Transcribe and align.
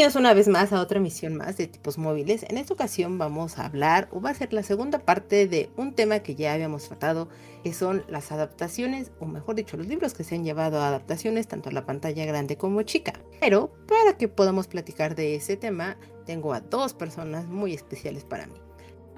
Bienvenidos 0.00 0.18
una 0.18 0.32
vez 0.32 0.48
más 0.48 0.72
a 0.72 0.80
otra 0.80 0.96
emisión 0.96 1.36
más 1.36 1.58
de 1.58 1.66
tipos 1.66 1.98
móviles. 1.98 2.46
En 2.48 2.56
esta 2.56 2.72
ocasión 2.72 3.18
vamos 3.18 3.58
a 3.58 3.66
hablar, 3.66 4.08
o 4.12 4.20
va 4.22 4.30
a 4.30 4.34
ser 4.34 4.50
la 4.54 4.62
segunda 4.62 5.00
parte 5.00 5.46
de 5.46 5.68
un 5.76 5.92
tema 5.92 6.20
que 6.20 6.34
ya 6.34 6.54
habíamos 6.54 6.88
tratado, 6.88 7.28
que 7.62 7.74
son 7.74 8.02
las 8.08 8.32
adaptaciones, 8.32 9.12
o 9.20 9.26
mejor 9.26 9.56
dicho, 9.56 9.76
los 9.76 9.88
libros 9.88 10.14
que 10.14 10.24
se 10.24 10.36
han 10.36 10.42
llevado 10.42 10.80
a 10.80 10.88
adaptaciones 10.88 11.48
tanto 11.48 11.68
a 11.68 11.72
la 11.72 11.84
pantalla 11.84 12.24
grande 12.24 12.56
como 12.56 12.80
chica. 12.80 13.12
Pero 13.40 13.74
para 13.86 14.16
que 14.16 14.26
podamos 14.26 14.68
platicar 14.68 15.14
de 15.16 15.34
ese 15.34 15.58
tema, 15.58 15.98
tengo 16.24 16.54
a 16.54 16.62
dos 16.62 16.94
personas 16.94 17.46
muy 17.46 17.74
especiales 17.74 18.24
para 18.24 18.46
mí. 18.46 18.56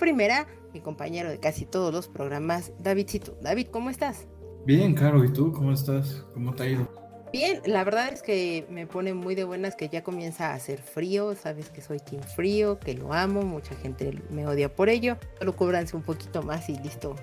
Primera, 0.01 0.49
mi 0.75 0.81
compañero 0.81 1.31
de 1.31 1.39
casi 1.39 1.65
todos 1.65 1.95
los 1.95 2.09
programas, 2.09 2.73
Davidcito. 2.81 3.37
David, 3.41 3.69
¿cómo 3.71 3.89
estás? 3.89 4.27
Bien, 4.67 4.97
Caro, 4.97 5.25
¿y 5.25 5.33
tú 5.33 5.53
cómo 5.53 5.71
estás? 5.71 6.27
¿Cómo 6.35 6.53
te 6.57 6.65
ha 6.65 6.71
ido? 6.71 7.02
Bien, 7.33 7.63
la 7.65 7.83
verdad 7.83 8.13
es 8.13 8.23
que 8.23 8.67
me 8.69 8.87
pone 8.87 9.15
muy 9.15 9.35
de 9.35 9.45
buenas 9.45 9.75
que 9.75 9.89
ya 9.89 10.03
comienza 10.03 10.51
a 10.51 10.55
hacer 10.55 10.83
frío, 10.83 11.35
sabes 11.35 11.71
que 11.71 11.81
soy 11.81 11.99
team 11.99 12.23
frío, 12.23 12.79
que 12.79 12.93
lo 12.93 13.15
amo, 13.15 13.41
mucha 13.41 13.75
gente 13.75 14.13
me 14.29 14.47
odia 14.47 14.75
por 14.75 14.91
ello, 14.91 15.17
solo 15.39 15.57
cúbranse 15.57 15.97
un 15.97 16.03
poquito 16.03 16.43
más 16.43 16.69
y 16.69 16.77
listo, 16.77 17.17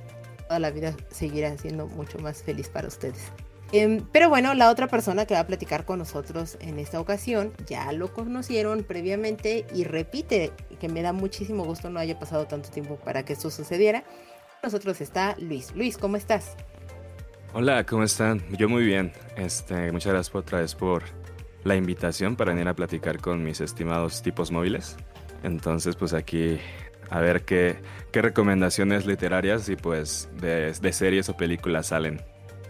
toda 0.47 0.59
la 0.59 0.71
vida 0.71 0.95
seguirá 1.11 1.55
siendo 1.59 1.85
mucho 1.85 2.17
más 2.17 2.41
feliz 2.41 2.69
para 2.69 2.87
ustedes. 2.87 3.31
Em, 3.71 4.03
pero 4.11 4.29
bueno, 4.29 4.55
la 4.55 4.71
otra 4.71 4.87
persona 4.87 5.27
que 5.27 5.35
va 5.35 5.41
a 5.41 5.47
platicar 5.47 5.85
con 5.85 5.99
nosotros 5.99 6.57
en 6.59 6.79
esta 6.79 6.99
ocasión 6.99 7.53
ya 7.67 7.91
lo 7.91 8.11
conocieron 8.11 8.83
previamente 8.83 9.67
y 9.75 9.83
repite 9.83 10.51
que 10.79 10.89
me 10.89 11.03
da 11.03 11.13
muchísimo 11.13 11.65
gusto 11.65 11.91
no 11.91 11.99
haya 11.99 12.17
pasado 12.17 12.47
tanto 12.47 12.69
tiempo 12.69 12.95
para 12.95 13.23
que 13.25 13.33
esto 13.33 13.51
sucediera. 13.51 14.03
Nosotros 14.63 15.01
está 15.01 15.35
Luis. 15.37 15.75
Luis, 15.75 15.99
¿cómo 15.99 16.17
estás? 16.17 16.55
Hola, 17.51 17.83
¿cómo 17.83 18.03
están? 18.03 18.43
Yo 18.59 18.69
muy 18.69 18.85
bien. 18.85 19.11
Este, 19.35 19.91
muchas 19.91 20.13
gracias 20.13 20.35
otra 20.35 20.59
vez 20.59 20.75
por 20.75 21.01
la 21.63 21.75
invitación 21.75 22.35
para 22.35 22.51
venir 22.51 22.67
a 22.67 22.75
platicar 22.75 23.19
con 23.19 23.43
mis 23.43 23.59
estimados 23.59 24.21
tipos 24.21 24.51
móviles. 24.51 24.97
Entonces, 25.41 25.95
pues 25.95 26.13
aquí 26.13 26.59
a 27.09 27.19
ver 27.19 27.45
qué, 27.45 27.77
qué 28.11 28.21
recomendaciones 28.21 29.07
literarias 29.07 29.67
y 29.67 29.75
pues 29.75 30.29
de, 30.39 30.71
de 30.73 30.93
series 30.93 31.27
o 31.29 31.37
películas 31.37 31.87
salen. 31.87 32.21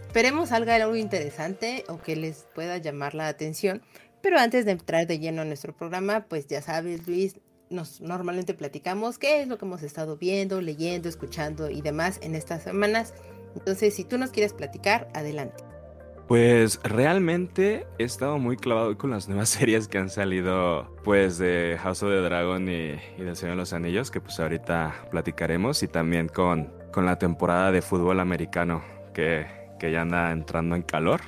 Esperemos 0.06 0.48
salga 0.48 0.76
algo 0.76 0.96
interesante 0.96 1.84
o 1.88 2.00
que 2.00 2.16
les 2.16 2.48
pueda 2.54 2.78
llamar 2.78 3.14
la 3.14 3.28
atención. 3.28 3.82
Pero 4.22 4.38
antes 4.38 4.64
de 4.64 4.72
entrar 4.72 5.06
de 5.06 5.18
lleno 5.18 5.42
en 5.42 5.48
nuestro 5.48 5.76
programa, 5.76 6.24
pues 6.26 6.46
ya 6.46 6.62
sabes, 6.62 7.06
Luis, 7.06 7.36
nos 7.68 8.00
normalmente 8.00 8.54
platicamos 8.54 9.18
qué 9.18 9.42
es 9.42 9.48
lo 9.48 9.58
que 9.58 9.66
hemos 9.66 9.82
estado 9.82 10.16
viendo, 10.16 10.62
leyendo, 10.62 11.10
escuchando 11.10 11.68
y 11.68 11.82
demás 11.82 12.18
en 12.22 12.34
estas 12.34 12.62
semanas. 12.62 13.12
Entonces, 13.54 13.94
si 13.94 14.04
tú 14.04 14.18
nos 14.18 14.30
quieres 14.30 14.52
platicar, 14.52 15.08
adelante. 15.14 15.64
Pues 16.30 16.78
realmente 16.84 17.88
he 17.98 18.04
estado 18.04 18.38
muy 18.38 18.56
clavado 18.56 18.96
con 18.96 19.10
las 19.10 19.28
nuevas 19.28 19.48
series 19.48 19.88
que 19.88 19.98
han 19.98 20.10
salido 20.10 20.94
pues 21.02 21.38
de 21.38 21.76
House 21.82 22.04
of 22.04 22.10
the 22.10 22.20
Dragon 22.20 22.68
y, 22.68 23.00
y 23.18 23.24
del 23.24 23.34
Señor 23.34 23.56
de 23.56 23.62
los 23.62 23.72
Anillos, 23.72 24.12
que 24.12 24.20
pues 24.20 24.38
ahorita 24.38 25.08
platicaremos, 25.10 25.82
y 25.82 25.88
también 25.88 26.28
con, 26.28 26.72
con 26.92 27.04
la 27.04 27.18
temporada 27.18 27.72
de 27.72 27.82
fútbol 27.82 28.20
americano, 28.20 28.80
que, 29.12 29.46
que 29.80 29.90
ya 29.90 30.02
anda 30.02 30.30
entrando 30.30 30.76
en 30.76 30.82
calor. 30.82 31.20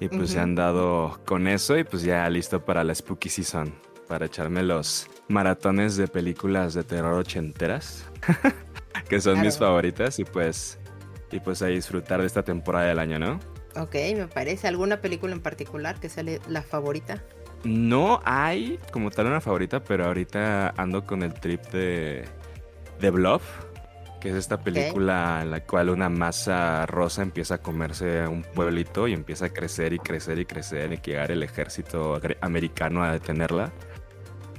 Y 0.00 0.08
pues 0.08 0.30
se 0.30 0.40
han 0.40 0.54
dado 0.54 1.20
con 1.26 1.46
eso 1.46 1.76
y 1.76 1.84
pues 1.84 2.02
ya 2.02 2.28
listo 2.30 2.64
para 2.64 2.84
la 2.84 2.94
Spooky 2.94 3.28
Season, 3.28 3.74
para 4.08 4.26
echarme 4.26 4.62
los 4.62 5.08
maratones 5.28 5.96
de 5.96 6.06
películas 6.06 6.72
de 6.72 6.84
terror 6.84 7.14
ochenteras, 7.14 8.06
que 9.08 9.20
son 9.20 9.40
mis 9.40 9.58
favoritas 9.58 10.18
y 10.18 10.24
pues 10.24 10.78
y 11.30 11.40
pues 11.40 11.62
a 11.62 11.66
disfrutar 11.66 12.20
de 12.20 12.26
esta 12.26 12.42
temporada 12.42 12.86
del 12.86 12.98
año, 12.98 13.18
¿no? 13.18 13.40
Ok, 13.76 13.94
me 14.16 14.26
parece. 14.26 14.68
¿Alguna 14.68 15.00
película 15.00 15.32
en 15.32 15.40
particular 15.40 16.00
que 16.00 16.08
sale 16.08 16.40
la 16.48 16.62
favorita? 16.62 17.22
No 17.64 18.20
hay 18.24 18.78
como 18.92 19.10
tal 19.10 19.26
una 19.26 19.40
favorita, 19.40 19.82
pero 19.82 20.06
ahorita 20.06 20.74
ando 20.76 21.04
con 21.04 21.22
el 21.22 21.34
trip 21.34 21.62
de, 21.72 22.24
de 23.00 23.10
Bluff, 23.10 23.42
que 24.20 24.30
es 24.30 24.36
esta 24.36 24.60
película 24.60 25.40
en 25.42 25.50
la 25.50 25.60
cual 25.64 25.90
una 25.90 26.08
masa 26.08 26.86
rosa 26.86 27.22
empieza 27.22 27.56
a 27.56 27.58
comerse 27.58 28.22
a 28.22 28.28
un 28.28 28.42
pueblito 28.42 29.08
y 29.08 29.12
empieza 29.12 29.46
a 29.46 29.48
crecer 29.50 29.92
y 29.92 29.98
crecer 29.98 30.38
y 30.38 30.46
crecer 30.46 30.92
y 30.92 30.96
llegar 30.98 31.32
el 31.32 31.42
ejército 31.42 32.20
americano 32.40 33.02
a 33.02 33.12
detenerla. 33.12 33.72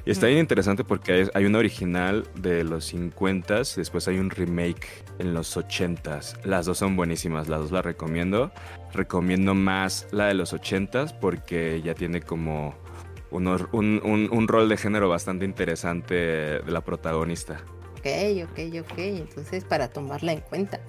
Y 0.07 0.12
está 0.12 0.28
bien 0.28 0.40
interesante 0.40 0.85
porque 0.85 1.29
hay 1.34 1.45
una 1.45 1.57
original 1.57 2.25
de 2.35 2.63
los 2.63 2.85
50 2.85 3.63
después 3.75 4.07
hay 4.07 4.19
un 4.19 4.29
remake 4.29 4.88
en 5.19 5.34
los 5.34 5.57
80s. 5.57 6.45
Las 6.45 6.66
dos 6.66 6.78
son 6.78 6.95
buenísimas, 6.95 7.50
las 7.50 7.59
dos 7.59 7.72
las 7.73 7.84
recomiendo. 7.84 8.50
Recomiendo 8.94 9.53
más 9.53 10.07
la 10.12 10.28
de 10.28 10.34
los 10.34 10.53
80s 10.53 11.12
porque 11.19 11.81
ya 11.84 11.94
tiene 11.94 12.22
como 12.22 12.73
un, 13.31 13.47
un, 13.47 14.29
un, 14.31 14.47
rol 14.47 14.69
de 14.69 14.78
género 14.78 15.09
bastante 15.09 15.44
interesante 15.44 16.16
de 16.16 16.72
la 16.72 16.79
protagonista. 16.79 17.59
Ok, 17.97 18.07
ok, 18.45 18.59
ok. 18.79 18.97
Entonces, 18.97 19.66
para 19.66 19.89
tomarla 19.89 20.31
en 20.31 20.39
cuenta. 20.39 20.79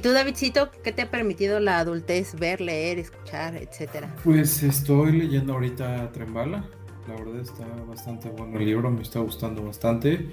¿Tú, 0.00 0.12
Davidcito, 0.12 0.70
qué 0.82 0.92
te 0.92 1.02
ha 1.02 1.10
permitido 1.10 1.60
la 1.60 1.80
adultez 1.80 2.34
ver, 2.34 2.62
leer, 2.62 2.98
escuchar, 2.98 3.56
etcétera? 3.56 4.14
Pues 4.24 4.62
estoy 4.62 5.12
leyendo 5.12 5.52
ahorita 5.52 6.10
Trembala. 6.12 6.64
La 7.08 7.14
verdad 7.14 7.40
está 7.40 7.66
bastante 7.86 8.28
bueno 8.28 8.58
el 8.58 8.66
libro, 8.66 8.90
me 8.90 9.00
está 9.00 9.20
gustando 9.20 9.62
bastante. 9.62 10.28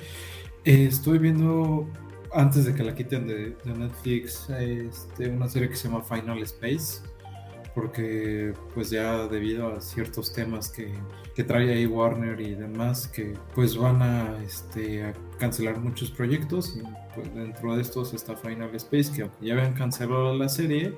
Eh, 0.66 0.88
estoy 0.88 1.19
viendo, 1.19 1.88
antes 2.34 2.66
de 2.66 2.75
que 2.75 2.84
la 2.84 2.94
quiten 2.94 3.28
de, 3.28 3.52
de, 3.52 3.74
Netflix, 3.74 4.50
este, 4.50 5.30
una 5.30 5.47
serie 5.47 5.69
que 5.69 5.78
se 5.78 5.88
llama 5.88 6.02
Final 6.02 6.40
Space, 6.40 7.02
porque 7.74 8.53
pues 8.74 8.90
ya 8.90 9.25
debido 9.28 9.74
a 9.74 9.80
ciertos 9.80 10.34
temas 10.34 10.69
que, 10.69 10.94
que 11.34 11.46
trae 11.46 11.72
ahí 11.72 11.85
Warner 11.85 12.41
y 12.41 12.56
demás, 12.56 13.08
que 13.08 13.38
pues 13.53 13.78
van 13.78 14.02
a, 14.02 14.38
este, 14.44 15.03
a 15.06 15.14
cancelar 15.40 15.80
muchos 15.80 16.12
proyectos 16.12 16.75
y 16.75 16.81
pues 17.16 17.34
dentro 17.34 17.74
de 17.74 17.81
estos 17.84 18.14
está 18.14 18.35
Final 18.35 18.75
Space, 18.75 19.14
que 19.16 19.22
aunque 19.22 19.46
ya 19.46 19.53
habían 19.53 19.74
cancelado 19.75 20.34
la 20.38 20.50
serie, 20.50 20.94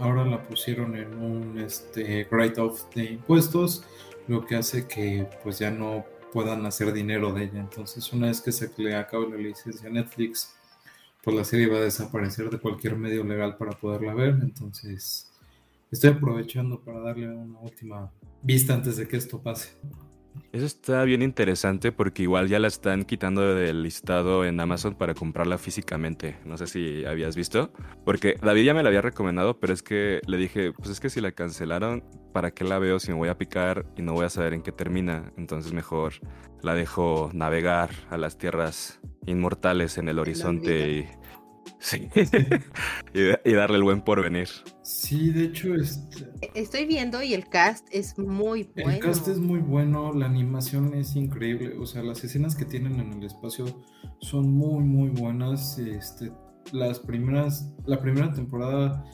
ahora 0.00 0.24
la 0.24 0.42
pusieron 0.42 0.96
en 0.96 1.14
un 1.14 1.60
este, 1.60 2.26
write-off 2.28 2.92
de 2.94 3.04
impuestos 3.04 3.84
lo 4.32 4.46
que 4.46 4.56
hace 4.56 4.88
que 4.88 5.28
pues 5.42 5.58
ya 5.58 5.70
no 5.70 6.04
puedan 6.32 6.64
hacer 6.64 6.92
dinero 6.92 7.32
de 7.32 7.44
ella. 7.44 7.60
Entonces 7.60 8.12
una 8.12 8.28
vez 8.28 8.40
que 8.40 8.50
se 8.50 8.70
le 8.78 8.96
acabe 8.96 9.28
la 9.30 9.36
licencia 9.36 9.90
Netflix, 9.90 10.54
pues 11.22 11.36
la 11.36 11.44
serie 11.44 11.68
va 11.68 11.76
a 11.76 11.82
desaparecer 11.82 12.50
de 12.50 12.58
cualquier 12.58 12.96
medio 12.96 13.22
legal 13.22 13.56
para 13.56 13.72
poderla 13.72 14.14
ver. 14.14 14.38
Entonces 14.42 15.30
estoy 15.90 16.10
aprovechando 16.10 16.80
para 16.80 17.00
darle 17.00 17.28
una 17.28 17.60
última 17.60 18.10
vista 18.42 18.74
antes 18.74 18.96
de 18.96 19.06
que 19.06 19.18
esto 19.18 19.40
pase. 19.40 19.70
Eso 20.52 20.66
está 20.66 21.04
bien 21.04 21.22
interesante 21.22 21.92
porque 21.92 22.22
igual 22.24 22.48
ya 22.48 22.58
la 22.58 22.68
están 22.68 23.04
quitando 23.04 23.54
del 23.54 23.82
listado 23.82 24.44
en 24.44 24.60
Amazon 24.60 24.94
para 24.94 25.14
comprarla 25.14 25.58
físicamente. 25.58 26.36
No 26.44 26.58
sé 26.58 26.66
si 26.66 27.04
habías 27.04 27.36
visto. 27.36 27.72
Porque 28.04 28.36
David 28.42 28.64
ya 28.64 28.74
me 28.74 28.82
la 28.82 28.88
había 28.88 29.00
recomendado, 29.00 29.58
pero 29.58 29.72
es 29.72 29.82
que 29.82 30.20
le 30.26 30.36
dije, 30.36 30.72
pues 30.72 30.90
es 30.90 31.00
que 31.00 31.10
si 31.10 31.20
la 31.20 31.32
cancelaron, 31.32 32.04
¿para 32.32 32.50
qué 32.50 32.64
la 32.64 32.78
veo 32.78 33.00
si 33.00 33.10
me 33.12 33.16
voy 33.16 33.28
a 33.28 33.38
picar 33.38 33.86
y 33.96 34.02
no 34.02 34.12
voy 34.12 34.26
a 34.26 34.30
saber 34.30 34.52
en 34.52 34.62
qué 34.62 34.72
termina? 34.72 35.32
Entonces 35.36 35.72
mejor 35.72 36.14
la 36.62 36.74
dejo 36.74 37.30
navegar 37.32 37.90
a 38.10 38.16
las 38.16 38.38
tierras 38.38 39.00
inmortales 39.26 39.98
en 39.98 40.08
el 40.08 40.18
horizonte 40.18 40.90
y 40.90 41.08
Sí. 41.78 42.08
y, 43.44 43.52
darle 43.52 43.76
el 43.76 43.82
buen 43.82 44.02
porvenir. 44.02 44.48
Sí, 44.82 45.30
de 45.30 45.44
hecho, 45.44 45.74
este... 45.74 46.32
estoy 46.54 46.86
viendo 46.86 47.22
y 47.22 47.34
el 47.34 47.48
cast 47.48 47.86
es 47.90 48.18
muy 48.18 48.70
bueno. 48.74 48.90
El 48.90 49.00
cast 49.00 49.28
es 49.28 49.38
muy 49.38 49.60
bueno, 49.60 50.12
la 50.12 50.26
animación 50.26 50.94
es 50.94 51.16
increíble. 51.16 51.76
O 51.78 51.86
sea, 51.86 52.02
las 52.02 52.22
escenas 52.24 52.54
que 52.54 52.64
tienen 52.64 53.00
en 53.00 53.12
el 53.12 53.24
espacio 53.24 53.66
son 54.20 54.52
muy, 54.52 54.84
muy 54.84 55.08
buenas. 55.10 55.78
Este, 55.78 56.32
las 56.72 57.00
primeras, 57.00 57.72
la 57.84 58.00
primera 58.00 58.32
temporada 58.32 59.04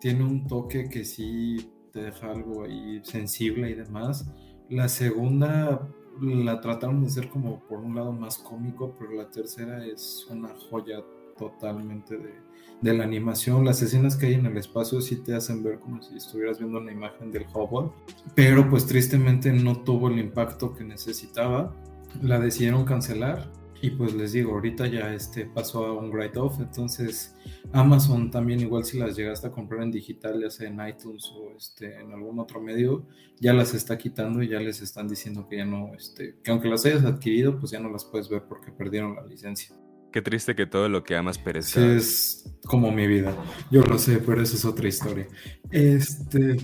tiene 0.00 0.24
un 0.24 0.46
toque 0.46 0.88
que 0.88 1.04
sí 1.04 1.70
te 1.92 2.02
deja 2.02 2.30
algo 2.30 2.64
ahí 2.64 3.00
sensible 3.04 3.70
y 3.70 3.74
demás. 3.74 4.28
La 4.68 4.88
segunda 4.88 5.88
la 6.20 6.60
trataron 6.60 7.00
de 7.00 7.08
hacer 7.08 7.28
como 7.28 7.60
por 7.66 7.80
un 7.80 7.94
lado 7.94 8.12
más 8.12 8.38
cómico, 8.38 8.94
pero 8.98 9.12
la 9.12 9.30
tercera 9.30 9.84
es 9.84 10.26
una 10.30 10.48
joya 10.70 11.02
totalmente 11.36 12.16
de, 12.16 12.34
de, 12.80 12.94
la 12.94 13.04
animación. 13.04 13.64
Las 13.64 13.82
escenas 13.82 14.16
que 14.16 14.26
hay 14.26 14.34
en 14.34 14.46
el 14.46 14.56
espacio 14.56 15.00
sí 15.00 15.16
te 15.16 15.34
hacen 15.34 15.62
ver 15.62 15.78
como 15.78 16.02
si 16.02 16.16
estuvieras 16.16 16.58
viendo 16.58 16.78
una 16.78 16.92
imagen 16.92 17.30
del 17.30 17.46
Hubble, 17.52 17.90
pero 18.34 18.68
pues 18.68 18.86
tristemente 18.86 19.52
no 19.52 19.82
tuvo 19.82 20.08
el 20.08 20.18
impacto 20.18 20.74
que 20.74 20.84
necesitaba. 20.84 21.74
La 22.22 22.38
decidieron 22.38 22.84
cancelar 22.84 23.50
Y 23.84 23.90
pues 23.90 24.14
les 24.14 24.32
digo, 24.32 24.52
ahorita 24.52 24.86
ya 24.86 25.12
este 25.12 25.44
pasó 25.44 25.84
a 25.84 25.92
un 25.92 26.10
write-off, 26.10 26.58
entonces 26.58 27.36
Amazon 27.70 28.30
también 28.30 28.60
igual 28.60 28.84
si 28.84 28.98
las 28.98 29.14
llegaste 29.14 29.48
a 29.48 29.50
comprar 29.50 29.82
en 29.82 29.90
digital, 29.90 30.40
ya 30.40 30.48
sea 30.48 30.68
en 30.68 30.80
iTunes 30.88 31.30
o 31.36 31.50
este, 31.54 32.00
en 32.00 32.10
algún 32.10 32.38
otro 32.38 32.62
medio, 32.62 33.04
ya 33.40 33.52
las 33.52 33.74
está 33.74 33.98
quitando 33.98 34.42
y 34.42 34.48
ya 34.48 34.58
les 34.58 34.80
están 34.80 35.06
diciendo 35.06 35.46
que 35.46 35.58
ya 35.58 35.66
no, 35.66 35.92
este, 35.94 36.36
que 36.42 36.50
aunque 36.50 36.68
las 36.68 36.86
hayas 36.86 37.04
adquirido, 37.04 37.60
pues 37.60 37.72
ya 37.72 37.78
no 37.78 37.90
las 37.90 38.06
puedes 38.06 38.30
ver 38.30 38.44
porque 38.48 38.72
perdieron 38.72 39.16
la 39.16 39.26
licencia. 39.26 39.76
Qué 40.14 40.22
triste 40.22 40.54
que 40.54 40.64
todo 40.64 40.88
lo 40.88 41.02
que 41.02 41.16
amas 41.16 41.38
perezca. 41.38 41.84
es 41.84 42.44
como 42.66 42.92
mi 42.92 43.08
vida. 43.08 43.36
Yo 43.72 43.82
lo 43.82 43.98
sé, 43.98 44.18
pero 44.18 44.40
esa 44.40 44.54
es 44.54 44.64
otra 44.64 44.86
historia. 44.86 45.26
Este, 45.72 46.56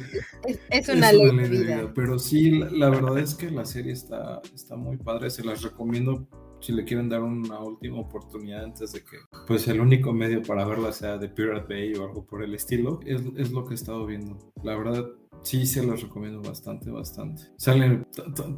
es, 0.68 0.88
una, 0.88 1.10
ley 1.10 1.36
de 1.36 1.48
vida. 1.48 1.92
Pero 1.92 2.20
sí, 2.20 2.60
la, 2.60 2.90
verdad 2.90 3.18
es 3.18 3.34
que 3.34 3.50
la 3.50 3.64
serie 3.64 3.92
está, 3.92 4.40
está 4.54 4.76
muy 4.76 4.98
padre. 4.98 5.30
Se 5.30 5.42
las 5.42 5.62
recomiendo 5.62 6.28
si 6.60 6.72
le 6.72 6.84
quieren 6.84 7.08
dar 7.08 7.22
una 7.22 7.60
última 7.60 8.00
oportunidad 8.00 8.64
antes 8.64 8.92
de 8.92 9.00
que 9.00 9.16
pues 9.46 9.66
el 9.68 9.80
único 9.80 10.12
medio 10.12 10.42
para 10.42 10.64
verla 10.64 10.92
sea 10.92 11.18
de 11.18 11.28
Pirate 11.28 11.72
Bay 11.72 11.94
o 11.94 12.04
algo 12.04 12.24
por 12.24 12.42
el 12.42 12.54
estilo. 12.54 13.00
Es, 13.04 13.22
es 13.36 13.52
lo 13.52 13.64
que 13.64 13.72
he 13.72 13.74
estado 13.74 14.06
viendo. 14.06 14.38
La 14.62 14.76
verdad, 14.76 15.06
Sí, 15.42 15.64
se 15.66 15.82
los 15.82 16.02
recomiendo 16.02 16.42
bastante, 16.42 16.90
bastante. 16.90 17.44
Sale 17.56 18.04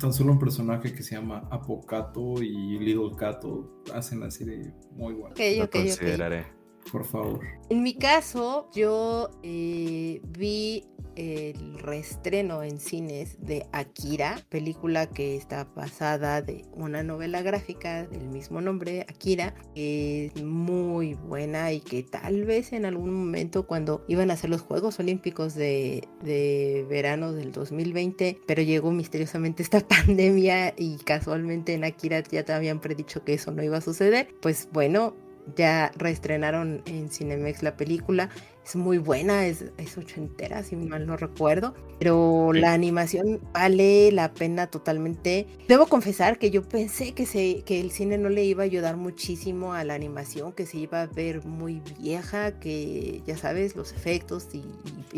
tan 0.00 0.12
solo 0.12 0.32
un 0.32 0.38
personaje 0.38 0.92
que 0.92 1.02
se 1.02 1.14
llama 1.14 1.46
Apocato 1.50 2.42
y 2.42 2.78
Little 2.78 3.14
Cato. 3.16 3.82
Hacen 3.94 4.20
la 4.20 4.30
serie 4.30 4.74
muy 4.90 5.14
buena. 5.14 5.34
lo 5.58 5.70
consideraré. 5.70 6.61
Por 6.90 7.04
favor. 7.04 7.40
En 7.70 7.82
mi 7.82 7.94
caso, 7.94 8.68
yo 8.74 9.30
eh, 9.42 10.20
vi 10.38 10.84
el 11.16 11.78
reestreno 11.78 12.62
en 12.62 12.80
cines 12.80 13.36
de 13.40 13.66
Akira, 13.72 14.40
película 14.48 15.06
que 15.06 15.36
está 15.36 15.64
basada 15.74 16.42
de 16.42 16.64
una 16.72 17.02
novela 17.02 17.42
gráfica 17.42 18.06
del 18.06 18.28
mismo 18.28 18.60
nombre, 18.60 19.02
Akira, 19.08 19.54
que 19.74 20.26
es 20.26 20.42
muy 20.42 21.14
buena 21.14 21.72
y 21.72 21.80
que 21.80 22.02
tal 22.02 22.44
vez 22.44 22.72
en 22.72 22.84
algún 22.84 23.12
momento 23.12 23.66
cuando 23.66 24.04
iban 24.08 24.30
a 24.30 24.34
hacer 24.34 24.50
los 24.50 24.62
Juegos 24.62 24.98
Olímpicos 25.00 25.54
de, 25.54 26.08
de 26.22 26.86
verano 26.88 27.32
del 27.32 27.52
2020, 27.52 28.40
pero 28.46 28.62
llegó 28.62 28.90
misteriosamente 28.90 29.62
esta 29.62 29.80
pandemia 29.86 30.74
y 30.76 30.96
casualmente 30.98 31.74
en 31.74 31.84
Akira 31.84 32.22
ya 32.22 32.44
te 32.44 32.52
habían 32.52 32.80
predicho 32.80 33.24
que 33.24 33.34
eso 33.34 33.50
no 33.52 33.62
iba 33.62 33.78
a 33.78 33.82
suceder, 33.82 34.28
pues 34.40 34.68
bueno, 34.72 35.14
ya 35.56 35.90
reestrenaron 35.96 36.82
en 36.86 37.10
Cinemex 37.10 37.62
la 37.62 37.76
película 37.76 38.30
es 38.64 38.76
muy 38.76 38.98
buena, 38.98 39.46
es, 39.46 39.64
es 39.76 39.98
ochentera, 39.98 40.62
si 40.62 40.76
mal 40.76 41.06
no 41.06 41.16
recuerdo, 41.16 41.74
pero 41.98 42.52
la 42.52 42.72
animación 42.72 43.40
vale 43.52 44.12
la 44.12 44.32
pena 44.32 44.68
totalmente. 44.68 45.46
Debo 45.66 45.86
confesar 45.86 46.38
que 46.38 46.50
yo 46.50 46.62
pensé 46.62 47.12
que, 47.12 47.26
se, 47.26 47.62
que 47.62 47.80
el 47.80 47.90
cine 47.90 48.18
no 48.18 48.28
le 48.28 48.44
iba 48.44 48.62
a 48.62 48.66
ayudar 48.66 48.96
muchísimo 48.96 49.74
a 49.74 49.82
la 49.82 49.94
animación, 49.94 50.52
que 50.52 50.66
se 50.66 50.78
iba 50.78 51.02
a 51.02 51.06
ver 51.06 51.44
muy 51.44 51.82
vieja, 51.98 52.58
que 52.60 53.22
ya 53.26 53.36
sabes, 53.36 53.74
los 53.74 53.92
efectos 53.92 54.48
y, 54.52 54.62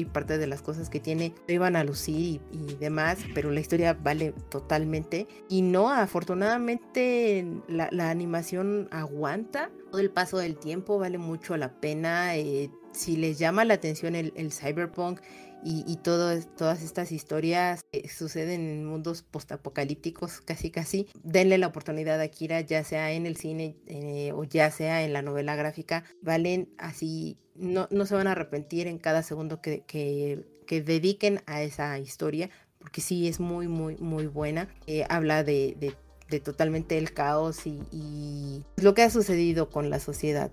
parte 0.06 0.38
de 0.38 0.47
las 0.47 0.62
cosas 0.62 0.91
que 0.91 1.00
tiene 1.00 1.35
iban 1.49 1.76
a 1.76 1.85
lucir 1.85 2.41
y, 2.53 2.75
demás, 2.79 3.19
pero 3.35 3.50
la 3.50 3.61
historia 3.61 3.94
vale 3.94 4.32
totalmente. 4.49 5.26
Y 5.49 5.62
no, 5.62 5.91
afortunadamente 5.91 7.47
la, 7.69 7.88
la 7.91 8.11
animación 8.11 8.88
aguanta 8.91 9.71
todo 9.94 10.00
el 10.00 10.11
paso 10.11 10.38
del 10.38 10.56
tiempo, 10.56 10.99
vale 10.99 11.19
mucho 11.19 11.56
la 11.56 11.70
pena. 11.79 12.37
Eh, 12.37 12.69
si 12.91 13.17
les 13.17 13.38
llama 13.38 13.64
la 13.64 13.75
atención 13.75 14.17
el, 14.17 14.50
cyberpunk 14.50 15.20
y, 15.62 15.96
todas 16.02 16.82
estas 16.82 17.12
historias 17.12 17.85
que 17.93 18.08
suceden 18.08 18.62
en 18.62 18.85
mundos 18.85 19.23
postapocalípticos 19.23 20.41
casi 20.41 20.73
casi, 20.73 21.06
denle 21.23 21.58
la 21.58 21.69
oportunidad 21.69 22.20
a 22.20 22.26
Kira, 22.26 22.61
ya 22.61 22.82
sea 22.82 23.12
en 23.12 23.25
el 23.25 23.37
cine 23.37 23.76
eh, 23.87 24.32
o 24.35 24.43
ya 24.43 24.69
sea 24.73 25.05
en 25.05 25.12
la 25.12 25.23
novela 25.23 25.55
gráfica, 25.55 26.02
valen 26.23 26.75
así, 26.76 27.38
no, 27.55 27.87
no 27.93 28.05
se 28.05 28.17
van 28.17 28.26
a 28.26 28.32
arrepentir 28.32 28.88
en 28.88 28.99
cada 28.99 29.23
segundo 29.23 29.62
que, 29.62 29.85
que, 29.87 30.82
dediquen 30.82 31.40
a 31.47 31.62
esa 31.62 32.00
historia, 32.00 32.50
porque 32.81 33.00
sí 33.00 33.29
es 33.29 33.38
muy, 33.38 33.69
muy, 33.69 33.97
muy 33.99 34.26
buena. 34.26 34.69
Eh, 34.88 35.06
habla 35.08 35.44
de, 35.44 35.94
totalmente 36.43 36.99
el 36.99 37.12
caos 37.12 37.67
y, 37.67 37.81
y, 37.93 38.65
lo 38.76 38.94
que 38.94 39.03
ha 39.03 39.11
sucedido 39.11 39.71
con 39.71 39.91
la 39.91 40.00
sociedad 40.00 40.50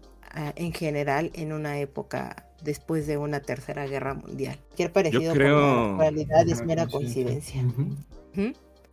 en 0.55 0.73
general 0.73 1.31
en 1.33 1.53
una 1.53 1.79
época 1.79 2.45
después 2.63 3.07
de 3.07 3.17
una 3.17 3.41
tercera 3.41 3.85
guerra 3.87 4.13
mundial. 4.13 4.57
Cualquier 4.67 4.91
parecido 4.91 5.33
con 5.33 5.39
la 5.39 5.97
realidad 5.97 6.47
es 6.47 6.63
mera 6.63 6.87
coincidencia. 6.87 7.63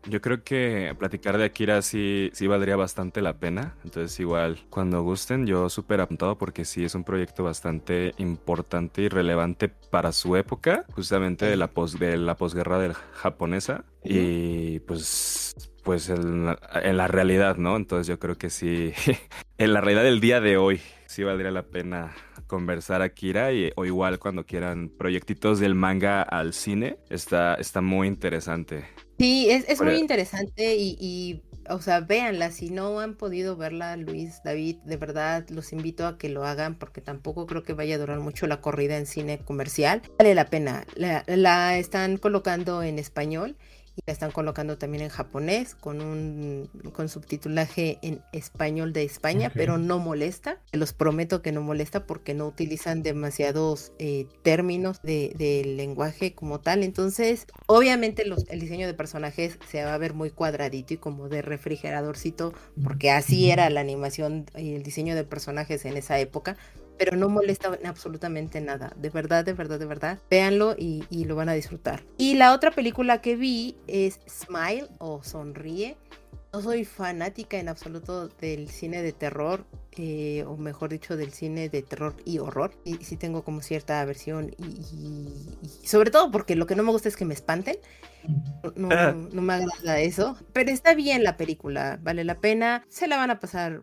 Yo 0.08 0.22
creo 0.22 0.42
que 0.42 0.94
platicar 0.98 1.36
de 1.36 1.44
Akira 1.44 1.82
sí, 1.82 2.30
sí 2.32 2.46
valdría 2.46 2.76
bastante 2.76 3.20
la 3.20 3.34
pena. 3.34 3.74
Entonces, 3.84 4.18
igual, 4.20 4.58
cuando 4.70 5.02
gusten, 5.02 5.46
yo 5.46 5.68
súper 5.68 6.00
apuntado 6.00 6.38
porque 6.38 6.64
sí 6.64 6.84
es 6.84 6.94
un 6.94 7.04
proyecto 7.04 7.44
bastante 7.44 8.14
importante 8.16 9.02
y 9.02 9.08
relevante 9.08 9.68
para 9.68 10.12
su 10.12 10.36
época, 10.36 10.86
justamente 10.94 11.46
de 11.46 11.56
la, 11.56 11.66
pos, 11.66 11.98
de 11.98 12.16
la 12.16 12.36
posguerra 12.36 12.78
del 12.78 12.94
japonesa. 12.94 13.84
Y 14.02 14.78
pues 14.80 15.47
pues 15.88 16.10
en 16.10 16.44
la, 16.44 17.08
realidad, 17.08 17.56
¿no? 17.56 17.74
Entonces 17.74 18.06
yo 18.06 18.18
creo 18.18 18.36
que 18.36 18.50
sí, 18.50 18.92
en 19.56 19.72
la 19.72 19.80
realidad 19.80 20.04
del 20.04 20.20
día 20.20 20.38
de 20.38 20.58
hoy, 20.58 20.82
sí 21.06 21.24
valdría 21.24 21.50
la 21.50 21.62
pena 21.62 22.14
conversar 22.46 23.00
a 23.00 23.08
Kira 23.08 23.54
y, 23.54 23.72
o 23.74 23.86
igual 23.86 24.18
cuando 24.18 24.44
quieran 24.44 24.90
proyectitos 24.90 25.60
del 25.60 25.74
manga 25.74 26.20
al 26.20 26.52
cine, 26.52 26.98
está, 27.08 27.54
está 27.54 27.80
muy 27.80 28.06
interesante. 28.06 28.84
Sí, 29.18 29.48
es, 29.48 29.80
muy 29.80 29.94
interesante 29.94 30.76
y, 30.76 31.42
o 31.70 31.80
sea, 31.80 32.00
véanla, 32.00 32.50
si 32.50 32.68
no 32.68 33.00
han 33.00 33.14
podido 33.14 33.56
verla, 33.56 33.96
Luis, 33.96 34.42
David, 34.44 34.76
de 34.84 34.96
verdad 34.98 35.48
los 35.48 35.72
invito 35.72 36.06
a 36.06 36.18
que 36.18 36.28
lo 36.28 36.44
hagan 36.44 36.74
porque 36.74 37.00
tampoco 37.00 37.46
creo 37.46 37.62
que 37.62 37.72
vaya 37.72 37.94
a 37.94 37.98
durar 37.98 38.20
mucho 38.20 38.46
la 38.46 38.60
corrida 38.60 38.98
en 38.98 39.06
cine 39.06 39.38
comercial. 39.38 40.02
Vale 40.18 40.34
la 40.34 40.50
pena, 40.50 40.84
la 40.96 41.78
están 41.78 42.18
colocando 42.18 42.82
en 42.82 42.98
español 42.98 43.56
y 43.98 44.02
la 44.06 44.12
están 44.12 44.30
colocando 44.30 44.78
también 44.78 45.02
en 45.02 45.08
japonés 45.08 45.74
con 45.74 46.00
un 46.00 46.70
con 46.92 47.08
subtitulaje 47.08 47.98
en 48.02 48.22
español 48.32 48.92
de 48.92 49.02
España, 49.02 49.50
pero 49.52 49.76
no 49.76 49.98
molesta. 49.98 50.58
Los 50.72 50.92
prometo 50.92 51.42
que 51.42 51.52
no 51.52 51.62
molesta 51.62 52.06
porque 52.06 52.32
no 52.34 52.46
utilizan 52.46 53.02
demasiados 53.02 53.92
eh, 53.98 54.26
términos 54.42 55.00
de, 55.02 55.34
lenguaje 55.76 56.34
como 56.34 56.60
tal. 56.60 56.82
Entonces, 56.82 57.46
obviamente 57.66 58.22
el 58.22 58.60
diseño 58.60 58.86
de 58.86 58.94
personajes 58.94 59.58
se 59.68 59.84
va 59.84 59.94
a 59.94 59.98
ver 59.98 60.14
muy 60.14 60.30
cuadradito 60.30 60.94
y 60.94 60.96
como 60.98 61.28
de 61.28 61.42
refrigeradorcito, 61.42 62.54
porque 62.82 63.10
así 63.10 63.50
era 63.50 63.68
la 63.70 63.80
animación 63.80 64.46
y 64.56 64.74
el 64.74 64.82
diseño 64.82 65.14
de 65.14 65.24
personajes 65.24 65.84
en 65.84 65.96
esa 65.96 66.18
época 66.18 66.56
pero 66.98 67.16
no 67.16 67.28
molesta 67.28 67.78
absolutamente 67.84 68.60
nada. 68.60 68.92
De 68.96 69.10
verdad, 69.10 69.44
de 69.44 69.52
verdad, 69.52 69.78
de 69.78 69.86
verdad. 69.86 70.18
Véanlo 70.28 70.74
y, 70.76 71.04
lo 71.24 71.36
van 71.36 71.48
a 71.48 71.54
disfrutar. 71.54 72.04
Y 72.16 72.34
la 72.34 72.52
otra 72.52 72.70
película 72.70 73.20
que 73.20 73.36
vi 73.36 73.76
es 73.86 74.20
Smile 74.28 74.88
o 74.98 75.22
Sonríe. 75.22 75.96
No 76.52 76.62
soy 76.62 76.86
fanática 76.86 77.58
en 77.58 77.68
absoluto 77.68 78.28
del 78.28 78.70
cine 78.70 79.02
de 79.02 79.12
terror, 79.12 79.66
eh, 79.98 80.44
o 80.48 80.56
mejor 80.56 80.88
dicho, 80.88 81.14
del 81.14 81.32
cine 81.32 81.68
de 81.68 81.82
terror 81.82 82.14
y 82.24 82.38
horror. 82.38 82.72
Y 82.84 82.96
sí 83.04 83.18
tengo 83.18 83.44
como 83.44 83.60
cierta 83.60 84.00
aversión 84.00 84.54
y, 84.58 85.28
sobre 85.86 86.10
todo 86.10 86.30
porque 86.30 86.56
lo 86.56 86.66
que 86.66 86.74
no 86.74 86.82
me 86.82 86.90
gusta 86.90 87.08
es 87.08 87.16
que 87.16 87.26
me 87.26 87.34
espanten. 87.34 87.76
No, 88.76 88.88
ah. 88.90 89.14
no 89.30 89.42
me 89.42 89.52
agrada 89.52 90.00
eso. 90.00 90.36
Pero 90.54 90.70
está 90.70 90.94
bien 90.94 91.22
la 91.22 91.36
película, 91.36 91.98
vale 92.02 92.24
la 92.24 92.40
pena. 92.40 92.82
Se 92.88 93.06
la 93.06 93.18
van 93.18 93.30
a 93.30 93.40
pasar 93.40 93.82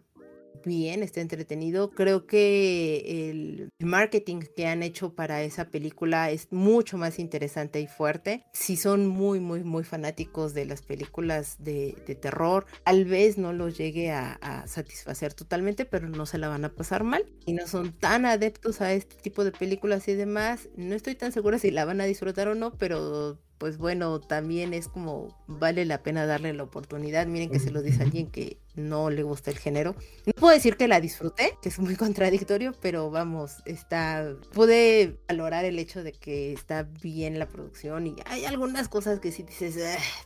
bien, 0.66 1.04
está 1.04 1.22
entretenido. 1.22 1.92
Creo 1.92 2.26
que 2.26 3.30
el 3.30 3.70
marketing 3.80 4.42
que 4.56 4.68
han 4.68 4.84
hecho 4.84 5.14
para 5.14 5.44
esa 5.44 5.70
película 5.70 6.32
es 6.32 6.48
mucho 6.52 6.98
más 6.98 7.20
interesante 7.20 7.80
y 7.80 7.88
fuerte. 7.88 8.46
Si 8.54 8.76
son 8.78 9.08
muy, 9.08 9.40
muy, 9.40 9.64
muy 9.64 9.84
fanáticos 9.84 10.54
de 10.54 10.66
las 10.66 10.82
películas 10.82 11.58
de, 11.60 11.94
terror, 12.22 12.66
tal 12.84 13.06
vez 13.06 13.38
no 13.38 13.54
los 13.54 13.78
llegue 13.78 14.12
a, 14.12 14.34
a, 14.34 14.68
satisfacer 14.68 15.34
totalmente, 15.34 15.86
pero 15.86 16.08
no 16.08 16.26
se 16.26 16.38
la 16.38 16.48
van 16.48 16.66
a 16.66 16.74
pasar 16.74 17.04
mal. 17.04 17.26
Y 17.46 17.54
no 17.54 17.68
son 17.68 17.94
tan 17.94 18.26
adeptos 18.26 18.82
a 18.82 18.94
este 18.94 19.16
tipo 19.18 19.44
de 19.44 19.52
películas 19.52 20.08
y 20.08 20.16
demás, 20.16 20.70
no 20.76 20.96
estoy 20.96 21.16
tan 21.16 21.32
segura 21.32 21.60
si 21.60 21.72
la 21.72 21.86
van 21.86 22.02
a 22.02 22.06
disfrutar 22.06 22.48
o 22.48 22.56
no, 22.56 22.74
pero 22.78 23.40
pues 23.58 23.78
bueno, 23.78 24.20
también 24.20 24.74
es 24.74 24.88
como 24.88 25.36
vale 25.48 25.86
la 25.86 26.04
pena 26.04 26.26
darle 26.26 26.54
la 26.54 26.64
oportunidad. 26.64 27.26
Miren 27.28 27.50
que 27.50 27.60
se 27.60 27.72
lo 27.72 27.82
dice 27.82 28.04
alguien 28.04 28.30
que 28.30 28.58
no 28.76 29.10
le 29.10 29.24
gusta 29.24 29.52
el 29.52 29.58
género. 29.58 29.96
No 30.26 30.34
puedo 30.34 30.54
decir 30.54 30.76
que 30.76 30.88
la 30.88 31.00
disfruté, 31.00 31.58
que 31.62 31.70
es 31.70 31.80
muy 31.80 31.96
contradictorio, 31.96 32.74
pero 32.82 33.10
vamos, 33.10 33.58
está 33.66 34.36
pude 34.54 35.18
valorar 35.28 35.66
el 35.66 35.80
hecho 35.80 36.04
de 36.04 36.12
que 36.12 36.54
está 36.54 36.84
bien 36.84 37.40
la 37.40 37.48
producción 37.48 38.08
y 38.08 38.16
hay 38.26 38.46
algunas 38.46 38.90
cosas 38.90 39.20
que 39.20 39.32
sí 39.32 39.44
dices, 39.44 39.78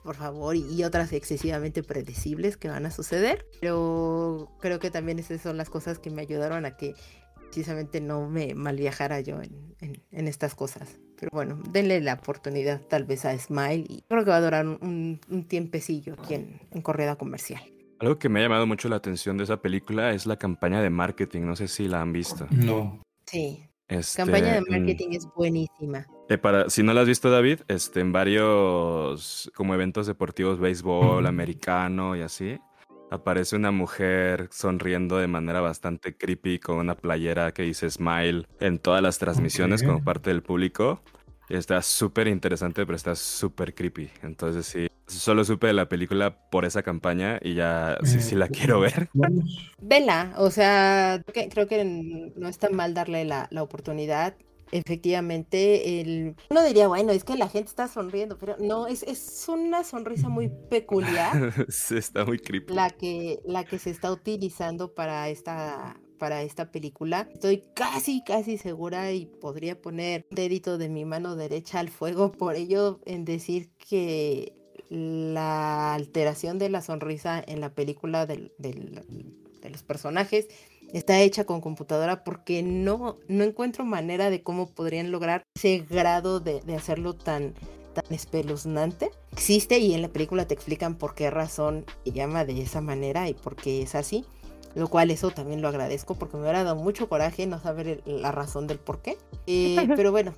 por 0.03 0.15
favor, 0.15 0.55
y, 0.55 0.83
otras 0.83 1.11
excesivamente 1.11 1.83
predecibles 1.83 2.57
que 2.57 2.69
van 2.69 2.85
a 2.85 2.91
suceder, 2.91 3.45
pero 3.59 4.49
creo 4.59 4.79
que 4.79 4.89
también 4.89 5.19
esas 5.19 5.41
son 5.41 5.57
las 5.57 5.69
cosas 5.69 5.99
que 5.99 6.09
me 6.09 6.21
ayudaron 6.21 6.65
a 6.65 6.77
que 6.77 6.95
precisamente 7.49 7.99
no 7.99 8.29
me 8.29 8.53
malviajara 8.53 9.21
yo 9.21 9.41
en, 9.41 10.27
estas 10.27 10.55
cosas. 10.55 10.99
Pero 11.19 11.31
bueno, 11.33 11.59
denle 11.71 11.99
la 11.99 12.13
oportunidad 12.13 12.79
tal 12.81 13.03
vez 13.03 13.25
a 13.25 13.37
Smile 13.37 13.85
y 13.89 14.03
creo 14.07 14.23
que 14.23 14.29
va 14.29 14.37
a 14.37 14.41
durar 14.41 14.65
un, 14.65 15.19
tiempecillo 15.47 16.13
aquí 16.13 16.35
en, 16.35 16.61
en 16.71 16.81
corrida 16.81 17.15
comercial. 17.15 17.61
Algo 17.99 18.17
que 18.17 18.29
me 18.29 18.39
ha 18.39 18.43
llamado 18.43 18.65
mucho 18.65 18.87
la 18.87 18.95
atención 18.95 19.37
de 19.37 19.43
esa 19.43 19.61
película 19.61 20.13
es 20.13 20.25
la 20.25 20.37
campaña 20.37 20.81
de 20.81 20.89
marketing. 20.89 21.41
No 21.41 21.55
sé 21.55 21.67
si 21.67 21.87
la 21.87 22.01
han 22.01 22.13
visto. 22.13 22.47
No. 22.51 23.01
Sí. 23.25 23.65
Este, 23.89 24.17
Campaña 24.17 24.53
de 24.53 24.61
mm, 24.61 24.65
marketing 24.69 25.09
es 25.13 25.27
buenísima. 25.35 26.05
eh, 26.29 26.37
para, 26.37 26.69
si 26.69 26.83
no 26.83 26.93
la 26.93 27.01
has 27.01 27.07
visto, 27.07 27.31
David, 27.31 27.61
este, 27.67 28.01
en 28.01 28.11
varios 28.11 29.51
como 29.55 29.73
eventos 29.73 30.05
deportivos, 30.05 30.59
béisbol, 30.59 31.25
americano 31.25 32.15
y 32.15 32.21
así, 32.21 32.59
aparece 33.11 33.55
una 33.55 33.71
mujer 33.71 34.47
sonriendo 34.51 35.17
de 35.17 35.27
manera 35.27 35.61
bastante 35.61 36.15
creepy 36.15 36.59
con 36.59 36.77
una 36.77 36.95
playera 36.95 37.51
que 37.51 37.63
dice 37.63 37.89
Smile 37.89 38.45
en 38.59 38.79
todas 38.79 39.01
las 39.01 39.17
transmisiones 39.17 39.83
como 39.83 40.03
parte 40.03 40.29
del 40.29 40.43
público. 40.43 41.01
Y 41.49 41.55
Está 41.55 41.81
súper 41.81 42.27
interesante, 42.27 42.85
pero 42.85 42.95
está 42.95 43.15
súper 43.15 43.73
creepy. 43.73 44.09
Entonces 44.21 44.67
sí, 44.67 44.87
solo 45.07 45.43
supe 45.43 45.67
de 45.67 45.73
la 45.73 45.89
película 45.89 46.37
por 46.51 46.63
esa 46.65 46.83
campaña 46.83 47.39
y 47.41 47.55
ya 47.55 47.97
sí, 48.03 48.21
sí 48.21 48.35
la 48.35 48.45
Eh, 48.45 48.49
quiero 48.51 48.79
ver. 48.79 49.09
Vela, 49.81 50.33
o 50.37 50.51
sea, 50.51 51.21
creo 51.25 51.33
que, 51.33 51.49
creo 51.49 51.67
que 51.67 51.81
n- 51.81 52.33
no 52.35 52.47
está 52.47 52.69
mal 52.69 52.93
darle 52.93 53.25
la, 53.25 53.47
la 53.49 53.63
oportunidad. 53.63 54.35
Efectivamente, 54.71 56.01
el... 56.01 56.35
uno 56.49 56.63
diría, 56.63 56.87
bueno, 56.87 57.11
es 57.11 57.23
que 57.23 57.35
la 57.35 57.49
gente 57.49 57.69
está 57.69 57.87
sonriendo, 57.87 58.37
pero 58.37 58.55
no, 58.59 58.87
es, 58.87 59.03
es 59.03 59.45
una 59.47 59.83
sonrisa 59.83 60.29
muy 60.29 60.49
peculiar 60.69 61.53
está 61.69 62.25
muy 62.25 62.39
creepy. 62.39 62.73
la 62.73 62.89
que, 62.89 63.39
la 63.45 63.63
que 63.63 63.79
se 63.79 63.89
está 63.89 64.11
utilizando 64.11 64.93
para 64.93 65.29
esta, 65.29 65.99
para 66.17 66.43
esta 66.43 66.71
película. 66.71 67.27
Estoy 67.33 67.63
casi, 67.75 68.23
casi 68.23 68.57
segura 68.57 69.11
y 69.11 69.25
podría 69.25 69.81
poner 69.81 70.25
dedito 70.31 70.77
de 70.77 70.89
mi 70.89 71.05
mano 71.05 71.35
derecha 71.35 71.79
al 71.79 71.89
fuego 71.89 72.31
por 72.31 72.55
ello 72.55 72.99
en 73.05 73.25
decir 73.25 73.71
que 73.77 74.53
la 74.89 75.93
alteración 75.93 76.57
de 76.59 76.69
la 76.69 76.81
sonrisa 76.81 77.43
en 77.45 77.61
la 77.61 77.73
película 77.73 78.25
del- 78.25 78.51
del- 78.57 79.03
de 79.61 79.69
los 79.69 79.83
personajes 79.83 80.47
está 80.93 81.19
hecha 81.21 81.43
con 81.45 81.61
computadora 81.61 82.23
porque 82.23 82.63
no, 82.63 83.17
no 83.27 83.43
encuentro 83.43 83.85
manera 83.85 84.29
de 84.29 84.41
cómo 84.43 84.67
podrían 84.69 85.11
lograr 85.11 85.43
ese 85.55 85.79
grado 85.89 86.39
de, 86.39 86.61
de 86.61 86.75
hacerlo 86.75 87.13
tan, 87.13 87.53
tan 87.93 88.05
espeluznante. 88.13 89.11
Existe 89.31 89.79
y 89.79 89.93
en 89.93 90.01
la 90.01 90.07
película 90.09 90.47
te 90.47 90.53
explican 90.53 90.95
por 90.95 91.15
qué 91.15 91.29
razón 91.29 91.85
se 92.05 92.11
llama 92.11 92.45
de 92.45 92.61
esa 92.61 92.81
manera 92.81 93.29
y 93.29 93.33
por 93.33 93.55
qué 93.55 93.81
es 93.81 93.95
así. 93.95 94.25
Lo 94.75 94.87
cual 94.87 95.09
eso 95.09 95.31
también 95.31 95.61
lo 95.63 95.67
agradezco 95.67 96.15
porque 96.15 96.37
me 96.37 96.43
hubiera 96.43 96.63
dado 96.63 96.75
mucho 96.75 97.09
coraje 97.09 97.47
no 97.47 97.59
saber 97.59 98.01
el- 98.05 98.21
la 98.21 98.31
razón 98.31 98.67
del 98.67 98.77
por 98.79 99.01
qué. 99.01 99.17
Eh, 99.47 99.75
pero 99.95 100.11
bueno, 100.11 100.33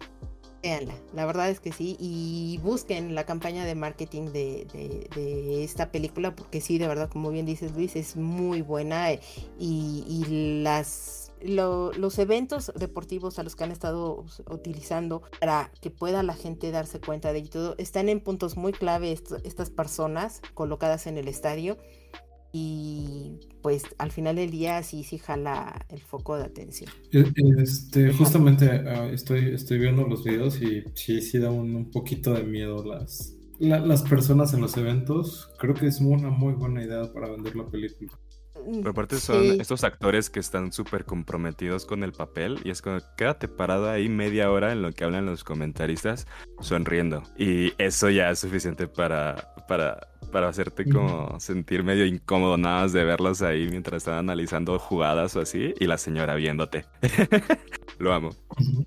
véanla. 0.62 0.94
La 1.13 1.25
verdad 1.25 1.50
es 1.50 1.60
que 1.60 1.72
sí. 1.72 1.98
Y 2.00 2.60
busquen 2.63 3.15
la 3.15 3.25
campaña 3.25 3.65
de 3.65 3.75
marketing 3.75 4.25
de, 4.32 4.68
de- 4.74 5.10
de 5.15 5.63
esta 5.63 5.91
película 5.91 6.36
porque 6.36 6.62
sí, 6.62 6.77
de 6.77 6.88
verdad, 6.88 7.10
como 7.10 7.30
bien 7.32 7.46
dices 7.46 7.72
Luis, 7.74 7.96
es 7.96 8.15
muy 8.15 8.62
buena. 8.62 9.12
eh, 9.12 9.20
Y, 9.60 10.03
y 10.08 10.62
las... 10.63 11.32
lo- 11.41 11.91
los 11.94 12.20
eventos 12.20 12.72
deportivos 12.75 13.39
a 13.39 13.44
los 13.44 13.56
que 13.56 13.63
han 13.63 13.72
estado 13.72 14.24
utilizando 14.50 15.24
para 15.39 15.72
que 15.82 15.89
pueda 15.89 16.22
la 16.24 16.36
gente 16.36 16.70
darse 16.72 17.00
cuenta 17.00 17.34
de 17.34 17.41
todo, 17.44 17.75
están 17.80 18.10
en 18.10 18.20
puntos 18.20 18.58
muy 18.58 18.72
clave 18.74 19.12
est- 19.12 19.34
estas 19.44 19.70
personas 19.72 20.41
colocadas 20.53 21.08
en 21.08 21.18
el 21.18 21.27
estadio 21.27 21.77
y 22.51 23.39
pues 23.62 23.84
al 23.98 24.12
final 24.12 24.36
del 24.36 24.51
día 24.51 24.84
sí, 24.84 25.03
sí 25.03 25.17
jala 25.17 25.86
el 25.89 26.01
foco 26.01 26.36
de 26.38 26.43
atención. 26.43 26.89
E- 27.12 27.31
Este, 27.62 28.12
justamente 28.13 28.65
ah, 28.70 29.08
estoy, 29.12 29.53
estoy 29.53 29.79
viendo 29.79 30.05
los 30.08 30.24
videos 30.24 30.62
y 30.62 30.84
sí, 30.96 31.22
sí 31.22 31.38
da 31.39 31.50
un, 31.51 31.75
un 31.75 31.91
poquito 31.91 32.34
de 32.34 32.43
miedo 32.43 32.84
las, 32.86 33.36
la- 33.60 33.79
las 33.79 34.01
personas 34.03 34.53
en 34.53 34.62
los 34.62 34.75
eventos. 34.77 35.50
Creo 35.60 35.74
que 35.75 35.88
es 35.88 36.00
una 36.01 36.29
muy 36.29 36.53
buena 36.53 36.84
idea 36.84 37.12
para 37.13 37.29
vender 37.29 37.55
la 37.55 37.67
película. 37.70 38.12
Pero 38.53 38.91
aparte 38.91 39.20
son 39.20 39.53
Sí. 39.53 39.58
estos 39.60 39.84
actores 39.84 40.29
que 40.29 40.39
están 40.39 40.72
súper 40.72 41.05
comprometidos 41.05 41.86
con 41.86 42.03
el 42.03 42.13
papel 42.13 42.60
y 42.63 42.70
es 42.70 42.81
como, 42.81 43.00
quédate 43.17 43.48
parado 43.48 43.89
ahí 43.89 44.08
media 44.10 44.51
hora 44.51 44.72
en 44.72 44.81
lo 44.81 44.91
que 44.91 45.03
hablan 45.03 45.25
los 45.25 45.43
comentaristas 45.43 46.27
sonriendo. 46.60 47.24
Y 47.38 47.74
eso 47.81 48.10
ya 48.10 48.29
es 48.29 48.39
suficiente 48.39 48.88
para, 48.88 49.53
para, 49.67 50.11
para 50.32 50.48
hacerte 50.50 50.88
como 50.88 51.40
sentir 51.40 51.84
medio 51.84 52.06
incómodo 52.06 52.58
nada 52.58 52.84
más 52.84 52.94
de 52.94 53.04
verlos 53.04 53.42
ahí 53.42 53.68
mientras 53.70 53.98
están 53.98 54.16
analizando 54.16 54.78
jugadas 54.80 55.36
o 55.36 55.42
así 55.42 55.74
y 55.80 55.88
la 55.88 55.98
señora 55.98 56.36
viéndote. 56.36 56.86
Lo 58.00 58.13
amo. 58.13 58.30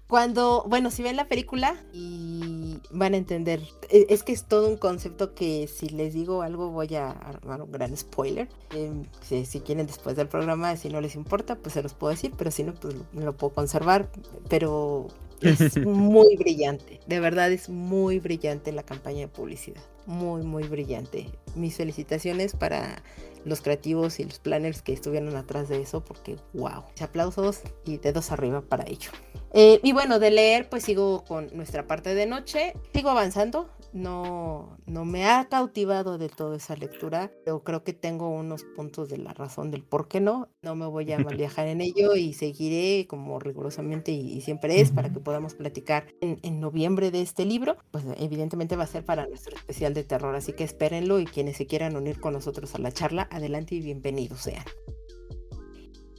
Cuando, 0.09 0.65
bueno, 0.69 0.91
si 0.91 1.03
ven 1.03 1.17
la 1.17 1.29
película 1.29 1.77
y 1.93 2.79
van 2.91 3.15
a 3.15 3.17
entender, 3.17 3.61
e- 3.91 4.07
es 4.09 4.23
que 4.23 4.33
es 4.33 4.45
todo 4.47 4.69
un 4.69 4.77
concepto 4.77 5.35
que 5.35 5.69
si 5.69 5.89
les 5.89 6.15
digo 6.15 6.43
algo 6.43 6.71
voy 6.71 6.95
a 6.97 7.11
armar 7.11 7.63
un 7.63 7.71
gran 7.71 7.97
spoiler. 7.97 8.49
Em, 8.71 9.05
si, 9.21 9.45
si 9.45 9.61
quieren 9.61 9.87
después 9.87 10.17
del 10.17 10.29
programa, 10.29 10.77
si 10.77 10.89
no 10.89 11.01
les 11.01 11.15
importa, 11.15 11.57
pues 11.57 11.75
se 11.75 11.83
los 11.83 11.95
puedo 11.95 12.11
decir, 12.11 12.33
pero 12.37 12.51
si 12.51 12.65
no, 12.65 12.75
pues 12.75 12.95
lo, 12.95 13.21
lo 13.21 13.37
puedo 13.37 13.53
conservar. 13.55 14.09
Pero 14.49 15.09
es 15.51 15.77
muy 15.87 16.37
brillante, 16.37 17.01
de 17.07 17.21
verdad 17.21 17.53
es 17.53 17.69
muy 17.69 18.19
brillante 18.19 18.73
la 18.73 18.83
campaña 18.83 19.21
de 19.21 19.29
publicidad, 19.29 19.83
muy, 20.07 20.43
muy 20.43 20.65
brillante. 20.65 21.31
Mis 21.55 21.77
felicitaciones 21.77 22.55
para 22.55 23.03
los 23.45 23.61
creativos 23.61 24.19
y 24.21 24.25
los 24.25 24.39
planners 24.39 24.83
que 24.83 24.93
estuvieron 24.93 25.37
atrás 25.37 25.69
de 25.69 25.81
eso, 25.81 26.05
porque 26.05 26.37
wow, 26.53 26.85
aplausos 27.01 27.61
y 27.85 27.99
dedos 27.99 28.33
arriba 28.33 28.63
para 28.63 28.85
ello. 28.85 29.11
Eh, 29.53 29.81
y 29.83 29.93
bueno, 29.93 30.19
de 30.19 30.31
leer, 30.31 30.69
pues 30.69 30.85
sigo 30.85 31.25
con 31.25 31.49
nuestra 31.55 31.87
parte 31.87 32.15
de 32.15 32.27
noche. 32.27 32.75
Sigo 32.93 33.11
avanzando. 33.11 33.69
No, 33.95 34.77
no 34.87 35.05
me 35.05 35.25
ha 35.25 35.49
cautivado 35.49 36.19
de 36.19 36.29
todo 36.29 36.57
esa 36.57 36.75
lectura, 36.75 37.31
pero 37.45 37.63
creo 37.63 37.85
que 37.85 37.93
tengo 37.93 38.29
unos 38.29 38.65
puntos 38.65 39.09
de 39.09 39.19
la 39.19 39.33
razón 39.33 39.71
del 39.71 39.85
por 39.85 40.09
qué 40.09 40.21
no. 40.21 40.49
No 40.63 40.75
me 40.75 40.87
voy 40.87 41.13
a 41.13 41.19
mal 41.21 41.37
viajar 41.37 41.69
en 41.69 41.81
ello 41.81 42.17
y 42.17 42.33
seguiré 42.33 43.07
como 43.07 43.39
rigurosamente 43.39 44.11
y, 44.11 44.33
y 44.33 44.41
siempre 44.41 44.81
es 44.81 44.91
para 44.91 45.13
que 45.13 45.21
podamos 45.21 45.55
platicar 45.55 46.09
en, 46.21 46.41
en 46.43 46.59
noviembre 46.59 47.13
de 47.13 47.23
este 47.23 47.45
libro. 47.45 47.77
Pues 47.93 48.05
evidentemente 48.19 48.75
va 48.75 48.83
a 48.83 48.89
ser 48.89 49.05
para 49.05 49.29
nuestro 49.29 49.55
especial 49.55 49.95
de 49.95 50.03
terror, 50.03 50.35
así 50.35 50.55
que 50.55 50.65
espérenlo 50.65 51.21
y 51.21 51.25
quienes 51.25 51.57
se 51.57 51.69
quieran 51.69 51.95
unir 51.95 52.21
con 52.21 52.33
nosotros 52.33 52.75
a 52.75 52.79
la 52.79 52.91
charla, 52.91 53.29
adelante 53.31 53.77
y 53.77 53.81
bienvenidos 53.81 54.41
sean. 54.41 54.65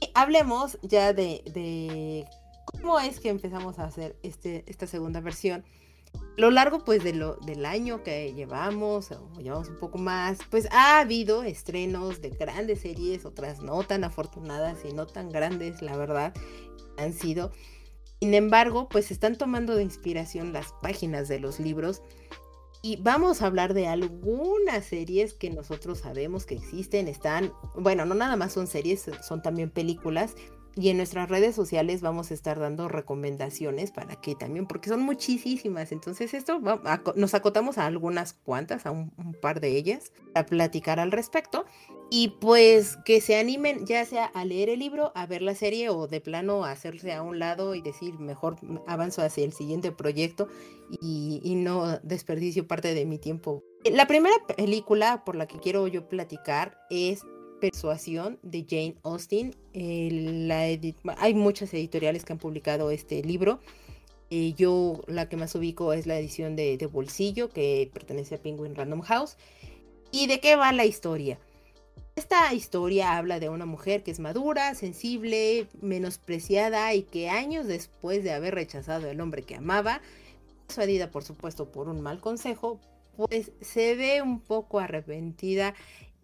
Y 0.00 0.08
hablemos 0.14 0.78
ya 0.80 1.12
de, 1.12 1.42
de 1.52 2.24
cómo 2.64 2.98
es 3.00 3.20
que 3.20 3.28
empezamos 3.28 3.78
a 3.78 3.84
hacer 3.84 4.16
este, 4.22 4.64
esta 4.66 4.86
segunda 4.86 5.20
versión. 5.20 5.62
Lo 6.36 6.50
largo 6.50 6.84
pues 6.84 7.02
de 7.02 7.14
lo, 7.14 7.36
del 7.36 7.64
año 7.64 8.02
que 8.02 8.32
llevamos, 8.34 9.10
o 9.10 9.40
llevamos 9.40 9.68
un 9.68 9.78
poco 9.78 9.98
más, 9.98 10.38
pues 10.50 10.68
ha 10.70 11.00
habido 11.00 11.42
estrenos 11.42 12.20
de 12.20 12.30
grandes 12.30 12.80
series, 12.80 13.24
otras 13.24 13.60
no 13.60 13.82
tan 13.82 14.04
afortunadas 14.04 14.78
y 14.84 14.92
no 14.92 15.06
tan 15.06 15.30
grandes, 15.30 15.82
la 15.82 15.96
verdad, 15.96 16.34
han 16.98 17.12
sido. 17.12 17.52
Sin 18.20 18.34
embargo, 18.34 18.88
pues 18.88 19.10
están 19.10 19.36
tomando 19.36 19.74
de 19.76 19.82
inspiración 19.82 20.52
las 20.52 20.72
páginas 20.82 21.28
de 21.28 21.40
los 21.40 21.60
libros 21.60 22.02
y 22.82 22.96
vamos 22.96 23.42
a 23.42 23.46
hablar 23.46 23.74
de 23.74 23.88
algunas 23.88 24.84
series 24.84 25.34
que 25.34 25.50
nosotros 25.50 25.98
sabemos 25.98 26.46
que 26.46 26.54
existen, 26.54 27.08
están, 27.08 27.52
bueno, 27.74 28.04
no 28.04 28.14
nada 28.14 28.36
más 28.36 28.52
son 28.52 28.66
series, 28.66 29.10
son 29.26 29.42
también 29.42 29.70
películas 29.70 30.36
y 30.78 30.90
en 30.90 30.98
nuestras 30.98 31.30
redes 31.30 31.54
sociales 31.54 32.02
vamos 32.02 32.30
a 32.30 32.34
estar 32.34 32.60
dando 32.60 32.86
recomendaciones 32.86 33.90
para 33.90 34.16
que 34.16 34.34
también, 34.34 34.66
porque 34.66 34.90
son 34.90 35.00
muchísimas. 35.00 35.90
Entonces, 35.90 36.34
esto 36.34 36.60
nos 37.14 37.32
acotamos 37.32 37.78
a 37.78 37.86
algunas 37.86 38.34
cuantas, 38.34 38.84
a 38.84 38.90
un, 38.90 39.10
un 39.16 39.32
par 39.32 39.60
de 39.60 39.70
ellas, 39.70 40.12
a 40.34 40.44
platicar 40.44 41.00
al 41.00 41.12
respecto. 41.12 41.64
Y 42.10 42.36
pues 42.40 42.98
que 43.04 43.22
se 43.22 43.36
animen 43.36 43.86
ya 43.86 44.04
sea 44.04 44.26
a 44.26 44.44
leer 44.44 44.68
el 44.68 44.78
libro, 44.78 45.12
a 45.14 45.26
ver 45.26 45.40
la 45.40 45.54
serie 45.54 45.88
o 45.88 46.06
de 46.06 46.20
plano 46.20 46.64
a 46.64 46.72
hacerse 46.72 47.12
a 47.12 47.22
un 47.22 47.38
lado 47.38 47.74
y 47.74 47.80
decir 47.80 48.18
mejor 48.20 48.56
avanzo 48.86 49.22
hacia 49.22 49.44
el 49.44 49.52
siguiente 49.52 49.90
proyecto 49.90 50.46
y, 51.00 51.40
y 51.42 51.56
no 51.56 51.98
desperdicio 52.04 52.68
parte 52.68 52.94
de 52.94 53.06
mi 53.06 53.18
tiempo. 53.18 53.64
La 53.84 54.06
primera 54.06 54.36
película 54.56 55.24
por 55.24 55.36
la 55.36 55.46
que 55.46 55.58
quiero 55.58 55.88
yo 55.88 56.08
platicar 56.08 56.78
es 56.90 57.24
Persuasión 57.60 58.38
de 58.42 58.66
Jane 58.68 58.96
Austen. 59.02 59.54
Hay 61.18 61.34
muchas 61.34 61.72
editoriales 61.74 62.24
que 62.24 62.32
han 62.32 62.38
publicado 62.38 62.90
este 62.90 63.22
libro. 63.22 63.60
Eh, 64.30 64.54
yo 64.56 65.02
la 65.06 65.28
que 65.28 65.36
más 65.36 65.54
ubico 65.54 65.92
es 65.92 66.06
la 66.06 66.18
edición 66.18 66.56
de, 66.56 66.76
bolsillo 66.92 67.48
que 67.48 67.90
pertenece 67.92 68.34
a 68.34 68.38
Penguin 68.38 68.74
Random 68.74 69.00
House. 69.02 69.36
¿Y 70.10 70.26
de 70.26 70.40
qué 70.40 70.56
va 70.56 70.72
la 70.72 70.84
historia? 70.84 71.38
Esta 72.16 72.52
historia 72.54 73.18
habla 73.18 73.40
de 73.40 73.48
una 73.48 73.66
mujer 73.66 74.02
que 74.02 74.10
es 74.10 74.20
madura, 74.20 74.74
sensible, 74.74 75.66
menospreciada 75.82 76.94
y 76.94 77.02
que 77.02 77.28
años 77.28 77.66
después 77.66 78.24
de 78.24 78.32
haber 78.32 78.54
rechazado 78.54 79.10
al 79.10 79.20
hombre 79.20 79.42
que 79.42 79.54
amaba, 79.54 80.00
persuadida 80.66 81.10
por 81.10 81.24
supuesto 81.24 81.70
por 81.70 81.88
un 81.88 82.00
mal 82.00 82.20
consejo, 82.20 82.80
pues 83.16 83.52
se 83.60 83.94
ve 83.94 84.22
un 84.22 84.40
poco 84.40 84.78
arrepentida 84.78 85.74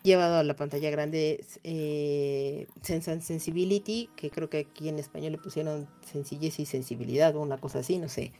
llevado 0.03 0.37
a 0.37 0.43
la 0.43 0.55
pantalla 0.55 0.89
grande 0.89 1.43
eh, 1.63 2.67
Sense 2.81 3.11
and 3.11 3.21
Sensibility, 3.21 4.09
que 4.15 4.29
creo 4.29 4.49
que 4.49 4.59
aquí 4.59 4.89
en 4.89 4.99
español 4.99 5.31
le 5.31 5.37
pusieron 5.37 5.87
sencillez 6.05 6.59
y 6.59 6.65
sensibilidad 6.65 7.35
o 7.35 7.41
una 7.41 7.57
cosa 7.57 7.79
así, 7.79 7.97
no 7.97 8.09
sé. 8.09 8.33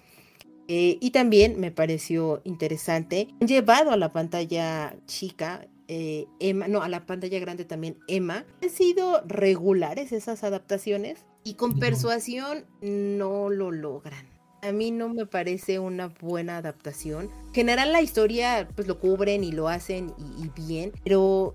Eh, 0.68 0.98
y 1.02 1.12
también 1.12 1.60
me 1.60 1.72
pareció 1.72 2.42
interesante, 2.44 3.28
llevado 3.46 3.92
a 3.92 3.98
la 3.98 4.12
pantalla 4.14 4.96
chica, 5.06 5.68
eh, 5.88 6.26
Emma, 6.40 6.68
no, 6.68 6.82
a 6.82 6.90
la 6.90 7.06
pantalla 7.06 7.40
grande 7.40 7.66
también 7.66 7.98
Emma, 8.08 8.46
han 8.62 8.70
sido 8.70 9.22
regulares 9.26 10.14
esas 10.14 10.44
adaptaciones 10.44 11.26
y 11.44 11.56
con 11.56 11.80
persuasión 11.80 12.66
no 12.82 13.50
lo 13.50 13.72
logran 13.72 14.34
a 14.64 14.72
mí 14.72 14.92
no 14.92 15.10
me 15.10 15.26
parece 15.26 15.80
una 15.80 16.08
buena 16.08 16.58
adaptación. 16.58 17.30
En 17.48 17.54
general 17.54 17.92
la 17.92 18.02
historia 18.02 18.68
pues 18.76 18.88
lo 18.88 19.00
cubren 19.00 19.44
y 19.44 19.52
lo 19.52 19.68
hacen 19.68 20.14
y, 20.18 20.50
bien, 20.62 20.94
pero 21.04 21.54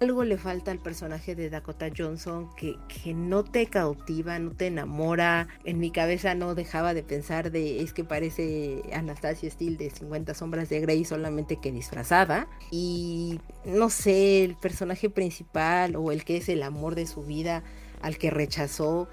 algo 0.00 0.24
le 0.24 0.36
falta 0.36 0.70
al 0.70 0.78
personaje 0.78 1.34
de 1.34 1.50
Dakota 1.50 1.88
Johnson 1.96 2.50
que, 2.56 2.76
que, 2.88 3.14
no 3.14 3.44
te 3.44 3.66
cautiva, 3.66 4.38
no 4.38 4.50
te 4.50 4.66
enamora. 4.66 5.48
En 5.64 5.78
mi 5.78 5.90
cabeza 5.90 6.34
no 6.34 6.54
dejaba 6.54 6.94
de 6.94 7.02
pensar 7.02 7.50
de 7.50 7.80
es 7.80 7.92
que 7.92 8.04
parece 8.04 8.82
Anastasia 8.92 9.50
Steele 9.50 9.76
de 9.76 9.90
50 9.90 10.34
sombras 10.34 10.68
de 10.68 10.80
Grey 10.80 11.04
solamente 11.04 11.56
que 11.56 11.72
disfrazada. 11.72 12.48
Y 12.70 13.40
no 13.64 13.90
sé, 13.90 14.44
el 14.44 14.56
personaje 14.56 15.10
principal 15.10 15.96
o 15.96 16.12
el 16.12 16.24
que 16.24 16.38
es 16.38 16.48
el 16.48 16.62
amor 16.62 16.94
de 16.94 17.06
su 17.06 17.22
vida 17.22 17.62
al 18.02 18.18
que 18.18 18.30
rechazó 18.30 19.08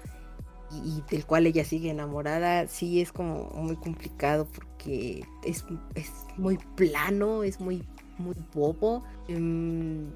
y, 0.72 1.02
del 1.10 1.26
cual 1.26 1.46
ella 1.46 1.64
sigue 1.64 1.90
enamorada, 1.90 2.66
sí 2.66 3.00
es 3.00 3.12
como 3.12 3.50
muy 3.50 3.76
complicado 3.76 4.46
porque 4.46 5.24
es, 5.44 5.64
muy 6.36 6.58
plano, 6.76 7.42
es 7.42 7.60
muy, 7.60 7.86
muy 8.18 8.36
bobo. 8.54 9.04
Em, 9.28 10.10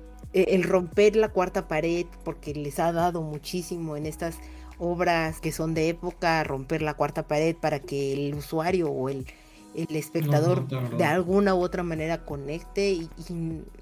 el 0.44 0.62
romper 0.62 1.16
la 1.16 1.28
cuarta 1.28 1.68
pared, 1.68 2.06
porque 2.24 2.54
les 2.54 2.78
ha 2.78 2.92
dado 2.92 3.22
muchísimo 3.22 3.96
en 3.96 4.06
estas 4.06 4.38
obras 4.78 5.40
que 5.40 5.52
son 5.52 5.74
de 5.74 5.88
época, 5.88 6.42
romper 6.44 6.82
la 6.82 6.94
cuarta 6.94 7.26
pared 7.26 7.56
para 7.56 7.80
que 7.80 8.12
el 8.12 8.34
usuario 8.34 8.90
o 8.90 9.08
el, 9.08 9.26
el 9.74 9.96
espectador 9.96 10.66
de 10.68 11.04
alguna 11.04 11.54
u 11.54 11.60
otra 11.60 11.82
manera 11.82 12.24
conecte 12.24 12.90
y, 12.90 13.08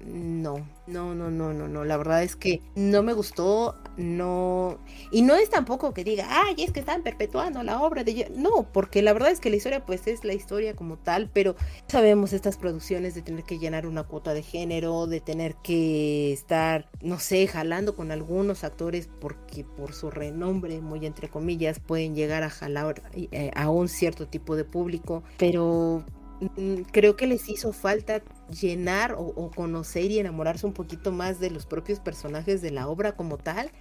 no, 0.05 0.65
no, 0.87 1.15
no, 1.15 1.29
no, 1.29 1.53
no, 1.53 1.67
no, 1.67 1.85
la 1.85 1.97
verdad 1.97 2.23
es 2.23 2.35
que 2.35 2.61
no 2.75 3.03
me 3.03 3.13
gustó, 3.13 3.75
no, 3.97 4.77
y 5.11 5.21
no 5.21 5.35
es 5.35 5.49
tampoco 5.49 5.93
que 5.93 6.03
diga, 6.03 6.27
ay, 6.29 6.55
es 6.57 6.71
que 6.71 6.81
están 6.81 7.03
perpetuando 7.03 7.63
la 7.63 7.81
obra 7.81 8.03
de, 8.03 8.31
no, 8.35 8.67
porque 8.73 9.01
la 9.01 9.13
verdad 9.13 9.31
es 9.31 9.39
que 9.39 9.49
la 9.49 9.55
historia 9.55 9.85
pues 9.85 10.07
es 10.07 10.23
la 10.23 10.33
historia 10.33 10.75
como 10.75 10.97
tal, 10.97 11.29
pero 11.31 11.55
sabemos 11.87 12.33
estas 12.33 12.57
producciones 12.57 13.15
de 13.15 13.21
tener 13.21 13.43
que 13.43 13.57
llenar 13.57 13.85
una 13.87 14.03
cuota 14.03 14.33
de 14.33 14.43
género, 14.43 15.07
de 15.07 15.21
tener 15.21 15.55
que 15.63 16.33
estar, 16.33 16.89
no 17.01 17.19
sé, 17.19 17.47
jalando 17.47 17.95
con 17.95 18.11
algunos 18.11 18.63
actores 18.63 19.09
porque 19.19 19.63
por 19.63 19.93
su 19.93 20.11
renombre, 20.11 20.81
muy 20.81 21.05
entre 21.05 21.29
comillas, 21.29 21.79
pueden 21.79 22.15
llegar 22.15 22.43
a 22.43 22.49
jalar 22.49 23.01
eh, 23.13 23.51
a 23.55 23.69
un 23.69 23.87
cierto 23.87 24.27
tipo 24.27 24.55
de 24.55 24.65
público, 24.65 25.23
pero 25.37 26.03
Mm, 26.41 26.81
creo 26.91 27.15
que 27.15 27.27
les 27.27 27.47
hizo 27.47 27.71
falta 27.71 28.21
llenar 28.49 29.15
o, 29.17 29.51
conocer 29.55 30.11
y 30.11 30.19
enamorarse 30.19 30.65
un 30.65 30.73
poquito 30.73 31.11
más 31.11 31.39
de 31.39 31.49
los 31.49 31.65
propios 31.65 31.99
personajes 31.99 32.61
de 32.61 32.71
la 32.71 32.87
obra 32.87 33.13
como 33.15 33.37
tal. 33.37 33.71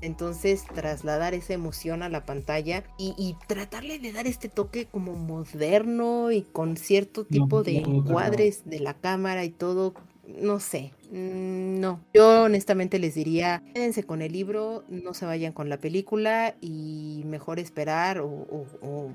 Entonces 0.00 0.64
trasladar 0.74 1.34
esa 1.34 1.54
emoción 1.54 2.02
a 2.02 2.08
la 2.08 2.26
pantalla 2.26 2.84
y, 2.98 3.36
tratarle 3.46 3.98
de 3.98 4.12
dar 4.12 4.26
este 4.26 4.48
toque 4.48 4.86
como 4.86 5.14
moderno 5.14 6.30
y 6.32 6.42
con 6.42 6.76
cierto 6.76 7.24
tipo 7.24 7.62
de 7.62 7.78
encuadres 7.78 8.62
de 8.64 8.80
la 8.80 8.94
cámara 8.94 9.44
y 9.44 9.50
todo, 9.50 9.94
no 10.26 10.60
sé, 10.60 10.92
mm, 11.10 11.80
no. 11.80 12.00
Yo 12.12 12.44
honestamente 12.44 12.98
les 12.98 13.14
diría, 13.14 13.62
quédense 13.74 14.02
con 14.02 14.22
el 14.22 14.32
libro, 14.32 14.84
no 14.88 15.14
se 15.14 15.24
vayan 15.24 15.52
con 15.52 15.68
la 15.68 15.78
película 15.78 16.56
y 16.60 17.22
mejor 17.24 17.58
esperar 17.58 18.20
o 18.20 19.12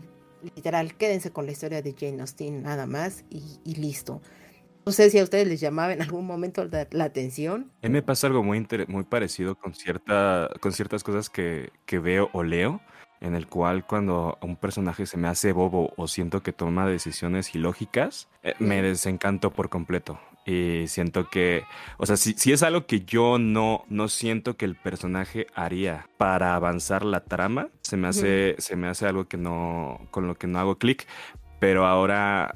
literal, 0.55 0.95
quédense 0.95 1.31
con 1.31 1.45
la 1.45 1.51
historia 1.51 1.81
de 1.81 1.95
Jane 1.97 2.21
Austen 2.21 2.63
nada 2.63 2.85
más 2.85 3.23
y, 3.29 3.75
listo. 3.75 4.21
No 4.85 4.91
sé 4.91 5.09
si 5.09 5.19
a 5.19 5.23
ustedes 5.23 5.47
les 5.47 5.59
llamaba 5.59 5.93
en 5.93 6.01
algún 6.01 6.25
momento 6.25 6.67
la, 6.91 7.03
atención. 7.03 7.71
A 7.83 7.87
mí 7.87 7.93
me 7.93 8.01
pasa 8.01 8.27
algo 8.27 8.43
muy, 8.43 8.65
muy 8.87 9.03
parecido 9.03 9.55
con, 9.55 9.73
cierta, 9.73 10.49
con 10.59 10.71
ciertas 10.71 11.03
cosas 11.03 11.29
que, 11.29 11.71
que 11.85 11.99
veo 11.99 12.29
o 12.33 12.43
leo, 12.43 12.81
en 13.19 13.35
el 13.35 13.47
cual 13.47 13.85
cuando 13.85 14.37
un 14.41 14.55
personaje 14.55 15.05
se 15.05 15.17
me 15.17 15.27
hace 15.27 15.51
bobo 15.51 15.93
o 15.97 16.07
siento 16.07 16.41
que 16.41 16.53
toma 16.53 16.87
decisiones 16.87 17.53
ilógicas, 17.53 18.27
eh, 18.43 18.55
me 18.59 18.81
desencanto 18.81 19.51
por 19.51 19.69
completo. 19.69 20.19
Y 20.43 20.87
siento 20.87 21.29
que, 21.29 21.63
o 21.97 22.05
sea, 22.07 22.17
si, 22.17 22.33
si, 22.33 22.51
es 22.51 22.63
algo 22.63 22.87
que 22.87 23.01
yo 23.01 23.37
no, 23.37 23.85
no 23.89 24.07
siento 24.07 24.57
que 24.57 24.65
el 24.65 24.75
personaje 24.75 25.45
haría 25.53 26.09
para 26.17 26.55
avanzar 26.55 27.05
la 27.05 27.23
trama, 27.23 27.69
se 27.81 27.95
me 27.95 28.07
hace, 28.07 28.55
se 28.57 28.75
me 28.75 28.87
hace 28.87 29.05
algo 29.05 29.27
que 29.27 29.37
no, 29.37 30.07
con 30.09 30.27
lo 30.27 30.33
que 30.35 30.47
no 30.47 30.57
hago 30.57 30.79
clic. 30.79 31.05
Pero 31.59 31.85
ahora, 31.85 32.55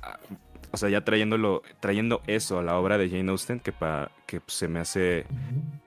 o 0.75 0.77
sea, 0.77 0.89
ya 0.89 1.03
trayéndolo, 1.03 1.63
trayendo 1.79 2.21
eso 2.27 2.59
a 2.59 2.63
la 2.63 2.77
obra 2.77 2.97
de 2.97 3.09
Jane 3.09 3.31
Austen, 3.31 3.59
que, 3.59 3.71
para 3.71 4.11
que 4.27 4.41
se 4.47 4.67
me 4.67 4.79
hace... 4.79 5.25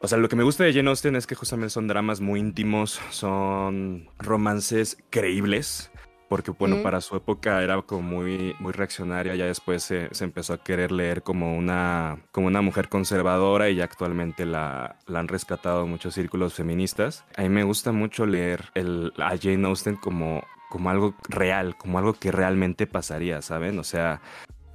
O 0.00 0.08
sea, 0.08 0.18
lo 0.18 0.28
que 0.28 0.36
me 0.36 0.42
gusta 0.42 0.64
de 0.64 0.72
Jane 0.72 0.88
Austen 0.88 1.14
es 1.14 1.26
que 1.26 1.34
justamente 1.34 1.70
son 1.70 1.86
dramas 1.86 2.20
muy 2.20 2.40
íntimos, 2.40 3.00
son 3.10 4.08
romances 4.18 4.98
creíbles 5.10 5.90
porque 6.28 6.50
bueno, 6.50 6.82
para 6.82 7.00
su 7.00 7.16
época 7.16 7.62
era 7.62 7.80
como 7.82 8.02
muy, 8.02 8.54
muy 8.58 8.72
reaccionaria, 8.72 9.34
ya 9.34 9.46
después 9.46 9.82
se, 9.82 10.10
empezó 10.20 10.52
a 10.52 10.62
querer 10.62 10.92
leer 10.92 11.22
como 11.22 11.56
una, 11.56 12.18
como 12.32 12.48
una 12.48 12.60
mujer 12.60 12.90
conservadora 12.90 13.70
y 13.70 13.76
ya 13.76 13.84
actualmente 13.84 14.44
la, 14.44 14.96
la, 15.06 15.20
han 15.20 15.28
rescatado 15.28 15.86
muchos 15.86 16.14
círculos 16.14 16.52
feministas. 16.52 17.24
A 17.36 17.42
mí 17.42 17.48
me 17.48 17.64
gusta 17.64 17.92
mucho 17.92 18.26
leer 18.26 18.66
el, 18.74 19.12
a 19.16 19.38
Jane 19.38 19.66
Austen 19.66 19.96
como, 19.96 20.44
como 20.68 20.90
algo 20.90 21.14
real, 21.28 21.76
como 21.76 21.98
algo 21.98 22.12
que 22.12 22.30
realmente 22.30 22.86
pasaría, 22.86 23.40
¿saben? 23.40 23.78
O 23.78 23.84
sea, 23.84 24.20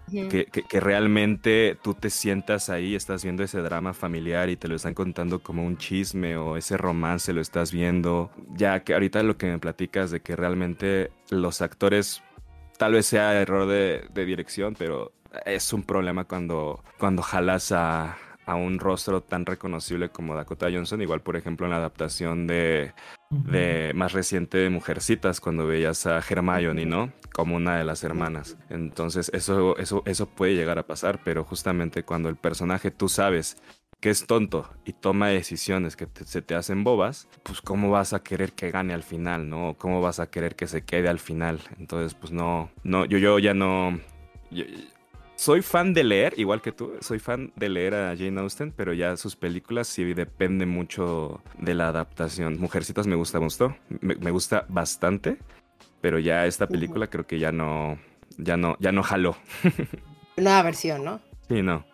que, 0.09 0.45
que, 0.45 0.79
realmente 0.79 1.77
tú 1.81 1.93
te 1.93 2.09
sientas 2.09 2.69
ahí, 2.69 2.95
estás 2.95 3.23
viendo 3.23 3.43
ese 3.43 3.61
drama 3.61 3.93
familiar 3.93 4.49
y 4.49 4.55
te 4.55 4.67
lo 4.67 4.75
están 4.75 4.93
contando 4.93 5.39
como 5.39 5.65
un 5.65 5.77
chisme 5.77 6.37
o 6.37 6.57
ese 6.57 6.77
romance 6.77 7.33
lo 7.33 7.41
estás 7.41 7.71
viendo. 7.71 8.31
Ya 8.55 8.83
que 8.83 8.93
ahorita 8.93 9.23
lo 9.23 9.37
que 9.37 9.47
me 9.47 9.59
platicas 9.59 10.11
de 10.11 10.21
que 10.21 10.35
realmente 10.35 11.11
los 11.29 11.61
actores, 11.61 12.21
tal 12.77 12.93
vez 12.93 13.05
sea 13.05 13.39
error 13.39 13.67
de, 13.67 14.07
de 14.13 14.25
dirección, 14.25 14.75
pero 14.77 15.13
es 15.45 15.73
un 15.73 15.83
problema 15.83 16.25
cuando, 16.25 16.83
cuando 16.99 17.21
jalas 17.21 17.71
a, 17.71 18.17
a 18.45 18.55
un 18.55 18.79
rostro 18.79 19.21
tan 19.21 19.45
reconocible 19.45 20.09
como 20.09 20.35
Dakota 20.35 20.67
Johnson, 20.71 21.01
igual 21.01 21.21
por 21.21 21.35
ejemplo 21.35 21.65
en 21.65 21.71
la 21.71 21.77
adaptación 21.77 22.47
de, 22.47 22.93
de 23.29 23.91
más 23.95 24.13
reciente 24.13 24.57
de 24.57 24.69
Mujercitas, 24.69 25.39
cuando 25.39 25.65
veías 25.67 26.05
a 26.05 26.17
Hermione, 26.17 26.85
¿no? 26.85 27.11
Como 27.33 27.55
una 27.55 27.77
de 27.77 27.83
las 27.83 28.03
hermanas. 28.03 28.57
Entonces 28.69 29.31
eso, 29.33 29.77
eso, 29.77 30.03
eso 30.05 30.27
puede 30.27 30.55
llegar 30.55 30.79
a 30.79 30.87
pasar, 30.87 31.19
pero 31.23 31.43
justamente 31.43 32.03
cuando 32.03 32.29
el 32.29 32.35
personaje 32.35 32.91
tú 32.91 33.09
sabes 33.09 33.57
que 34.03 34.09
es 34.09 34.27
tonto 34.27 34.69
y 34.83 34.91
toma 34.91 35.29
decisiones 35.29 35.95
que 35.95 36.09
se 36.25 36.41
te 36.41 36.55
hacen 36.55 36.83
bobas, 36.83 37.29
pues 37.41 37.61
cómo 37.61 37.89
vas 37.89 38.11
a 38.11 38.21
querer 38.21 38.51
que 38.51 38.69
gane 38.69 38.93
al 38.93 39.01
final, 39.01 39.49
¿no? 39.49 39.75
¿Cómo 39.77 40.01
vas 40.01 40.19
a 40.19 40.29
querer 40.29 40.57
que 40.57 40.67
se 40.67 40.83
quede 40.83 41.07
al 41.07 41.19
final? 41.19 41.61
Entonces, 41.79 42.13
pues 42.13 42.33
no, 42.33 42.69
no, 42.83 43.05
yo, 43.05 43.17
yo 43.17 43.39
ya 43.39 43.53
no 43.53 43.97
soy 45.43 45.61
fan 45.61 45.93
de 45.93 46.05
leer, 46.05 46.33
igual 46.37 46.61
que 46.61 46.71
tú, 46.71 46.93
soy 47.01 47.19
fan 47.19 47.51
de 47.57 47.67
leer 47.67 47.95
a 47.95 48.15
Jane 48.15 48.39
Austen, 48.39 48.71
pero 48.71 48.93
ya 48.93 49.17
sus 49.17 49.35
películas 49.35 49.87
sí 49.87 50.13
dependen 50.13 50.69
mucho 50.69 51.41
de 51.57 51.73
la 51.73 51.89
adaptación. 51.89 52.57
Mujercitas 52.61 53.07
me 53.07 53.15
gusta, 53.15 53.39
gustó, 53.39 53.75
me, 53.99 54.15
me 54.15 54.31
gusta 54.31 54.65
bastante, 54.69 55.37
pero 55.99 56.17
ya 56.17 56.45
esta 56.45 56.67
película 56.67 57.07
creo 57.07 57.27
que 57.27 57.39
ya 57.39 57.51
no, 57.51 57.99
ya 58.37 58.55
no, 58.55 58.77
ya 58.79 58.93
no 58.93 59.03
jaló. 59.03 59.35
Nueva 60.37 60.61
versión, 60.61 61.03
¿no? 61.03 61.19
Sí, 61.49 61.61
no. 61.61 61.85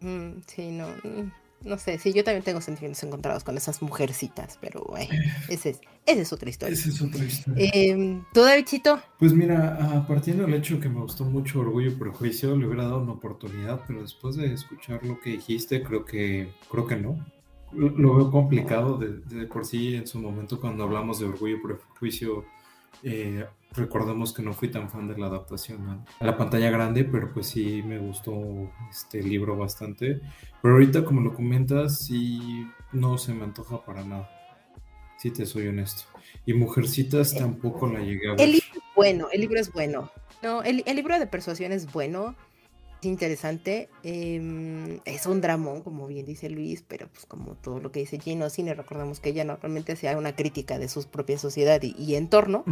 Mm, 0.00 0.40
sí, 0.46 0.70
no. 0.70 0.88
Mm 1.04 1.45
no 1.66 1.78
sé, 1.78 1.98
sí, 1.98 2.12
yo 2.12 2.24
también 2.24 2.44
tengo 2.44 2.60
sentimientos 2.60 3.02
encontrados 3.02 3.44
con 3.44 3.56
esas 3.56 3.82
mujercitas, 3.82 4.58
pero 4.60 4.84
bueno, 4.88 5.12
ese 5.48 5.70
es, 5.70 5.80
esa 6.06 6.22
es 6.22 6.32
otra 6.32 6.48
historia. 6.48 6.74
Esa 6.74 6.88
es 6.88 7.02
otra 7.02 7.24
historia. 7.24 7.70
Eh, 7.74 8.22
¿Tú, 8.32 8.42
Davidcito? 8.42 9.00
Pues 9.18 9.32
mira, 9.32 10.04
partiendo 10.06 10.44
del 10.44 10.54
hecho 10.54 10.78
que 10.78 10.88
me 10.88 11.00
gustó 11.00 11.24
mucho 11.24 11.60
Orgullo 11.60 11.90
y 11.90 11.94
Prejuicio, 11.94 12.56
le 12.56 12.66
hubiera 12.66 12.84
dado 12.84 13.02
una 13.02 13.12
oportunidad, 13.12 13.82
pero 13.86 14.02
después 14.02 14.36
de 14.36 14.54
escuchar 14.54 15.04
lo 15.04 15.20
que 15.20 15.30
dijiste, 15.30 15.82
creo 15.82 16.04
que, 16.04 16.52
creo 16.70 16.86
que 16.86 16.96
no. 16.96 17.26
Lo, 17.72 18.14
veo 18.14 18.30
complicado 18.30 18.96
de, 18.96 19.18
de, 19.18 19.46
por 19.46 19.66
sí 19.66 19.96
en 19.96 20.06
su 20.06 20.20
momento 20.20 20.60
cuando 20.60 20.84
hablamos 20.84 21.18
de 21.18 21.26
Orgullo 21.26 21.56
y 21.56 21.60
Prejuicio. 21.60 22.44
Eh, 23.02 23.46
recordemos 23.72 24.32
que 24.32 24.42
no 24.42 24.52
fui 24.52 24.68
tan 24.70 24.90
fan 24.90 25.08
de 25.08 25.18
la 25.18 25.26
adaptación 25.26 26.04
a, 26.20 26.24
la 26.24 26.36
pantalla 26.36 26.70
grande, 26.70 27.04
pero 27.04 27.32
pues 27.32 27.48
sí 27.48 27.82
me 27.82 27.98
gustó 27.98 28.70
este 28.90 29.22
libro 29.22 29.56
bastante. 29.56 30.20
Pero 30.62 30.74
ahorita, 30.74 31.04
como 31.04 31.20
lo 31.20 31.34
comentas, 31.34 32.00
sí 32.00 32.66
no 32.92 33.18
se 33.18 33.34
me 33.34 33.44
antoja 33.44 33.84
para 33.84 34.04
nada. 34.04 34.30
Si 35.18 35.30
te 35.30 35.46
soy 35.46 35.68
honesto. 35.68 36.04
Y 36.44 36.52
Mujercitas 36.52 37.34
tampoco 37.34 37.86
la 37.86 38.00
llegué 38.00 38.28
a 38.28 38.32
ver. 38.32 38.40
El 38.40 38.52
libro 38.52 38.68
es 38.74 38.94
bueno, 38.94 39.28
el 39.32 39.40
libro 39.40 39.60
es 39.60 39.72
bueno. 39.72 40.10
No, 40.42 40.62
el, 40.62 40.84
libro 40.84 41.18
de 41.18 41.26
persuasión 41.26 41.72
es 41.72 41.90
bueno, 41.90 42.36
es 43.00 43.06
interesante. 43.06 43.88
Em, 44.02 45.00
es 45.04 45.26
un 45.26 45.40
dramón, 45.40 45.82
como 45.82 46.06
bien 46.06 46.26
dice 46.26 46.48
Luis, 46.50 46.84
pero 46.86 47.08
pues 47.08 47.26
como 47.26 47.54
todo 47.54 47.80
lo 47.80 47.92
que 47.92 48.00
dice 48.00 48.18
Gino 48.18 48.50
Cine, 48.50 48.74
recordemos 48.74 49.20
que 49.20 49.30
ella 49.30 49.44
normalmente 49.44 49.92
hacía 49.92 50.16
una 50.16 50.34
crítica 50.34 50.78
de 50.78 50.88
su 50.88 51.04
propia 51.06 51.38
sociedad 51.38 51.80
y, 51.82 52.14
entorno. 52.14 52.64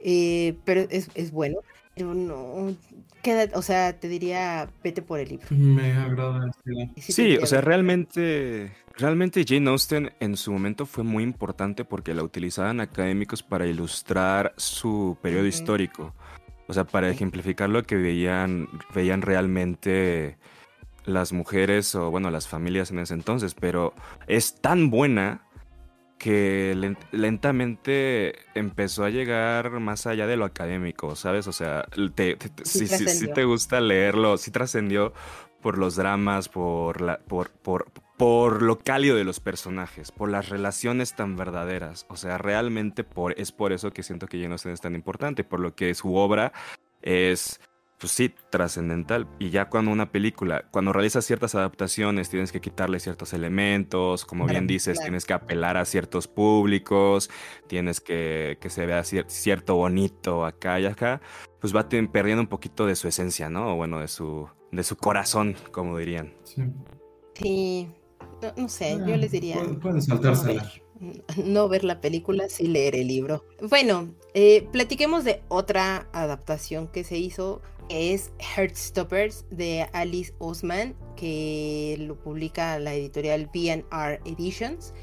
Eh, 0.00 0.56
pero 0.64 0.82
es, 0.90 1.08
es, 1.14 1.30
bueno. 1.30 1.58
Pero 1.94 2.12
no, 2.12 2.74
queda, 3.22 3.56
o 3.56 3.62
sea, 3.62 3.98
te 3.98 4.08
diría, 4.08 4.68
vete 4.82 5.00
por 5.00 5.20
el 5.20 5.28
libro. 5.28 5.46
Me 5.50 5.92
agrada. 5.92 6.50
Sí, 6.96 7.36
o 7.36 7.46
sea, 7.46 7.60
realmente, 7.60 8.72
realmente 8.96 9.44
Jane 9.46 9.70
Austen 9.70 10.12
en 10.18 10.36
su 10.36 10.52
momento 10.52 10.86
fue 10.86 11.04
muy 11.04 11.22
importante 11.22 11.84
porque 11.84 12.12
la 12.12 12.24
utilizaban 12.24 12.80
académicos 12.80 13.42
para 13.42 13.66
ilustrar 13.66 14.54
su 14.56 15.16
periodo 15.22 15.46
histórico. 15.46 16.12
O 16.66 16.72
sea, 16.72 16.84
para 16.84 17.10
ejemplificar 17.10 17.68
lo 17.68 17.82
que 17.82 17.96
veían, 17.96 18.68
veían 18.94 19.22
realmente 19.22 20.38
las 21.04 21.32
mujeres 21.32 21.94
o, 21.94 22.10
bueno, 22.10 22.30
las 22.30 22.48
familias 22.48 22.90
en 22.90 22.98
ese 23.00 23.14
entonces. 23.14 23.54
Pero 23.54 23.94
es 24.26 24.60
tan 24.60 24.90
buena 24.90 25.42
que 26.18 26.96
lentamente 27.12 28.36
empezó 28.54 29.04
a 29.04 29.10
llegar 29.10 29.78
más 29.80 30.06
allá 30.06 30.26
de 30.26 30.36
lo 30.36 30.46
académico, 30.46 31.16
¿sabes? 31.16 31.46
O 31.48 31.52
sea, 31.52 31.86
te, 32.14 32.38
si, 32.62 33.28
te 33.28 33.44
gusta 33.44 33.80
leerlo, 33.80 34.38
sí 34.38 34.50
trascendió 34.50 35.12
por 35.60 35.76
los 35.76 35.96
dramas, 35.96 36.48
por, 36.48 37.02
la, 37.02 37.18
por, 37.18 37.50
por, 37.50 37.90
por 38.16 38.62
lo 38.62 38.78
cálido 38.78 39.16
de 39.16 39.24
los 39.24 39.40
personajes, 39.40 40.12
por 40.12 40.30
las 40.30 40.48
relaciones 40.48 41.16
tan 41.16 41.36
verdaderas. 41.36 42.06
O 42.08 42.16
sea, 42.16 42.38
realmente 42.38 43.04
por, 43.04 43.38
es 43.38 43.52
por 43.52 43.72
eso 43.72 43.92
que 43.92 44.02
siento 44.02 44.26
que 44.26 44.40
Jane 44.40 44.52
Austen 44.52 44.72
es 44.72 44.80
tan 44.80 44.94
importante, 44.94 45.44
por 45.44 45.60
lo 45.60 45.74
que 45.74 45.94
su 45.94 46.14
obra 46.14 46.52
es 47.02 47.60
pues 47.98 48.12
sí, 48.12 48.34
trascendental. 48.50 49.26
Y 49.38 49.50
ya 49.50 49.70
cuando 49.70 49.90
una 49.90 50.10
película, 50.10 50.64
cuando 50.70 50.92
realizas 50.92 51.24
ciertas 51.24 51.54
adaptaciones, 51.54 52.28
tienes 52.28 52.52
que 52.52 52.60
quitarle 52.60 53.00
ciertos 53.00 53.32
elementos, 53.32 54.24
como 54.24 54.46
bien 54.46 54.66
dices, 54.66 55.00
tienes 55.00 55.24
que 55.24 55.32
apelar 55.32 55.76
a 55.76 55.84
ciertos 55.84 56.28
públicos, 56.28 57.30
tienes 57.66 58.00
que 58.00 58.58
que 58.60 58.68
se 58.68 58.84
vea 58.84 59.04
cierto 59.04 59.76
bonito 59.76 60.44
acá 60.44 60.78
y 60.80 60.86
acá, 60.86 61.20
pues 61.60 61.74
va 61.74 61.88
perdiendo 61.88 62.42
un 62.42 62.48
poquito 62.48 62.84
de 62.84 62.94
su 62.94 63.08
esencia, 63.08 63.48
¿no? 63.48 63.72
O 63.72 63.76
bueno, 63.76 64.00
de 64.00 64.08
su, 64.08 64.48
de 64.70 64.82
su 64.84 64.96
corazón, 64.96 65.56
como 65.70 65.96
dirían. 65.96 66.34
Sí. 67.34 67.88
No, 68.56 68.68
sé, 68.68 68.98
yo 69.06 69.16
les 69.16 69.32
diría. 69.32 69.62
Pueden 69.80 70.02
saltársela 70.02 70.70
no 71.44 71.68
ver 71.68 71.84
la 71.84 72.00
película, 72.00 72.48
sí 72.48 72.66
leer 72.66 72.96
el 72.96 73.08
libro. 73.08 73.44
Bueno, 73.68 74.14
eh, 74.32 74.66
platiquemos 74.72 75.24
de 75.24 75.42
otra 75.48 76.08
adaptación 76.12 76.88
que 76.88 77.04
se 77.04 77.18
hizo, 77.18 77.60
es 77.88 78.32
Heartstoppers 78.38 79.44
de 79.50 79.88
Alice 79.92 80.32
Osman, 80.38 80.94
que 81.16 81.96
lo 82.00 82.16
publica 82.16 82.78
la 82.78 82.94
editorial 82.94 83.50
BR 83.52 84.20
Editions. 84.24 84.94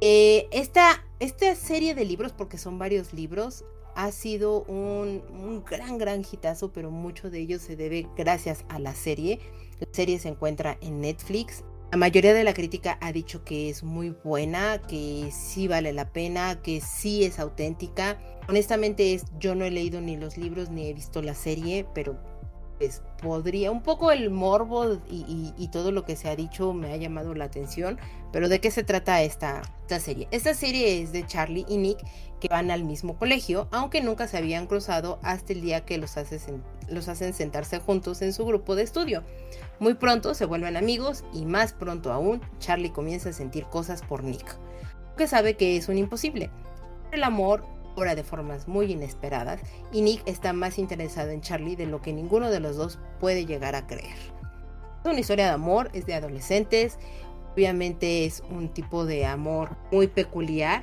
Eh, 0.00 0.46
esta, 0.52 1.04
esta, 1.20 1.54
serie 1.54 1.94
de 1.94 2.04
libros, 2.04 2.32
porque 2.32 2.58
son 2.58 2.78
varios 2.78 3.12
libros, 3.12 3.64
ha 3.94 4.12
sido 4.12 4.62
un, 4.64 5.22
un, 5.30 5.64
gran, 5.64 5.96
gran 5.96 6.20
hitazo, 6.20 6.70
pero 6.70 6.90
mucho 6.90 7.30
de 7.30 7.40
ello 7.40 7.58
se 7.58 7.76
debe 7.76 8.06
gracias 8.14 8.66
a 8.68 8.78
la 8.78 8.94
serie. 8.94 9.40
La 9.80 9.88
serie 9.90 10.18
se 10.18 10.28
encuentra 10.28 10.76
en 10.82 11.00
Netflix. 11.00 11.64
La 11.92 11.98
mayoría 11.98 12.34
de 12.34 12.42
la 12.42 12.52
crítica 12.52 12.98
ha 13.00 13.12
dicho 13.12 13.44
que 13.44 13.70
es 13.70 13.84
muy 13.84 14.10
buena, 14.24 14.82
que 14.82 15.30
sí 15.32 15.68
vale 15.68 15.92
la 15.92 16.10
pena, 16.12 16.60
que 16.60 16.80
sí 16.80 17.24
es 17.24 17.38
auténtica. 17.38 18.18
Honestamente 18.48 19.14
es, 19.14 19.24
yo 19.38 19.54
no 19.54 19.64
he 19.64 19.70
leído 19.70 20.00
ni 20.00 20.16
los 20.16 20.36
libros 20.36 20.68
ni 20.68 20.88
he 20.88 20.94
visto 20.94 21.22
la 21.22 21.34
serie, 21.34 21.86
pero 21.94 22.18
pues 22.78 23.02
podría, 23.22 23.70
un 23.70 23.82
poco 23.82 24.10
el 24.10 24.30
morbo 24.30 25.00
y, 25.08 25.68
todo 25.72 25.92
lo 25.92 26.04
que 26.04 26.16
se 26.16 26.28
ha 26.28 26.36
dicho 26.36 26.72
me 26.72 26.92
ha 26.92 26.96
llamado 26.96 27.34
la 27.34 27.44
atención, 27.44 27.98
pero 28.32 28.48
¿de 28.48 28.60
qué 28.60 28.70
se 28.70 28.82
trata 28.82 29.22
esta, 29.22 29.62
esta 29.82 30.00
serie? 30.00 30.28
Esta 30.30 30.54
serie 30.54 31.02
es 31.02 31.12
de 31.12 31.26
Charlie 31.26 31.64
y 31.68 31.76
Nick 31.78 31.98
que 32.40 32.48
van 32.48 32.70
al 32.70 32.84
mismo 32.84 33.16
colegio, 33.16 33.68
aunque 33.70 34.00
nunca 34.00 34.28
se 34.28 34.36
habían 34.38 34.66
cruzado 34.66 35.18
hasta 35.22 35.52
el 35.52 35.62
día 35.62 35.84
que 35.84 35.98
los, 35.98 36.14
los 36.88 37.08
hacen 37.08 37.34
sentarse 37.34 37.78
juntos 37.78 38.22
en 38.22 38.32
su 38.32 38.44
grupo 38.44 38.74
de 38.74 38.82
estudio. 38.82 39.22
Muy 39.78 39.94
pronto 39.94 40.34
se 40.34 40.44
vuelven 40.44 40.76
amigos 40.76 41.24
y 41.32 41.44
más 41.44 41.72
pronto 41.72 42.12
aún 42.12 42.40
Charlie 42.58 42.90
comienza 42.90 43.30
a 43.30 43.32
sentir 43.32 43.64
cosas 43.64 44.02
por 44.02 44.22
Nick, 44.22 44.58
que 45.16 45.26
sabe 45.26 45.56
que 45.56 45.76
es 45.76 45.88
un 45.88 45.98
imposible. 45.98 46.50
El 47.12 47.22
amor 47.24 47.64
obra 47.96 48.14
de 48.14 48.22
formas 48.22 48.68
muy 48.68 48.92
inesperadas 48.92 49.60
y 49.90 50.02
Nick 50.02 50.22
está 50.26 50.52
más 50.52 50.78
interesado 50.78 51.30
en 51.30 51.40
Charlie 51.40 51.76
de 51.76 51.86
lo 51.86 52.02
que 52.02 52.12
ninguno 52.12 52.50
de 52.50 52.60
los 52.60 52.76
dos 52.76 52.98
puede 53.20 53.46
llegar 53.46 53.74
a 53.74 53.86
creer. 53.86 54.16
Es 55.02 55.10
una 55.10 55.20
historia 55.20 55.46
de 55.46 55.52
amor, 55.52 55.90
es 55.94 56.04
de 56.06 56.14
adolescentes, 56.14 56.98
obviamente 57.54 58.26
es 58.26 58.42
un 58.50 58.68
tipo 58.68 59.06
de 59.06 59.24
amor 59.24 59.76
muy 59.90 60.08
peculiar 60.08 60.82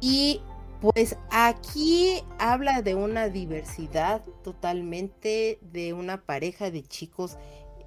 y 0.00 0.42
pues 0.82 1.16
aquí 1.30 2.24
habla 2.40 2.82
de 2.82 2.96
una 2.96 3.28
diversidad 3.28 4.24
totalmente 4.42 5.60
de 5.62 5.92
una 5.92 6.22
pareja 6.22 6.72
de 6.72 6.82
chicos 6.82 7.38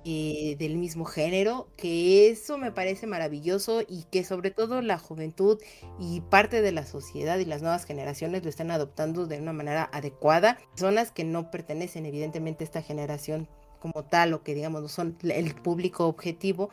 eh, 0.06 0.56
del 0.60 0.78
mismo 0.78 1.04
género, 1.04 1.68
que 1.76 2.30
eso 2.30 2.58
me 2.58 2.72
parece 2.72 3.06
maravilloso 3.06 3.82
y 3.82 4.04
que 4.12 4.24
sobre 4.24 4.50
todo 4.50 4.82
la 4.82 4.98
juventud 4.98 5.60
y 6.00 6.22
parte 6.22 6.62
de 6.62 6.72
la 6.72 6.86
sociedad 6.86 7.38
y 7.38 7.44
las 7.44 7.62
nuevas 7.62 7.84
generaciones 7.84 8.44
lo 8.44 8.50
están 8.50 8.72
adoptando 8.72 9.26
de 9.26 9.42
una 9.42 9.52
manera 9.52 9.90
adecuada. 9.92 10.58
Personas 10.72 11.12
que 11.12 11.26
no 11.26 11.52
pertenecen 11.52 12.06
evidentemente 12.06 12.64
a 12.64 12.68
esta 12.68 12.82
generación 12.82 13.50
como 13.82 14.06
tal 14.06 14.34
o 14.34 14.42
que 14.42 14.56
digamos 14.56 14.82
no 14.82 14.88
son 14.88 15.18
el 15.22 15.54
público 15.54 16.08
objetivo, 16.08 16.70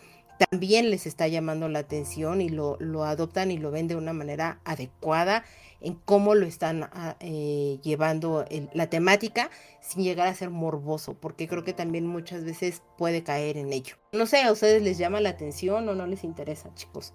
también 0.51 0.91
les 0.91 1.07
está 1.07 1.27
llamando 1.27 1.69
la 1.69 1.81
atención 1.81 2.41
y 2.41 2.49
lo, 2.49 2.77
lo 2.79 3.05
adoptan 3.05 3.51
y 3.51 3.59
lo 3.59 3.73
ven 3.73 3.89
de 3.89 3.97
una 3.97 4.13
manera 4.13 4.61
adecuada 4.65 5.45
en 5.83 5.95
cómo 5.95 6.35
lo 6.35 6.47
están 6.47 6.85
ah, 6.85 7.17
eh, 7.21 7.79
llevando 7.83 8.45
la 8.73 8.89
temática 8.89 9.51
sin 9.81 10.05
llegar 10.05 10.29
a 10.29 10.35
ser 10.35 10.51
morboso, 10.51 11.15
porque 11.15 11.49
creo 11.49 11.65
que 11.65 11.73
también 11.73 12.07
muchas 12.07 12.45
veces 12.45 12.83
puede 12.97 13.23
caer 13.23 13.57
en 13.57 13.73
ello. 13.73 13.97
No 14.13 14.27
sé, 14.27 14.43
¿a 14.43 14.53
ustedes 14.53 14.83
les 14.83 14.99
llama 14.99 15.21
la 15.21 15.31
atención 15.31 15.89
o 15.89 15.95
no 15.95 16.07
les 16.07 16.25
interesa, 16.25 16.73
chicos? 16.75 17.15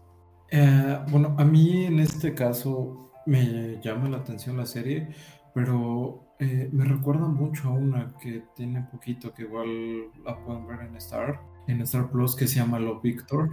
Eh, 0.49 0.99
bueno, 1.09 1.35
a 1.37 1.43
mí 1.43 1.85
en 1.85 1.99
este 1.99 2.33
caso 2.33 3.11
me 3.25 3.79
llama 3.81 4.09
la 4.09 4.17
atención 4.17 4.57
la 4.57 4.65
serie, 4.65 5.09
pero 5.53 6.27
eh, 6.39 6.69
me 6.71 6.85
recuerda 6.85 7.27
mucho 7.27 7.69
a 7.69 7.71
una 7.73 8.15
que 8.21 8.43
tiene 8.55 8.81
poquito, 8.91 9.33
que 9.33 9.43
igual 9.43 10.11
la 10.23 10.37
pueden 10.45 10.67
ver 10.67 10.81
en 10.81 10.95
Star, 10.97 11.41
en 11.67 11.81
Star 11.81 12.09
Plus, 12.09 12.35
que 12.35 12.47
se 12.47 12.55
llama 12.59 12.79
Lo 12.79 13.01
Victor, 13.01 13.49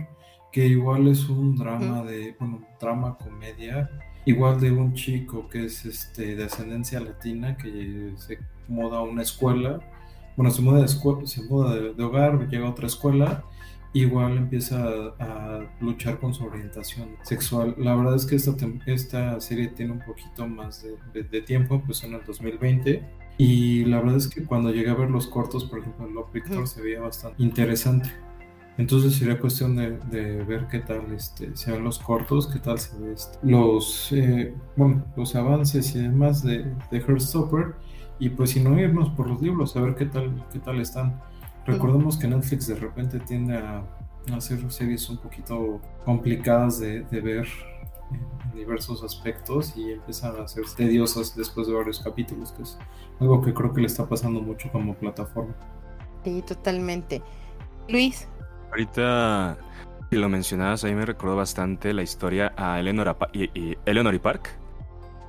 que 0.53 0.67
igual 0.67 1.09
es 1.09 1.29
un 1.29 1.57
drama 1.57 2.05
de, 2.05 2.37
bueno, 2.39 2.63
drama 2.79 3.17
comedia 3.19 3.91
igual 4.27 4.61
de 4.61 4.71
un 4.71 4.95
chico 4.95 5.49
que 5.49 5.67
es 5.67 5.85
este, 5.85 6.37
de 6.37 6.45
ascendencia 6.45 7.01
latina 7.01 7.57
que 7.57 8.13
se 8.17 8.39
muda 8.69 8.99
a 8.99 9.03
una 9.03 9.23
escuela, 9.23 9.81
bueno, 10.37 10.51
se 10.51 10.63
muda 10.63 10.79
de, 10.79 10.87
escuela, 10.87 11.27
se 11.27 11.43
muda 11.43 11.75
de, 11.75 12.03
hogar, 12.03 12.49
llega 12.49 12.67
a 12.67 12.71
otra 12.71 12.87
escuela, 12.87 13.45
igual 13.93 14.37
empieza 14.37 14.85
a, 15.19 15.61
luchar 15.81 16.19
con 16.19 16.35
su 16.35 16.45
orientación 16.45 17.17
sexual. 17.23 17.75
La 17.79 17.95
verdad 17.95 18.17
es 18.17 18.27
que 18.27 18.37
esta, 18.37 18.53
esta 18.87 19.41
serie 19.41 19.69
tiene 19.69 19.93
un 19.93 20.01
poquito 20.01 20.49
más 20.49 20.85
de, 21.13 21.41
tiempo, 21.43 21.77
empezó 21.77 22.07
en 22.07 22.15
el 22.15 22.25
2020. 22.25 23.03
Y 23.37 23.85
la 23.87 23.99
verdad 23.99 24.17
es 24.17 24.29
que 24.29 24.45
cuando 24.45 24.71
llegué 24.71 24.91
a 24.91 24.95
ver 24.95 25.11
los 25.11 25.27
cortos, 25.27 25.65
por 25.65 25.81
ejemplo, 25.81 26.09
Love 26.09 26.33
Victor 26.33 26.69
se 26.69 26.83
veía 26.83 27.01
bastante 27.01 27.43
interesante. 27.43 28.11
Entonces 28.77 29.15
sería 29.15 29.39
cuestión 29.39 29.77
de, 29.77 30.45
ver 30.45 30.67
qué 30.69 30.81
tal 30.81 31.13
este, 31.13 31.57
se 31.57 31.71
ven 31.71 31.85
los 31.85 31.99
cortos, 32.01 32.49
qué 32.49 32.59
tal 32.59 32.79
se 32.79 32.99
ven 32.99 33.13
este, 33.13 33.39
los, 33.43 34.11
eh, 34.13 34.53
bueno, 34.77 35.05
los 35.17 35.37
avances 35.37 35.95
y 35.95 36.01
demás 36.01 36.43
de, 36.43 36.65
de 36.91 36.99
Heartstopper 36.99 37.77
y 38.19 38.31
pues 38.31 38.51
si 38.51 38.61
no 38.61 38.79
irnos 38.79 39.11
por 39.11 39.29
los 39.29 39.41
libros 39.41 39.77
a 39.77 39.81
ver 39.81 39.95
qué 39.95 40.07
tal, 40.07 40.45
qué 40.53 40.59
tal 40.59 40.81
están. 40.81 41.21
Recordemos 41.67 42.19
que 42.19 42.29
Netflix 42.29 42.67
de 42.67 42.75
repente 42.75 43.19
tiende 43.21 43.57
a, 43.57 43.85
hacer 44.35 44.71
series 44.73 45.09
un 45.11 45.19
poquito 45.19 45.81
complicadas 46.05 46.79
de, 46.79 47.03
ver 47.11 47.47
en 48.11 48.59
diversos 48.59 49.03
aspectos 49.03 49.77
y 49.77 49.93
empiezan 49.93 50.41
a 50.41 50.49
ser 50.49 50.65
tediosas 50.77 51.37
después 51.37 51.67
de 51.67 51.75
varios 51.75 52.01
capítulos, 52.01 52.53
que 52.53 52.63
es 52.63 52.79
algo 53.21 53.43
que 53.43 53.53
creo 53.53 53.73
que 53.73 53.81
le 53.81 53.87
está 53.87 54.07
pasando 54.09 54.41
mucho 54.41 54.71
como 54.73 54.95
plataforma. 54.95 55.55
Sí, 56.25 56.43
totalmente. 56.47 57.23
Luis, 57.89 58.29
Ahorita 58.75 59.57
si 60.11 60.17
lo 60.17 60.29
mencionabas, 60.29 60.83
a 60.83 60.89
mí 60.89 60.95
me 60.97 61.07
recordó 61.07 61.37
bastante 61.37 61.95
la 61.95 62.03
historia 62.03 62.53
a 62.57 62.81
Eleanor, 62.81 63.17
y, 63.33 63.79
Eleanor 63.87 64.17
y 64.17 64.19
Park, 64.19 64.51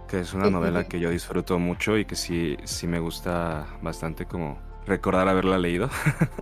que 0.07 0.21
es 0.21 0.33
una 0.33 0.49
novela 0.49 0.85
que 0.85 0.99
yo 0.99 1.11
disfruto 1.11 1.59
mucho 1.59 1.95
y 1.95 2.05
que 2.05 2.15
sí, 2.15 2.57
sí 2.63 2.87
me 2.87 2.97
gusta 2.97 3.67
bastante 3.83 4.25
como 4.25 4.57
recordar 4.87 5.27
haberla 5.27 5.59
leído. 5.59 5.91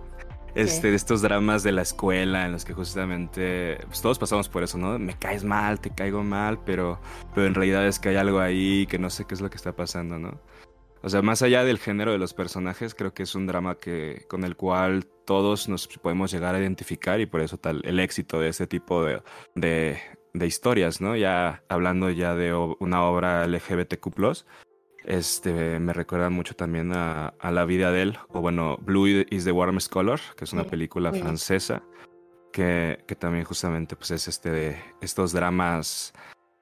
este, 0.54 0.88
de 0.88 0.96
estos 0.96 1.20
dramas 1.20 1.62
de 1.62 1.72
la 1.72 1.82
escuela 1.82 2.46
en 2.46 2.52
los 2.52 2.64
que 2.64 2.72
justamente 2.72 3.76
pues 3.86 4.00
todos 4.00 4.18
pasamos 4.18 4.48
por 4.48 4.62
eso, 4.62 4.78
¿no? 4.78 4.98
Me 4.98 5.12
caes 5.12 5.44
mal, 5.44 5.80
te 5.80 5.90
caigo 5.90 6.22
mal, 6.22 6.58
pero, 6.64 7.00
pero 7.34 7.46
en 7.46 7.54
realidad 7.54 7.86
es 7.86 7.98
que 7.98 8.08
hay 8.08 8.16
algo 8.16 8.40
ahí 8.40 8.86
que 8.86 8.98
no 8.98 9.10
sé 9.10 9.26
qué 9.26 9.34
es 9.34 9.42
lo 9.42 9.50
que 9.50 9.56
está 9.56 9.72
pasando, 9.72 10.18
¿no? 10.18 10.40
O 11.04 11.10
sea, 11.10 11.20
más 11.20 11.42
allá 11.42 11.64
del 11.64 11.78
género 11.78 12.12
de 12.12 12.18
los 12.18 12.32
personajes, 12.32 12.94
creo 12.94 13.12
que 13.12 13.24
es 13.24 13.34
un 13.34 13.46
drama 13.46 13.74
que, 13.74 14.24
con 14.26 14.42
el 14.42 14.56
cual 14.56 15.04
todos 15.26 15.68
nos 15.68 15.86
podemos 15.86 16.32
llegar 16.32 16.54
a 16.54 16.60
identificar 16.60 17.20
y 17.20 17.26
por 17.26 17.42
eso 17.42 17.58
tal 17.58 17.82
el 17.84 18.00
éxito 18.00 18.40
de 18.40 18.48
este 18.48 18.66
tipo 18.66 19.04
de, 19.04 19.20
de, 19.54 20.46
historias, 20.46 21.02
¿no? 21.02 21.14
Ya 21.14 21.62
hablando 21.68 22.08
ya 22.08 22.34
de 22.34 22.54
una 22.54 23.04
obra 23.04 23.46
LGBTQ+, 23.46 24.46
este, 25.04 25.78
me 25.78 25.92
recuerda 25.92 26.30
mucho 26.30 26.56
también 26.56 26.92
a, 26.94 27.34
la 27.42 27.66
vida 27.66 27.92
de 27.92 28.00
él, 28.00 28.18
o 28.30 28.40
bueno, 28.40 28.78
Blue 28.80 29.26
is 29.28 29.44
the 29.44 29.52
Warmest 29.52 29.92
Color, 29.92 30.20
que 30.38 30.44
es 30.44 30.54
una 30.54 30.64
película 30.64 31.12
francesa, 31.12 31.82
que, 32.50 33.04
que, 33.06 33.14
también 33.14 33.44
justamente 33.44 33.94
pues 33.94 34.10
es 34.10 34.26
este 34.26 34.50
de 34.50 34.78
estos 35.02 35.34
dramas 35.34 36.14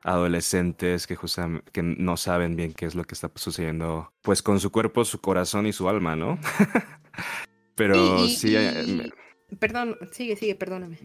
adolescentes 0.04 1.06
que, 1.06 1.16
justamente, 1.16 1.70
que 1.72 1.82
no 1.82 2.16
saben 2.16 2.56
bien 2.56 2.72
qué 2.72 2.86
es 2.86 2.94
lo 2.94 3.04
que 3.04 3.14
está 3.14 3.30
sucediendo, 3.34 4.12
pues 4.22 4.42
con 4.42 4.60
su 4.60 4.70
cuerpo, 4.70 5.04
su 5.04 5.20
corazón 5.20 5.66
y 5.66 5.72
su 5.72 5.88
alma, 5.88 6.16
¿no? 6.16 6.38
Pero 7.74 8.26
sí... 8.28 8.54
Eh, 8.56 9.10
perdón, 9.58 9.96
sigue, 10.12 10.36
sigue, 10.36 10.54
perdóname. 10.54 10.98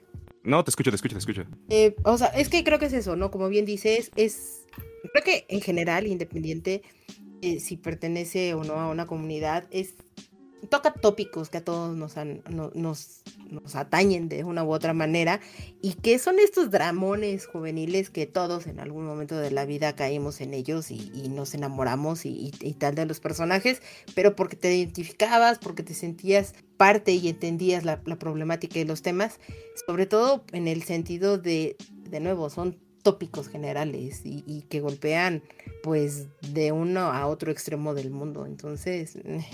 No, 0.43 0.63
te 0.63 0.69
escucho, 0.69 0.91
te 0.91 0.95
escucho, 0.95 1.15
te 1.15 1.19
escucho. 1.19 1.45
Eh, 1.69 1.95
o 2.03 2.17
sea, 2.17 2.27
es 2.27 2.49
que 2.49 2.63
creo 2.63 2.79
que 2.79 2.85
es 2.85 2.93
eso, 2.93 3.15
¿no? 3.15 3.31
Como 3.31 3.49
bien 3.49 3.65
dices, 3.65 4.11
es... 4.15 4.65
Creo 5.13 5.23
que 5.23 5.45
en 5.49 5.61
general, 5.61 6.07
independiente 6.07 6.81
eh, 7.41 7.59
si 7.59 7.77
pertenece 7.77 8.55
o 8.55 8.63
no 8.63 8.73
a 8.79 8.89
una 8.89 9.05
comunidad, 9.05 9.67
es 9.69 9.93
toca 10.69 10.93
tópicos 10.93 11.49
que 11.49 11.59
a 11.59 11.63
todos 11.63 11.95
nos, 11.95 12.15
nos, 12.49 13.21
nos, 13.49 13.75
atañen 13.75 14.27
de 14.27 14.43
una 14.43 14.63
u 14.63 14.71
otra 14.71 14.93
manera 14.93 15.39
y 15.81 15.93
que 15.93 16.19
son 16.19 16.39
estos 16.39 16.71
dramones 16.71 17.45
juveniles 17.45 18.09
que 18.09 18.25
todos 18.25 18.67
en 18.67 18.79
algún 18.79 19.05
momento 19.05 19.37
de 19.37 19.51
la 19.51 19.65
vida 19.65 19.95
caímos 19.95 20.41
en 20.41 20.53
ellos 20.53 20.91
y, 20.91 21.29
nos 21.29 21.53
enamoramos 21.53 22.25
y, 22.25 22.51
tal 22.79 22.95
de 22.95 23.05
los 23.05 23.19
personajes, 23.19 23.81
pero 24.15 24.35
porque 24.35 24.55
te 24.55 24.75
identificabas, 24.75 25.59
porque 25.59 25.83
te 25.83 25.93
sentías 25.93 26.53
parte 26.77 27.13
y 27.13 27.29
entendías 27.29 27.85
la, 27.85 28.01
problemática 28.01 28.79
y 28.79 28.85
los 28.85 29.01
temas, 29.01 29.39
sobre 29.85 30.05
todo 30.05 30.43
en 30.53 30.67
el 30.67 30.83
sentido 30.83 31.37
de, 31.37 31.75
de 32.09 32.19
nuevo, 32.19 32.49
son 32.49 32.77
tópicos 33.03 33.47
generales 33.47 34.21
y, 34.25 34.63
que 34.69 34.81
golpean 34.81 35.43
pues 35.83 36.27
de 36.53 36.71
uno 36.71 37.11
a 37.11 37.27
otro 37.27 37.51
extremo 37.51 37.93
del 37.93 38.09
mundo. 38.09 38.45
Entonces... 38.45 39.15
Eh, 39.17 39.45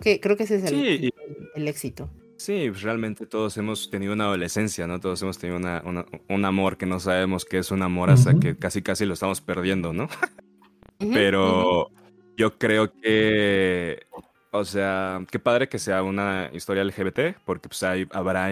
que 0.00 0.20
creo 0.20 0.36
que 0.36 0.44
ese 0.44 0.56
es 0.56 0.64
el, 0.64 1.12
el, 1.54 1.68
éxito. 1.68 2.10
Sí, 2.36 2.66
pues, 2.70 2.82
realmente 2.82 3.26
todos 3.26 3.56
hemos 3.56 3.90
tenido 3.90 4.12
una 4.12 4.24
adolescencia, 4.24 4.86
¿no? 4.86 5.00
Todos 5.00 5.20
hemos 5.22 5.38
tenido 5.38 5.58
una, 5.58 5.82
un 6.28 6.44
amor 6.44 6.76
que 6.76 6.86
no 6.86 7.00
sabemos 7.00 7.44
qué 7.44 7.58
es 7.58 7.70
un 7.70 7.82
amor 7.82 8.10
hasta 8.10 8.38
que 8.38 8.56
casi 8.56 8.82
casi 8.82 9.04
lo 9.06 9.14
estamos 9.14 9.40
perdiendo, 9.40 9.92
¿no? 9.92 10.08
Pero 10.98 11.90
yo 12.36 12.58
creo 12.58 12.92
que, 12.92 14.06
o 14.52 14.64
sea, 14.64 15.24
qué 15.30 15.38
padre 15.38 15.68
que 15.68 15.78
sea 15.78 16.02
una 16.02 16.50
historia 16.52 16.84
LGBT, 16.84 17.36
porque 17.44 17.68
pues 17.68 17.82
hay, 17.82 18.06
habrá 18.12 18.50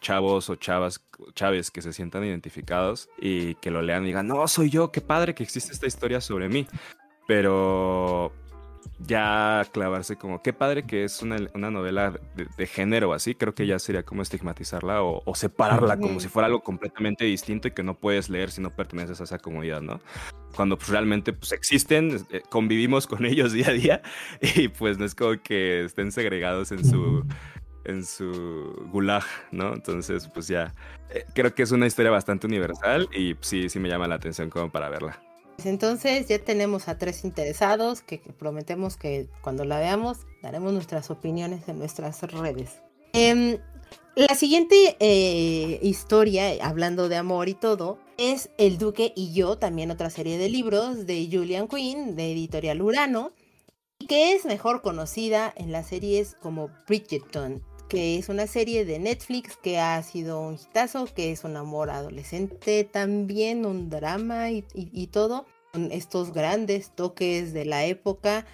chavos 0.00 0.50
o 0.50 0.56
chavas, 0.56 1.04
chaves 1.34 1.70
que 1.70 1.82
se 1.82 1.92
sientan 1.92 2.24
identificados 2.24 3.08
y 3.20 3.54
que 3.56 3.70
lo 3.70 3.82
lean 3.82 4.02
y 4.04 4.06
digan, 4.06 4.26
no, 4.26 4.48
soy 4.48 4.70
yo, 4.70 4.90
qué 4.90 5.00
padre 5.00 5.34
que 5.34 5.42
existe 5.42 5.72
esta 5.72 5.86
historia 5.86 6.20
sobre 6.20 6.48
mí. 6.48 6.66
Pero 7.26 8.32
ya 8.98 9.66
clavarse 9.72 10.16
como, 10.16 10.42
qué 10.42 10.52
padre 10.52 10.84
que 10.84 11.04
es 11.04 11.22
una, 11.22 11.38
novela 11.54 12.12
de, 12.34 12.66
género 12.66 13.12
así, 13.12 13.34
creo 13.34 13.54
que 13.54 13.66
ya 13.66 13.78
sería 13.78 14.02
como 14.02 14.22
estigmatizarla 14.22 15.02
o, 15.02 15.34
separarla 15.34 15.98
como 15.98 16.20
si 16.20 16.28
fuera 16.28 16.46
algo 16.46 16.62
completamente 16.62 17.24
distinto 17.24 17.68
y 17.68 17.70
que 17.70 17.82
no 17.82 17.94
puedes 17.94 18.28
leer 18.28 18.50
si 18.50 18.60
no 18.60 18.70
perteneces 18.70 19.20
a 19.20 19.24
esa 19.24 19.38
comunidad, 19.38 19.80
¿no? 19.80 20.00
Cuando 20.54 20.76
pues, 20.76 20.90
realmente 20.90 21.32
pues 21.32 21.52
existen, 21.52 22.26
eh, 22.30 22.42
convivimos 22.48 23.06
con 23.06 23.24
ellos 23.24 23.52
día 23.52 23.68
a 23.68 23.72
día 23.72 24.02
y 24.40 24.68
pues 24.68 24.98
no 24.98 25.04
es 25.04 25.14
como 25.14 25.40
que 25.42 25.84
estén 25.84 26.12
segregados 26.12 26.72
en 26.72 26.84
su 26.84 27.24
en 27.84 28.04
su 28.04 28.88
gulag, 28.92 29.24
¿no? 29.50 29.72
Entonces, 29.72 30.28
pues 30.28 30.48
ya, 30.48 30.74
eh, 31.08 31.24
creo 31.34 31.54
que 31.54 31.62
es 31.62 31.72
una 31.72 31.86
historia 31.86 32.10
bastante 32.10 32.46
universal 32.46 33.08
y 33.10 33.36
sí, 33.40 33.70
sí 33.70 33.78
me 33.78 33.88
llama 33.88 34.06
la 34.06 34.16
atención 34.16 34.50
como 34.50 34.70
para 34.70 34.90
verla. 34.90 35.18
Entonces 35.66 36.28
ya 36.28 36.38
tenemos 36.38 36.88
a 36.88 36.98
tres 36.98 37.24
interesados 37.24 38.02
que, 38.02 38.18
prometemos 38.18 38.96
que 38.96 39.28
cuando 39.42 39.64
la 39.64 39.78
veamos 39.78 40.26
daremos 40.42 40.72
nuestras 40.72 41.10
opiniones 41.10 41.68
en 41.68 41.78
nuestras 41.78 42.22
redes. 42.22 42.80
Em, 43.12 43.58
la 44.16 44.34
siguiente 44.34 44.96
eh, 45.00 45.78
historia, 45.82 46.52
hablando 46.62 47.08
de 47.08 47.16
amor 47.16 47.48
y 47.48 47.54
todo, 47.54 47.98
es 48.18 48.50
El 48.58 48.78
Duque 48.78 49.12
y 49.16 49.32
yo, 49.32 49.56
también 49.56 49.90
otra 49.90 50.10
serie 50.10 50.36
de 50.36 50.48
libros 50.48 51.06
de 51.06 51.28
Julian 51.30 51.68
Quinn, 51.68 52.16
de 52.16 52.32
Editorial 52.32 52.82
Urano, 52.82 53.32
y 53.98 54.06
que 54.06 54.34
es 54.34 54.44
mejor 54.44 54.82
conocida 54.82 55.52
en 55.56 55.72
las 55.72 55.88
series 55.88 56.36
como 56.40 56.70
Bridgerton, 56.88 57.62
que 57.90 58.16
es 58.16 58.28
una 58.28 58.46
serie 58.46 58.84
de 58.84 59.00
Netflix 59.00 59.56
que 59.56 59.80
ha 59.80 60.00
sido 60.04 60.40
un 60.40 60.54
hitazo, 60.54 61.06
que 61.06 61.32
es 61.32 61.42
un 61.42 61.56
amor 61.56 61.90
adolescente 61.90 62.84
también, 62.84 63.66
un 63.66 63.90
drama 63.90 64.50
y, 64.52 65.06
todo, 65.08 65.44
estos 65.90 66.32
grandes 66.32 66.94
toques 66.94 67.52
de 67.52 67.64
la 67.64 67.84
época. 67.84 68.46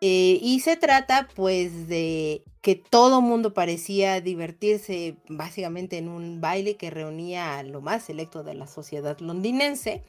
Eh, 0.00 0.38
y 0.40 0.60
se 0.60 0.76
trata 0.76 1.28
pues 1.34 1.88
de 1.88 2.44
que 2.62 2.76
todo 2.76 3.20
mundo 3.20 3.52
parecía 3.52 4.20
divertirse 4.20 5.16
básicamente 5.28 5.98
en 5.98 6.08
un 6.08 6.40
baile 6.40 6.76
que 6.76 6.90
reunía 6.90 7.58
a 7.58 7.64
lo 7.64 7.80
más 7.80 8.04
selecto 8.04 8.44
de 8.44 8.54
la 8.54 8.68
sociedad 8.68 9.18
londinense, 9.18 10.04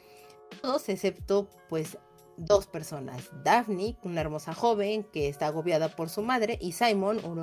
todos 0.62 0.89
excepto 0.89 1.49
pues 1.69 1.97
dos 2.39 2.67
personas, 2.67 3.30
Daphne, 3.43 3.97
una 4.04 4.21
hermosa 4.21 4.54
joven 4.54 5.04
que 5.04 5.28
está 5.28 5.47
agobiada 5.47 5.95
por 5.95 6.10
su 6.10 6.21
madre, 6.21 6.58
y 6.62 6.71
Simon, 6.71 7.23
un 7.23 7.39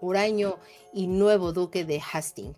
huraño, 0.00 0.58
y 0.94 1.06
nuevo 1.06 1.52
duque 1.52 1.84
de 1.84 2.00
Hastings. 2.00 2.56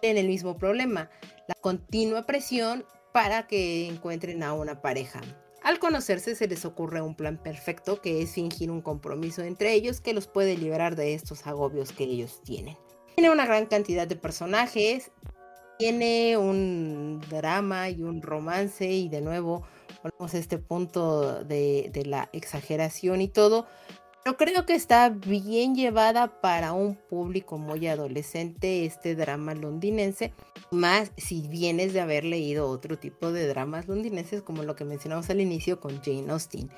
Tienen 0.00 0.24
el 0.24 0.28
mismo 0.28 0.56
problema, 0.56 1.10
la 1.48 1.54
continua 1.60 2.26
presión 2.26 2.84
para 3.12 3.46
que 3.46 3.88
encuentren 3.88 4.42
a 4.42 4.52
una 4.52 4.80
pareja. 4.80 5.20
Al 5.62 5.78
conocerse 5.78 6.34
se 6.34 6.48
les 6.48 6.64
ocurre 6.64 7.02
un 7.02 7.14
plan 7.14 7.36
perfecto 7.36 8.00
que 8.00 8.22
es 8.22 8.32
fingir 8.32 8.70
un 8.70 8.80
compromiso 8.80 9.42
entre 9.42 9.74
ellos 9.74 10.00
que 10.00 10.14
los 10.14 10.26
puede 10.26 10.56
liberar 10.56 10.96
de 10.96 11.12
estos 11.12 11.46
agobios 11.46 11.92
que 11.92 12.04
ellos 12.04 12.40
tienen. 12.44 12.78
Tiene 13.14 13.30
una 13.30 13.44
gran 13.44 13.66
cantidad 13.66 14.06
de 14.06 14.16
personajes, 14.16 15.10
tiene 15.78 16.38
un 16.38 17.20
drama 17.28 17.90
y 17.90 18.02
un 18.02 18.22
romance 18.22 18.86
y 18.86 19.08
de 19.08 19.20
nuevo 19.20 19.64
ponemos 20.02 20.34
este 20.34 20.58
punto 20.58 21.44
de, 21.44 21.90
de 21.92 22.04
la 22.04 22.28
exageración 22.32 23.20
y 23.20 23.28
todo, 23.28 23.66
pero 24.22 24.36
creo 24.36 24.66
que 24.66 24.74
está 24.74 25.08
bien 25.08 25.74
llevada 25.74 26.40
para 26.40 26.72
un 26.72 26.94
público 26.94 27.56
muy 27.56 27.86
adolescente 27.86 28.84
este 28.84 29.14
drama 29.14 29.54
londinense, 29.54 30.32
más 30.70 31.12
si 31.16 31.48
vienes 31.48 31.92
de 31.92 32.00
haber 32.00 32.24
leído 32.24 32.68
otro 32.68 32.98
tipo 32.98 33.32
de 33.32 33.46
dramas 33.46 33.88
londinenses 33.88 34.42
como 34.42 34.62
lo 34.62 34.76
que 34.76 34.84
mencionamos 34.84 35.30
al 35.30 35.40
inicio 35.40 35.80
con 35.80 36.02
Jane 36.02 36.30
Austen 36.30 36.70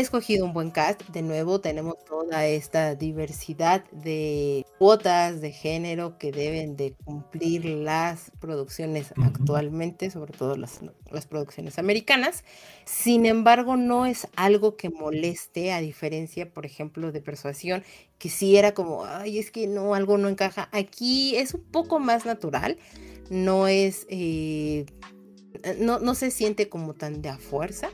escogido 0.00 0.44
un 0.44 0.52
buen 0.52 0.70
cast. 0.70 1.02
De 1.08 1.22
nuevo, 1.22 1.60
tenemos 1.60 1.96
toda 2.04 2.46
esta 2.46 2.94
diversidad 2.94 3.84
de 3.90 4.66
cuotas 4.78 5.40
de 5.40 5.52
género 5.52 6.18
que 6.18 6.32
deben 6.32 6.76
de 6.76 6.94
cumplir 7.04 7.64
las 7.64 8.32
producciones 8.40 9.12
actualmente, 9.22 10.10
sobre 10.10 10.32
todo 10.32 10.56
las, 10.56 10.80
las, 11.10 11.26
producciones 11.26 11.78
americanas. 11.78 12.44
Sin 12.84 13.26
embargo, 13.26 13.76
no 13.76 14.06
es 14.06 14.26
algo 14.36 14.76
que 14.76 14.90
moleste, 14.90 15.72
a 15.72 15.80
diferencia, 15.80 16.50
por 16.52 16.66
ejemplo, 16.66 17.12
de 17.12 17.20
Persuasión, 17.20 17.84
que 18.18 18.28
sí 18.28 18.56
era 18.56 18.74
como, 18.74 19.04
ay, 19.04 19.38
es 19.38 19.50
que 19.50 19.66
no, 19.66 19.94
algo 19.94 20.18
no 20.18 20.28
encaja. 20.28 20.68
Aquí 20.72 21.36
es 21.36 21.54
un 21.54 21.62
poco 21.62 22.00
más 22.00 22.26
natural, 22.26 22.78
no 23.30 23.68
es, 23.68 24.06
eh, 24.08 24.86
no, 25.78 25.98
no 25.98 26.14
se 26.14 26.30
siente 26.30 26.68
como 26.68 26.94
tan 26.94 27.22
de 27.22 27.28
a 27.28 27.38
fuerza 27.38 27.90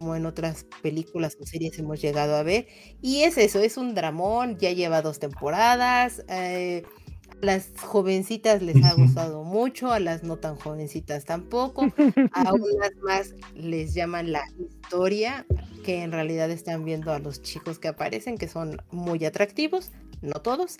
como 0.00 0.16
en 0.16 0.24
otras 0.24 0.64
películas 0.80 1.36
o 1.38 1.44
series 1.44 1.78
hemos 1.78 2.00
llegado 2.00 2.34
a 2.34 2.42
ver. 2.42 2.66
Y 3.02 3.20
es 3.20 3.36
eso, 3.36 3.60
es 3.60 3.76
un 3.76 3.94
dramón, 3.94 4.56
ya 4.56 4.72
lleva 4.72 5.02
dos 5.02 5.18
temporadas. 5.18 6.24
Eh, 6.26 6.84
a 7.28 7.44
las 7.44 7.70
jovencitas 7.76 8.62
les 8.62 8.82
ha 8.82 8.94
gustado 8.94 9.44
mucho, 9.44 9.92
a 9.92 10.00
las 10.00 10.22
no 10.22 10.38
tan 10.38 10.56
jovencitas 10.56 11.26
tampoco. 11.26 11.82
A 12.32 12.52
unas 12.54 12.96
más 13.02 13.34
les 13.54 13.92
llaman 13.92 14.32
la 14.32 14.42
historia, 14.58 15.46
que 15.84 16.02
en 16.02 16.12
realidad 16.12 16.50
están 16.50 16.84
viendo 16.86 17.12
a 17.12 17.18
los 17.18 17.42
chicos 17.42 17.78
que 17.78 17.88
aparecen, 17.88 18.38
que 18.38 18.48
son 18.48 18.78
muy 18.90 19.24
atractivos, 19.26 19.90
no 20.22 20.40
todos. 20.40 20.78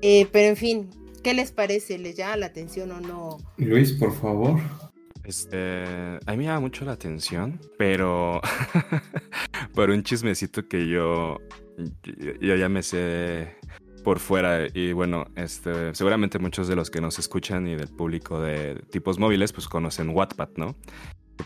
Eh, 0.00 0.26
pero 0.32 0.48
en 0.48 0.56
fin, 0.56 0.90
¿qué 1.22 1.34
les 1.34 1.52
parece? 1.52 1.98
¿Les 1.98 2.16
llama 2.16 2.36
la 2.38 2.46
atención 2.46 2.92
o 2.92 3.00
no? 3.00 3.36
Luis, 3.58 3.92
por 3.92 4.14
favor. 4.14 4.58
Este, 5.24 6.18
a 6.26 6.30
mí 6.32 6.38
me 6.38 6.44
llama 6.44 6.60
mucho 6.60 6.84
la 6.84 6.92
atención, 6.92 7.60
pero 7.78 8.40
por 9.74 9.90
un 9.90 10.02
chismecito 10.02 10.66
que 10.66 10.88
yo, 10.88 11.38
yo 12.40 12.56
ya 12.56 12.68
me 12.68 12.82
sé 12.82 13.56
por 14.02 14.18
fuera 14.18 14.66
y 14.74 14.92
bueno, 14.92 15.26
este, 15.36 15.94
seguramente 15.94 16.38
muchos 16.40 16.66
de 16.66 16.74
los 16.74 16.90
que 16.90 17.00
nos 17.00 17.18
escuchan 17.18 17.68
y 17.68 17.76
del 17.76 17.88
público 17.88 18.40
de 18.40 18.82
tipos 18.90 19.18
móviles 19.18 19.52
pues 19.52 19.68
conocen 19.68 20.10
Wattpad, 20.10 20.50
¿no? 20.56 20.76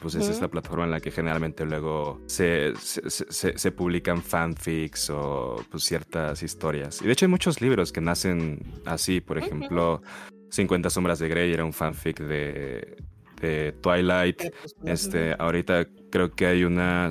pues 0.01 0.15
es 0.15 0.29
esta 0.29 0.49
plataforma 0.49 0.85
en 0.85 0.91
la 0.91 1.01
que 1.01 1.11
generalmente 1.11 1.65
luego 1.65 2.21
se, 2.27 2.75
se, 2.77 3.59
se, 3.59 3.73
publican 3.73 4.23
fanfics 4.23 5.11
o 5.11 5.57
pues, 5.71 5.85
ciertas 5.85 6.43
historias. 6.43 7.01
Y 7.03 7.07
de 7.07 7.13
hecho 7.13 7.25
hay 7.25 7.31
muchos 7.31 7.61
libros 7.61 7.93
que 7.93 8.01
nacen 8.01 8.61
así, 8.85 9.21
por 9.21 9.39
ejemplo, 9.39 10.03
50 10.51 10.91
sombras 10.91 11.19
de 11.19 11.29
Grey 11.29 11.53
era 11.53 11.65
un 11.65 11.73
fanfic 11.73 12.21
de 12.21 12.97
de 13.41 13.73
Twilight. 13.83 14.43
Este, 14.85 15.35
ahorita 15.39 15.87
creo 16.11 16.33
que 16.33 16.47
hay 16.47 16.65
una 16.65 17.11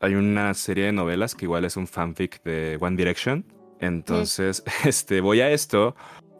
hay 0.00 0.14
una 0.14 0.52
serie 0.54 0.86
de 0.86 0.92
novelas 0.92 1.34
que 1.34 1.46
igual 1.46 1.64
es 1.64 1.76
un 1.76 1.86
fanfic 1.86 2.42
de 2.42 2.76
One 2.80 2.96
Direction. 2.96 3.44
Entonces, 3.80 4.62
este, 4.84 5.20
voy 5.20 5.40
a 5.40 5.50
esto 5.50 5.94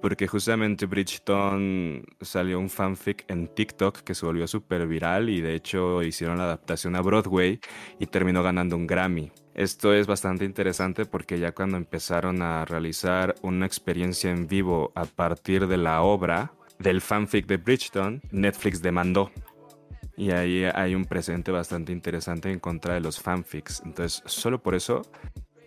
porque 0.04 0.26
justamente 0.26 0.84
Bridgeton 0.84 2.04
salió 2.20 2.58
un 2.58 2.68
fanfic 2.68 3.24
en 3.28 3.48
TikTok 3.48 4.00
que 4.00 4.14
se 4.14 4.26
volvió 4.26 4.46
súper 4.46 4.86
viral 4.86 5.30
y 5.30 5.40
de 5.40 5.54
hecho 5.54 6.02
hicieron 6.02 6.36
la 6.36 6.44
adaptación 6.44 6.94
a 6.94 7.00
Broadway 7.00 7.58
y 7.98 8.04
terminó 8.04 8.42
ganando 8.42 8.76
un 8.76 8.86
Grammy. 8.86 9.32
Esto 9.54 9.94
es 9.94 10.06
bastante 10.06 10.44
interesante 10.44 11.06
porque 11.06 11.38
ya 11.38 11.52
cuando 11.52 11.78
empezaron 11.78 12.42
a 12.42 12.66
realizar 12.66 13.34
una 13.40 13.64
experiencia 13.64 14.30
en 14.30 14.46
vivo 14.46 14.92
a 14.94 15.06
partir 15.06 15.68
de 15.68 15.78
la 15.78 16.02
obra, 16.02 16.52
del 16.78 17.00
fanfic 17.00 17.46
de 17.46 17.56
Bridgeton, 17.56 18.22
Netflix 18.30 18.82
demandó. 18.82 19.30
Y 20.16 20.30
ahí 20.30 20.64
hay 20.64 20.94
un 20.94 21.04
presente 21.04 21.50
bastante 21.50 21.92
interesante 21.92 22.50
en 22.50 22.60
contra 22.60 22.94
de 22.94 23.00
los 23.00 23.20
fanfics. 23.20 23.82
Entonces, 23.84 24.22
solo 24.26 24.62
por 24.62 24.74
eso 24.74 25.02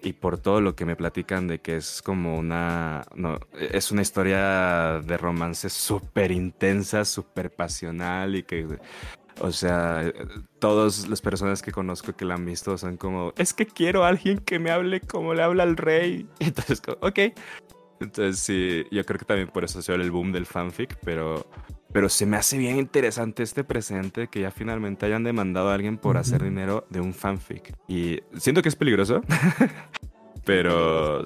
y 0.02 0.14
por 0.14 0.38
todo 0.38 0.62
lo 0.62 0.76
que 0.76 0.86
me 0.86 0.96
platican 0.96 1.48
de 1.48 1.60
que 1.60 1.78
es 1.78 2.02
como 2.02 2.38
una. 2.38 3.04
No, 3.16 3.40
es 3.54 3.92
una 3.92 4.02
historia 4.02 5.02
de 5.04 5.18
romance 5.18 5.70
súper 5.70 6.32
intensa, 6.32 7.04
súper 7.06 7.52
pasional 7.52 8.36
y 8.36 8.44
que. 8.44 8.68
O 9.40 9.52
sea, 9.52 10.12
todas 10.58 11.08
las 11.08 11.22
personas 11.22 11.62
que 11.62 11.72
conozco 11.72 12.14
que 12.14 12.26
la 12.26 12.34
han 12.34 12.46
visto 12.46 12.76
son 12.76 12.98
como, 12.98 13.34
es 13.38 13.54
que 13.54 13.68
quiero 13.68 14.04
a 14.04 14.08
alguien 14.08 14.40
que 14.40 14.58
me 14.58 14.72
hable 14.72 15.00
como 15.00 15.36
le 15.36 15.44
habla 15.44 15.62
al 15.62 15.78
rey. 15.78 16.28
Entonces, 16.40 16.82
ok, 17.02 17.20
entonces 18.00 18.40
sí, 18.40 18.86
yo 18.92 19.06
creo 19.06 19.20
que 19.20 19.26
también 19.26 19.48
por 19.48 19.64
eso 19.64 19.82
se 19.82 19.92
ve 19.96 20.04
el 20.04 20.12
boom 20.12 20.32
del 20.32 20.46
fanfic, 20.46 20.98
pero, 21.04 21.48
pero 21.92 22.10
se 22.10 22.26
me 22.26 22.38
hace 22.38 22.58
bien 22.58 22.78
interesante 22.78 23.44
este 23.44 23.64
presente 23.64 24.28
que 24.28 24.42
ya 24.42 24.52
finalmente 24.52 25.06
hayan 25.06 25.24
demandado 25.24 25.70
a 25.70 25.74
alguien 25.74 25.98
por 25.98 26.18
hacer 26.18 26.44
dinero 26.44 26.86
de 26.90 27.02
un 27.02 27.14
fanfic. 27.14 27.74
Y 27.88 28.20
siento 28.38 28.62
que 28.62 28.70
es 28.70 28.76
peligroso, 28.76 29.22
pero, 30.46 31.24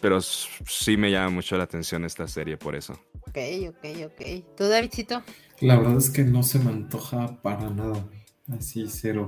pero 0.00 0.20
sí 0.20 0.96
me 0.96 1.10
llama 1.10 1.30
mucho 1.30 1.56
la 1.56 1.64
atención 1.64 2.04
esta 2.04 2.28
serie 2.28 2.56
por 2.56 2.76
eso. 2.76 2.92
Ok, 3.28 3.38
ok, 3.68 3.84
ok. 4.06 4.56
¿Tú, 4.56 4.64
Davidcito? 4.64 5.22
La 5.60 5.76
verdad 5.76 5.98
es 5.98 6.10
que 6.10 6.24
no 6.24 6.42
se 6.42 6.58
me 6.58 6.70
antoja 6.70 7.40
para 7.42 7.70
nada. 7.70 8.08
Así, 8.50 8.86
cero. 8.88 9.26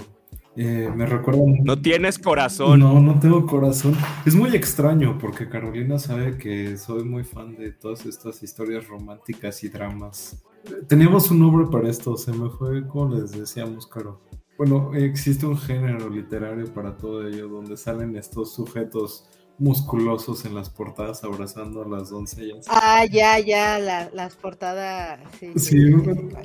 Eh, 0.57 0.91
me 0.95 1.07
recuerda. 1.07 1.43
No 1.63 1.81
tienes 1.81 2.19
corazón. 2.19 2.81
No, 2.81 3.01
no 3.01 3.19
tengo 3.21 3.47
corazón. 3.47 3.97
Es 4.27 4.35
muy 4.35 4.55
extraño 4.55 5.19
porque 5.19 5.49
Carolina 5.49 5.99
sabe 5.99 6.37
que 6.37 6.77
soy 6.77 7.05
muy 7.05 7.25
fan 7.25 7.57
de 7.57 7.73
todas 7.73 8.05
estas 8.07 8.43
historias 8.43 8.89
románticas 8.89 9.63
y 9.65 9.69
dramas. 9.69 10.43
Teníamos 10.89 11.31
un 11.31 11.41
nombre 11.41 11.67
para 11.71 11.89
esto, 11.89 12.17
se 12.17 12.33
me 12.33 12.51
fue 12.51 12.87
como 12.87 13.15
les 13.15 13.33
decíamos, 13.33 13.87
Caro. 13.87 14.21
Bueno, 14.59 14.95
existe 14.95 15.47
un 15.47 15.57
género 15.57 16.11
literario 16.11 16.67
para 16.75 16.97
todo 16.99 17.27
ello 17.27 17.49
donde 17.49 17.79
salen 17.79 18.15
estos 18.17 18.53
sujetos 18.55 19.27
musculosos 19.61 20.47
en 20.47 20.55
las 20.55 20.71
portadas 20.71 21.23
abrazando 21.23 21.83
a 21.83 21.89
las 21.89 22.09
doncellas. 22.09 22.65
Ah, 22.69 23.05
ya, 23.05 23.39
ya, 23.39 23.79
las 23.79 24.35
portadas. 24.35 25.21
Sí, 25.39 25.53
sí, 25.57 25.77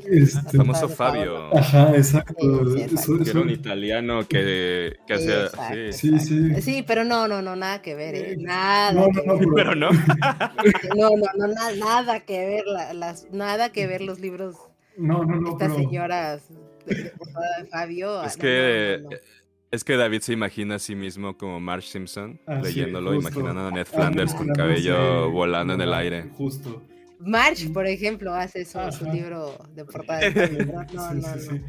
este, 0.05 0.39
el 0.51 0.57
famoso 0.57 0.89
Fabio. 0.89 1.57
Ajá, 1.57 1.95
exacto. 1.95 2.35
era 3.25 3.39
un 3.39 3.49
italiano 3.49 4.27
que, 4.27 4.97
que 5.07 5.13
hacía. 5.13 5.49
Sí, 5.93 6.19
sí, 6.19 6.61
sí. 6.61 6.83
pero 6.85 7.05
no, 7.05 7.27
no, 7.27 7.41
no, 7.41 7.55
nada 7.55 7.81
que 7.81 7.95
ver, 7.95 8.15
¿eh? 8.15 8.35
nada. 8.37 8.91
No, 8.91 9.07
no, 9.07 9.33
no, 9.33 9.53
pero 9.55 9.75
no. 9.75 9.89
no, 9.91 11.09
no, 11.09 11.47
no, 11.47 11.75
nada 11.77 12.19
que 12.19 12.45
ver, 12.45 12.65
las, 12.93 13.31
nada 13.31 13.71
que 13.71 13.87
ver 13.87 14.01
los 14.01 14.19
libros. 14.19 14.57
No, 14.97 15.23
no, 15.23 15.39
no. 15.39 15.51
Estas 15.51 15.73
señoras 15.73 16.49
de, 16.85 17.13
Fabio. 17.71 18.23
Es 18.23 18.35
que 18.35 19.01
es 19.75 19.83
que 19.83 19.97
David 19.97 20.21
se 20.21 20.33
imagina 20.33 20.75
a 20.75 20.79
sí 20.79 20.95
mismo 20.95 21.37
como 21.37 21.59
Marge 21.59 21.87
Simpson, 21.87 22.39
ah, 22.47 22.61
leyéndolo, 22.61 23.13
imaginando 23.13 23.67
a 23.67 23.71
Ned 23.71 23.85
Flanders 23.85 24.33
con 24.33 24.47
cabello 24.47 25.29
volando 25.31 25.73
en 25.73 25.81
el 25.81 25.93
aire. 25.93 26.29
Justo. 26.33 26.81
Marge, 27.19 27.69
por 27.69 27.85
ejemplo, 27.85 28.33
hace 28.33 28.61
eso 28.61 28.81
en 28.81 28.91
su 28.91 29.05
libro 29.05 29.57
de 29.73 29.85
portada. 29.85 30.29
De 30.29 30.65
no, 30.65 30.83
no, 30.93 31.13
no. 31.13 31.37
Sí, 31.37 31.61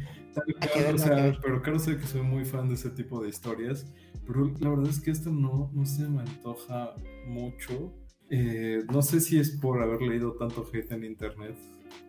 o 0.93 0.97
sea, 0.97 1.37
pero 1.41 1.61
claro 1.61 1.79
sé 1.79 1.97
que 1.97 2.05
soy 2.05 2.21
muy 2.21 2.45
fan 2.45 2.69
de 2.69 2.75
ese 2.75 2.89
tipo 2.91 3.21
de 3.23 3.29
historias, 3.29 3.85
pero 4.25 4.51
la 4.59 4.69
verdad 4.69 4.89
es 4.89 4.99
que 4.99 5.11
esto 5.11 5.31
no, 5.31 5.71
no 5.73 5.85
se 5.85 6.07
me 6.07 6.21
antoja 6.21 6.95
mucho. 7.25 7.93
Eh, 8.29 8.83
no 8.91 9.01
sé 9.01 9.19
si 9.19 9.39
es 9.39 9.51
por 9.51 9.81
haber 9.81 10.01
leído 10.01 10.33
tanto 10.33 10.69
hate 10.71 10.91
en 10.91 11.05
internet 11.05 11.55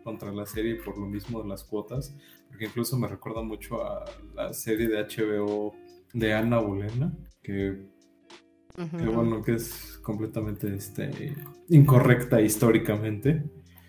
contra 0.03 0.31
la 0.31 0.45
serie 0.45 0.75
por 0.75 0.97
lo 0.97 1.07
mismo 1.07 1.41
de 1.41 1.49
las 1.49 1.63
cuotas, 1.63 2.15
porque 2.59 2.65
incluso 2.65 2.97
me 2.97 3.07
recuerda 3.07 3.41
mucho 3.41 3.85
a 3.85 4.03
la 4.35 4.51
serie 4.51 4.89
de 4.89 5.01
HBO 5.01 5.73
de 6.11 6.33
Ana 6.33 6.59
Bolena, 6.59 7.13
que, 7.41 7.85
bueno, 9.05 9.41
que 9.41 9.53
es 9.53 9.97
completamente 10.03 10.75
este, 10.75 11.37
incorrecta 11.69 12.41
históricamente, 12.41 13.45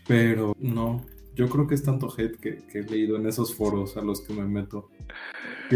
pero 0.06 0.54
no, 0.60 1.04
yo 1.34 1.48
creo 1.48 1.66
que 1.66 1.74
es 1.74 1.82
tanto 1.82 2.14
hate 2.16 2.36
que, 2.36 2.62
he 2.72 2.82
leído 2.84 3.16
en 3.16 3.26
esos 3.26 3.56
foros 3.56 3.96
a 3.96 4.02
los 4.02 4.20
que 4.20 4.34
me 4.34 4.44
meto. 4.44 4.88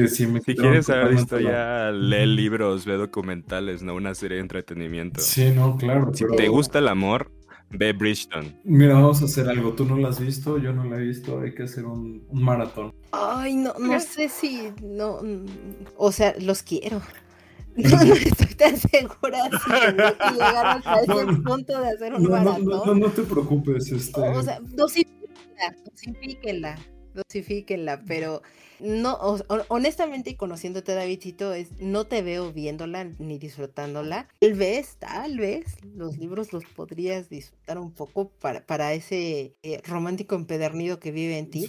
si 0.07 0.27
quieres 0.55 0.87
saber 0.87 1.15
historia, 1.15 1.91
lee 1.91 2.27
libros, 2.27 2.87
ve 2.87 2.95
documentales, 2.95 3.83
no 3.83 3.97
una 3.97 4.15
serie 4.15 4.37
de 4.37 4.43
entretenimiento. 4.43 5.21
Sí, 5.21 5.51
no, 5.51 5.77
claro. 5.77 6.15
Si 6.15 6.25
te 6.37 6.47
gusta 6.47 6.79
el 6.79 6.87
amor, 6.87 7.33
ve 7.77 7.93
Bridgeton. 7.93 8.55
Mira, 8.65 8.95
vamos 8.95 9.23
a 9.23 9.27
hacer 9.27 9.49
algo. 9.49 9.73
Tú 9.73 9.85
no 9.85 9.97
lo 9.97 10.09
has 10.09 10.21
visto, 10.21 10.59
yo 10.59 10.73
no 10.73 10.85
lo 10.85 10.99
he 10.99 11.03
visto. 11.03 11.41
Hay 11.41 11.55
que 11.55 11.65
hacer 11.65 11.85
un, 11.85 12.27
maratón. 12.33 12.93
Ay, 13.13 13.55
no, 13.57 13.75
no 13.79 14.01
sé 14.01 14.29
si. 14.29 14.73
no 14.83 15.21
O 15.97 16.13
sea, 16.13 16.35
los 16.41 16.63
quiero. 16.63 17.01
No, 17.77 18.01
estoy 18.15 18.55
tan 18.55 18.77
segura 18.77 19.51
si 19.51 19.71
que 19.71 20.33
llegaron 20.33 20.83
a 20.85 21.01
ese 21.01 21.43
punto 21.43 21.81
de 21.81 21.89
hacer 21.89 22.15
un 22.15 22.31
maratón. 22.31 22.65
No, 22.67 22.95
no, 22.95 23.09
te 23.09 23.23
preocupes. 23.25 23.91
Este... 23.91 24.21
O 24.21 24.43
sea, 24.45 24.61
dosifíquenla, 24.61 25.77
dosifíquenla, 25.85 26.79
dosifíquenla, 27.15 28.03
pero 28.07 28.43
no, 28.81 29.15
honestamente 29.69 30.31
y 30.31 30.35
conociéndote 30.35 30.95
Davidcito, 30.95 31.55
es, 31.55 31.81
no 31.81 32.07
te 32.07 32.23
veo 32.23 32.53
viéndola 32.53 33.05
ni 33.19 33.39
disfrutándola. 33.39 34.29
Tal 34.41 34.55
vez, 34.55 34.97
tal 34.99 35.39
vez, 35.39 35.77
los 35.95 36.19
libros 36.19 36.53
los 36.53 36.65
podrías 36.65 37.29
disfrutar 37.29 37.79
un 37.79 37.93
poco 37.93 38.31
para, 38.41 38.67
para 38.67 38.93
ese 38.93 39.55
eh, 39.63 39.81
romántico 39.85 40.35
empedernido 40.35 40.99
que 40.99 41.13
vive 41.13 41.39
en 41.39 41.51
ti, 41.51 41.69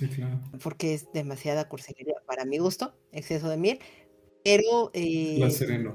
porque 0.62 0.94
es 0.94 1.12
demasiada 1.14 1.70
cursilería 1.70 2.16
para 2.26 2.46
mi 2.46 2.58
gusto, 2.58 2.96
exceso 3.12 3.50
de 3.50 3.58
miel, 3.58 3.80
pero... 4.44 4.92
Eh, 4.94 5.38
la 5.40 5.50
Sereno. 5.50 5.94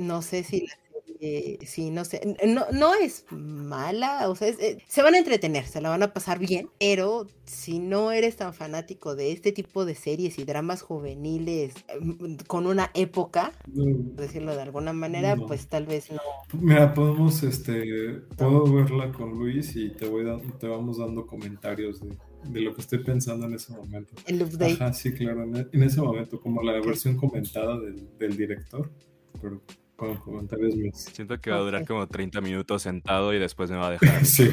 No 0.00 0.22
sé 0.22 0.44
si 0.44 0.66
la 0.66 0.74
eh, 1.20 1.58
sí, 1.64 1.90
no 1.90 2.04
sé, 2.04 2.36
no, 2.46 2.64
no 2.72 2.94
es 2.94 3.24
mala, 3.30 4.28
o 4.28 4.34
sea, 4.34 4.48
eh, 4.48 4.78
se 4.86 5.02
van 5.02 5.14
a 5.14 5.18
entretener, 5.18 5.66
se 5.66 5.80
la 5.80 5.90
van 5.90 6.02
a 6.02 6.12
pasar 6.12 6.38
bien, 6.38 6.68
pero 6.78 7.26
si 7.44 7.78
no 7.78 8.10
eres 8.10 8.36
tan 8.36 8.54
fanático 8.54 9.14
de 9.14 9.32
este 9.32 9.52
tipo 9.52 9.84
de 9.84 9.94
series 9.94 10.38
y 10.38 10.44
dramas 10.44 10.82
juveniles 10.82 11.74
mm, 12.00 12.36
con 12.46 12.66
una 12.66 12.90
época, 12.94 13.52
por 13.74 14.16
decirlo 14.16 14.54
de 14.56 14.62
alguna 14.62 14.92
manera, 14.92 15.36
pues 15.36 15.68
tal 15.68 15.86
vez 15.86 16.10
no. 16.10 16.20
Mira, 16.52 16.92
podemos, 16.94 17.42
este, 17.42 18.22
puedo 18.36 18.64
verla 18.72 19.12
con 19.12 19.30
Luis 19.38 19.76
y 19.76 19.90
te 19.90 20.06
voy 20.06 20.24
dando, 20.24 20.52
te 20.54 20.66
vamos 20.66 20.98
dando 20.98 21.26
comentarios 21.26 22.00
de, 22.00 22.60
lo 22.60 22.74
que 22.74 22.80
estoy 22.80 23.04
pensando 23.04 23.46
en 23.46 23.54
ese 23.54 23.72
momento. 23.72 24.14
El 24.26 24.42
update. 24.42 24.74
Ajá, 24.74 24.92
sí, 24.92 25.12
claro, 25.12 25.44
en, 25.44 25.82
ese 25.82 26.00
momento, 26.00 26.40
como 26.40 26.62
la 26.62 26.72
versión 26.80 27.16
comentada 27.16 27.78
del, 27.78 28.08
del 28.18 28.36
director, 28.36 28.90
pero 29.40 29.60
Siento 30.92 31.40
que 31.40 31.50
va 31.50 31.56
a 31.56 31.60
durar 31.60 31.86
como 31.86 32.06
30 32.06 32.40
minutos 32.40 32.82
sentado 32.82 33.32
y 33.32 33.38
después 33.38 33.70
me 33.70 33.76
va 33.76 33.88
a 33.88 33.90
dejar. 33.92 34.24
sí. 34.24 34.48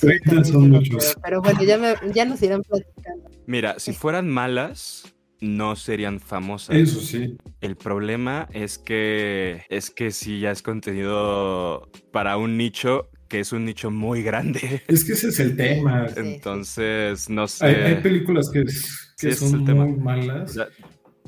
30 0.00 0.44
son 0.44 0.70
muchos. 0.70 1.16
Pero, 1.22 1.40
bueno, 1.42 1.62
ya, 1.62 2.00
ya 2.12 2.24
nos 2.24 2.42
irán 2.42 2.62
platicando. 2.62 3.30
Mira, 3.46 3.78
si 3.78 3.92
fueran 3.92 4.28
malas, 4.28 5.14
no 5.40 5.76
serían 5.76 6.20
famosas. 6.20 6.76
Eso 6.76 7.00
sí. 7.00 7.36
El 7.60 7.76
problema 7.76 8.48
es 8.52 8.78
que 8.78 9.62
es 9.68 9.90
que 9.90 10.10
si 10.10 10.40
ya 10.40 10.50
es 10.50 10.62
contenido 10.62 11.90
para 12.12 12.36
un 12.36 12.56
nicho 12.56 13.10
que 13.28 13.40
es 13.40 13.52
un 13.52 13.64
nicho 13.64 13.90
muy 13.90 14.22
grande. 14.22 14.82
Es 14.88 15.04
que 15.04 15.14
ese 15.14 15.28
es 15.28 15.40
el 15.40 15.56
tema. 15.56 16.06
Entonces, 16.16 17.28
no 17.28 17.48
sé. 17.48 17.66
Hay, 17.66 17.94
películas 17.96 18.50
que, 18.50 18.64
que 19.18 19.34
son 19.34 19.64
muy 19.64 19.96
malas 19.96 20.56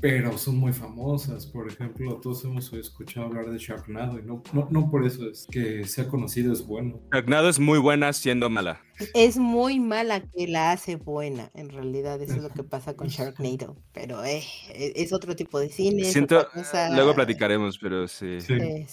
pero 0.01 0.37
son 0.39 0.57
muy 0.59 0.73
famosas. 0.73 1.47
Por 1.47 1.69
ejemplo, 1.69 2.17
todos 2.17 2.45
hemos 2.45 2.73
escuchado 2.73 3.27
hablar 3.27 3.51
de 3.51 3.59
Sharknado 3.59 4.19
y 4.19 4.23
no, 4.23 4.43
no, 4.71 4.91
por 4.91 5.07
eso 5.07 5.29
es 5.29 5.47
que 5.51 5.85
sea 5.85 6.09
conocido 6.09 6.53
es 6.53 6.67
bueno. 6.67 7.01
Sharknado 7.13 7.49
es 7.49 7.59
muy 7.59 7.79
buena 7.79 8.13
siendo 8.13 8.51
mala. 8.51 8.81
Es 9.15 9.37
muy 9.37 9.79
mala 9.79 10.21
que 10.21 10.49
la 10.49 10.73
hace 10.73 10.97
buena, 10.97 11.51
en 11.55 11.71
realidad. 11.71 12.21
Eso 12.21 12.35
es 12.35 12.43
lo 12.43 12.51
que 12.51 12.65
pasa 12.65 12.95
con 12.95 13.09
Sharknado. 13.09 13.77
Pero 13.93 14.25
eh, 14.25 14.43
e, 14.71 14.93
es 14.97 15.13
otro 15.13 15.37
tipo 15.37 15.59
de 15.61 15.69
cine. 15.69 16.05
Siento, 16.05 16.49
luego 16.93 17.15
platicaremos, 17.15 17.79
pero 17.79 18.09
sí. 18.09 18.39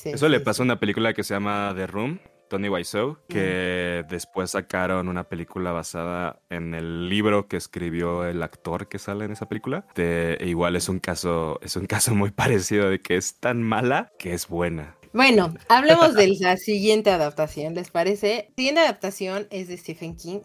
eso 0.06 0.30
le 0.30 0.40
pasó 0.40 0.64
a 0.64 0.66
una 0.66 0.80
película 0.80 1.14
que 1.14 1.24
se 1.24 1.34
llama 1.34 1.74
The 1.76 1.88
Room 1.88 2.20
Tony 2.50 2.70
Wiseau, 2.70 3.18
que 3.28 4.04
después 4.10 4.52
sacaron 4.52 5.08
una 5.08 5.26
película 5.26 5.72
basada 5.72 6.40
en 6.50 6.74
el 6.74 7.10
libro 7.10 7.48
que 7.48 7.58
escribió 7.58 8.26
el 8.26 8.44
actor 8.44 8.88
que 8.88 9.00
sale 9.00 9.26
en 9.26 9.32
esa 9.32 9.48
película. 9.48 9.86
De, 9.96 10.36
e 10.40 10.48
igual 10.48 10.76
es 10.76 10.90
un 10.90 11.00
caso, 11.00 11.60
es 11.62 11.76
un 11.76 11.86
caso 11.86 12.14
muy 12.16 12.32
parecido 12.32 12.90
de 12.90 13.02
que 13.02 13.18
es 13.18 13.40
tan 13.40 13.62
mala 13.62 14.12
que 14.20 14.34
es 14.34 14.48
buena. 14.48 14.96
Bueno, 15.14 15.54
hablemos 15.70 16.14
de 16.14 16.28
la 16.42 16.58
siguiente 16.58 17.10
adaptación, 17.10 17.74
¿les 17.74 17.90
parece? 17.90 18.48
La 18.50 18.56
siguiente 18.56 18.82
adaptación 18.82 19.48
es 19.50 19.70
de 19.70 19.78
Stephen 19.78 20.18
King. 20.18 20.42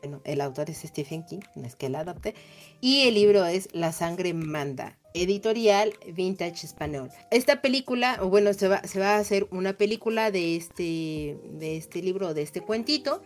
Bueno, 0.00 0.20
el 0.24 0.40
autor 0.40 0.70
es 0.70 0.78
Stephen 0.78 1.24
King, 1.24 1.40
no 1.54 1.66
es 1.66 1.76
que 1.76 1.88
la 1.88 2.00
adapte. 2.00 2.34
Y 2.80 3.02
el 3.02 3.14
libro 3.14 3.44
es 3.44 3.68
La 3.72 3.92
sangre 3.92 4.32
manda 4.32 4.98
editorial 5.14 5.92
Vintage 6.14 6.66
Español. 6.66 7.10
Esta 7.30 7.60
película, 7.60 8.18
o 8.20 8.28
bueno, 8.28 8.52
se 8.52 8.68
va, 8.68 8.82
se 8.84 9.00
va 9.00 9.16
a 9.16 9.18
hacer 9.18 9.46
una 9.50 9.74
película 9.74 10.30
de 10.30 10.56
este, 10.56 11.38
de 11.52 11.76
este 11.76 12.02
libro, 12.02 12.34
de 12.34 12.42
este 12.42 12.60
cuentito. 12.60 13.22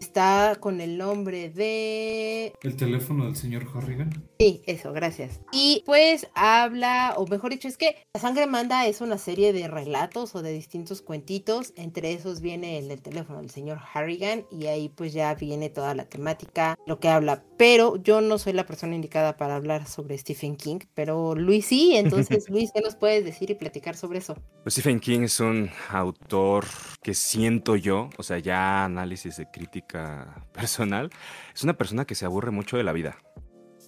Está 0.00 0.56
con 0.58 0.80
el 0.80 0.98
nombre 0.98 1.48
de... 1.48 2.52
¿El 2.62 2.76
teléfono 2.76 3.26
del 3.26 3.36
señor 3.36 3.66
Harrigan? 3.72 4.10
Sí, 4.42 4.60
eso, 4.66 4.92
gracias. 4.92 5.40
Y 5.52 5.84
pues 5.86 6.26
habla, 6.34 7.14
o 7.16 7.28
mejor 7.28 7.52
dicho, 7.52 7.68
es 7.68 7.76
que 7.76 8.04
La 8.12 8.20
Sangre 8.20 8.48
Manda 8.48 8.88
es 8.88 9.00
una 9.00 9.16
serie 9.16 9.52
de 9.52 9.68
relatos 9.68 10.34
o 10.34 10.42
de 10.42 10.50
distintos 10.50 11.00
cuentitos. 11.00 11.72
Entre 11.76 12.12
esos 12.12 12.40
viene 12.40 12.80
el 12.80 12.88
del 12.88 13.02
teléfono 13.02 13.38
del 13.38 13.50
señor 13.50 13.78
Harrigan 13.94 14.44
y 14.50 14.66
ahí 14.66 14.88
pues 14.88 15.12
ya 15.12 15.32
viene 15.36 15.70
toda 15.70 15.94
la 15.94 16.06
temática, 16.06 16.76
lo 16.88 16.98
que 16.98 17.08
habla. 17.08 17.44
Pero 17.56 18.02
yo 18.02 18.20
no 18.20 18.36
soy 18.36 18.54
la 18.54 18.66
persona 18.66 18.96
indicada 18.96 19.36
para 19.36 19.54
hablar 19.54 19.86
sobre 19.86 20.18
Stephen 20.18 20.56
King, 20.56 20.80
pero 20.92 21.36
Luis 21.36 21.66
sí. 21.66 21.94
Entonces, 21.94 22.46
Luis, 22.50 22.72
¿qué 22.74 22.80
nos 22.80 22.96
puedes 22.96 23.24
decir 23.24 23.48
y 23.50 23.54
platicar 23.54 23.94
sobre 23.94 24.18
eso? 24.18 24.34
Pues 24.64 24.74
Stephen 24.74 24.98
King 24.98 25.20
es 25.20 25.38
un 25.38 25.70
autor 25.88 26.66
que 27.00 27.14
siento 27.14 27.76
yo, 27.76 28.10
o 28.18 28.24
sea, 28.24 28.40
ya 28.40 28.86
análisis 28.86 29.36
de 29.36 29.48
crítica 29.48 30.48
personal, 30.52 31.10
es 31.54 31.62
una 31.62 31.78
persona 31.78 32.04
que 32.04 32.16
se 32.16 32.24
aburre 32.24 32.50
mucho 32.50 32.76
de 32.76 32.82
la 32.82 32.92
vida. 32.92 33.18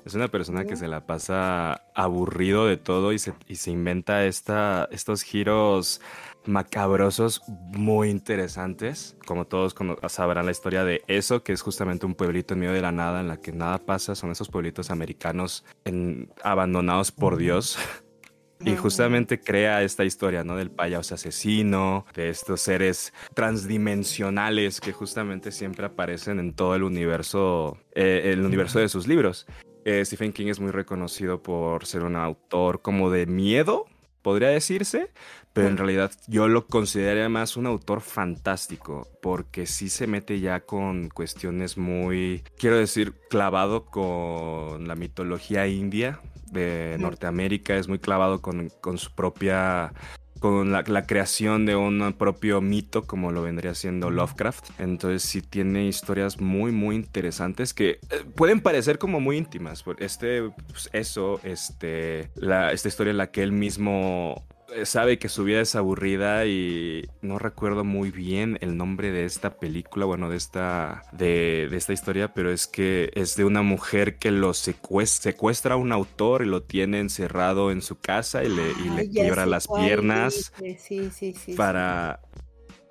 Es 0.04 0.14
una 0.14 0.28
persona 0.28 0.66
que 0.66 0.76
se 0.76 0.86
la 0.86 1.06
pasa 1.06 1.82
aburrido 1.94 2.66
de 2.66 2.76
todo 2.76 3.12
y 3.12 3.18
se, 3.18 3.32
y 3.48 3.56
se 3.56 3.70
inventa 3.70 4.26
esta, 4.26 4.86
estos 4.92 5.22
giros 5.22 6.02
macabrosos 6.44 7.42
muy 7.48 8.10
interesantes. 8.10 9.16
Como 9.26 9.46
todos 9.46 9.74
sabrán 10.08 10.44
la 10.44 10.52
historia 10.52 10.84
de 10.84 11.02
eso, 11.06 11.42
que 11.42 11.54
es 11.54 11.62
justamente 11.62 12.04
un 12.04 12.14
pueblito 12.14 12.52
en 12.52 12.60
medio 12.60 12.74
de 12.74 12.82
la 12.82 12.92
nada 12.92 13.22
en 13.22 13.28
la 13.28 13.38
que 13.38 13.52
nada 13.52 13.78
pasa. 13.78 14.14
Son 14.14 14.30
esos 14.30 14.50
pueblitos 14.50 14.90
americanos 14.90 15.64
abandonados 16.42 17.10
por 17.10 17.38
Dios. 17.38 17.78
Y 18.60 18.76
justamente 18.76 19.40
crea 19.40 19.82
esta 19.82 20.04
historia, 20.04 20.42
¿no? 20.42 20.56
Del 20.56 20.70
payaso 20.70 21.16
asesino, 21.16 22.06
de 22.14 22.30
estos 22.30 22.62
seres 22.62 23.12
transdimensionales 23.34 24.80
que 24.80 24.92
justamente 24.92 25.50
siempre 25.52 25.84
aparecen 25.84 26.38
en 26.38 26.54
todo 26.54 26.74
el 26.74 26.82
universo, 26.82 27.76
eh, 27.94 28.32
el 28.32 28.40
universo 28.40 28.78
de 28.78 28.88
sus 28.88 29.06
libros. 29.06 29.46
Eh, 29.84 30.04
Stephen 30.04 30.32
King 30.32 30.46
es 30.46 30.60
muy 30.60 30.70
reconocido 30.70 31.42
por 31.42 31.86
ser 31.86 32.02
un 32.02 32.16
autor 32.16 32.82
como 32.82 33.10
de 33.10 33.26
miedo, 33.26 33.86
podría 34.22 34.48
decirse, 34.48 35.10
pero 35.52 35.68
en 35.68 35.76
realidad 35.76 36.10
yo 36.26 36.48
lo 36.48 36.66
consideraría 36.66 37.28
más 37.28 37.56
un 37.56 37.66
autor 37.66 38.00
fantástico, 38.00 39.06
porque 39.20 39.66
sí 39.66 39.88
se 39.88 40.06
mete 40.06 40.40
ya 40.40 40.60
con 40.60 41.10
cuestiones 41.10 41.76
muy, 41.76 42.42
quiero 42.58 42.76
decir, 42.76 43.12
clavado 43.28 43.84
con 43.84 44.88
la 44.88 44.94
mitología 44.96 45.66
india, 45.66 46.20
de 46.54 46.96
Norteamérica, 46.98 47.76
es 47.76 47.88
muy 47.88 47.98
clavado 47.98 48.40
con, 48.40 48.70
su 48.96 49.10
propia 49.14 49.92
con 50.44 50.72
la, 50.72 51.06
creación 51.06 51.64
de 51.64 51.74
un 51.74 52.12
propio 52.18 52.60
mito 52.60 53.04
como 53.04 53.32
lo 53.32 53.40
vendría 53.40 53.74
siendo 53.74 54.10
Lovecraft. 54.10 54.78
Entonces 54.78 55.22
sí 55.22 55.40
tiene 55.40 55.86
historias 55.86 56.38
muy 56.38 56.70
muy 56.70 56.96
interesantes 56.96 57.72
que 57.72 57.92
eh, 57.92 57.98
pueden 58.36 58.60
parecer 58.60 58.98
como 58.98 59.20
muy 59.20 59.38
íntimas. 59.38 59.82
Este, 59.96 60.42
pues, 60.68 60.90
eso, 60.92 61.40
este, 61.44 62.28
la, 62.34 62.72
esta 62.72 62.88
historia 62.88 63.12
en 63.12 63.16
la 63.16 63.30
que 63.30 63.42
él 63.42 63.52
mismo 63.52 64.44
sabe 64.84 65.18
que 65.18 65.28
su 65.28 65.44
vida 65.44 65.60
es 65.60 65.74
aburrida 65.74 66.46
y 66.46 67.08
no 67.22 67.38
recuerdo 67.38 67.84
muy 67.84 68.10
bien 68.10 68.58
el 68.60 68.76
nombre 68.76 69.10
de 69.12 69.24
esta 69.24 69.56
película, 69.58 70.06
bueno, 70.06 70.28
de 70.28 70.36
esta, 70.36 71.02
de, 71.12 71.68
esta 71.72 71.92
historia, 71.92 72.34
pero 72.34 72.50
es 72.50 72.66
que 72.66 73.10
es 73.14 73.36
de 73.36 73.44
una 73.44 73.62
mujer 73.62 74.16
que 74.16 74.30
lo 74.30 74.54
secuestra, 74.54 75.74
a 75.74 75.76
un 75.76 75.92
autor 75.92 76.42
y 76.42 76.46
lo 76.46 76.62
tiene 76.62 77.00
encerrado 77.00 77.70
en 77.70 77.82
su 77.82 77.98
casa 77.98 78.44
y 78.44 78.48
le, 78.48 78.70
y 78.84 78.88
le 78.90 79.10
quiebra 79.10 79.46
las 79.46 79.68
piernas 79.68 80.52
para, 81.56 82.20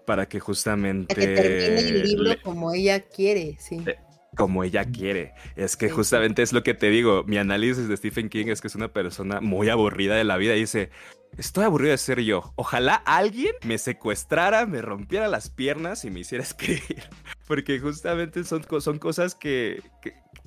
para 0.05 0.27
que 0.27 0.39
justamente... 0.39 1.13
Para 1.13 1.27
que 1.27 1.33
termine 1.35 1.89
el 1.89 2.03
libro 2.03 2.31
como 2.43 2.73
ella 2.73 3.01
quiere, 3.01 3.57
sí. 3.59 3.83
Eh, 3.85 3.97
como 4.35 4.63
ella 4.63 4.85
quiere. 4.85 5.33
Es 5.55 5.77
que 5.77 5.89
justamente 5.89 6.41
es 6.41 6.53
lo 6.53 6.63
que 6.63 6.73
te 6.73 6.89
digo. 6.89 7.23
Mi 7.25 7.37
análisis 7.37 7.87
de 7.87 7.97
Stephen 7.97 8.29
King 8.29 8.47
es 8.47 8.61
que 8.61 8.67
es 8.67 8.75
una 8.75 8.91
persona 8.91 9.41
muy 9.41 9.69
aburrida 9.69 10.15
de 10.15 10.23
la 10.23 10.37
vida 10.37 10.55
y 10.55 10.61
dice, 10.61 10.89
estoy 11.37 11.65
aburrido 11.65 11.91
de 11.91 11.97
ser 11.97 12.21
yo. 12.21 12.53
Ojalá 12.55 12.95
alguien 12.95 13.53
me 13.65 13.77
secuestrara, 13.77 14.65
me 14.65 14.81
rompiera 14.81 15.27
las 15.27 15.49
piernas 15.49 16.05
y 16.05 16.11
me 16.11 16.21
hiciera 16.21 16.43
escribir. 16.43 17.03
Porque 17.47 17.79
justamente 17.79 18.43
son, 18.43 18.63
cosas 18.63 19.35
que, 19.35 19.81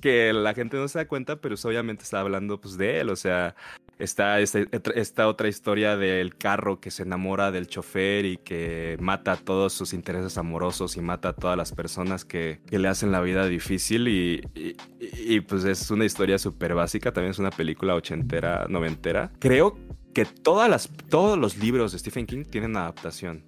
que, 0.01 0.33
la 0.33 0.53
gente 0.53 0.77
no 0.77 0.87
se 0.87 0.99
da 0.99 1.07
cuenta, 1.07 1.41
pero 1.41 1.55
obviamente 1.63 2.03
está 2.03 2.19
hablando 2.19 2.59
pues, 2.59 2.77
de 2.77 2.99
él. 3.01 3.09
O 3.09 3.15
sea, 3.15 3.55
Está 3.99 4.39
esta, 4.39 5.27
otra 5.27 5.47
historia 5.47 5.97
del 5.97 6.35
carro 6.35 6.79
que 6.79 6.91
se 6.91 7.01
enamora 7.01 7.51
del 7.51 7.65
chofer 7.65 8.25
y 8.25 8.37
que 8.37 8.95
mata 8.99 9.35
todos 9.37 9.73
sus 9.73 9.93
intereses 9.93 10.37
amorosos 10.37 10.97
y 10.97 11.01
mata 11.01 11.29
a 11.29 11.33
todas 11.33 11.57
las 11.57 11.71
personas 11.71 12.23
que, 12.23 12.59
le 12.69 12.87
hacen 12.87 13.11
la 13.11 13.21
vida 13.21 13.47
difícil 13.47 14.07
y, 14.07 15.41
pues 15.41 15.63
es 15.65 15.89
una 15.89 16.05
historia 16.05 16.37
súper 16.37 16.75
básica, 16.75 17.11
también 17.11 17.31
es 17.31 17.39
una 17.39 17.49
película 17.49 17.95
ochentera, 17.95 18.67
noventera. 18.69 19.31
Creo 19.39 19.75
que 20.17 20.25
todas 20.25 20.67
las, 20.67 20.89
todos 21.09 21.37
los 21.37 21.57
libros 21.57 21.91
de 21.91 21.99
Stephen 21.99 22.25
King 22.25 22.43
tienen 22.43 22.75
adaptación. 22.75 23.43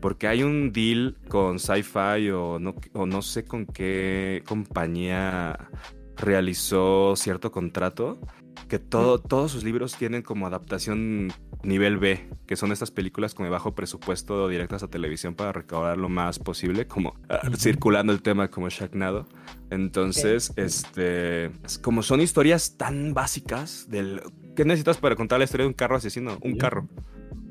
Porque 0.00 0.28
hay 0.28 0.44
un 0.44 0.70
deal 0.70 1.16
con 1.26 1.58
Sci-Fi 1.58 2.30
o 2.30 2.60
no, 2.60 2.76
o 2.92 3.06
no 3.06 3.22
sé 3.22 3.44
con 3.44 3.66
qué 3.66 4.44
compañía 4.46 5.68
realizó 6.14 7.14
cierto 7.16 7.50
contrato 7.50 8.20
que 8.68 8.78
todo, 8.78 9.18
todos 9.18 9.50
sus 9.50 9.64
libros 9.64 9.96
tienen 9.96 10.22
como 10.22 10.46
adaptación 10.46 11.32
nivel 11.64 11.98
B, 11.98 12.28
que 12.46 12.56
son 12.56 12.72
estas 12.72 12.90
películas 12.90 13.34
con 13.34 13.50
bajo 13.50 13.74
presupuesto 13.74 14.48
directas 14.48 14.82
a 14.82 14.88
televisión 14.88 15.34
para 15.34 15.52
recaudar 15.52 15.98
lo 15.98 16.08
más 16.08 16.38
posible, 16.38 16.86
como 16.86 17.16
ah, 17.28 17.40
circulando 17.56 18.12
el 18.12 18.22
tema 18.22 18.48
como 18.48 18.68
Sharknado. 18.68 19.26
Entonces, 19.70 20.52
este, 20.56 21.50
como 21.82 22.02
son 22.02 22.20
historias 22.20 22.76
tan 22.76 23.12
básicas 23.12 23.88
del 23.90 24.22
¿qué 24.54 24.64
necesitas 24.64 24.98
para 24.98 25.16
contar 25.16 25.38
la 25.38 25.44
historia 25.44 25.64
de 25.64 25.68
un 25.68 25.74
carro 25.74 25.96
asesino? 25.96 26.38
Un 26.42 26.56
carro. 26.56 26.88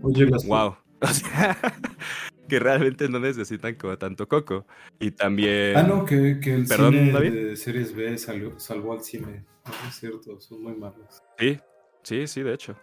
Oye, 0.02 0.26
las 0.26 0.46
wow. 0.46 0.76
que 2.48 2.60
realmente 2.60 3.08
no 3.10 3.20
necesitan 3.20 3.76
como 3.76 3.98
tanto 3.98 4.28
coco. 4.28 4.66
Y 5.00 5.12
también. 5.12 5.78
Ah, 5.78 5.84
no, 5.84 6.06
que, 6.06 6.40
que 6.42 6.54
el 6.54 6.68
cine 6.68 7.12
de 7.32 7.56
series 7.56 7.96
B 7.96 8.18
salvó 8.18 8.94
al 8.94 9.02
cine. 9.02 9.46
es 9.88 9.96
cierto, 9.96 10.40
son 10.40 10.64
muy 10.64 10.76
malos. 10.76 11.22
Sí, 11.38 11.60
sí, 12.04 12.28
sí, 12.28 12.44
de 12.44 12.54
hecho. 12.54 12.76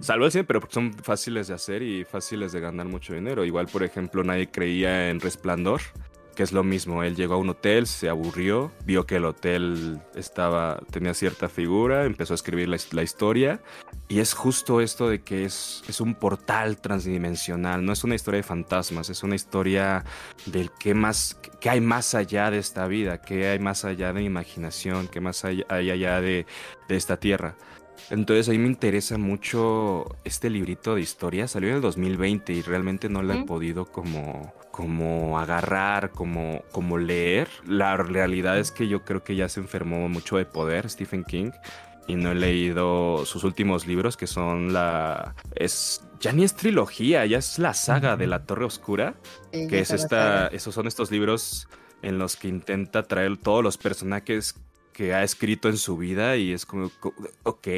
Salvo 0.00 0.24
el 0.24 0.32
cine, 0.32 0.44
pero 0.44 0.60
son 0.68 0.92
fáciles 0.94 1.48
de 1.48 1.54
hacer 1.54 1.82
y 1.82 2.04
fáciles 2.04 2.52
de 2.52 2.60
ganar 2.60 2.86
mucho 2.86 3.14
dinero. 3.14 3.44
Igual, 3.44 3.66
por 3.66 3.82
ejemplo, 3.82 4.24
nadie 4.24 4.50
creía 4.50 5.10
en 5.10 5.20
Resplandor 5.20 5.80
que 6.34 6.42
es 6.42 6.52
lo 6.52 6.62
mismo. 6.64 7.02
Él 7.02 7.16
llegó 7.16 7.34
a 7.34 7.36
un 7.36 7.50
hotel, 7.50 7.86
se 7.86 8.08
aburrió, 8.08 8.72
vio 8.84 9.06
que 9.06 9.16
el 9.16 9.24
hotel 9.24 10.00
estaba, 10.14 10.80
tenía 10.90 11.14
cierta 11.14 11.48
figura, 11.48 12.04
empezó 12.04 12.34
a 12.34 12.36
escribir 12.36 12.68
la, 12.68 13.02
historia. 13.02 13.60
Y 14.08 14.20
es 14.20 14.34
justo 14.34 14.80
esto 14.80 15.08
de 15.08 15.22
que 15.22 15.44
es, 15.44 15.82
es, 15.88 16.00
un 16.00 16.14
portal 16.14 16.80
transdimensional, 16.80 17.84
no 17.84 17.92
es 17.92 18.04
una 18.04 18.14
historia 18.14 18.38
de 18.38 18.42
fantasmas, 18.42 19.10
es 19.10 19.22
una 19.22 19.34
historia 19.34 20.04
del 20.46 20.70
que 20.70 20.94
más, 20.94 21.38
que 21.60 21.70
hay 21.70 21.80
más 21.80 22.14
allá 22.14 22.50
de 22.50 22.58
esta 22.58 22.86
vida, 22.86 23.20
que 23.20 23.48
hay 23.48 23.58
más 23.58 23.84
allá 23.84 24.12
de 24.12 24.22
imaginación, 24.22 25.08
que 25.08 25.20
más 25.20 25.44
hay, 25.44 25.64
allá 25.68 26.20
de, 26.20 26.46
de 26.88 26.96
esta 26.96 27.16
tierra. 27.18 27.56
Entonces 28.10 28.48
a 28.48 28.52
mí 28.52 28.58
me 28.58 28.66
interesa 28.66 29.16
mucho 29.16 30.16
este 30.24 30.50
librito 30.50 30.94
de 30.94 31.00
historia. 31.00 31.48
Salió 31.48 31.70
en 31.70 31.76
el 31.76 31.80
2020 31.80 32.52
y 32.52 32.62
realmente 32.62 33.08
no 33.08 33.22
lo 33.22 33.32
he 33.32 33.44
podido 33.44 33.86
como, 33.86 34.52
como 34.72 35.38
agarrar, 35.38 36.10
como, 36.10 36.64
como 36.72 36.98
leer. 36.98 37.48
La 37.64 37.96
realidad 37.96 38.58
es 38.58 38.72
que 38.72 38.88
yo 38.88 39.04
creo 39.04 39.22
que 39.22 39.36
ya 39.36 39.48
se 39.48 39.60
enfermó 39.60 40.08
mucho 40.08 40.38
de 40.38 40.46
poder 40.46 40.90
Stephen 40.90 41.22
King 41.22 41.52
y 42.08 42.16
no 42.16 42.32
he 42.32 42.34
leído 42.34 43.24
sus 43.26 43.44
últimos 43.44 43.86
libros 43.86 44.16
que 44.16 44.26
son 44.26 44.72
la 44.72 45.36
es 45.54 46.04
ya 46.18 46.32
ni 46.32 46.42
es 46.42 46.56
trilogía, 46.56 47.24
ya 47.26 47.38
es 47.38 47.60
la 47.60 47.74
saga 47.74 48.16
de 48.16 48.26
la 48.26 48.44
Torre 48.44 48.64
Oscura, 48.64 49.14
que 49.52 49.78
es 49.78 49.90
esta 49.92 50.48
esos 50.48 50.74
son 50.74 50.88
estos 50.88 51.12
libros 51.12 51.68
en 52.00 52.18
los 52.18 52.34
que 52.34 52.48
intenta 52.48 53.04
traer 53.04 53.36
todos 53.36 53.62
los 53.62 53.78
personajes 53.78 54.56
que 54.92 55.14
ha 55.14 55.22
escrito 55.22 55.68
en 55.68 55.76
su 55.76 55.96
vida 55.96 56.36
y 56.36 56.52
es 56.52 56.66
como, 56.66 56.90
ok, 57.44 57.68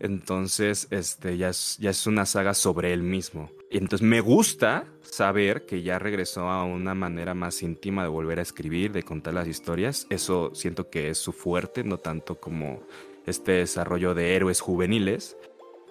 entonces 0.00 0.88
este, 0.90 1.36
ya, 1.36 1.50
es, 1.50 1.76
ya 1.78 1.90
es 1.90 2.06
una 2.06 2.26
saga 2.26 2.54
sobre 2.54 2.92
él 2.92 3.02
mismo. 3.02 3.50
Entonces 3.78 4.06
me 4.06 4.20
gusta 4.20 4.84
saber 5.02 5.66
que 5.66 5.82
ya 5.82 5.98
regresó 5.98 6.48
a 6.48 6.64
una 6.64 6.94
manera 6.94 7.34
más 7.34 7.62
íntima 7.62 8.02
de 8.02 8.08
volver 8.08 8.38
a 8.38 8.42
escribir, 8.42 8.92
de 8.92 9.02
contar 9.02 9.34
las 9.34 9.48
historias. 9.48 10.06
Eso 10.10 10.54
siento 10.54 10.90
que 10.90 11.10
es 11.10 11.18
su 11.18 11.32
fuerte, 11.32 11.84
no 11.84 11.98
tanto 11.98 12.40
como 12.40 12.82
este 13.26 13.52
desarrollo 13.52 14.14
de 14.14 14.36
héroes 14.36 14.60
juveniles. 14.60 15.36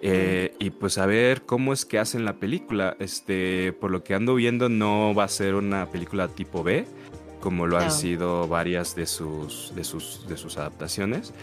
Eh, 0.04 0.54
y 0.58 0.70
pues 0.70 0.98
a 0.98 1.06
ver 1.06 1.42
cómo 1.42 1.72
es 1.72 1.84
que 1.84 1.98
hacen 1.98 2.24
la 2.24 2.38
película. 2.38 2.96
Este, 2.98 3.72
por 3.72 3.90
lo 3.90 4.02
que 4.02 4.14
ando 4.14 4.34
viendo, 4.34 4.68
no 4.68 5.14
va 5.14 5.24
a 5.24 5.28
ser 5.28 5.54
una 5.54 5.90
película 5.90 6.28
tipo 6.28 6.62
B 6.62 6.86
como 7.42 7.66
lo 7.66 7.76
han 7.76 7.90
sido 7.90 8.46
varias 8.46 8.94
de 8.94 9.04
sus, 9.04 9.72
de 9.74 9.84
sus, 9.84 10.26
de 10.28 10.36
sus 10.38 10.56
adaptaciones. 10.56 11.34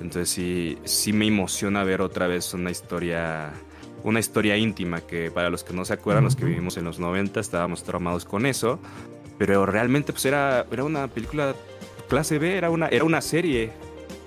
Entonces 0.00 0.28
sí, 0.28 0.76
sí 0.84 1.12
me 1.12 1.26
emociona 1.26 1.84
ver 1.84 2.02
otra 2.02 2.26
vez 2.26 2.52
una 2.52 2.70
historia, 2.70 3.52
una 4.04 4.20
historia 4.20 4.56
íntima 4.56 5.00
que 5.00 5.30
para 5.30 5.50
los 5.50 5.64
que 5.64 5.72
no 5.72 5.84
se 5.84 5.94
acuerdan, 5.94 6.24
los 6.24 6.36
que 6.36 6.44
vivimos 6.44 6.76
en 6.76 6.84
los 6.84 6.98
90 7.00 7.40
estábamos 7.40 7.82
traumados 7.82 8.24
con 8.24 8.46
eso, 8.46 8.78
pero 9.38 9.66
realmente 9.66 10.12
pues 10.12 10.24
era, 10.26 10.66
era 10.70 10.84
una 10.84 11.08
película 11.08 11.54
clase 12.08 12.38
B, 12.38 12.56
era 12.56 12.70
una, 12.70 12.86
era 12.88 13.04
una 13.04 13.20
serie, 13.20 13.72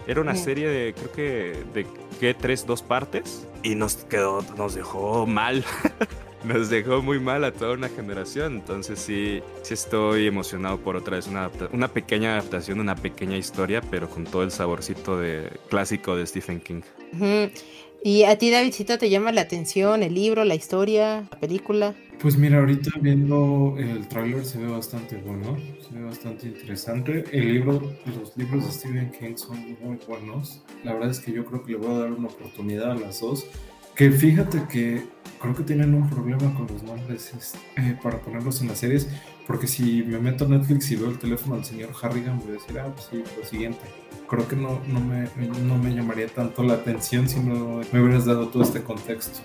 era 0.08 0.20
una 0.20 0.36
serie 0.36 0.68
de 0.68 0.94
creo 0.94 1.12
que 1.12 1.64
de 1.74 1.86
¿qué? 2.20 2.34
tres, 2.34 2.66
dos 2.66 2.82
partes 2.82 3.48
y 3.64 3.76
nos 3.76 3.96
quedó, 3.96 4.44
nos 4.58 4.76
dejó 4.76 5.26
mal. 5.26 5.64
nos 6.44 6.70
dejó 6.70 7.02
muy 7.02 7.20
mal 7.20 7.44
a 7.44 7.52
toda 7.52 7.74
una 7.74 7.90
generación. 7.90 8.54
Entonces 8.56 9.00
sí, 9.00 9.42
sí 9.62 9.74
estoy 9.74 10.28
emocionado 10.28 10.78
por 10.80 10.96
otra 10.96 11.18
vez 11.18 11.28
una, 11.28 11.50
una 11.72 11.88
pequeña 11.88 12.34
adaptación, 12.34 12.80
una 12.80 12.96
pequeña 12.96 13.38
historia, 13.38 13.82
pero 13.82 14.10
con 14.10 14.24
todo 14.24 14.44
el 14.44 14.52
saborcito 14.52 15.20
de 15.20 15.52
clásico 15.70 16.16
de 16.16 16.26
Stephen 16.26 16.62
King. 16.62 16.82
¿Y 18.08 18.24
a 18.24 18.38
ti, 18.38 18.50
Davidcito, 18.52 18.98
te 18.98 19.10
llama 19.10 19.34
la 19.34 19.42
atención 19.42 20.02
el 20.02 20.14
libro, 20.14 20.46
la 20.46 20.56
historia, 20.56 21.28
la 21.30 21.40
película? 21.42 21.94
Pues 22.22 22.38
mira, 22.38 22.60
ahorita 22.60 22.92
viendo 23.02 23.76
el 23.78 24.08
tráiler 24.08 24.46
se 24.46 24.60
ve 24.60 24.68
bastante 24.68 25.18
bueno, 25.18 25.58
se 25.86 25.94
ve 25.94 26.06
bastante 26.06 26.48
interesante. 26.48 27.26
El 27.34 27.54
libro, 27.56 27.94
los 28.06 28.38
libros 28.38 28.66
de 28.66 28.72
Stephen 28.72 29.12
King 29.12 29.36
son 29.36 29.60
muy 29.82 29.98
buenos. 30.08 30.62
La 30.86 30.94
verdad 30.94 31.10
es 31.10 31.20
que 31.20 31.34
yo 31.34 31.44
creo 31.44 31.64
que 31.64 31.74
le 31.74 31.80
voy 31.80 31.96
a 31.96 32.00
dar 32.00 32.14
una 32.14 32.30
oportunidad 32.30 32.92
a 32.92 32.96
las 32.96 33.20
dos. 33.20 33.46
Que 33.94 34.10
fíjate 34.10 34.62
que 34.72 35.04
creo 35.42 35.54
que 35.54 35.64
tienen 35.64 35.94
un 35.94 36.10
problema 36.10 36.56
con 36.56 36.66
los 36.68 36.84
nombres 36.84 37.34
eh, 37.76 37.98
para 38.02 38.22
ponerlos 38.22 38.62
en 38.62 38.70
las 38.70 38.78
series, 38.78 39.10
porque 39.48 39.66
si 39.66 40.04
me 40.04 40.20
meto 40.20 40.44
a 40.44 40.50
Netflix 40.50 40.92
y 40.92 40.98
veo 40.98 41.10
el 41.10 41.18
teléfono 41.18 41.56
del 41.56 41.64
señor 41.64 41.90
Harrigan, 42.02 42.38
voy 42.40 42.50
a 42.50 42.52
decir, 42.54 42.78
ah, 42.80 42.92
pues 42.94 43.08
sí, 43.10 43.24
lo 43.40 43.46
siguiente. 43.46 43.80
Creo 44.28 44.46
que 44.46 44.58
no, 44.58 44.82
no, 44.88 45.00
me, 45.00 45.30
no 45.64 45.78
me 45.78 45.96
llamaría 45.96 46.28
tanto 46.28 46.64
la 46.64 46.74
atención 46.74 47.30
si 47.30 47.40
no 47.40 47.82
me 47.94 48.02
hubieras 48.02 48.26
dado 48.26 48.50
todo 48.50 48.62
este 48.62 48.84
contexto. 48.84 49.40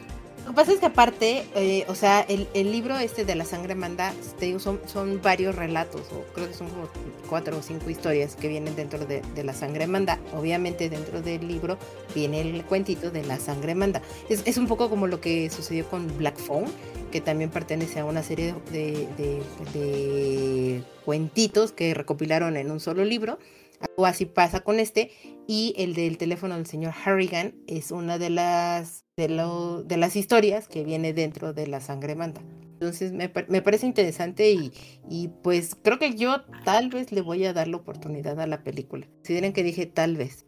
Que 0.53 0.57
pasa 0.57 0.73
es 0.73 0.81
que 0.81 0.87
aparte, 0.87 1.47
eh, 1.55 1.87
o 1.89 1.95
sea, 1.95 2.21
el, 2.21 2.47
el, 2.53 2.73
libro 2.73 2.99
este 2.99 3.25
de 3.25 3.35
la 3.35 3.47
sangre 3.47 3.75
manda, 3.75 4.13
te 4.39 4.45
digo, 4.45 4.59
son, 4.59 4.83
son 4.85 5.23
varios 5.23 5.55
relatos, 5.55 6.03
o 6.13 6.31
creo 6.35 6.47
que 6.47 6.53
son 6.53 6.69
como 6.69 6.91
cuatro 7.27 7.57
o 7.57 7.63
cinco 7.63 7.89
historias 7.89 8.37
que 8.37 8.49
vienen 8.49 8.77
dentro 8.77 9.07
de, 9.07 9.23
de, 9.35 9.45
la 9.45 9.55
sangre 9.55 9.87
manda. 9.87 10.19
Obviamente 10.35 10.91
dentro 10.91 11.23
del 11.23 11.49
libro 11.49 11.79
viene 12.15 12.43
el 12.43 12.63
cuentito 12.67 13.11
de 13.11 13.25
la 13.25 13.39
sangre 13.39 13.75
manda. 13.75 14.03
Es, 14.29 14.43
es 14.45 14.59
un 14.59 14.67
poco 14.67 14.91
como 14.91 15.07
lo 15.07 15.23
que 15.23 15.49
sucedió 15.49 15.89
con 15.89 16.19
Black 16.19 16.37
Phone, 16.37 16.67
que 17.11 17.23
también 17.23 17.49
pertenece 17.49 18.01
a 18.01 18.05
una 18.05 18.23
serie 18.23 18.55
de, 18.73 19.09
de, 19.17 19.43
de 19.73 20.85
cuentitos 21.07 21.73
que 21.73 21.95
recopilaron 21.95 22.59
en 22.59 22.71
un 22.71 22.79
solo 22.79 23.07
libro. 23.07 23.39
Algo 23.83 24.07
así 24.07 24.27
pasa 24.27 24.61
con 24.61 24.81
este. 24.81 25.11
Y 25.47 25.75
el 25.77 25.95
del 25.95 26.19
teléfono 26.19 26.57
del 26.57 26.67
señor 26.67 26.95
Harrigan 27.05 27.55
es 27.67 27.91
una 27.91 28.19
de 28.19 28.31
las, 28.31 29.05
de, 29.17 29.29
lo, 29.29 29.83
de 29.83 29.97
las 29.97 30.17
historias 30.17 30.69
que 30.69 30.85
viene 30.85 31.13
dentro 31.13 31.53
de 31.53 31.67
la 31.67 31.81
sangre 31.81 32.15
manda. 32.15 32.43
Entonces 32.83 33.13
me, 33.13 33.33
me, 33.49 33.63
parece 33.63 33.87
interesante 33.87 34.51
y, 34.51 34.73
y, 35.09 35.29
pues 35.45 35.77
creo 35.81 36.01
que 36.01 36.17
yo 36.17 36.43
tal 36.65 36.89
vez 36.89 37.13
le 37.13 37.21
voy 37.21 37.45
a 37.45 37.53
dar 37.53 37.69
la 37.69 37.77
oportunidad 37.77 38.41
a 38.41 38.47
la 38.49 38.65
película. 38.65 39.07
Si 39.23 39.35
dirán 39.35 39.53
que 39.53 39.63
dije 39.63 39.87
tal 39.87 40.17
vez. 40.17 40.47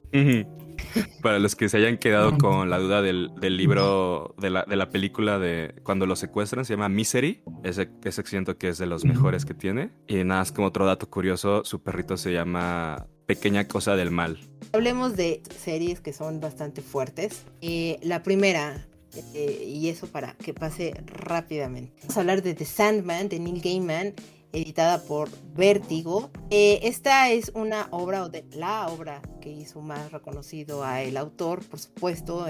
Para 1.22 1.39
los 1.39 1.55
que 1.55 1.68
se 1.68 1.76
hayan 1.76 1.97
quedado 1.97 2.37
con 2.37 2.70
la 2.70 2.78
duda 2.80 3.03
del, 3.03 3.30
del 3.41 3.57
libro, 3.57 4.35
de 4.37 4.51
la, 4.51 4.64
de 4.64 4.74
la, 4.74 4.91
película 4.91 5.39
de 5.39 5.76
cuando 5.85 6.07
lo 6.07 6.16
secuestran, 6.16 6.64
se 6.64 6.72
llama 6.72 6.89
Misery. 6.89 7.45
Ese, 7.62 7.89
ese 8.03 8.22
siento 8.24 8.59
que 8.59 8.66
es 8.66 8.78
de 8.78 8.87
los 8.87 9.05
mejores 9.05 9.45
que 9.45 9.55
tiene. 9.55 9.93
Y 10.09 10.24
nada, 10.24 10.43
es 10.43 10.51
como 10.51 10.66
otro 10.66 10.87
dato 10.87 11.09
curioso, 11.09 11.64
su 11.64 11.85
perrito 11.85 12.16
se 12.16 12.32
llama 12.32 13.07
Pequeña 13.26 13.66
Cosa 13.66 13.96
del 13.96 14.10
Mal. 14.10 14.38
Hablemos 14.72 15.16
de 15.16 15.42
series 15.62 16.00
que 16.00 16.12
son 16.12 16.40
bastante 16.40 16.82
fuertes. 16.82 17.44
Eh, 17.60 17.98
la 18.02 18.22
primera, 18.22 18.86
eh, 19.34 19.64
y 19.66 19.88
eso 19.88 20.06
para 20.08 20.34
que 20.34 20.52
pase 20.52 20.94
rápidamente. 21.06 21.94
Vamos 22.02 22.16
a 22.16 22.20
hablar 22.20 22.42
de 22.42 22.54
The 22.54 22.64
Sandman, 22.64 23.28
de 23.28 23.38
Neil 23.38 23.60
Gaiman. 23.60 24.14
editada 24.52 25.02
por 25.02 25.30
Vértigo. 25.56 26.30
Eh, 26.50 26.78
esta 26.84 27.28
es 27.30 27.50
una 27.56 27.88
obra, 27.90 28.22
o 28.22 28.28
de 28.28 28.44
la 28.52 28.86
obra 28.86 29.20
que 29.40 29.50
hizo 29.50 29.80
más 29.80 30.12
reconocido 30.12 30.84
a 30.84 31.02
el 31.02 31.16
autor, 31.16 31.64
por 31.64 31.80
supuesto, 31.80 32.46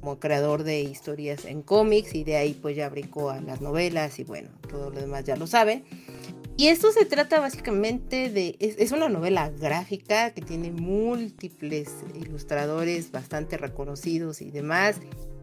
como 0.00 0.20
creador 0.20 0.62
de 0.62 0.82
historias 0.82 1.44
en 1.44 1.62
cómics 1.62 2.14
y 2.14 2.22
de 2.22 2.36
ahí 2.36 2.54
pues 2.54 2.76
ya 2.76 2.88
brincó 2.88 3.30
a 3.30 3.40
las 3.40 3.60
novelas 3.60 4.20
y 4.20 4.24
bueno, 4.24 4.50
todo 4.68 4.90
lo 4.90 5.00
demás 5.00 5.24
ya 5.24 5.34
lo 5.34 5.48
saben. 5.48 5.84
Y 6.58 6.68
esto 6.68 6.90
se 6.90 7.04
trata 7.04 7.38
básicamente 7.38 8.30
de, 8.30 8.56
es, 8.60 8.90
una 8.90 9.10
novela 9.10 9.50
gráfica 9.50 10.30
que 10.30 10.40
tiene 10.40 10.70
múltiples 10.70 11.92
ilustradores 12.14 13.12
bastante 13.12 13.58
reconocidos 13.58 14.40
y 14.40 14.50
demás. 14.50 14.96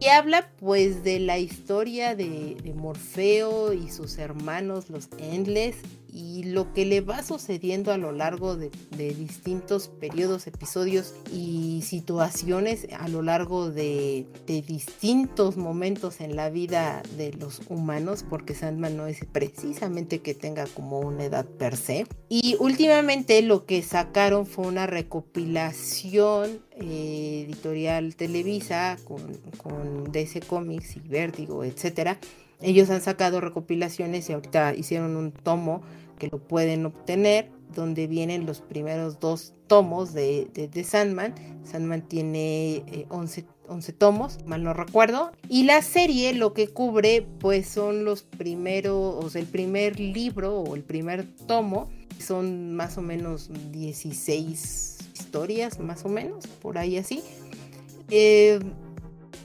Y 0.04 0.08
habla 0.08 0.50
pues 0.60 1.02
de 1.02 1.18
la 1.18 1.38
historia 1.38 2.14
de, 2.14 2.56
de 2.62 2.74
Morfeo 2.74 3.72
y 3.72 3.88
sus 3.88 4.18
hermanos 4.18 4.90
los 4.90 5.08
Endless 5.16 5.76
y 6.14 6.44
lo 6.44 6.72
que 6.72 6.86
le 6.86 7.00
va 7.00 7.24
sucediendo 7.24 7.92
a 7.92 7.98
lo 7.98 8.12
largo 8.12 8.56
de, 8.56 8.70
distintos 8.96 9.88
periodos, 9.88 10.46
episodios 10.46 11.12
y 11.32 11.82
situaciones 11.82 12.86
a 12.96 13.08
lo 13.08 13.20
largo 13.20 13.70
de, 13.70 14.24
distintos 14.46 15.56
momentos 15.56 16.20
en 16.20 16.36
la 16.36 16.50
vida 16.50 17.02
de 17.16 17.32
los 17.32 17.62
humanos, 17.68 18.24
porque 18.28 18.54
Sandman 18.54 18.96
no 18.96 19.08
es 19.08 19.24
precisamente 19.32 20.20
que 20.20 20.34
tenga 20.34 20.66
como 20.66 21.00
una 21.00 21.24
edad 21.24 21.46
per 21.46 21.76
se. 21.76 22.06
Y 22.28 22.56
últimamente 22.60 23.42
lo 23.42 23.66
que 23.66 23.82
sacaron 23.82 24.46
fue 24.46 24.68
una 24.68 24.86
recopilación 24.86 26.60
eh, 26.80 27.44
editorial 27.46 28.16
Televisa 28.16 28.96
con, 29.04 29.20
con 29.58 30.10
DC 30.10 30.40
Comics 30.40 30.96
y 30.96 31.00
Vértigo, 31.00 31.64
etcétera. 31.64 32.18
Ellos 32.60 32.90
han 32.90 33.00
sacado 33.00 33.40
recopilaciones 33.40 34.28
y 34.28 34.32
ahorita 34.32 34.74
hicieron 34.74 35.16
un 35.16 35.32
tomo 35.32 35.82
que 36.18 36.28
lo 36.28 36.38
pueden 36.38 36.86
obtener, 36.86 37.50
donde 37.74 38.06
vienen 38.06 38.46
los 38.46 38.60
primeros 38.60 39.20
dos 39.20 39.52
tomos 39.66 40.14
de, 40.14 40.48
de, 40.52 40.84
Sandman. 40.84 41.34
Sandman 41.64 42.02
tiene 42.02 43.06
11, 43.08 43.40
eh, 43.40 43.92
tomos, 43.92 44.38
mal 44.46 44.62
no 44.62 44.72
recuerdo. 44.72 45.32
Y 45.48 45.64
la 45.64 45.82
serie 45.82 46.32
lo 46.34 46.54
que 46.54 46.68
cubre, 46.68 47.26
pues 47.40 47.68
son 47.68 48.04
los 48.04 48.22
primeros, 48.22 49.24
o 49.24 49.28
sea, 49.28 49.40
el 49.40 49.48
primer 49.48 49.98
libro 49.98 50.60
o 50.60 50.74
el 50.76 50.82
primer 50.82 51.26
tomo. 51.46 51.90
Son 52.18 52.74
más 52.74 52.98
o 52.98 53.02
menos 53.02 53.50
16 53.72 54.98
historias, 55.14 55.78
más 55.78 56.04
o 56.04 56.08
menos, 56.08 56.46
por 56.46 56.78
ahí 56.78 56.96
así. 56.96 57.22
Eh, 58.10 58.60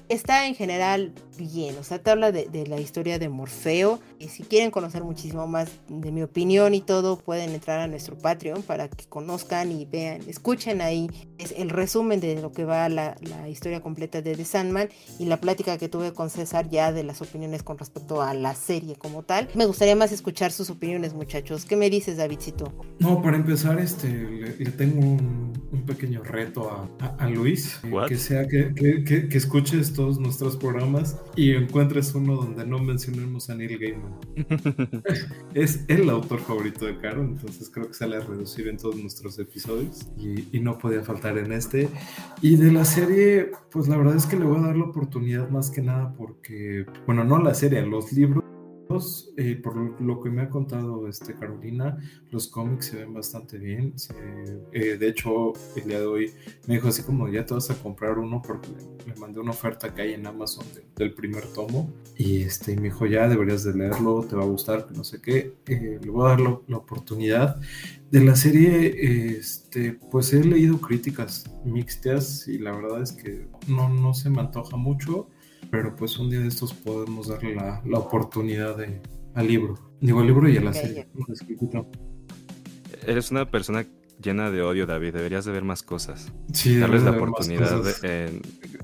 está 0.08 0.48
en 0.48 0.56
general 0.56 1.14
bien, 1.40 1.78
o 1.78 1.84
sea, 1.84 2.00
te 2.00 2.12
habla 2.12 2.32
de, 2.32 2.46
de 2.46 2.68
la 2.68 2.80
historia 2.80 3.18
de 3.18 3.30
Morfeo, 3.30 4.00
y 4.20 4.28
si 4.28 4.44
quieren 4.44 4.72
conocer 4.72 5.04
muchísimo 5.04 5.48
más 5.48 5.70
de 5.88 6.12
mi 6.12 6.22
opinión 6.22 6.74
y 6.76 6.82
todo, 6.82 7.18
pueden 7.18 7.52
entrar 7.52 7.80
a 7.80 7.88
nuestro 7.88 8.18
Patreon 8.18 8.62
para 8.64 8.90
que 8.90 9.06
conozcan 9.06 9.72
y 9.72 9.86
vean, 9.86 10.22
escuchen 10.28 10.82
ahí 10.82 11.10
es 11.38 11.54
el 11.58 11.70
resumen 11.70 12.20
de 12.20 12.42
lo 12.42 12.52
que 12.52 12.66
va 12.66 12.90
la, 12.90 13.16
la 13.22 13.50
historia 13.50 13.82
completa 13.82 14.22
de 14.22 14.36
The 14.36 14.46
Sandman 14.46 14.90
y 15.18 15.26
la 15.26 15.38
plática 15.38 15.78
que 15.78 15.88
tuve 15.88 16.14
con 16.14 16.30
César 16.30 16.70
ya 16.70 16.92
de 16.92 17.04
las 17.04 17.22
opiniones 17.22 17.64
con 17.64 17.78
respecto 17.78 18.22
a 18.22 18.34
la 18.34 18.54
serie 18.56 18.96
como 18.96 19.24
tal. 19.24 19.48
Me 19.56 19.66
gustaría 19.66 19.96
más 19.96 20.12
escuchar 20.12 20.52
sus 20.52 20.70
opiniones, 20.70 21.14
muchachos. 21.14 21.66
¿Qué 21.66 21.76
me 21.76 21.90
dices, 21.90 22.18
Davidcito? 22.18 22.74
No, 23.00 23.22
para 23.22 23.38
empezar, 23.38 23.80
este, 23.80 24.10
le, 24.10 24.72
tengo 24.72 25.00
un, 25.00 25.50
pequeño 25.86 26.22
reto 26.24 26.70
a, 26.70 27.08
a, 27.18 27.28
Luis, 27.28 27.80
que 28.08 28.18
sea 28.18 28.48
que, 28.48 28.76
que, 28.76 29.28
que, 29.28 29.38
escuches 29.38 29.92
todos 29.94 30.20
nuestros 30.20 30.56
programas 30.56 31.16
y 31.36 31.52
encuentres 31.52 32.14
uno 32.16 32.36
donde 32.36 32.66
no 32.66 32.80
mencionemos 32.80 33.50
a 33.50 33.56
Neil 33.56 33.78
Gaiman 33.78 34.20
es 35.54 35.86
el 35.88 36.10
autor 36.10 36.40
favorito 36.40 36.86
de 36.86 36.98
Caro, 36.98 37.24
entonces 37.24 37.70
creo 37.70 37.88
que 37.88 37.94
sale 37.94 38.18
a 38.18 38.22
reducir 38.22 38.68
en 38.68 38.78
todos 38.78 38.96
nuestros 38.96 39.38
episodios 39.40 40.08
y, 40.18 40.60
no 40.60 40.78
podía 40.78 41.02
faltar 41.02 41.38
en 41.38 41.54
este. 41.54 41.88
Y 42.42 42.58
de 42.58 42.70
la 42.72 42.84
serie, 42.84 43.52
pues 43.72 43.88
la 43.88 43.96
verdad 43.96 44.18
es 44.18 44.26
que 44.26 44.36
le 44.36 44.44
voy 44.44 44.58
a 44.58 44.68
dar 44.68 44.76
la 44.76 44.84
oportunidad 44.84 45.50
más 45.50 45.72
que 45.72 45.82
nada 45.82 46.14
porque, 46.18 46.86
bueno, 47.06 47.24
no 47.24 47.40
la 47.40 47.54
serie, 47.54 47.82
los 47.86 48.12
libros 48.12 48.44
eh, 49.38 49.56
por 49.56 50.02
lo 50.02 50.20
que 50.20 50.32
me 50.32 50.42
ha 50.42 50.50
contado 50.50 51.08
este 51.08 51.36
Carolina, 51.36 52.00
los 52.32 52.48
cómics 52.48 52.88
se 52.88 52.98
ven 52.98 53.14
bastante 53.14 53.60
bien. 53.60 53.94
Eh, 54.74 54.98
de 54.98 55.08
hecho, 55.08 55.54
el 55.76 55.84
día 55.84 56.00
de 56.00 56.08
hoy 56.08 56.32
me 56.66 56.74
dijo 56.74 56.88
así 56.88 57.04
como 57.04 57.30
ya 57.30 57.46
te 57.46 57.54
vas 57.54 57.70
a 57.70 57.76
comprar 57.76 58.18
uno 58.18 58.42
porque 58.42 58.70
le, 59.06 59.14
mandé 59.16 59.40
una 59.40 59.52
oferta 59.52 59.94
que 59.94 60.02
hay 60.02 60.14
en 60.14 60.26
Amazon 60.26 60.66
del 60.96 61.14
primer 61.14 61.46
tomo. 61.54 61.94
Y 62.18 62.42
este, 62.42 62.76
me 62.78 62.84
dijo 62.84 63.06
ya 63.06 63.28
deberías 63.28 63.64
de 63.64 63.76
leerlo, 63.76 64.26
te 64.28 64.36
va 64.36 64.42
a 64.42 64.48
gustar, 64.48 64.88
no 64.96 65.04
sé 65.04 65.22
qué. 65.22 65.54
Eh, 65.68 66.00
le 66.04 66.10
voy 66.10 66.26
a 66.26 66.30
dar 66.30 66.40
la 66.40 66.78
oportunidad. 66.78 67.62
De 68.10 68.22
la 68.22 68.36
serie, 68.36 69.38
este, 69.38 69.94
pues 69.94 70.34
he 70.34 70.44
leído 70.44 70.82
críticas 70.82 71.46
mixtas 71.64 72.48
y 72.48 72.58
la 72.58 72.72
verdad 72.72 73.04
es 73.04 73.12
que 73.12 73.48
no, 73.68 73.88
no 73.88 74.16
se 74.16 74.32
me 74.32 74.40
antoja 74.40 74.78
mucho 74.78 75.30
pero 75.72 75.96
pues 75.96 76.18
un 76.18 76.30
día 76.30 76.40
de 76.40 76.48
estos 76.48 76.74
podemos 76.74 77.28
darle 77.28 77.56
la, 77.56 77.82
la 77.86 78.00
oportunidad 78.00 78.78
de, 78.78 79.02
al 79.36 79.48
libro. 79.48 79.78
Digo, 80.02 80.20
al 80.20 80.28
libro 80.28 80.50
y 80.50 80.58
a 80.58 80.62
la 80.62 80.74
serie. 80.74 81.08
Eres 83.06 83.32
una 83.32 83.50
persona 83.50 83.86
llena 84.22 84.52
de 84.52 84.62
odio, 84.62 84.86
David. 84.86 85.14
Deberías 85.14 85.46
de 85.46 85.52
ver 85.52 85.64
más 85.64 85.84
cosas. 85.84 86.32
Sí, 86.54 86.78
Darles 86.78 87.04
la 87.04 87.12
oportunidad. 87.12 87.82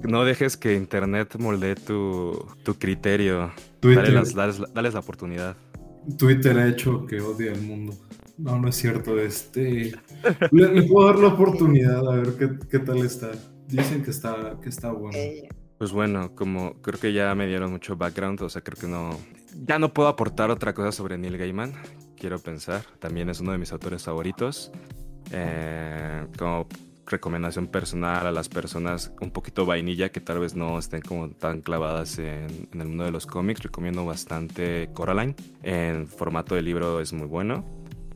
no 0.04 0.26
dejes 0.26 0.58
que 0.58 0.76
Internet 0.76 1.36
moldee 1.38 1.76
tu, 1.76 2.46
tu 2.64 2.76
criterio. 2.76 3.52
Dale, 3.82 4.12
dales, 4.34 4.94
la 4.94 5.00
oportunidad. 5.00 5.56
Twitter 6.18 6.58
ha 6.58 6.68
hecho 6.68 7.06
que 7.06 7.22
odie 7.22 7.52
al 7.52 7.62
mundo. 7.62 7.94
No, 8.38 8.60
no 8.60 8.68
es 8.68 8.76
cierto. 8.76 9.18
Este, 9.20 9.94
le, 10.52 10.84
puedo 10.84 11.08
dar 11.08 11.20
la 11.20 11.28
oportunidad 11.30 12.08
a 12.08 12.16
ver 12.16 12.34
qué, 12.38 12.50
qué, 12.70 12.80
tal 12.80 12.98
está. 13.06 13.32
Dicen 13.68 14.04
que 14.04 14.12
está, 14.12 14.58
que 14.62 14.70
está 14.70 14.92
bueno. 14.92 15.18
Pues 15.78 15.91
bueno, 15.91 16.34
como 16.36 16.82
creo 16.82 16.99
que 16.99 17.11
ya 17.11 17.36
me 17.36 17.47
dieron 17.47 17.71
mucho 17.71 17.97
background, 17.97 18.41
o 18.41 18.49
sea, 18.49 18.61
creo 18.61 18.80
que 18.80 18.88
no. 18.88 19.19
Ya 19.65 19.78
no 19.80 19.93
puedo 19.93 20.07
aportar 20.07 20.49
otra 20.51 20.73
cosa 20.73 20.91
sobre 20.91 21.17
Neil 21.17 21.38
Gaiman, 21.38 21.73
quiero 22.17 22.39
pensar. 22.39 22.84
También 22.99 23.30
es 23.30 23.41
uno 23.41 23.51
de 23.51 23.57
mis 23.57 23.71
autores 23.71 24.03
favoritos. 24.03 24.71
Eh, 25.32 26.28
como 26.38 26.67
recomendación 27.07 27.67
personal 27.67 28.26
a 28.26 28.32
las 28.32 28.49
personas 28.49 29.11
un 29.21 29.32
poquito 29.32 29.65
vainilla 29.65 30.09
que 30.09 30.21
tal 30.21 30.39
vez 30.39 30.55
no 30.55 30.80
estén 30.80 31.01
como 31.01 31.30
tan 31.30 31.61
clavadas 31.61 32.17
en, 32.19 32.67
en 32.71 32.82
el 32.82 32.88
mundo 32.88 33.03
de 33.03 33.11
los 33.11 33.26
cómics, 33.26 33.61
recomiendo 33.63 34.05
bastante 34.05 34.89
Coraline. 34.93 35.36
En 35.61 36.07
formato 36.07 36.55
de 36.55 36.61
libro 36.61 37.01
es 37.01 37.11
muy 37.13 37.28
bueno. 37.28 37.65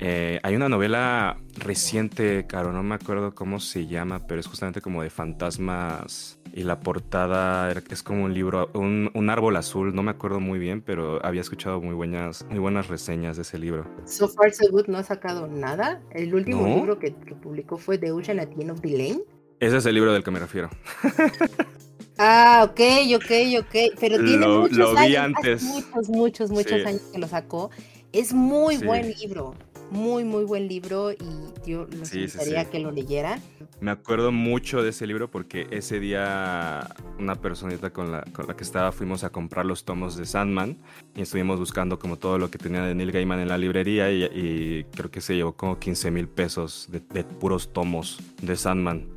Eh, 0.01 0.39
hay 0.43 0.55
una 0.55 0.69
novela 0.69 1.37
reciente, 1.57 2.47
Caro, 2.47 2.71
no 2.71 2.81
me 2.83 2.95
acuerdo 2.95 3.35
cómo 3.35 3.59
se 3.59 3.85
llama, 3.85 4.25
pero 4.25 4.39
es 4.39 4.47
justamente 4.47 4.79
como 4.79 5.03
de 5.03 5.09
fantasmas 5.09 6.38
y 6.59 6.63
la 6.63 6.81
portada 6.81 7.71
es 7.71 8.03
como 8.03 8.25
un 8.25 8.33
libro, 8.33 8.69
un, 8.73 9.29
árbol 9.29 9.55
azul, 9.55 9.95
no 9.95 10.03
me 10.03 10.11
acuerdo 10.11 10.41
muy 10.41 10.59
bien, 10.59 10.81
pero 10.81 11.25
había 11.25 11.39
escuchado 11.39 11.79
muy 11.79 11.95
buenas, 11.95 12.45
muy 12.49 12.59
buenas 12.59 12.89
reseñas 12.89 13.37
de 13.37 13.43
ese 13.43 13.57
libro. 13.57 13.85
So 14.05 14.27
Far 14.27 14.53
So 14.53 14.69
Good 14.69 14.87
no 14.87 14.97
ha 14.97 15.03
sacado 15.03 15.47
nada. 15.47 16.01
El 16.11 16.35
último 16.35 16.67
libro 16.67 16.99
que, 16.99 17.11
publicó 17.11 17.77
fue 17.77 17.97
The 17.97 18.11
Ocean 18.11 18.41
at 18.41 18.49
the 18.49 18.61
End 18.61 18.71
of 18.71 18.81
the 18.81 18.89
Lane. 18.89 19.21
Ese 19.61 19.77
es 19.77 19.85
el 19.85 19.95
libro 19.95 20.11
del 20.11 20.21
que 20.21 20.31
me 20.31 20.39
refiero. 20.39 20.69
Ah, 22.21 22.67
ok, 22.69 22.81
ok, 23.15 23.31
ok. 23.61 23.97
Pero 23.97 24.21
tiene 24.21 24.45
muchos 24.45 24.77
lo 24.77 24.91
vi 24.91 25.15
años, 25.15 25.37
antes. 25.37 25.63
muchos, 25.63 26.09
muchos, 26.09 26.51
muchos 26.51 26.85
años 26.85 27.01
que 27.13 27.17
lo 27.17 27.29
sacó. 27.29 27.71
Es 28.11 28.33
muy 28.33 28.75
buen 28.75 29.07
libro 29.21 29.55
muy, 29.91 30.23
muy 30.23 30.43
buen 30.43 30.67
libro 30.67 31.11
y 31.11 31.17
yo 31.65 31.87
les 31.87 32.15
gustaría 32.15 32.65
que 32.65 32.79
lo 32.79 32.91
leyeran. 32.91 33.41
Me 33.81 33.91
acuerdo 33.91 34.31
mucho 34.31 34.83
de 34.83 34.89
ese 34.89 35.07
libro 35.07 35.29
porque 35.29 35.67
ese 35.71 35.99
día 35.99 36.87
una 37.17 37.35
personita 37.35 37.91
con 37.91 38.11
la, 38.11 38.23
con 38.33 38.47
la 38.47 38.55
que 38.55 38.63
estaba 38.63 38.91
fuimos 38.91 39.23
a 39.23 39.29
comprar 39.29 39.65
los 39.65 39.85
tomos 39.85 40.17
de 40.17 40.25
Sandman 40.25 40.77
y 41.15 41.21
estuvimos 41.21 41.59
buscando 41.59 41.97
como 41.97 42.17
todo 42.17 42.37
lo 42.37 42.51
que 42.51 42.57
tenía 42.57 42.83
de 42.83 42.95
Neil 42.95 43.11
Gaiman 43.11 43.39
en 43.39 43.47
la 43.47 43.57
librería 43.57 44.11
y, 44.11 44.85
creo 44.95 45.11
que 45.11 45.21
se 45.21 45.35
llevó 45.35 45.53
como 45.53 45.79
15 45.79 46.11
mil 46.11 46.27
pesos 46.27 46.87
de, 46.91 46.99
de 46.99 47.23
puros 47.23 47.71
tomos 47.73 48.19
de 48.41 48.55
Sandman. 48.55 49.07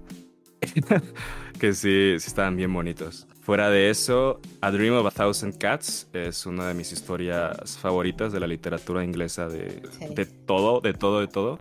que 1.59 1.75
sí, 1.75 2.17
sí 2.19 2.27
estaban 2.29 2.57
bien 2.57 2.73
bonitos. 2.73 3.27
Fuera 3.43 3.71
de 3.71 3.91
eso, 3.91 4.41
A 4.61 4.71
Dream 4.71 4.95
of 4.95 5.05
a 5.05 5.11
Thousand 5.11 5.59
Cats 5.59 6.09
es 6.13 6.47
una 6.47 6.69
de 6.69 6.75
mis 6.75 6.93
historias 6.93 7.77
favoritas 7.77 8.33
de 8.33 8.39
la 8.39 8.47
literatura 8.47 9.03
inglesa 9.03 9.49
de, 9.49 9.83
de 10.15 10.27
todo, 10.27 10.81
de 10.81 10.95
todo, 10.95 11.21
de 11.21 11.27
todo. 11.27 11.59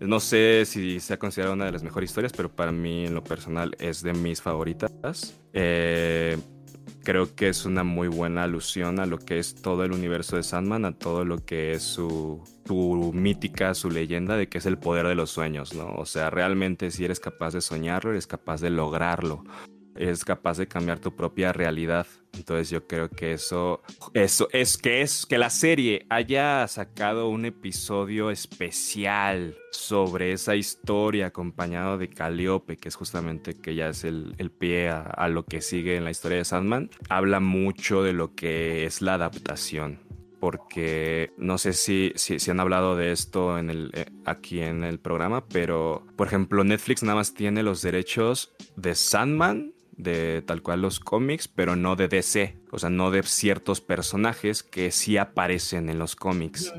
No 0.00 0.18
sé 0.18 0.64
si 0.64 0.98
se 0.98 1.12
ha 1.12 1.18
considerado 1.18 1.54
una 1.54 1.66
de 1.66 1.72
las 1.72 1.82
mejores 1.82 2.08
historias, 2.08 2.32
pero 2.34 2.50
para 2.50 2.72
mí 2.72 3.04
en 3.04 3.14
lo 3.14 3.22
personal 3.22 3.76
es 3.78 4.02
de 4.02 4.14
mis 4.14 4.40
favoritas. 4.40 5.38
Eh, 5.52 6.38
creo 7.04 7.34
que 7.34 7.48
es 7.50 7.66
una 7.66 7.84
muy 7.84 8.08
buena 8.08 8.44
alusión 8.44 8.98
a 8.98 9.04
lo 9.04 9.18
que 9.18 9.38
es 9.38 9.54
todo 9.54 9.84
el 9.84 9.92
universo 9.92 10.36
de 10.36 10.42
Sandman, 10.42 10.86
a 10.86 10.92
todo 10.92 11.26
lo 11.26 11.44
que 11.44 11.72
es 11.72 11.82
su, 11.82 12.42
su, 12.66 13.12
mítica, 13.12 13.74
su 13.74 13.90
leyenda 13.90 14.38
de 14.38 14.48
que 14.48 14.56
es 14.56 14.64
el 14.64 14.78
poder 14.78 15.06
de 15.06 15.14
los 15.14 15.28
sueños, 15.28 15.74
¿no? 15.74 15.94
O 15.96 16.06
sea, 16.06 16.30
realmente 16.30 16.90
si 16.90 17.04
eres 17.04 17.20
capaz 17.20 17.52
de 17.52 17.60
soñarlo, 17.60 18.12
eres 18.12 18.26
capaz 18.26 18.62
de 18.62 18.70
lograrlo. 18.70 19.44
Es 19.96 20.24
capaz 20.24 20.58
de 20.58 20.66
cambiar 20.66 20.98
tu 20.98 21.14
propia 21.14 21.52
realidad. 21.52 22.06
Entonces 22.32 22.70
yo 22.70 22.86
creo 22.86 23.08
que 23.10 23.32
eso, 23.32 23.82
eso 24.14 24.48
es 24.52 24.78
que 24.78 25.02
es 25.02 25.26
que 25.26 25.36
la 25.36 25.50
serie 25.50 26.06
haya 26.08 26.66
sacado 26.68 27.28
un 27.28 27.44
episodio 27.44 28.30
especial 28.30 29.56
sobre 29.72 30.32
esa 30.32 30.54
historia 30.54 31.26
acompañado 31.26 31.98
de 31.98 32.08
Calliope, 32.08 32.76
que 32.76 32.88
es 32.88 32.94
justamente 32.94 33.54
que 33.54 33.74
ya 33.74 33.88
es 33.88 34.04
el, 34.04 34.34
pie 34.58 34.90
a, 34.90 35.28
lo 35.28 35.44
que 35.44 35.60
sigue 35.60 35.96
en 35.96 36.04
la 36.04 36.10
historia 36.10 36.38
de 36.38 36.44
Sandman, 36.44 36.90
habla 37.08 37.40
mucho 37.40 38.02
de 38.02 38.12
lo 38.12 38.34
que 38.34 38.86
es 38.86 39.02
la 39.02 39.14
adaptación 39.14 39.98
porque 40.40 41.34
no 41.36 41.58
sé 41.58 41.74
si, 41.74 42.12
si, 42.16 42.50
han 42.50 42.60
hablado 42.60 42.96
de 42.96 43.12
esto 43.12 43.58
en 43.58 43.68
el, 43.68 43.90
eh, 43.92 44.06
aquí 44.24 44.60
en 44.60 44.84
el 44.84 44.98
programa, 44.98 45.44
pero 45.46 46.06
por 46.16 46.28
ejemplo 46.28 46.64
Netflix 46.64 47.02
nada 47.02 47.16
más 47.16 47.34
tiene 47.34 47.62
los 47.62 47.82
derechos 47.82 48.54
de 48.74 48.94
Sandman 48.94 49.74
de 50.02 50.42
tal 50.42 50.62
cual 50.62 50.82
los 50.82 51.00
cómics, 51.00 51.48
pero 51.48 51.76
no 51.76 51.96
de 51.96 52.08
DC, 52.08 52.56
o 52.70 52.78
sea, 52.78 52.90
no 52.90 53.10
de 53.10 53.22
ciertos 53.22 53.80
personajes 53.80 54.62
que 54.62 54.90
sí 54.90 55.16
aparecen 55.16 55.88
en 55.88 55.98
los 55.98 56.16
cómics. 56.16 56.72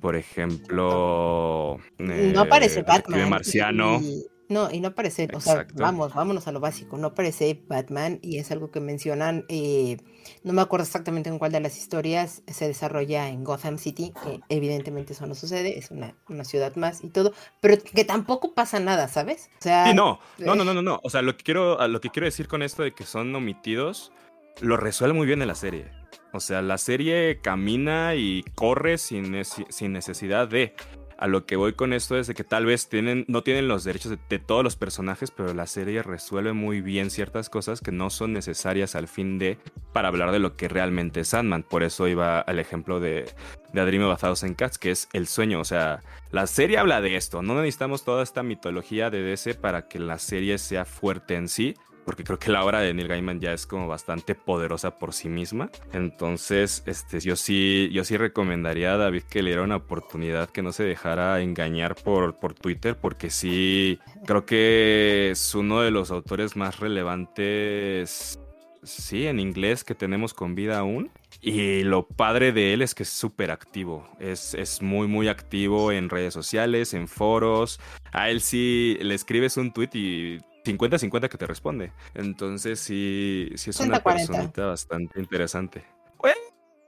Por 0.00 0.16
ejemplo, 0.16 1.78
no 1.98 2.40
aparece 2.40 2.80
eh, 2.80 2.84
Batman. 2.86 3.30
Marciano. 3.30 4.00
No, 4.48 4.70
y 4.70 4.80
no 4.80 4.88
aparece, 4.88 5.28
o 5.32 5.40
sea, 5.40 5.66
vamos, 5.74 6.12
vámonos 6.14 6.46
a 6.46 6.52
lo 6.52 6.60
básico, 6.60 6.98
no 6.98 7.08
aparece 7.08 7.62
Batman 7.66 8.18
y 8.20 8.38
es 8.38 8.50
algo 8.50 8.70
que 8.70 8.78
mencionan, 8.78 9.46
eh, 9.48 9.96
no 10.42 10.52
me 10.52 10.60
acuerdo 10.60 10.84
exactamente 10.84 11.30
en 11.30 11.38
cuál 11.38 11.52
de 11.52 11.60
las 11.60 11.78
historias 11.78 12.42
se 12.46 12.68
desarrolla 12.68 13.28
en 13.28 13.42
Gotham 13.42 13.78
City, 13.78 14.12
que 14.22 14.40
evidentemente 14.50 15.14
eso 15.14 15.26
no 15.26 15.34
sucede, 15.34 15.78
es 15.78 15.90
una, 15.90 16.14
ciudad 16.44 16.76
más 16.76 17.02
y 17.02 17.08
todo, 17.08 17.32
pero 17.60 17.82
que 17.82 18.04
tampoco 18.04 18.52
pasa 18.52 18.80
nada, 18.80 19.08
¿sabes? 19.08 19.48
O 19.60 19.62
sea, 19.62 19.94
no, 19.94 20.20
no, 20.38 20.54
no, 20.54 20.64
no, 20.64 20.74
no, 20.74 20.82
no, 20.82 21.00
o 21.02 21.08
sea, 21.08 21.22
lo 21.22 21.36
que 21.36 21.44
quiero, 21.44 21.88
lo 21.88 22.00
que 22.02 22.10
quiero 22.10 22.26
decir 22.26 22.46
con 22.46 22.62
esto 22.62 22.82
de 22.82 22.92
que 22.92 23.04
son 23.04 23.34
omitidos, 23.34 24.12
lo 24.60 24.76
resuelve 24.76 25.14
muy 25.14 25.26
bien 25.26 25.40
en 25.40 25.48
la 25.48 25.54
serie. 25.54 25.90
O 26.32 26.40
sea, 26.40 26.62
la 26.62 26.78
serie 26.78 27.40
camina 27.40 28.14
y 28.16 28.42
corre 28.54 28.98
sin, 28.98 29.42
sin 29.44 29.92
necesidad 29.92 30.48
de 30.48 30.74
a 31.18 31.26
lo 31.26 31.46
que 31.46 31.56
voy 31.56 31.74
con 31.74 31.92
esto 31.92 32.16
es 32.16 32.26
de 32.26 32.34
que 32.34 32.44
tal 32.44 32.66
vez 32.66 32.88
tienen, 32.88 33.24
no 33.28 33.42
tienen 33.42 33.68
los 33.68 33.84
derechos 33.84 34.16
de, 34.28 34.38
todos 34.38 34.64
los 34.64 34.76
personajes, 34.76 35.30
pero 35.30 35.54
la 35.54 35.66
serie 35.66 36.02
resuelve 36.02 36.52
muy 36.52 36.80
bien 36.80 37.10
ciertas 37.10 37.48
cosas 37.48 37.80
que 37.80 37.92
no 37.92 38.10
son 38.10 38.32
necesarias 38.32 38.94
al 38.94 39.08
fin 39.08 39.38
de 39.38 39.58
para 39.92 40.08
hablar 40.08 40.32
de 40.32 40.38
lo 40.38 40.56
que 40.56 40.68
realmente 40.68 41.20
es 41.20 41.28
Sandman. 41.28 41.62
Por 41.62 41.82
eso 41.82 42.08
iba 42.08 42.40
al 42.40 42.58
ejemplo 42.58 43.00
de, 43.00 43.26
de 43.72 43.80
Adrime 43.80 44.06
basados 44.06 44.42
en 44.42 44.54
Cats, 44.54 44.78
que 44.78 44.90
es 44.90 45.08
el 45.12 45.26
sueño. 45.26 45.60
O 45.60 45.64
sea, 45.64 46.00
la 46.30 46.46
serie 46.46 46.78
habla 46.78 47.00
de 47.00 47.16
esto. 47.16 47.42
No 47.42 47.54
necesitamos 47.54 48.04
toda 48.04 48.22
esta 48.22 48.42
mitología 48.42 49.10
de 49.10 49.22
DC 49.22 49.54
para 49.54 49.88
que 49.88 49.98
la 49.98 50.18
serie 50.18 50.58
sea 50.58 50.84
fuerte 50.84 51.36
en 51.36 51.48
sí 51.48 51.74
porque 52.04 52.24
creo 52.24 52.38
que 52.38 52.50
la 52.50 52.64
obra 52.64 52.80
de 52.80 52.94
Neil 52.94 53.08
Gaiman 53.08 53.40
ya 53.40 53.52
es 53.52 53.66
como 53.66 53.88
bastante 53.88 54.34
poderosa 54.34 54.98
por 54.98 55.12
sí 55.12 55.28
misma. 55.28 55.70
Entonces, 55.92 56.82
este, 56.86 57.20
yo 57.20 57.36
sí, 57.36 57.88
yo 57.92 58.04
sí 58.04 58.16
recomendaría 58.16 58.94
a 58.94 58.96
David 58.96 59.22
que 59.22 59.42
le 59.42 59.50
diera 59.50 59.62
una 59.62 59.76
oportunidad, 59.76 60.50
que 60.50 60.62
no 60.62 60.72
se 60.72 60.84
dejara 60.84 61.40
engañar 61.40 61.94
por, 61.94 62.38
por 62.38 62.54
Twitter, 62.54 62.96
porque 62.96 63.30
sí, 63.30 63.98
creo 64.26 64.44
que 64.44 65.30
es 65.30 65.54
uno 65.54 65.80
de 65.80 65.90
los 65.90 66.10
autores 66.10 66.56
más 66.56 66.80
relevantes, 66.80 68.38
sí, 68.82 69.26
en 69.26 69.40
inglés 69.40 69.84
que 69.84 69.94
tenemos 69.94 70.34
con 70.34 70.54
vida 70.54 70.78
aún. 70.78 71.10
Y 71.40 71.82
lo 71.82 72.06
padre 72.06 72.52
de 72.52 72.72
él 72.72 72.80
es 72.80 72.94
que 72.94 73.02
es 73.02 73.10
súper 73.10 73.50
activo. 73.50 74.08
Es, 74.18 74.54
es, 74.54 74.80
muy, 74.80 75.06
muy 75.06 75.28
activo 75.28 75.92
en 75.92 76.08
redes 76.08 76.32
sociales, 76.32 76.94
en 76.94 77.06
foros. 77.06 77.80
A 78.12 78.30
él 78.30 78.40
sí 78.40 78.96
le 79.02 79.14
escribes 79.14 79.58
un 79.58 79.70
tweet 79.70 79.90
y 79.92 80.38
50-50 80.64 81.28
que 81.28 81.38
te 81.38 81.46
responde. 81.46 81.92
Entonces 82.14 82.80
sí, 82.80 83.50
sí 83.56 83.70
es 83.70 83.80
una 83.80 84.02
personita 84.02 84.66
bastante 84.66 85.20
interesante. 85.20 85.84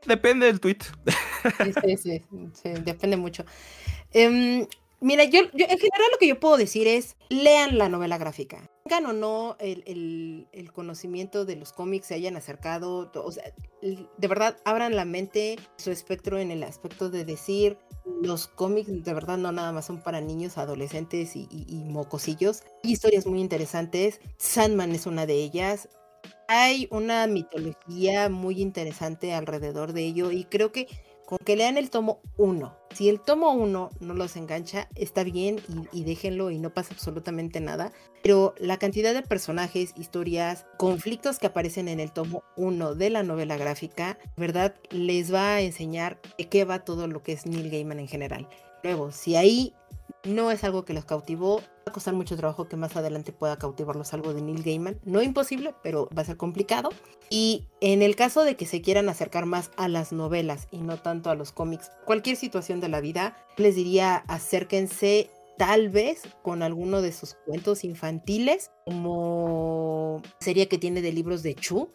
depende 0.06 0.46
del 0.46 0.60
tweet. 0.60 0.78
Sí, 1.84 1.96
sí, 1.96 2.22
sí, 2.52 2.70
depende 2.84 3.16
mucho. 3.16 3.44
Em, 4.12 4.66
mira, 5.00 5.24
yo, 5.24 5.40
en 5.40 5.50
general 5.50 6.10
lo 6.12 6.18
que 6.18 6.28
yo 6.28 6.40
puedo 6.40 6.56
decir 6.56 6.86
es, 6.86 7.16
lean 7.28 7.78
la 7.78 7.88
novela 7.88 8.18
gráfica. 8.18 8.70
Tengan 8.84 9.06
o 9.06 9.12
no 9.12 9.56
el, 9.58 10.48
el, 10.52 10.72
conocimiento 10.72 11.44
de 11.44 11.56
los 11.56 11.72
cómics, 11.72 12.06
se 12.06 12.14
hayan 12.14 12.36
acercado, 12.36 13.10
o 13.14 13.32
sea, 13.32 13.44
de 13.82 14.28
verdad, 14.28 14.56
abran 14.64 14.94
la 14.94 15.04
mente, 15.04 15.58
su 15.76 15.90
espectro 15.90 16.38
en 16.38 16.50
el 16.50 16.62
aspecto 16.62 17.10
de 17.10 17.24
decir, 17.24 17.78
los 18.22 18.46
cómics 18.46 19.04
de 19.04 19.14
verdad 19.14 19.38
no 19.38 19.52
nada 19.52 19.72
más 19.72 19.86
son 19.86 20.00
para 20.00 20.20
niños, 20.20 20.58
adolescentes 20.58 21.34
y, 21.34 21.46
mocosillos. 21.86 22.62
Hay 22.84 22.92
historias 22.92 23.26
muy 23.26 23.40
interesantes. 23.40 24.20
Sandman 24.38 24.92
es 24.92 25.06
una 25.06 25.26
de 25.26 25.34
ellas. 25.34 25.88
Hay 26.48 26.86
una 26.90 27.26
mitología 27.26 28.28
muy 28.28 28.60
interesante 28.60 29.34
alrededor 29.34 29.92
de 29.92 30.04
ello 30.04 30.30
y 30.30 30.44
creo 30.44 30.70
que 30.70 30.86
con 31.26 31.38
que 31.38 31.56
lean 31.56 31.76
el 31.76 31.90
tomo 31.90 32.20
1. 32.38 32.74
Si 32.94 33.08
el 33.08 33.20
tomo 33.20 33.52
1 33.52 33.90
no 34.00 34.14
los 34.14 34.36
engancha, 34.36 34.88
está 34.94 35.24
bien 35.24 35.60
y, 35.92 36.04
déjenlo 36.04 36.50
y 36.50 36.58
no 36.58 36.72
pasa 36.72 36.94
absolutamente 36.94 37.60
nada. 37.60 37.92
Pero 38.22 38.54
la 38.58 38.78
cantidad 38.78 39.12
de 39.12 39.22
personajes, 39.22 39.92
historias, 39.96 40.64
conflictos 40.78 41.38
que 41.38 41.48
aparecen 41.48 41.88
en 41.88 42.00
el 42.00 42.12
tomo 42.12 42.44
1 42.56 42.94
de 42.94 43.10
la 43.10 43.22
novela 43.22 43.56
gráfica, 43.56 44.18
¿verdad? 44.36 44.74
Les 44.90 45.34
va 45.34 45.56
a 45.56 45.60
enseñar 45.60 46.18
de 46.38 46.48
qué 46.48 46.64
va 46.64 46.84
todo 46.84 47.06
lo 47.08 47.22
que 47.22 47.32
es 47.32 47.44
Neil 47.44 47.70
Gaiman 47.70 47.98
en 47.98 48.08
general. 48.08 48.48
Luego, 48.82 49.10
si 49.10 49.36
ahí 49.36 49.74
no 50.26 50.50
es 50.50 50.64
algo 50.64 50.84
que 50.84 50.92
los 50.92 51.04
cautivó. 51.04 51.58
Va 51.58 51.90
a 51.90 51.92
costar 51.92 52.14
mucho 52.14 52.36
trabajo 52.36 52.68
que 52.68 52.76
más 52.76 52.96
adelante 52.96 53.32
pueda 53.32 53.58
cautivarlos 53.58 54.12
algo 54.12 54.34
de 54.34 54.42
Neil 54.42 54.62
Gaiman. 54.62 55.00
No 55.04 55.22
imposible, 55.22 55.74
pero 55.82 56.08
va 56.16 56.22
a 56.22 56.26
ser 56.26 56.36
complicado. 56.36 56.90
Y 57.30 57.68
en 57.80 58.02
el 58.02 58.16
caso 58.16 58.44
de 58.44 58.56
que 58.56 58.66
se 58.66 58.82
quieran 58.82 59.08
acercar 59.08 59.46
más 59.46 59.70
a 59.76 59.88
las 59.88 60.12
novelas 60.12 60.68
y 60.70 60.78
no 60.78 60.98
tanto 60.98 61.30
a 61.30 61.34
los 61.34 61.52
cómics, 61.52 61.90
cualquier 62.04 62.36
situación 62.36 62.80
de 62.80 62.88
la 62.88 63.00
vida, 63.00 63.36
les 63.56 63.74
diría 63.74 64.16
acérquense 64.28 65.30
tal 65.58 65.88
vez 65.88 66.22
con 66.42 66.62
alguno 66.62 67.00
de 67.00 67.12
sus 67.12 67.34
cuentos 67.46 67.84
infantiles, 67.84 68.70
como 68.84 70.22
sería 70.40 70.68
que 70.68 70.78
tiene 70.78 71.00
de 71.00 71.12
libros 71.12 71.42
de 71.42 71.54
Chu 71.54 71.90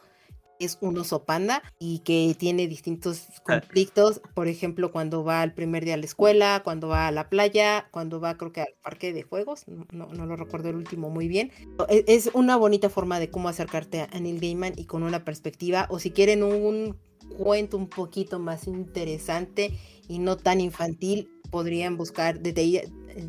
es 0.66 0.78
un 0.82 0.98
oso 0.98 1.24
panda 1.24 1.62
y 1.80 2.00
que 2.00 2.36
tiene 2.38 2.68
distintos 2.68 3.28
ah. 3.30 3.60
conflictos, 3.60 4.22
por 4.34 4.48
ejemplo, 4.48 4.92
cuando 4.92 5.24
va 5.24 5.44
el 5.44 5.54
primer 5.54 5.86
día 5.86 5.96
a 5.96 5.98
la 5.98 6.06
escuela, 6.06 6.62
cuando 6.64 6.88
va 6.88 7.08
a 7.08 7.12
la 7.12 7.30
playa, 7.30 7.88
cuando 7.92 8.20
va 8.20 8.38
creo 8.38 8.52
que 8.52 8.62
al 8.62 8.74
parque 8.82 9.14
de 9.14 9.24
juegos, 9.24 9.66
no, 9.68 10.08
no 10.08 10.26
lo 10.26 10.36
recuerdo 10.36 10.70
el 10.70 10.76
último 10.76 11.10
muy 11.10 11.28
bien. 11.28 11.52
E, 11.90 12.04
es 12.08 12.30
una 12.34 12.56
bonita 12.56 12.90
forma 12.90 13.20
de 13.20 13.30
cómo 13.30 13.50
acercarte 13.50 14.08
a 14.12 14.20
Neil 14.20 14.40
Gaiman 14.40 14.74
y 14.78 14.86
con 14.86 15.04
una 15.04 15.24
perspectiva, 15.24 15.88
o 15.90 16.00
si 16.00 16.12
quieren 16.12 16.44
un 16.44 16.98
cuento 17.38 17.78
un 17.78 17.88
poquito 17.88 18.40
más 18.40 18.68
interesante 18.68 19.78
y 20.08 20.20
no 20.20 20.38
tan 20.38 20.62
infantil, 20.62 21.30
podrían 21.52 21.98
buscar 21.98 22.40
The 22.40 22.54
Day, 22.54 22.82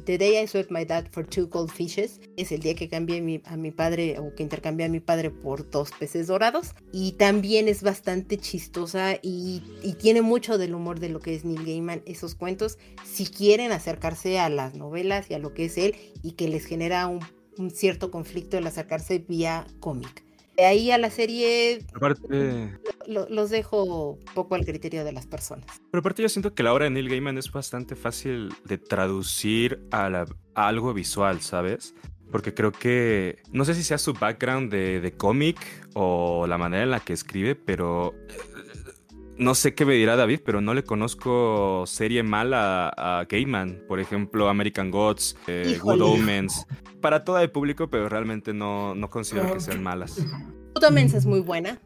The 0.06 0.16
Day 0.16 0.42
I 0.42 0.46
Swept 0.46 0.70
My 0.70 0.84
Dad 0.84 1.08
for 1.10 1.26
Two 1.26 1.50
Cold 1.50 1.70
Fishes. 1.70 2.20
Es 2.36 2.52
el 2.52 2.60
día 2.60 2.74
que 2.74 2.88
cambié 2.88 3.42
a 3.44 3.56
mi 3.56 3.70
padre 3.70 4.18
o 4.18 4.34
que 4.34 4.42
intercambié 4.42 4.86
a 4.86 4.88
mi 4.88 5.00
padre 5.00 5.30
por 5.30 5.68
dos 5.68 5.90
peces 5.98 6.28
dorados. 6.28 6.74
Y 6.92 7.12
también 7.12 7.68
es 7.68 7.82
bastante 7.82 8.38
chistosa 8.38 9.18
y, 9.20 9.62
tiene 10.00 10.22
mucho 10.22 10.58
del 10.58 10.74
humor 10.74 11.00
de 11.00 11.10
lo 11.10 11.20
que 11.20 11.34
es 11.34 11.44
Neil 11.44 11.64
Gaiman, 11.64 12.02
esos 12.06 12.34
cuentos. 12.34 12.78
Si 13.04 13.26
quieren 13.26 13.72
acercarse 13.72 14.38
a 14.38 14.48
las 14.48 14.74
novelas 14.74 15.30
y 15.30 15.34
a 15.34 15.38
lo 15.38 15.52
que 15.52 15.66
es 15.66 15.76
él 15.76 15.94
y 16.22 16.32
que 16.32 16.48
les 16.48 16.64
genera 16.64 17.06
un, 17.06 17.20
un 17.58 17.70
cierto 17.70 18.10
conflicto 18.10 18.56
el 18.56 18.66
acercarse 18.66 19.18
vía 19.18 19.66
cómic. 19.80 20.24
De 20.56 20.64
ahí 20.64 20.90
a 20.90 20.98
la 20.98 21.10
serie 21.10 21.82
aparte, 21.94 22.78
los 23.06 23.50
dejo 23.50 24.18
poco 24.34 24.54
al 24.54 24.64
criterio 24.66 25.04
de 25.04 25.12
las 25.12 25.26
personas. 25.26 25.64
Pero 25.90 26.00
aparte 26.00 26.22
yo 26.22 26.28
siento 26.28 26.54
que 26.54 26.62
la 26.62 26.72
obra 26.72 26.84
de 26.84 26.90
Neil 26.90 27.08
Gaiman 27.08 27.38
es 27.38 27.50
bastante 27.50 27.96
fácil 27.96 28.52
de 28.64 28.78
traducir 28.78 29.82
a, 29.90 30.26
algo 30.54 30.92
visual, 30.92 31.40
¿sabes? 31.40 31.94
Porque 32.30 32.54
creo 32.54 32.72
que, 32.72 33.42
no 33.50 33.64
sé 33.64 33.74
si 33.74 33.82
sea 33.82 33.98
su 33.98 34.14
background 34.14 34.70
de, 34.70 35.00
de 35.00 35.12
cómic 35.12 35.58
o 35.94 36.46
la 36.46 36.58
manera 36.58 36.82
en 36.82 36.90
la 36.90 37.00
que 37.00 37.12
escribe, 37.12 37.54
pero 37.54 38.14
no 39.42 39.54
sé 39.54 39.74
qué 39.74 39.84
me 39.84 39.94
dirá 39.94 40.16
David, 40.16 40.40
pero 40.44 40.60
no 40.60 40.74
le 40.74 40.84
conozco 40.84 41.84
serie 41.86 42.22
mala 42.22 42.88
a 42.88 43.24
Gaiman. 43.28 43.82
Por 43.88 44.00
ejemplo, 44.00 44.48
American 44.48 44.90
Gods, 44.90 45.36
eh, 45.46 45.78
Good 45.80 46.00
Omens. 46.00 46.66
Para 47.02 47.24
todo 47.24 47.38
el 47.40 47.50
público, 47.50 47.90
pero 47.90 48.08
realmente 48.08 48.54
no, 48.54 48.94
no 48.94 49.10
considero 49.10 49.52
que 49.52 49.60
sean 49.60 49.82
malas. 49.82 50.16
Good 50.74 50.84
Omens 50.84 51.12
es 51.12 51.26
muy 51.26 51.40
buena. 51.40 51.78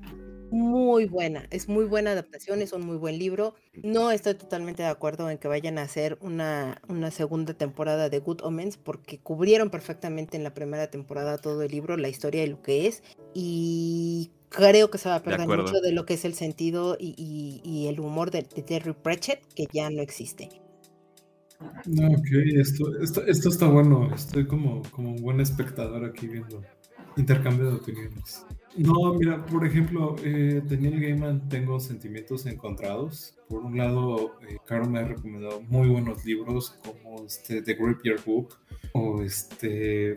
Muy 0.51 1.07
buena, 1.07 1.49
es 1.51 1.69
muy 1.69 1.87
buena 1.87 2.12
adaptación, 2.12 2.62
es 2.62 2.73
un 2.73 2.87
muy 2.87 2.97
buen 2.97 3.19
libro. 3.19 3.55
No 3.83 4.12
estoy 4.12 4.35
totalmente 4.35 4.83
de 4.85 4.89
acuerdo 4.89 5.29
en 5.29 5.39
que 5.39 5.49
vayan 5.49 5.77
a 5.77 5.83
hacer 5.83 6.19
una, 6.21 6.81
una 6.89 7.11
segunda 7.11 7.53
temporada 7.55 8.09
de 8.09 8.21
Good 8.21 8.43
Omens 8.43 8.77
porque 8.77 9.19
cubrieron 9.19 9.71
perfectamente 9.71 10.37
en 10.37 10.45
la 10.45 10.55
primera 10.55 10.89
temporada 10.89 11.39
todo 11.39 11.62
el 11.62 11.73
libro, 11.73 11.97
la 11.97 12.09
historia 12.09 12.45
y 12.45 12.47
lo 12.47 12.62
que 12.62 12.87
es. 12.87 13.03
Y 13.35 14.31
creo 14.49 14.91
que 14.91 14.99
se 14.99 15.09
va 15.09 15.17
a 15.17 15.23
perder 15.23 15.49
mucho 15.49 15.81
de 15.81 15.93
lo 15.93 16.07
que 16.07 16.14
es 16.14 16.25
el 16.25 16.35
sentido 16.35 16.97
y, 16.99 17.87
el 17.89 18.01
humor 18.01 18.31
de, 18.31 18.43
Terry 18.43 18.93
Pratchett, 18.93 19.45
que 19.55 19.67
ya 19.73 19.91
no 19.91 20.01
existe. 20.01 20.49
Ok, 21.61 22.27
esto, 22.57 22.99
esto, 23.01 23.49
está 23.49 23.69
bueno. 23.69 24.13
Estoy 24.15 24.47
como, 24.47 24.83
como 24.91 25.11
un 25.11 25.23
buen 25.23 25.41
espectador 25.41 26.05
aquí 26.05 26.27
viendo. 26.27 26.63
intercambio 27.17 27.71
de 27.71 27.77
opiniones. 27.77 28.45
No, 28.77 29.15
mira, 29.15 29.45
por 29.47 29.67
ejemplo, 29.67 30.17
eh, 30.23 30.63
Daniel 30.69 31.01
Gaiman 31.01 31.49
tengo 31.49 31.81
sentimientos 31.81 32.45
encontrados. 32.45 33.35
Por 33.49 33.65
un 33.65 33.79
lado, 33.79 34.39
eh, 34.49 34.59
Caro 34.67 34.87
me 34.87 34.99
ha 34.99 35.05
recomendado 35.05 35.63
muy 35.63 35.89
buenos 35.89 36.25
libros 36.27 36.79
como 36.85 37.25
este 37.25 37.63
The 37.63 37.77
Year 38.05 38.21
Book 38.25 38.59
o 38.93 39.23
este... 39.23 40.17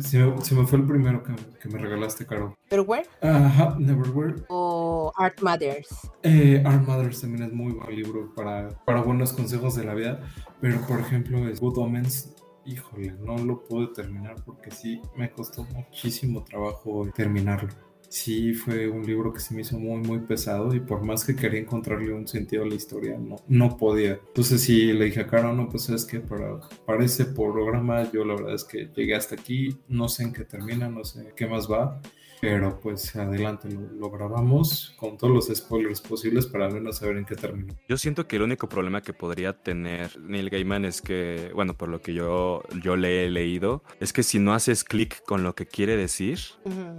Se 0.00 0.54
me, 0.54 0.66
fue 0.66 0.78
el 0.78 0.86
primero 0.86 1.22
que, 1.22 1.68
me 1.68 1.78
regalaste, 1.78 2.26
Caro. 2.26 2.56
¿Neverwhere? 2.70 3.08
Ajá, 3.22 3.76
Neverwhere. 3.78 4.44
O 4.48 5.12
Art 5.16 5.40
Matters. 5.40 5.88
Eh, 6.22 6.62
Art 6.64 6.86
Matters 6.86 7.20
también 7.20 7.44
es 7.44 7.52
muy 7.52 7.72
buen 7.72 7.94
libro 7.94 8.34
para, 8.34 8.68
para 8.84 9.02
buenos 9.02 9.32
consejos 9.32 9.76
de 9.76 9.84
la 9.84 9.94
vida. 9.94 10.20
Pero, 10.60 10.80
por 10.82 11.00
ejemplo, 11.00 11.48
es 11.48 11.60
Good 11.60 11.78
Omens 11.78 12.34
híjole, 12.66 13.12
no 13.20 13.38
lo 13.38 13.62
puedo 13.62 13.92
terminar 13.92 14.34
porque 14.44 14.72
sí 14.72 15.00
me 15.16 15.30
costó 15.30 15.62
muchísimo 15.64 16.42
trabajo 16.42 17.08
terminarlo 17.14 17.68
sí 18.08 18.54
fue 18.54 18.88
un 18.88 19.04
libro 19.04 19.32
que 19.32 19.40
se 19.40 19.54
me 19.54 19.62
hizo 19.62 19.78
muy, 19.78 20.00
muy 20.00 20.20
pesado 20.20 20.74
y 20.74 20.80
por 20.80 21.02
más 21.02 21.24
que 21.24 21.36
quería 21.36 21.60
encontrarle 21.60 22.12
un 22.12 22.26
sentido 22.26 22.62
a 22.62 22.66
la 22.66 22.74
historia, 22.74 23.18
no, 23.18 23.36
no 23.48 23.76
podía. 23.76 24.20
Entonces 24.26 24.62
sí 24.62 24.92
le 24.92 25.06
dije 25.06 25.20
a 25.20 25.26
Caro, 25.26 25.52
no, 25.52 25.68
pues 25.68 25.88
es 25.88 26.04
que 26.04 26.20
para, 26.20 26.60
para 26.84 27.04
programa 27.34 28.10
yo 28.12 28.24
la 28.24 28.34
verdad 28.34 28.54
es 28.54 28.64
que 28.64 28.88
llegué 28.94 29.14
hasta 29.14 29.34
aquí, 29.34 29.76
no 29.88 30.08
sé 30.08 30.24
en 30.24 30.32
qué 30.32 30.44
termina, 30.44 30.88
no 30.88 31.04
sé 31.04 31.32
qué 31.36 31.46
más 31.46 31.70
va. 31.70 32.00
Pero 32.40 32.78
pues 32.80 33.16
adelante, 33.16 33.68
lo, 33.70 34.10
grabamos 34.10 34.94
con 34.98 35.16
todos 35.16 35.32
los 35.32 35.56
spoilers 35.56 36.00
posibles 36.00 36.46
para 36.46 36.66
al 36.66 36.74
menos 36.74 36.98
saber 36.98 37.16
en 37.16 37.24
qué 37.24 37.34
termina. 37.34 37.74
Yo 37.88 37.96
siento 37.96 38.26
que 38.26 38.36
el 38.36 38.42
único 38.42 38.68
problema 38.68 39.02
que 39.02 39.12
podría 39.12 39.54
tener 39.54 40.18
Neil 40.20 40.50
Gaiman 40.50 40.84
es 40.84 41.00
que, 41.00 41.50
bueno, 41.54 41.74
por 41.74 41.88
lo 41.88 42.00
que 42.00 42.14
yo, 42.14 42.62
yo 42.82 42.96
le 42.96 43.26
he 43.26 43.30
leído, 43.30 43.82
es 44.00 44.12
que 44.12 44.22
si 44.22 44.38
no 44.38 44.54
haces 44.54 44.84
clic 44.84 45.22
con 45.24 45.42
lo 45.42 45.54
que 45.54 45.66
quiere 45.66 45.96
decir 45.96 46.38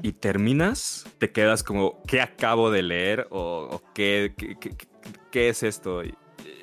y 0.02 0.14
terminas, 0.14 1.06
te 1.20 1.32
quedas 1.32 1.64
como, 1.64 2.02
¿qué 2.08 2.22
acabo 2.22 2.72
de 2.72 2.84
leer? 2.84 3.28
¿O, 3.30 3.82
qué, 3.94 4.34
qué, 5.32 5.50
es 5.50 5.64
esto? 5.64 6.04
Y, 6.04 6.16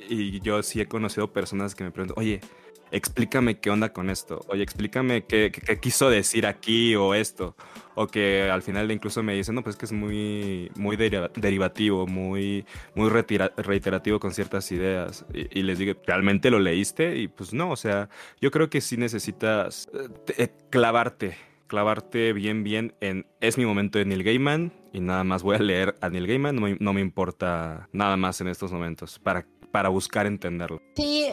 y 0.08 0.40
yo 0.40 0.62
sí 0.62 0.80
he 0.80 0.86
conocido 0.86 1.32
personas 1.32 1.74
que 1.74 1.84
me 1.84 1.90
preguntan, 1.90 2.16
oye, 2.18 2.40
explícame 2.94 3.58
qué 3.58 3.70
onda 3.70 3.92
con 3.92 4.08
esto, 4.08 4.44
oye, 4.48 4.62
explícame 4.62 5.24
qué, 5.24 5.50
quiso 5.80 6.08
decir 6.10 6.46
aquí 6.46 6.94
o 6.94 7.14
esto, 7.14 7.56
o 7.96 8.06
que 8.06 8.48
al 8.50 8.62
final 8.62 8.90
incluso 8.92 9.22
me 9.22 9.34
dicen, 9.34 9.56
no, 9.56 9.64
pues 9.64 9.76
que 9.76 9.84
es 9.84 9.92
muy, 9.92 10.70
muy 10.76 10.96
derivativo, 10.96 12.06
muy, 12.06 12.64
muy 12.94 13.10
reiterativo 13.10 14.20
con 14.20 14.32
ciertas 14.32 14.70
ideas, 14.70 15.26
y, 15.32 15.62
les 15.62 15.78
digo, 15.78 15.94
¿realmente 16.06 16.50
lo 16.50 16.60
leíste? 16.60 17.16
Y 17.18 17.28
pues 17.28 17.52
no, 17.52 17.70
o 17.70 17.76
sea, 17.76 18.08
yo 18.40 18.50
creo 18.52 18.70
que 18.70 18.80
sí 18.80 18.96
necesitas 18.96 19.88
eh, 19.92 20.08
eh, 20.38 20.48
clavarte, 20.70 21.36
clavarte 21.66 22.32
bien, 22.32 22.62
bien 22.62 22.94
en, 23.00 23.26
es 23.40 23.58
mi 23.58 23.66
momento 23.66 23.98
de 23.98 24.04
Neil 24.04 24.22
Gaiman, 24.22 24.72
y 24.92 25.00
nada 25.00 25.24
más 25.24 25.42
voy 25.42 25.56
a 25.56 25.58
leer 25.58 25.96
a 26.00 26.10
Neil 26.10 26.28
Gaiman, 26.28 26.78
no 26.78 26.92
me, 26.92 27.00
importa 27.00 27.88
nada 27.92 28.16
más 28.16 28.40
en 28.40 28.46
estos 28.46 28.70
momentos, 28.70 29.18
para, 29.18 29.44
para 29.72 29.88
buscar 29.88 30.26
entenderlo. 30.26 30.80
Sí, 30.94 31.26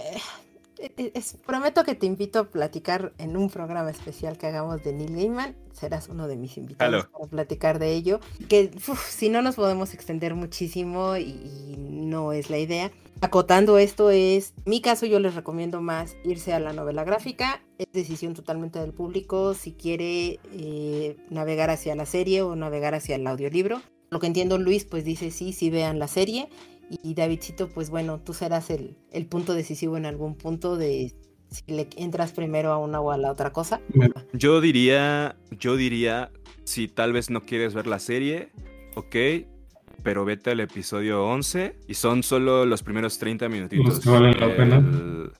e, 0.81 1.11
e, 1.13 1.23
prometo 1.45 1.83
que 1.83 1.95
te 1.95 2.05
invito 2.05 2.39
a 2.39 2.49
platicar 2.49 3.13
en 3.17 3.37
un 3.37 3.49
programa 3.49 3.91
especial 3.91 4.37
que 4.37 4.47
hagamos 4.47 4.83
de 4.83 4.93
Neil 4.93 5.15
Gaiman. 5.15 5.55
Serás 5.71 6.09
uno 6.09 6.27
de 6.27 6.35
mis 6.35 6.57
invitados 6.57 7.05
para 7.07 7.27
platicar 7.27 7.79
de 7.79 7.93
ello. 7.93 8.19
Que 8.49 8.71
si 9.07 9.29
no 9.29 9.41
nos 9.41 9.55
podemos 9.55 9.93
extender 9.93 10.35
muchísimo 10.35 11.17
y, 11.17 11.75
no 11.77 12.33
es 12.33 12.49
la 12.49 12.57
idea. 12.57 12.91
Acotando 13.21 13.77
esto 13.77 14.09
es, 14.09 14.53
mi 14.65 14.81
caso 14.81 15.05
yo 15.05 15.19
les 15.19 15.35
recomiendo 15.35 15.79
más 15.79 16.17
irse 16.25 16.53
a 16.53 16.59
la 16.59 16.73
novela 16.73 17.03
gráfica. 17.03 17.63
Es 17.77 17.87
decisión 17.93 18.33
totalmente 18.33 18.79
del 18.79 18.93
público 18.93 19.53
si 19.53 19.73
quiere 19.73 20.39
eh, 20.51 21.15
navegar 21.29 21.69
hacia 21.69 21.95
la 21.95 22.05
serie 22.05 22.41
o 22.41 22.55
navegar 22.55 22.95
hacia 22.95 23.15
el 23.15 23.25
audiolibro. 23.27 23.81
Lo 24.09 24.19
que 24.19 24.27
entiendo 24.27 24.57
Luis 24.57 24.83
pues 24.83 25.05
dice 25.05 25.31
sí, 25.31 25.53
sí 25.53 25.69
vean 25.69 25.99
la 25.99 26.09
serie 26.09 26.49
y 27.01 27.13
Davidcito, 27.13 27.69
pues 27.69 27.89
bueno, 27.89 28.19
tú 28.19 28.33
serás 28.33 28.69
el, 28.69 28.97
el 29.11 29.25
punto 29.25 29.53
decisivo 29.53 29.97
en 29.97 30.05
algún 30.05 30.35
punto 30.35 30.77
de 30.77 31.13
si 31.49 31.63
le 31.67 31.87
entras 31.97 32.31
primero 32.31 32.71
a 32.71 32.77
una 32.77 32.99
o 33.01 33.11
a 33.11 33.17
la 33.17 33.31
otra 33.31 33.51
cosa. 33.51 33.81
Yo 34.33 34.61
diría, 34.61 35.35
yo 35.51 35.75
diría, 35.75 36.31
si 36.63 36.87
tal 36.87 37.13
vez 37.13 37.29
no 37.29 37.41
quieres 37.41 37.73
ver 37.73 37.87
la 37.87 37.99
serie, 37.99 38.51
ok, 38.95 39.15
pero 40.01 40.25
vete 40.25 40.51
al 40.51 40.61
episodio 40.61 41.25
11 41.25 41.77
y 41.87 41.93
son 41.93 42.23
solo 42.23 42.65
los 42.65 42.83
primeros 42.83 43.19
30 43.19 43.49
minutitos. 43.49 44.03
valen 44.05 44.39
la 44.39 44.55
pena. 44.55 45.31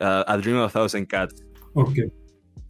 a 0.00 0.36
Dream 0.36 0.58
of 0.58 0.74
a 0.74 0.80
Thousand 0.80 1.06
Cats. 1.06 1.44
Ok. 1.74 1.98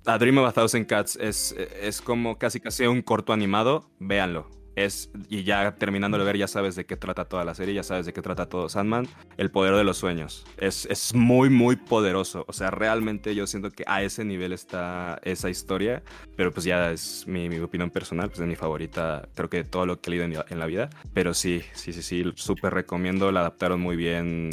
A 0.04 0.18
Dream 0.18 0.38
of 0.38 0.46
a 0.46 0.52
Thousand 0.52 0.86
Cats 0.86 1.16
es, 1.20 1.56
es 1.80 2.00
como 2.02 2.38
casi 2.38 2.60
casi 2.60 2.86
un 2.86 3.02
corto 3.02 3.32
animado, 3.32 3.90
véanlo 3.98 4.61
es, 4.76 5.10
y 5.28 5.44
ya 5.44 5.74
terminando 5.76 6.18
de 6.18 6.24
ver, 6.24 6.36
ya 6.36 6.48
sabes 6.48 6.76
de 6.76 6.86
qué 6.86 6.96
trata 6.96 7.24
toda 7.24 7.44
la 7.44 7.54
serie, 7.54 7.74
ya 7.74 7.82
sabes 7.82 8.06
de 8.06 8.12
qué 8.12 8.22
trata 8.22 8.46
todo 8.46 8.68
Sandman, 8.68 9.06
el 9.36 9.50
poder 9.50 9.74
de 9.74 9.84
los 9.84 9.98
sueños. 9.98 10.44
Es, 10.56 10.86
es 10.86 11.14
muy, 11.14 11.50
muy 11.50 11.76
poderoso. 11.76 12.44
O 12.48 12.52
sea, 12.52 12.70
realmente 12.70 13.34
yo 13.34 13.46
siento 13.46 13.70
que 13.70 13.84
a 13.86 14.02
ese 14.02 14.24
nivel 14.24 14.52
está 14.52 15.20
esa 15.24 15.50
historia, 15.50 16.02
pero 16.36 16.52
pues 16.52 16.64
ya 16.64 16.90
es 16.92 17.26
mi, 17.26 17.48
mi 17.48 17.58
opinión 17.58 17.90
personal, 17.90 18.28
pues 18.28 18.40
es 18.40 18.46
mi 18.46 18.56
favorita, 18.56 19.28
creo 19.34 19.50
que 19.50 19.58
de 19.58 19.64
todo 19.64 19.86
lo 19.86 20.00
que 20.00 20.10
he 20.10 20.16
leído 20.16 20.44
en, 20.48 20.58
la 20.58 20.66
vida. 20.66 20.90
Pero 21.12 21.34
sí, 21.34 21.62
sí, 21.72 21.92
sí, 21.92 22.02
sí, 22.02 22.24
súper 22.34 22.72
recomiendo, 22.74 23.30
la 23.32 23.40
adaptaron 23.40 23.80
muy 23.80 23.96
bien 23.96 24.50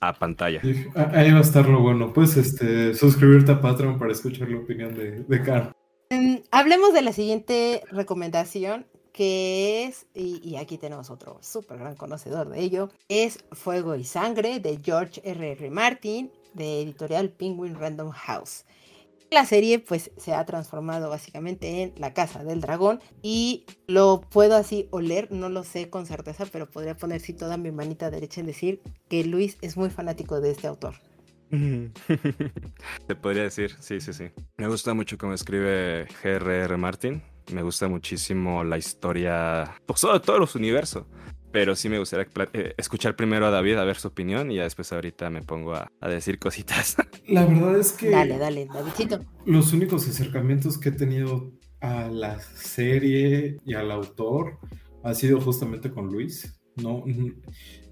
a 0.00 0.14
pantalla. 0.14 0.60
Ahí 1.12 1.30
va 1.30 1.38
a 1.38 1.42
estar 1.42 1.68
lo 1.68 1.80
bueno. 1.80 2.12
Pues 2.12 2.36
este, 2.36 2.94
suscribirte 2.94 3.52
a 3.52 3.60
Patreon 3.60 3.98
para 3.98 4.12
escuchar 4.12 4.48
la 4.48 4.58
opinión 4.58 4.94
de, 4.94 5.22
de 5.22 5.42
Carl. 5.42 5.72
Em, 6.12 6.42
hablemos 6.50 6.92
de 6.92 7.02
la 7.02 7.12
siguiente 7.12 7.82
recomendación 7.92 8.86
que 9.12 9.84
es, 9.84 10.06
y, 10.14 10.56
aquí 10.56 10.78
tenemos 10.78 11.10
otro 11.10 11.38
súper 11.42 11.78
gran 11.78 11.96
conocedor 11.96 12.48
de 12.48 12.60
ello, 12.60 12.90
es 13.08 13.38
Fuego 13.52 13.96
y 13.96 14.04
Sangre 14.04 14.60
de 14.60 14.78
George 14.82 15.20
R. 15.24 15.52
R. 15.52 15.70
Martin, 15.70 16.30
de 16.54 16.82
editorial 16.82 17.30
Penguin 17.30 17.74
Random 17.74 18.10
House. 18.10 18.64
La 19.30 19.46
serie 19.46 19.78
pues 19.78 20.10
se 20.16 20.34
ha 20.34 20.44
transformado 20.44 21.08
básicamente 21.08 21.82
en 21.82 21.92
La 21.98 22.12
Casa 22.12 22.42
del 22.42 22.60
Dragón 22.60 23.00
y 23.22 23.64
lo 23.86 24.22
puedo 24.22 24.56
así 24.56 24.88
oler, 24.90 25.30
no 25.30 25.48
lo 25.48 25.62
sé 25.62 25.88
con 25.88 26.04
certeza, 26.04 26.46
pero 26.50 26.68
podría 26.68 26.96
poner 26.96 27.20
sí 27.20 27.32
toda 27.32 27.56
mi 27.56 27.70
manita 27.70 28.10
derecha 28.10 28.40
en 28.40 28.48
decir 28.48 28.80
que 29.08 29.22
Luis 29.24 29.56
es 29.60 29.76
muy 29.76 29.90
fanático 29.90 30.40
de 30.40 30.50
este 30.50 30.66
autor. 30.66 30.94
Se 33.06 33.14
podría 33.14 33.44
decir, 33.44 33.76
sí, 33.78 34.00
sí, 34.00 34.12
sí. 34.12 34.30
Me 34.56 34.66
gusta 34.66 34.94
mucho 34.94 35.16
cómo 35.16 35.32
escribe 35.32 36.08
G.R.R. 36.22 36.76
Martin 36.76 37.22
me 37.52 37.62
gusta 37.62 37.88
muchísimo 37.88 38.64
la 38.64 38.78
historia, 38.78 39.74
pues 39.86 40.00
de 40.00 40.20
todos 40.20 40.38
los 40.38 40.54
universos. 40.54 41.04
Pero 41.52 41.74
sí 41.74 41.88
me 41.88 41.98
gustaría 41.98 42.28
eh, 42.52 42.74
escuchar 42.76 43.16
primero 43.16 43.46
a 43.46 43.50
David 43.50 43.76
a 43.76 43.84
ver 43.84 43.96
su 43.96 44.06
opinión 44.08 44.52
y 44.52 44.56
ya 44.56 44.62
después 44.62 44.92
ahorita 44.92 45.30
me 45.30 45.42
pongo 45.42 45.74
a, 45.74 45.90
decir 46.08 46.38
cositas. 46.38 46.96
La 47.26 47.44
verdad 47.44 47.76
es 47.76 47.92
que... 47.92 48.10
Dale, 48.10 48.38
dale, 48.38 48.66
Davidcito. 48.66 49.18
Los 49.46 49.72
únicos 49.72 50.08
acercamientos 50.08 50.78
que 50.78 50.90
he 50.90 50.92
tenido 50.92 51.52
a 51.80 52.08
la 52.08 52.38
serie 52.38 53.56
y 53.64 53.74
al 53.74 53.90
autor 53.90 54.58
ha 55.02 55.14
sido 55.14 55.40
justamente 55.40 55.90
con 55.90 56.06
Luis. 56.06 56.59
No, 56.82 57.04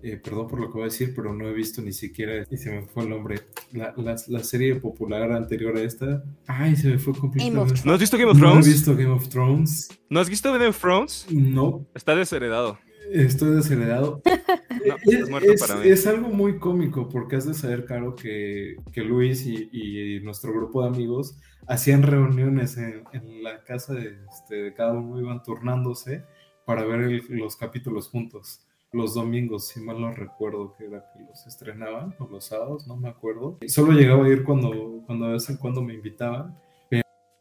eh, 0.03 0.17
perdón 0.23 0.47
por 0.47 0.61
lo 0.61 0.69
que 0.69 0.75
voy 0.75 0.83
a 0.83 0.85
decir, 0.85 1.13
pero 1.15 1.35
no 1.35 1.49
he 1.49 1.53
visto 1.53 1.83
ni 1.83 1.93
siquiera, 1.93 2.47
y 2.49 2.57
se 2.57 2.71
me 2.71 2.83
fue 2.83 3.03
el 3.03 3.11
nombre, 3.11 3.41
la, 3.73 3.93
la, 3.97 4.45
serie 4.45 4.77
popular 4.77 5.33
anterior 5.33 5.77
a 5.77 5.83
esta. 5.83 6.23
Ay, 6.47 6.77
se 6.77 6.89
me 6.89 6.99
fue 6.99 7.15
completamente. 7.15 7.83
¿No 7.85 7.93
has 7.93 8.01
visto 8.01 8.17
Game 8.17 8.31
of 8.31 8.39
Thrones? 8.39 8.65
No 8.65 8.71
he 8.71 8.73
visto 8.73 8.97
Game 8.97 9.11
of 9.11 9.29
Thrones. 9.29 9.89
¿No 10.09 10.21
has 10.21 10.29
visto 10.29 10.53
Game 10.53 10.67
of 10.67 10.79
Thrones? 10.79 11.27
No. 11.31 11.87
Está 11.95 12.15
desheredado. 12.15 12.79
Estoy 13.11 13.57
desheredado. 13.57 14.23
es, 15.85 16.07
algo 16.07 16.29
muy 16.29 16.59
cómico 16.59 17.09
porque 17.09 17.37
has 17.37 17.47
de 17.47 17.55
saber, 17.55 17.85
Caro, 17.85 18.15
que, 18.15 18.77
que 18.93 19.03
Luis 19.03 19.47
y, 19.47 20.21
nuestro 20.23 20.53
grupo 20.53 20.83
de 20.83 20.89
amigos 20.89 21.37
hacían 21.67 22.03
reuniones 22.03 22.77
en, 22.77 23.43
la 23.43 23.65
casa 23.65 23.95
de, 23.95 24.17
este, 24.31 24.57
de, 24.57 24.75
cada 24.75 24.93
uno, 24.93 25.21
iban 25.21 25.43
turnándose 25.43 26.25
para 26.65 26.85
ver 26.85 27.23
los 27.31 27.57
capítulos 27.57 28.09
juntos 28.09 28.68
los 28.93 29.15
domingos, 29.15 29.69
si 29.69 29.81
mal 29.81 30.01
no 30.01 30.13
recuerdo 30.13 30.75
que 30.77 30.87
era 30.87 31.05
que 31.13 31.23
los 31.23 31.47
estrenaban, 31.47 32.15
o 32.19 32.29
los 32.29 32.47
sábados, 32.47 32.87
no 32.87 32.97
me 32.97 33.09
acuerdo. 33.09 33.59
Solo 33.67 33.93
llegaba 33.93 34.25
a 34.25 34.29
ir 34.29 34.45
cuando, 34.45 35.03
cuando 35.07 35.27
de 35.27 35.33
vez 35.33 35.51
en 35.51 35.57
cuando 35.57 35.83
me 35.83 35.95
invitaban, 35.95 36.59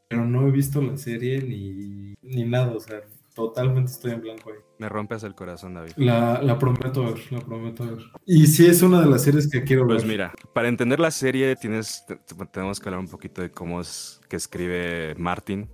pero, 0.09 0.25
no 0.25 0.47
he 0.47 0.51
visto 0.51 0.81
la 0.81 0.95
serie 0.95 1.41
ni, 1.41 2.15
ni 2.21 2.45
nada, 2.45 2.71
o 2.73 2.79
sea, 2.79 3.01
totalmente 3.35 3.91
estoy 3.91 4.11
en 4.11 4.21
blanco 4.21 4.51
ahí. 4.51 4.57
Me 4.79 4.89
rompes 4.89 5.23
el 5.23 5.35
corazón, 5.35 5.73
David. 5.73 5.91
La, 5.97 6.41
la, 6.41 6.57
prometo 6.57 7.03
ver, 7.03 7.31
la 7.31 7.39
prometo 7.39 7.85
ver. 7.85 8.05
Y 8.25 8.47
sí 8.47 8.65
es 8.65 8.81
una 8.81 9.01
de 9.01 9.07
las 9.07 9.23
series 9.23 9.49
que 9.49 9.63
quiero 9.63 9.85
pues 9.85 9.97
ver. 9.97 10.03
Pues 10.03 10.11
mira, 10.11 10.33
para 10.53 10.69
entender 10.69 10.99
la 10.99 11.11
serie 11.11 11.55
tienes, 11.55 12.05
tenemos 12.51 12.79
que 12.79 12.89
hablar 12.89 12.99
un 12.99 13.09
poquito 13.09 13.41
de 13.41 13.51
cómo 13.51 13.81
es 13.81 14.21
que 14.29 14.37
escribe 14.37 15.13
Martin. 15.17 15.69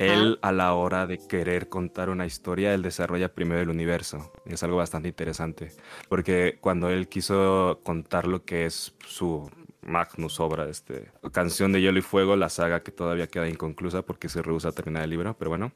Él 0.00 0.38
a 0.40 0.50
la 0.50 0.72
hora 0.72 1.06
de 1.06 1.18
querer 1.18 1.68
contar 1.68 2.08
una 2.08 2.24
historia, 2.24 2.72
él 2.72 2.80
desarrolla 2.80 3.34
primero 3.34 3.60
el 3.60 3.68
universo. 3.68 4.32
Es 4.46 4.62
algo 4.62 4.78
bastante 4.78 5.08
interesante. 5.08 5.72
Porque 6.08 6.56
cuando 6.60 6.88
él 6.88 7.06
quiso 7.08 7.80
contar 7.84 8.26
lo 8.26 8.44
que 8.44 8.64
es 8.64 8.94
su 9.06 9.50
magnus 9.82 10.40
obra, 10.40 10.68
este, 10.68 11.10
Canción 11.32 11.72
de 11.72 11.82
Hielo 11.82 11.98
y 11.98 12.02
Fuego, 12.02 12.34
la 12.36 12.48
saga 12.48 12.82
que 12.82 12.92
todavía 12.92 13.26
queda 13.26 13.48
inconclusa 13.48 14.00
porque 14.00 14.30
se 14.30 14.40
rehúsa 14.40 14.68
a 14.68 14.72
terminar 14.72 15.04
el 15.04 15.10
libro, 15.10 15.36
pero 15.38 15.50
bueno. 15.50 15.72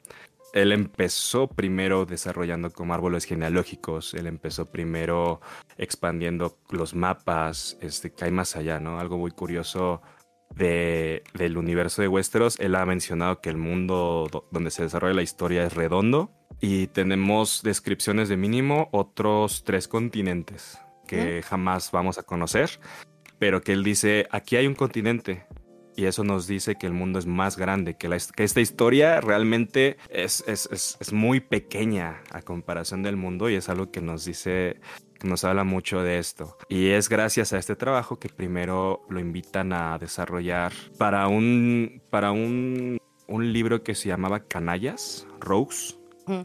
Él 0.53 0.71
empezó 0.71 1.47
primero 1.47 2.05
desarrollando 2.05 2.71
como 2.71 2.93
árboles 2.93 3.25
genealógicos, 3.25 4.13
él 4.13 4.25
empezó 4.25 4.65
primero 4.65 5.41
expandiendo 5.77 6.57
los 6.69 6.95
mapas, 6.95 7.77
este, 7.81 8.11
que 8.11 8.25
hay 8.25 8.31
más 8.31 8.55
allá, 8.55 8.79
¿no? 8.79 8.99
Algo 8.99 9.17
muy 9.17 9.31
curioso 9.31 10.01
de, 10.53 11.23
del 11.33 11.57
universo 11.57 12.01
de 12.01 12.07
Westeros, 12.07 12.59
él 12.59 12.75
ha 12.75 12.85
mencionado 12.85 13.41
que 13.41 13.49
el 13.49 13.57
mundo 13.57 14.47
donde 14.51 14.71
se 14.71 14.83
desarrolla 14.83 15.13
la 15.13 15.21
historia 15.21 15.65
es 15.65 15.73
redondo 15.73 16.31
y 16.61 16.87
tenemos 16.87 17.61
descripciones 17.63 18.29
de 18.29 18.37
mínimo 18.37 18.89
otros 18.91 19.63
tres 19.63 19.87
continentes 19.87 20.79
que 21.07 21.43
jamás 21.43 21.91
vamos 21.91 22.17
a 22.17 22.23
conocer, 22.23 22.79
pero 23.37 23.61
que 23.61 23.73
él 23.73 23.83
dice, 23.83 24.27
aquí 24.31 24.55
hay 24.55 24.67
un 24.67 24.75
continente. 24.75 25.45
Y 25.97 26.05
eso 26.05 26.25
nos 26.25 26.45
dice 26.45 26.75
que 26.75 26.87
el 26.87 26.93
mundo 26.93 27.19
es 27.19 27.25
más 27.25 27.55
grande, 27.55 27.95
que, 27.95 28.09
la, 28.09 28.17
que 28.17 28.43
esta 28.43 28.59
historia 28.59 29.21
realmente 29.21 29.95
es, 30.09 30.43
es, 30.45 30.67
es, 30.69 30.97
es, 30.99 31.13
muy 31.13 31.39
pequeña 31.39 32.21
a 32.31 32.41
comparación 32.41 33.01
del 33.01 33.15
mundo 33.15 33.49
y 33.49 33.55
es 33.55 33.69
algo 33.69 33.91
que 33.91 34.01
nos 34.01 34.25
dice, 34.25 34.81
nos 35.23 35.43
habla 35.43 35.63
mucho 35.63 36.01
de 36.01 36.19
esto. 36.19 36.57
Y 36.69 36.89
es 36.89 37.09
gracias 37.09 37.53
a 37.53 37.57
este 37.57 37.75
trabajo 37.75 38.19
que 38.19 38.29
primero 38.29 39.01
lo 39.09 39.19
invitan 39.19 39.73
a 39.73 39.97
desarrollar 39.97 40.73
para 40.97 41.27
un, 41.27 42.01
para 42.09 42.31
un, 42.31 42.99
un 43.27 43.53
libro 43.53 43.83
que 43.83 43.95
se 43.95 44.09
llamaba 44.09 44.41
Canallas, 44.41 45.27
Rose. 45.39 45.95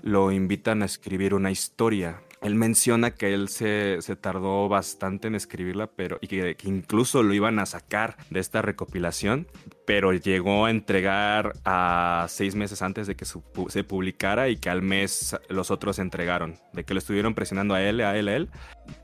Lo 0.03 0.31
invitan 0.31 0.83
a 0.83 0.85
escribir 0.85 1.33
una 1.33 1.51
historia 1.51 2.21
él 2.41 2.55
menciona 2.55 3.11
que 3.11 3.35
él 3.35 3.49
se, 3.49 3.99
tardó 4.21 4.68
bastante 4.68 5.29
en 5.29 5.35
escribirla, 5.35 5.89
pero 5.89 6.18
y 6.21 6.29
que, 6.29 6.57
incluso 6.64 7.23
lo 7.23 7.35
iban 7.35 7.59
a 7.59 7.66
sacar 7.66 8.16
de 8.31 8.41
esta 8.41 8.62
recopilación, 8.62 9.47
pero 9.91 10.12
llegó 10.12 10.66
a 10.66 10.70
entregar 10.70 11.55
a 11.64 12.26
seis 12.28 12.55
meses 12.55 12.80
antes 12.80 13.09
de 13.09 13.16
que 13.16 13.24
se 13.24 13.82
publicara 13.82 14.49
y 14.49 14.57
que 14.57 14.70
al 14.70 14.82
mes 14.82 15.36
los 15.49 15.72
otros 15.72 15.99
entregaron, 15.99 16.55
de 16.72 16.84
que 16.84 16.95
lo 16.95 16.99
estuvieron 16.99 17.34
presionando 17.34 17.74
a 17.74 17.82
él, 17.82 18.01
a 18.01 18.16
él, 18.16 18.28
a 18.28 18.36
él, 18.36 18.51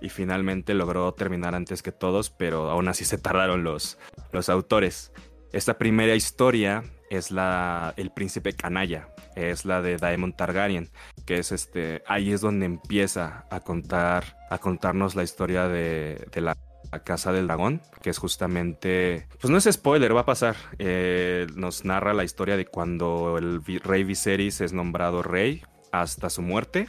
y 0.00 0.10
finalmente 0.10 0.74
logró 0.74 1.12
terminar 1.12 1.56
antes 1.56 1.82
que 1.82 1.90
todos, 1.90 2.30
pero 2.30 2.70
aún 2.70 2.86
así 2.86 3.04
se 3.04 3.18
tardaron 3.18 3.64
los, 3.64 3.98
los 4.30 4.48
autores. 4.48 5.10
Esta 5.52 5.76
primera 5.76 6.14
historia 6.14 6.84
es 7.10 7.32
la 7.32 7.92
El 7.96 8.12
Príncipe 8.12 8.52
Canalla, 8.52 9.08
es 9.34 9.64
la 9.64 9.82
de 9.82 9.96
Daemon 9.96 10.34
Targaryen, 10.34 10.88
que 11.24 11.38
es 11.38 11.50
este, 11.50 12.04
ahí 12.06 12.30
es 12.30 12.40
donde 12.40 12.66
empieza 12.66 13.44
a 13.50 13.58
contar, 13.58 14.36
a 14.50 14.58
contarnos 14.58 15.16
la 15.16 15.24
historia 15.24 15.66
de, 15.66 16.28
la 16.36 16.56
Casa 17.04 17.32
del 17.32 17.46
Dragón, 17.46 17.82
que 18.02 18.10
es 18.10 18.18
justamente, 18.18 19.28
pues 19.40 19.50
no 19.50 19.58
es 19.58 19.68
spoiler, 19.70 20.14
va 20.14 20.20
a 20.20 20.26
pasar. 20.26 20.56
Eh, 20.78 21.46
nos 21.54 21.84
narra 21.84 22.14
la 22.14 22.24
historia 22.24 22.56
de 22.56 22.66
cuando 22.66 23.38
el 23.38 23.62
rey 23.82 24.04
Viserys 24.04 24.60
es 24.60 24.72
nombrado 24.72 25.22
rey 25.22 25.62
hasta 25.92 26.30
su 26.30 26.42
muerte. 26.42 26.88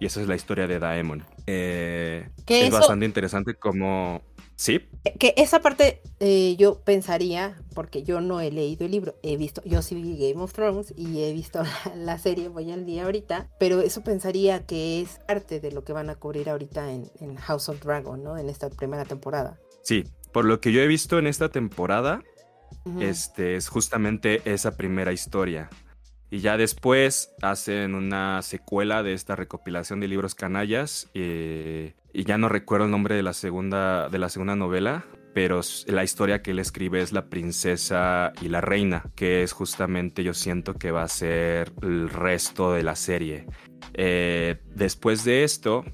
Y 0.00 0.06
esa 0.06 0.22
es 0.22 0.28
la 0.28 0.34
historia 0.34 0.66
de 0.66 0.78
Daemon. 0.78 1.24
Eh, 1.46 2.30
es 2.46 2.70
bastante 2.70 3.04
interesante 3.04 3.54
como 3.54 4.22
Sí. 4.60 4.86
Que 5.18 5.32
esa 5.38 5.62
parte 5.62 6.02
eh, 6.18 6.54
yo 6.58 6.80
pensaría, 6.84 7.56
porque 7.74 8.02
yo 8.02 8.20
no 8.20 8.42
he 8.42 8.50
leído 8.50 8.84
el 8.84 8.92
libro, 8.92 9.14
he 9.22 9.38
visto, 9.38 9.62
yo 9.64 9.80
sí 9.80 9.94
vi 9.94 10.18
Game 10.18 10.44
of 10.44 10.52
Thrones 10.52 10.92
y 10.98 11.22
he 11.22 11.32
visto 11.32 11.62
la, 11.96 12.18
serie, 12.18 12.48
voy 12.48 12.70
al 12.70 12.84
día 12.84 13.04
ahorita, 13.04 13.48
pero 13.58 13.80
eso 13.80 14.04
pensaría 14.04 14.66
que 14.66 15.00
es 15.00 15.18
parte 15.26 15.60
de 15.60 15.72
lo 15.72 15.82
que 15.82 15.94
van 15.94 16.10
a 16.10 16.16
cubrir 16.16 16.50
ahorita 16.50 16.92
en, 16.92 17.36
House 17.36 17.70
of 17.70 17.82
Dragon, 17.82 18.22
¿no? 18.22 18.36
En 18.36 18.50
esta 18.50 18.68
primera 18.68 19.06
temporada. 19.06 19.58
Sí, 19.82 20.04
por 20.30 20.44
lo 20.44 20.60
que 20.60 20.72
yo 20.72 20.82
he 20.82 20.86
visto 20.86 21.18
en 21.18 21.26
esta 21.26 21.48
temporada, 21.48 22.22
este 23.00 23.56
es 23.56 23.66
justamente 23.68 24.42
esa 24.44 24.76
primera 24.76 25.14
historia. 25.14 25.70
Y 26.30 26.40
ya 26.40 26.58
después 26.58 27.32
hacen 27.40 27.94
una 27.94 28.42
secuela 28.42 29.02
de 29.02 29.14
esta 29.14 29.36
recopilación 29.36 30.00
de 30.00 30.08
libros 30.08 30.34
canallas. 30.34 31.08
Eh, 31.14 31.94
y 32.12 32.24
ya 32.24 32.38
no 32.38 32.48
recuerdo 32.48 32.86
el 32.86 32.90
nombre 32.90 33.14
de 33.14 33.22
la 33.22 33.32
segunda, 33.32 34.08
de 34.08 34.18
la 34.18 34.28
segunda 34.28 34.56
novela. 34.56 35.04
Pero 35.32 35.60
la 35.86 36.02
historia 36.02 36.42
que 36.42 36.50
él 36.50 36.58
escribe 36.58 37.00
es 37.00 37.12
La 37.12 37.26
princesa 37.26 38.32
y 38.42 38.48
la 38.48 38.60
reina, 38.60 39.04
que 39.14 39.44
es 39.44 39.52
justamente 39.52 40.24
yo 40.24 40.34
siento 40.34 40.74
que 40.74 40.90
va 40.90 41.04
a 41.04 41.08
ser 41.08 41.72
el 41.82 42.08
resto 42.08 42.72
de 42.72 42.82
la 42.82 42.96
serie. 42.96 43.46
Eh, 43.94 44.60
después 44.74 45.24
de 45.24 45.44
esto, 45.44 45.84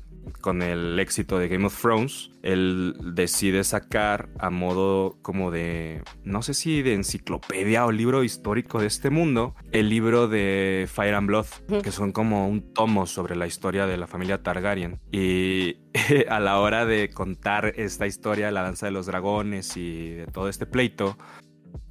con 0.41 0.63
el 0.63 0.99
éxito 0.99 1.39
de 1.39 1.49
Game 1.49 1.67
of 1.67 1.81
Thrones, 1.81 2.31
él 2.43 2.95
decide 3.15 3.65
sacar 3.65 4.29
a 4.39 4.51
modo 4.51 5.19
como 5.23 5.51
de, 5.51 6.03
no 6.25 6.43
sé 6.43 6.55
si 6.55 6.83
de 6.83 6.95
enciclopedia 6.95 7.87
o 7.87 7.93
libro 7.93 8.23
histórico 8.25 8.81
de 8.81 8.87
este 8.87 9.11
mundo, 9.11 9.55
el 9.73 9.89
libro 9.89 10.29
de 10.29 10.89
Fire 10.93 11.15
and 11.15 11.27
Blood, 11.27 11.47
que 11.83 11.91
son 11.91 12.13
como 12.13 12.49
un 12.49 12.73
tomo 12.73 13.07
sobre 13.07 13.37
la 13.37 13.47
historia 13.47 13.87
de 13.87 13.97
la 13.97 14.07
familia 14.07 14.43
Targaryen. 14.43 15.01
Y 15.11 15.79
a 16.29 16.41
la 16.41 16.61
hora 16.61 16.87
de 16.87 17.11
contar 17.11 17.73
esta 17.77 18.07
historia 18.07 18.51
la 18.51 18.63
danza 18.63 18.87
de 18.87 18.93
los 18.93 19.07
dragones 19.07 19.77
y 19.77 20.11
de 20.11 20.27
todo 20.27 20.49
este 20.49 20.67
pleito, 20.67 21.17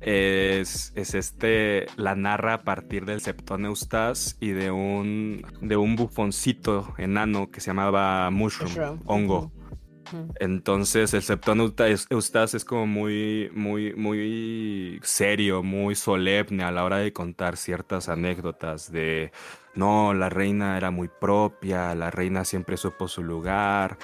es, 0.02 0.94
este, 0.96 1.88
la 1.98 2.16
narra 2.16 2.56
a 2.56 2.64
partir 2.64 3.06
del 3.06 3.22
Septón 3.22 3.66
Eustace 3.66 4.36
y 4.40 4.50
de 4.50 4.72
un, 4.72 5.46
de 5.62 5.78
un 5.78 5.96
bufoncito 5.96 6.94
enano 6.98 7.50
que 7.52 7.62
se 7.62 7.68
llamaba 7.68 8.30
Mushroom, 8.32 9.00
hongo. 9.06 9.52
Entonces 10.40 11.14
el 11.14 11.24
Septón 11.24 11.60
Eustace 11.62 12.58
es 12.58 12.66
como 12.66 12.86
muy, 12.86 13.50
muy, 13.54 13.94
muy 13.96 15.00
serio, 15.04 15.64
muy 15.64 15.96
solemne 15.96 16.64
a 16.64 16.72
la 16.72 16.84
hora 16.84 16.98
de 16.98 17.12
contar 17.12 17.58
ciertas 17.58 18.10
anécdotas 18.10 18.92
de, 18.92 19.32
no, 19.74 20.14
la 20.14 20.30
reina 20.30 20.78
era 20.78 20.92
muy 20.92 21.08
propia, 21.08 21.96
la 21.96 22.12
reina 22.12 22.46
siempre 22.46 22.78
supo 22.78 23.08
su 23.08 23.24
lugar, 23.24 23.98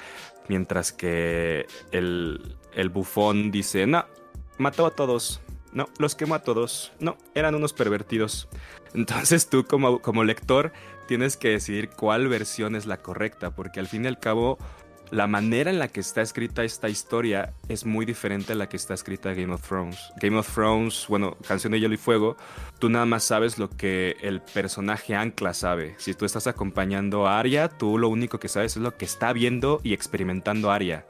mientras 0.48 0.92
que 0.92 1.66
el, 1.92 2.56
el 2.74 2.88
bufón 2.88 3.50
dice, 3.50 3.86
no, 3.86 4.04
mató 4.58 4.86
a 4.86 4.90
todos, 4.90 5.40
no, 5.72 5.88
los 5.98 6.14
quemó 6.14 6.34
a 6.34 6.42
todos. 6.42 6.92
No, 7.00 7.16
eran 7.34 7.54
unos 7.54 7.72
pervertidos. 7.72 8.48
Entonces 8.94 9.48
tú 9.48 9.64
como, 9.64 10.00
como 10.00 10.24
lector 10.24 10.72
tienes 11.06 11.36
que 11.36 11.50
decidir 11.50 11.90
cuál 11.90 12.28
versión 12.28 12.76
es 12.76 12.86
la 12.86 12.98
correcta, 12.98 13.54
porque 13.54 13.80
al 13.80 13.88
fin 13.88 14.04
y 14.04 14.08
al 14.08 14.18
cabo 14.18 14.58
la 15.12 15.26
manera 15.26 15.70
en 15.70 15.78
la 15.78 15.88
que 15.88 16.00
está 16.00 16.22
escrita 16.22 16.64
esta 16.64 16.88
historia 16.88 17.52
es 17.68 17.84
muy 17.84 18.06
diferente 18.06 18.54
a 18.54 18.56
la 18.56 18.70
que 18.70 18.78
está 18.78 18.94
escrita 18.94 19.34
Game 19.34 19.52
of 19.52 19.60
Thrones. 19.68 19.98
Game 20.18 20.38
of 20.38 20.50
Thrones, 20.50 21.04
bueno, 21.06 21.36
Canción 21.46 21.72
de 21.72 21.80
Hielo 21.80 21.92
y 21.92 21.98
Fuego, 21.98 22.38
tú 22.78 22.88
nada 22.88 23.04
más 23.04 23.22
sabes 23.22 23.58
lo 23.58 23.68
que 23.68 24.16
el 24.22 24.40
personaje 24.40 25.14
Ancla 25.14 25.52
sabe. 25.52 25.94
Si 25.98 26.14
tú 26.14 26.24
estás 26.24 26.46
acompañando 26.46 27.26
a 27.26 27.38
Arya, 27.38 27.68
tú 27.68 27.98
lo 27.98 28.08
único 28.08 28.40
que 28.40 28.48
sabes 28.48 28.76
es 28.76 28.82
lo 28.82 28.96
que 28.96 29.04
está 29.04 29.34
viendo 29.34 29.82
y 29.84 29.92
experimentando 29.92 30.70
Arya. 30.70 31.04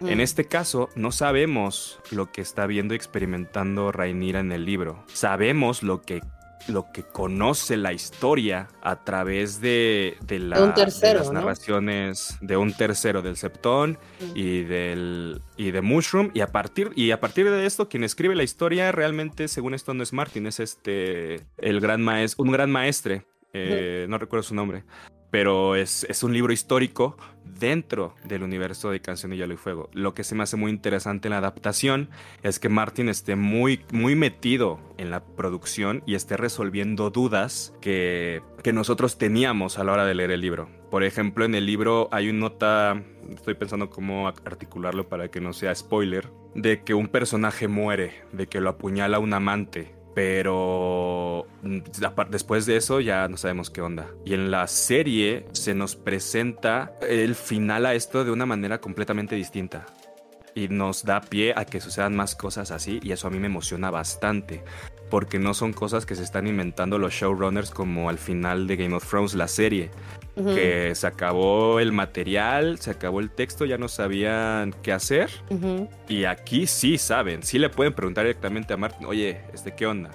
En 0.00 0.18
mm. 0.18 0.20
este 0.20 0.44
caso, 0.44 0.88
no 0.94 1.12
sabemos 1.12 1.98
lo 2.10 2.30
que 2.30 2.40
está 2.40 2.66
viendo 2.66 2.94
y 2.94 2.96
experimentando 2.96 3.92
Rainira 3.92 4.40
en 4.40 4.52
el 4.52 4.64
libro. 4.64 5.04
Sabemos 5.12 5.82
lo 5.82 6.02
que 6.02 6.20
lo 6.66 6.92
que 6.92 7.02
conoce 7.02 7.76
la 7.76 7.92
historia 7.92 8.68
a 8.82 9.02
través 9.02 9.60
de, 9.60 10.16
de, 10.26 10.38
las 10.38 11.32
narraciones 11.32 12.36
de 12.40 12.56
un 12.56 12.74
tercero 12.74 13.22
del 13.22 13.36
Septón 13.36 13.98
mm. 14.20 14.24
y 14.34 14.64
del 14.64 15.40
y 15.56 15.70
de 15.70 15.80
Mushroom 15.80 16.30
y 16.34 16.40
a 16.40 16.48
partir 16.48 16.90
y 16.94 17.10
a 17.10 17.20
partir 17.20 17.50
de 17.50 17.64
esto 17.64 17.88
quien 17.88 18.04
escribe 18.04 18.34
la 18.34 18.42
historia 18.42 18.92
realmente 18.92 19.48
según 19.48 19.72
esto 19.72 19.94
no 19.94 20.02
es 20.02 20.12
Martin 20.12 20.46
es 20.46 20.60
este 20.60 21.46
el 21.56 21.80
gran 21.80 22.02
maestro 22.02 22.44
un 22.44 22.52
gran 22.52 22.70
maestre 22.70 23.24
eh, 23.54 24.06
no 24.08 24.18
recuerdo 24.18 24.42
su 24.42 24.54
nombre 24.54 24.84
pero 25.30 25.76
es, 25.76 26.04
es, 26.08 26.22
un 26.22 26.32
libro 26.32 26.52
histórico 26.52 27.16
dentro 27.44 28.14
del 28.24 28.42
universo 28.42 28.90
de 28.90 29.00
Canción 29.00 29.30
de 29.30 29.36
Hielo 29.36 29.54
y 29.54 29.56
Fuego. 29.56 29.90
Lo 29.92 30.14
que 30.14 30.24
se 30.24 30.34
me 30.34 30.42
hace 30.42 30.56
muy 30.56 30.70
interesante 30.70 31.28
en 31.28 31.32
la 31.32 31.38
adaptación 31.38 32.08
es 32.42 32.58
que 32.58 32.68
Martin 32.68 33.08
esté 33.08 33.36
muy, 33.36 33.84
muy 33.92 34.14
metido 34.14 34.78
en 34.96 35.10
la 35.10 35.24
producción 35.24 36.02
y 36.06 36.14
esté 36.14 36.36
resolviendo 36.36 37.10
dudas 37.10 37.74
que, 37.80 38.42
que 38.62 38.72
nosotros 38.72 39.18
teníamos 39.18 39.78
a 39.78 39.84
la 39.84 39.92
hora 39.92 40.06
de 40.06 40.14
leer 40.14 40.30
el 40.30 40.40
libro. 40.40 40.68
Por 40.90 41.04
ejemplo, 41.04 41.44
en 41.44 41.54
el 41.54 41.66
libro 41.66 42.08
hay 42.12 42.30
una 42.30 42.38
nota, 42.38 43.02
estoy 43.30 43.54
pensando 43.54 43.90
cómo 43.90 44.28
articularlo 44.28 45.08
para 45.08 45.28
que 45.28 45.40
no 45.40 45.52
sea 45.52 45.74
spoiler, 45.74 46.30
de 46.54 46.82
que 46.82 46.94
un 46.94 47.08
personaje 47.08 47.68
muere, 47.68 48.22
de 48.32 48.46
que 48.46 48.60
lo 48.60 48.70
apuñala 48.70 49.18
un 49.18 49.34
amante 49.34 49.97
pero 50.18 51.46
mm, 51.62 51.78
después 52.28 52.66
de 52.66 52.76
eso 52.76 52.98
ya 52.98 53.28
no 53.28 53.36
sabemos 53.36 53.70
qué 53.70 53.82
onda. 53.82 54.08
Y 54.24 54.34
en 54.34 54.50
la 54.50 54.66
serie 54.66 55.46
se 55.52 55.76
nos 55.76 55.94
presenta 55.94 56.92
el 57.08 57.36
final 57.36 57.86
a 57.86 57.94
esto 57.94 58.24
de 58.24 58.32
una 58.32 58.44
manera 58.44 58.80
completamente 58.80 59.36
distinta. 59.36 59.86
Y 60.56 60.66
nos 60.66 61.04
da 61.04 61.20
pie 61.20 61.54
a 61.54 61.64
que 61.64 61.80
sucedan 61.80 62.16
más 62.16 62.34
cosas 62.34 62.72
así 62.72 62.98
y 63.00 63.12
eso 63.12 63.28
a 63.28 63.30
mí 63.30 63.38
me 63.38 63.46
emociona 63.46 63.92
bastante. 63.92 64.64
porque 65.08 65.38
no 65.38 65.54
son 65.54 65.72
cosas 65.72 66.04
que 66.04 66.16
se 66.16 66.24
están 66.24 66.46
inventando 66.48 66.98
los 66.98 67.14
showrunners 67.14 67.70
como 67.70 68.10
al 68.10 68.18
final 68.18 68.66
de 68.66 68.76
Game 68.76 68.94
of 68.94 69.08
Thrones, 69.08 69.34
la 69.34 69.48
serie. 69.48 69.90
Que 70.44 70.94
se 70.94 71.06
acabó 71.06 71.80
el 71.80 71.92
material, 71.92 72.78
se 72.78 72.90
acabó 72.90 73.20
el 73.20 73.30
texto, 73.30 73.64
ya 73.64 73.78
no 73.78 73.88
sabían 73.88 74.74
qué 74.82 74.92
hacer. 74.92 75.30
Y 76.08 76.24
aquí 76.24 76.66
sí 76.66 76.98
saben, 76.98 77.42
sí 77.42 77.58
le 77.58 77.68
pueden 77.68 77.92
preguntar 77.92 78.24
directamente 78.24 78.72
a 78.72 78.76
Martin, 78.76 79.06
oye, 79.06 79.40
este, 79.52 79.74
¿qué 79.74 79.86
onda? 79.86 80.10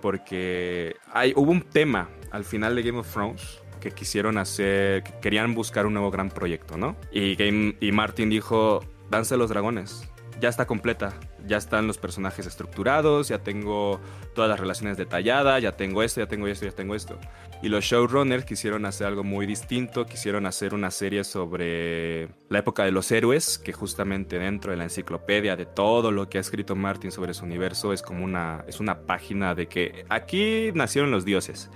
Porque 0.00 0.96
hay, 1.12 1.32
hubo 1.36 1.50
un 1.50 1.62
tema 1.62 2.08
al 2.30 2.44
final 2.44 2.74
de 2.74 2.82
Game 2.82 2.98
of 2.98 3.12
Thrones 3.12 3.60
que 3.80 3.90
quisieron 3.92 4.38
hacer, 4.38 5.02
que 5.04 5.12
querían 5.20 5.54
buscar 5.54 5.86
un 5.86 5.94
nuevo 5.94 6.10
gran 6.10 6.30
proyecto, 6.30 6.76
¿no? 6.76 6.96
Y, 7.12 7.36
Game, 7.36 7.76
y 7.80 7.92
Martin 7.92 8.30
dijo, 8.30 8.84
Danza 9.10 9.36
de 9.36 9.38
los 9.38 9.50
Dragones, 9.50 10.08
ya 10.40 10.48
está 10.48 10.66
completa, 10.66 11.14
ya 11.46 11.56
están 11.56 11.86
los 11.86 11.98
personajes 11.98 12.46
estructurados, 12.46 13.28
ya 13.28 13.38
tengo 13.38 14.00
todas 14.34 14.48
las 14.48 14.60
relaciones 14.60 14.96
detalladas, 14.96 15.62
ya 15.62 15.76
tengo 15.76 16.02
esto, 16.02 16.20
ya 16.20 16.26
tengo 16.26 16.46
esto, 16.46 16.66
ya 16.66 16.72
tengo 16.72 16.94
esto. 16.94 17.18
Y 17.62 17.68
los 17.68 17.84
showrunners 17.84 18.44
quisieron 18.44 18.86
hacer 18.86 19.08
algo 19.08 19.24
muy 19.24 19.46
distinto, 19.46 20.06
quisieron 20.06 20.46
hacer 20.46 20.74
una 20.74 20.90
serie 20.90 21.24
sobre 21.24 22.28
la 22.48 22.60
época 22.60 22.84
de 22.84 22.92
los 22.92 23.10
héroes, 23.10 23.58
que 23.58 23.72
justamente 23.72 24.38
dentro 24.38 24.70
de 24.70 24.76
la 24.76 24.84
enciclopedia 24.84 25.56
de 25.56 25.66
todo 25.66 26.12
lo 26.12 26.28
que 26.28 26.38
ha 26.38 26.40
escrito 26.40 26.76
Martin 26.76 27.10
sobre 27.10 27.34
su 27.34 27.44
universo 27.44 27.92
es 27.92 28.02
como 28.02 28.24
una, 28.24 28.64
es 28.68 28.78
una 28.78 29.00
página 29.00 29.54
de 29.54 29.66
que 29.66 30.04
aquí 30.08 30.70
nacieron 30.74 31.10
los 31.10 31.24
dioses. 31.24 31.70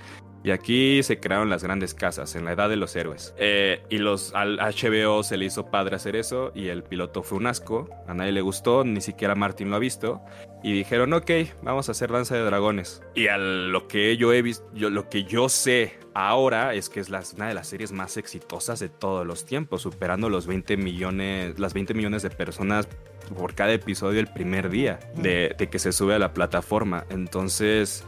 Y 0.44 0.50
aquí 0.50 1.02
se 1.02 1.20
crearon 1.20 1.50
las 1.50 1.62
grandes 1.62 1.94
casas, 1.94 2.34
en 2.34 2.44
la 2.44 2.52
edad 2.52 2.68
de 2.68 2.76
los 2.76 2.96
héroes. 2.96 3.34
Eh, 3.38 3.82
y 3.90 3.98
los, 3.98 4.34
al 4.34 4.56
HBO 4.56 5.22
se 5.22 5.36
le 5.36 5.44
hizo 5.44 5.66
padre 5.66 5.96
hacer 5.96 6.16
eso 6.16 6.50
y 6.54 6.68
el 6.68 6.82
piloto 6.82 7.22
fue 7.22 7.38
un 7.38 7.46
asco. 7.46 7.88
A 8.08 8.14
nadie 8.14 8.32
le 8.32 8.40
gustó, 8.40 8.84
ni 8.84 9.00
siquiera 9.00 9.34
Martin 9.34 9.70
lo 9.70 9.76
ha 9.76 9.78
visto. 9.78 10.20
Y 10.64 10.72
dijeron, 10.72 11.12
ok, 11.12 11.30
vamos 11.62 11.88
a 11.88 11.92
hacer 11.92 12.10
Danza 12.10 12.36
de 12.36 12.42
Dragones. 12.42 13.02
Y 13.14 13.28
a 13.28 13.38
lo 13.38 13.86
que 13.88 14.16
yo 14.16 14.32
he 14.32 14.42
visto, 14.42 14.64
yo, 14.74 14.90
lo 14.90 15.08
que 15.08 15.24
yo 15.24 15.48
sé 15.48 15.98
ahora 16.14 16.74
es 16.74 16.88
que 16.88 17.00
es 17.00 17.08
una 17.08 17.48
de 17.48 17.54
las 17.54 17.68
series 17.68 17.92
más 17.92 18.16
exitosas 18.16 18.80
de 18.80 18.88
todos 18.88 19.26
los 19.26 19.44
tiempos, 19.44 19.82
superando 19.82 20.28
los 20.28 20.46
20 20.46 20.76
millones, 20.76 21.58
las 21.58 21.74
20 21.74 21.94
millones 21.94 22.22
de 22.22 22.30
personas 22.30 22.88
por 23.36 23.54
cada 23.54 23.72
episodio 23.72 24.20
el 24.20 24.28
primer 24.28 24.70
día 24.70 25.00
de, 25.14 25.54
que 25.70 25.78
se 25.78 25.92
sube 25.92 26.14
a 26.14 26.18
la 26.18 26.32
plataforma. 26.32 27.04
Entonces, 27.10 28.04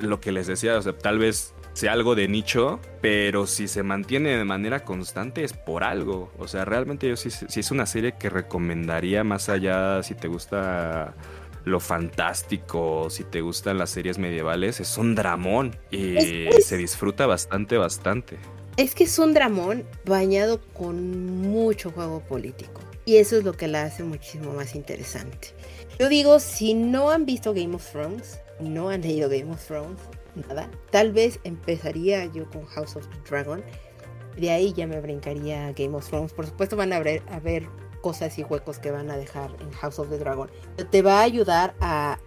lo 0.00 0.20
que 0.20 0.32
les 0.32 0.46
decía, 0.46 0.78
o 0.78 0.82
sea, 0.82 0.96
tal 0.96 1.18
vez 1.18 1.54
sea 1.72 1.92
algo 1.92 2.14
de 2.14 2.28
nicho, 2.28 2.80
pero 3.00 3.46
si 3.46 3.66
se 3.66 3.82
mantiene 3.82 4.36
de 4.36 4.44
manera 4.44 4.84
constante 4.84 5.42
es 5.44 5.52
por 5.52 5.82
algo. 5.82 6.32
O 6.38 6.46
sea, 6.46 6.64
realmente 6.64 7.08
yo 7.08 7.16
sí, 7.16 7.30
sí 7.30 7.60
es 7.60 7.70
una 7.70 7.86
serie 7.86 8.14
que 8.18 8.30
recomendaría 8.30 9.24
más 9.24 9.48
allá 9.48 10.02
si 10.02 10.14
te 10.14 10.28
gusta 10.28 11.14
lo 11.64 11.80
fantástico, 11.80 13.08
si 13.10 13.24
te 13.24 13.40
gustan 13.40 13.78
las 13.78 13.90
series 13.90 14.18
medievales, 14.18 14.80
es 14.80 14.98
un 14.98 15.14
dramón 15.14 15.76
y 15.90 16.48
se 16.60 16.76
disfruta 16.76 17.26
bastante, 17.26 17.78
bastante. 17.78 18.38
Es 18.76 18.94
que 18.94 19.04
es 19.04 19.18
un 19.18 19.32
dramón 19.32 19.84
bañado 20.04 20.60
con 20.72 21.40
mucho 21.40 21.90
juego 21.90 22.20
político. 22.20 22.80
Y 23.04 23.16
eso 23.16 23.36
es 23.36 23.44
lo 23.44 23.52
que 23.52 23.68
la 23.68 23.82
hace 23.82 24.02
muchísimo 24.02 24.52
más 24.52 24.74
interesante. 24.74 25.48
Yo 25.98 26.08
digo, 26.08 26.40
si 26.40 26.74
no 26.74 27.10
han 27.10 27.26
visto 27.26 27.52
Game 27.52 27.74
of 27.74 27.90
Thrones, 27.90 28.40
no 28.60 28.88
han 28.88 29.02
leído 29.02 29.28
Game 29.28 29.50
of 29.52 29.64
Thrones, 29.64 30.00
nada, 30.48 30.70
tal 30.90 31.12
vez 31.12 31.38
empezaría 31.44 32.24
yo 32.26 32.48
con 32.50 32.64
House 32.66 32.96
of 32.96 33.06
the 33.08 33.30
Dragon. 33.30 33.62
De 34.36 34.50
ahí 34.50 34.72
ya 34.72 34.86
me 34.86 35.00
brincaría 35.00 35.72
Game 35.72 35.94
of 35.94 36.08
Thrones. 36.08 36.32
Por 36.32 36.46
supuesto 36.46 36.76
van 36.76 36.92
a 36.92 36.98
ver, 37.00 37.22
a 37.28 37.38
ver 37.38 37.68
cosas 38.00 38.38
y 38.38 38.42
huecos 38.42 38.78
que 38.78 38.90
van 38.90 39.10
a 39.10 39.16
dejar 39.16 39.50
en 39.60 39.70
House 39.72 39.98
of 39.98 40.08
the 40.08 40.18
Dragon. 40.18 40.50
Te 40.90 41.02
va 41.02 41.20
a 41.20 41.22
ayudar 41.22 41.74
a 41.80 42.18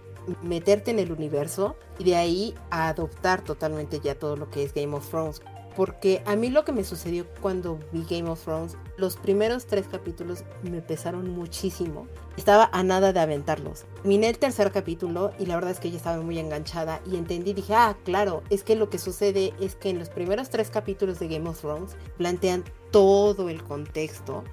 meterte 0.42 0.92
en 0.92 1.00
el 1.00 1.12
universo 1.12 1.76
y 2.00 2.04
de 2.04 2.16
ahí 2.16 2.56
a 2.70 2.90
adoptar 2.90 3.44
totalmente 3.44 4.00
ya 4.00 4.16
todo 4.16 4.36
lo 4.36 4.50
que 4.50 4.64
es 4.64 4.74
Game 4.74 4.96
of 4.96 5.10
Thrones 5.10 5.42
porque 5.78 6.24
a 6.26 6.36
mí 6.36 6.50
lo 6.50 6.66
que 6.66 6.72
me 6.72 6.84
sucedió 6.84 7.28
cuando 7.40 7.78
vi 7.92 8.04
Game 8.10 8.28
of 8.28 8.44
Thrones, 8.44 8.76
los 8.98 9.16
primeros 9.16 9.68
tres 9.68 9.88
capítulos 9.88 10.44
me 10.64 10.82
pesaron 10.82 11.30
muchísimo. 11.30 12.08
Estaba 12.36 12.68
a 12.74 12.82
nada 12.82 13.14
de 13.14 13.20
aventarlos. 13.20 13.86
Terminé 14.02 14.30
el 14.30 14.40
tercer 14.40 14.72
capítulo 14.72 15.34
y 15.38 15.46
la 15.46 15.54
verdad 15.54 15.70
es 15.70 15.80
que 15.80 15.92
ya 15.92 15.98
estaba 15.98 16.20
muy 16.24 16.40
enganchada 16.40 17.00
y 17.06 17.16
entendí, 17.16 17.54
dije, 17.54 17.76
ah, 17.76 17.96
claro, 18.06 18.42
es 18.50 18.64
que 18.64 18.76
lo 18.76 18.90
que 18.90 18.98
sucede 18.98 19.54
es 19.62 19.76
que 19.76 19.92
en 19.92 20.00
los 20.00 20.10
primeros 20.10 20.50
tres 20.50 20.72
capítulos 20.72 21.20
de 21.20 21.28
Game 21.28 21.48
of 21.48 21.62
Thrones 21.62 21.96
plantean 22.18 22.64
todo 22.90 23.48
el 23.48 23.62
contexto 23.62 24.44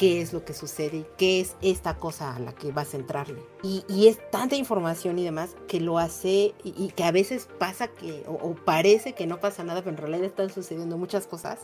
qué 0.00 0.22
es 0.22 0.32
lo 0.32 0.46
que 0.46 0.54
sucede 0.54 0.96
y 0.96 1.06
qué 1.18 1.40
es 1.40 1.58
esta 1.60 1.98
cosa 1.98 2.34
a 2.34 2.38
la 2.38 2.54
que 2.54 2.72
vas 2.72 2.94
a 2.94 2.96
entrarle. 2.96 3.42
Y, 3.62 4.06
es 4.06 4.18
tanta 4.30 4.56
información 4.56 5.18
y 5.18 5.24
demás 5.24 5.54
que 5.68 5.78
lo 5.78 5.98
hace 5.98 6.54
y, 6.64 6.88
que 6.96 7.04
a 7.04 7.12
veces 7.12 7.50
pasa 7.58 7.88
que, 7.88 8.24
o, 8.26 8.54
parece 8.54 9.12
que 9.12 9.26
no 9.26 9.40
pasa 9.40 9.62
nada, 9.62 9.82
pero 9.82 9.90
en 9.90 9.98
realidad 9.98 10.24
están 10.24 10.48
sucediendo 10.48 10.96
muchas 10.96 11.26
cosas. 11.26 11.58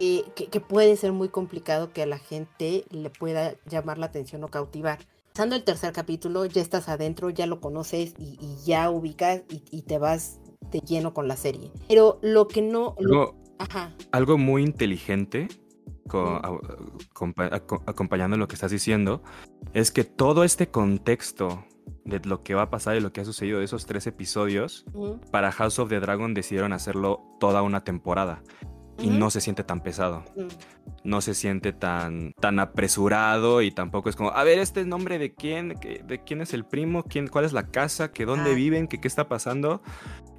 Eh, 0.00 0.24
que, 0.34 0.60
puede 0.60 0.96
ser 0.96 1.12
muy 1.12 1.28
complicado 1.28 1.92
que 1.92 2.02
a 2.02 2.06
la 2.06 2.18
gente 2.18 2.84
le 2.90 3.08
pueda 3.08 3.54
llamar 3.66 3.98
la 3.98 4.06
atención 4.06 4.42
o 4.42 4.48
cautivar. 4.48 4.98
Pasando 5.32 5.54
el 5.54 5.62
tercer 5.62 5.92
capítulo, 5.92 6.44
ya 6.44 6.62
estás 6.62 6.88
adentro, 6.88 7.30
ya 7.30 7.46
lo 7.46 7.60
conoces 7.60 8.14
y, 8.18 8.36
ya 8.64 8.90
ubicas 8.90 9.44
y, 9.48 9.82
te 9.82 9.98
vas 9.98 10.40
de 10.72 10.80
lleno 10.80 11.14
con 11.14 11.28
la 11.28 11.36
serie. 11.36 11.70
Pero 11.86 12.18
lo 12.20 12.48
que 12.48 12.62
no... 12.62 12.96
algo 14.10 14.38
muy 14.38 14.64
inteligente 14.64 15.46
acompañando 17.86 18.36
lo 18.36 18.48
que 18.48 18.54
estás 18.54 18.70
diciendo, 18.70 19.22
es 19.72 19.90
que 19.90 20.04
todo 20.04 20.44
este 20.44 20.68
contexto 20.68 21.64
de 22.04 22.20
lo 22.20 22.42
que 22.42 22.54
va 22.54 22.62
a 22.62 22.70
pasar 22.70 22.96
y 22.96 23.00
lo 23.00 23.12
que 23.12 23.20
ha 23.20 23.24
sucedido 23.24 23.58
de 23.58 23.64
esos 23.64 23.86
tres 23.86 24.06
episodios, 24.06 24.84
para 25.30 25.52
House 25.52 25.78
of 25.78 25.88
the 25.88 26.00
Dragon 26.00 26.34
decidieron 26.34 26.72
hacerlo 26.72 27.22
toda 27.40 27.62
una 27.62 27.84
temporada 27.84 28.42
y 28.98 29.10
no 29.10 29.30
se 29.30 29.40
siente 29.40 29.64
tan 29.64 29.80
pesado. 29.80 30.24
No 31.04 31.20
se 31.20 31.34
siente 31.34 31.72
tan, 31.72 32.32
tan 32.40 32.58
apresurado 32.58 33.62
y 33.62 33.70
tampoco 33.70 34.08
es 34.08 34.16
como, 34.16 34.30
a 34.30 34.42
ver, 34.44 34.58
este 34.58 34.84
nombre 34.84 35.18
de 35.18 35.34
quién, 35.34 35.68
de 35.68 36.22
quién 36.24 36.40
es 36.40 36.52
el 36.52 36.64
primo, 36.64 37.04
quién, 37.04 37.28
cuál 37.28 37.44
es 37.44 37.52
la 37.52 37.68
casa, 37.68 38.10
que 38.10 38.24
dónde 38.24 38.54
viven, 38.54 38.88
que 38.88 39.00
qué 39.00 39.06
está 39.06 39.28
pasando. 39.28 39.82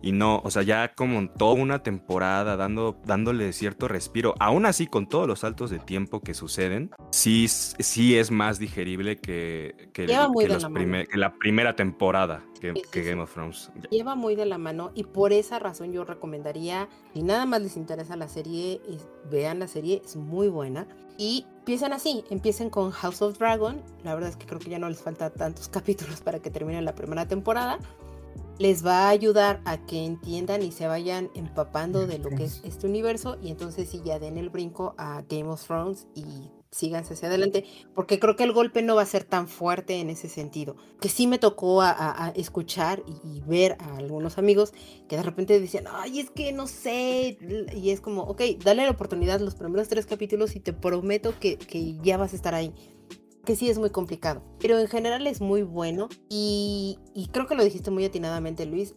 Y 0.02 0.12
no, 0.12 0.42
o 0.44 0.52
sea, 0.52 0.62
ya 0.62 0.94
como 0.94 1.30
toda 1.30 1.54
una 1.54 1.84
temporada 1.84 2.56
dando, 2.56 2.98
dándole 3.06 3.52
cierto 3.54 3.88
respiro, 3.88 4.36
aún 4.40 4.66
así 4.66 4.88
con 4.88 5.08
todos 5.08 5.28
los 5.28 5.40
saltos 5.40 5.70
de 5.70 5.80
tiempo 5.80 6.22
que 6.22 6.34
suceden, 6.34 6.92
sí, 7.12 7.48
sí 7.48 8.18
es 8.18 8.30
más 8.30 8.60
digerible 8.60 9.18
que, 9.18 9.90
que, 9.94 10.08
la 10.08 11.34
primera 11.34 11.76
temporada 11.76 12.44
que, 12.60 13.02
Game 13.02 13.22
of 13.22 13.34
Thrones. 13.34 13.72
Lleva 13.90 14.16
muy 14.16 14.36
de 14.36 14.46
la 14.46 14.58
mano 14.58 14.92
y 14.94 15.04
por 15.04 15.34
esa 15.34 15.60
razón 15.60 15.92
yo 15.92 16.04
recomendaría, 16.04 16.88
si 17.14 17.24
nada 17.24 17.46
más 17.46 17.62
les 17.62 17.78
interesa 17.78 18.16
la 18.16 18.28
serie, 18.28 18.82
vean 19.30 19.60
la 19.60 19.68
serie, 19.68 20.02
es 20.04 20.16
muy 20.16 20.48
buena. 20.48 20.88
Y 21.18 21.48
empiezan 21.60 21.94
así, 21.94 22.24
empiecen 22.30 22.70
con 22.70 22.92
House 22.92 23.24
of 23.24 23.40
Dragon, 23.40 23.82
la 24.04 24.14
verdad 24.14 24.30
es 24.30 24.36
que 24.36 24.46
creo 24.46 24.60
que 24.60 24.70
ya 24.70 24.78
no 24.78 24.88
les 24.88 25.02
falta 25.02 25.32
tantos 25.32 25.68
capítulos 25.70 26.22
para 26.22 26.40
que 26.40 26.52
termine 26.52 26.82
la 26.82 26.94
primera 26.94 27.28
temporada 27.28 27.80
les 28.60 28.86
va 28.86 29.08
a 29.08 29.10
ayudar 29.10 29.62
a 29.66 29.78
que 29.86 30.06
entiendan 30.06 30.62
y 30.64 30.72
se 30.72 30.88
vayan 30.88 31.30
empapando 31.36 32.08
de 32.08 32.20
lo 32.20 32.30
que 32.30 32.46
es 32.46 32.62
este 32.64 32.88
universo 32.88 33.38
y 33.42 33.50
entonces 33.50 33.90
sí 33.90 34.02
ya 34.04 34.20
den 34.20 34.38
el 34.38 34.50
brinco 34.50 34.96
a 34.98 35.24
Game 35.30 35.50
of 35.50 35.64
Thrones 35.66 36.08
y 36.16 36.50
síganse 36.72 37.14
hacia 37.14 37.28
adelante, 37.28 37.66
porque 37.96 38.20
creo 38.20 38.36
que 38.36 38.44
el 38.44 38.52
golpe 38.52 38.82
no 38.82 38.96
va 38.96 39.02
a 39.02 39.06
ser 39.06 39.24
tan 39.24 39.48
fuerte 39.48 40.00
en 40.00 40.10
ese 40.10 40.30
sentido. 40.30 40.76
Que 41.00 41.10
sí 41.10 41.26
me 41.26 41.40
tocó 41.40 41.82
a, 41.82 42.34
escuchar 42.36 43.04
y, 43.24 43.42
ver 43.42 43.78
a 43.80 43.98
algunos 43.98 44.38
amigos 44.38 44.74
que 45.08 45.16
de 45.16 45.24
repente 45.24 45.60
decían, 45.60 45.86
ay, 45.92 46.20
es 46.20 46.30
que 46.30 46.52
no 46.52 46.68
sé, 46.68 47.38
y 47.74 47.90
es 47.90 48.02
como, 48.02 48.24
ok, 48.24 48.42
dale 48.64 48.84
la 48.84 48.92
oportunidad 48.92 49.40
los 49.40 49.56
primeros 49.56 49.88
tres 49.88 50.06
capítulos 50.06 50.56
y 50.56 50.60
te 50.60 50.74
prometo 50.74 51.34
que, 51.40 51.58
que 51.58 51.96
ya 52.04 52.18
vas 52.18 52.34
a 52.34 52.36
estar 52.36 52.54
ahí 52.54 52.74
que 53.48 53.56
sí 53.56 53.70
es 53.70 53.80
muy 53.80 53.92
complicado, 53.92 54.44
pero 54.60 54.78
en 54.78 54.90
general 54.90 55.26
es 55.26 55.40
muy 55.40 55.64
bueno 55.64 56.10
y, 56.28 57.00
creo 57.32 57.48
que 57.48 57.56
lo 57.56 57.64
dijiste 57.64 57.92
muy 57.92 58.04
atinadamente 58.04 58.66
Luis. 58.66 58.94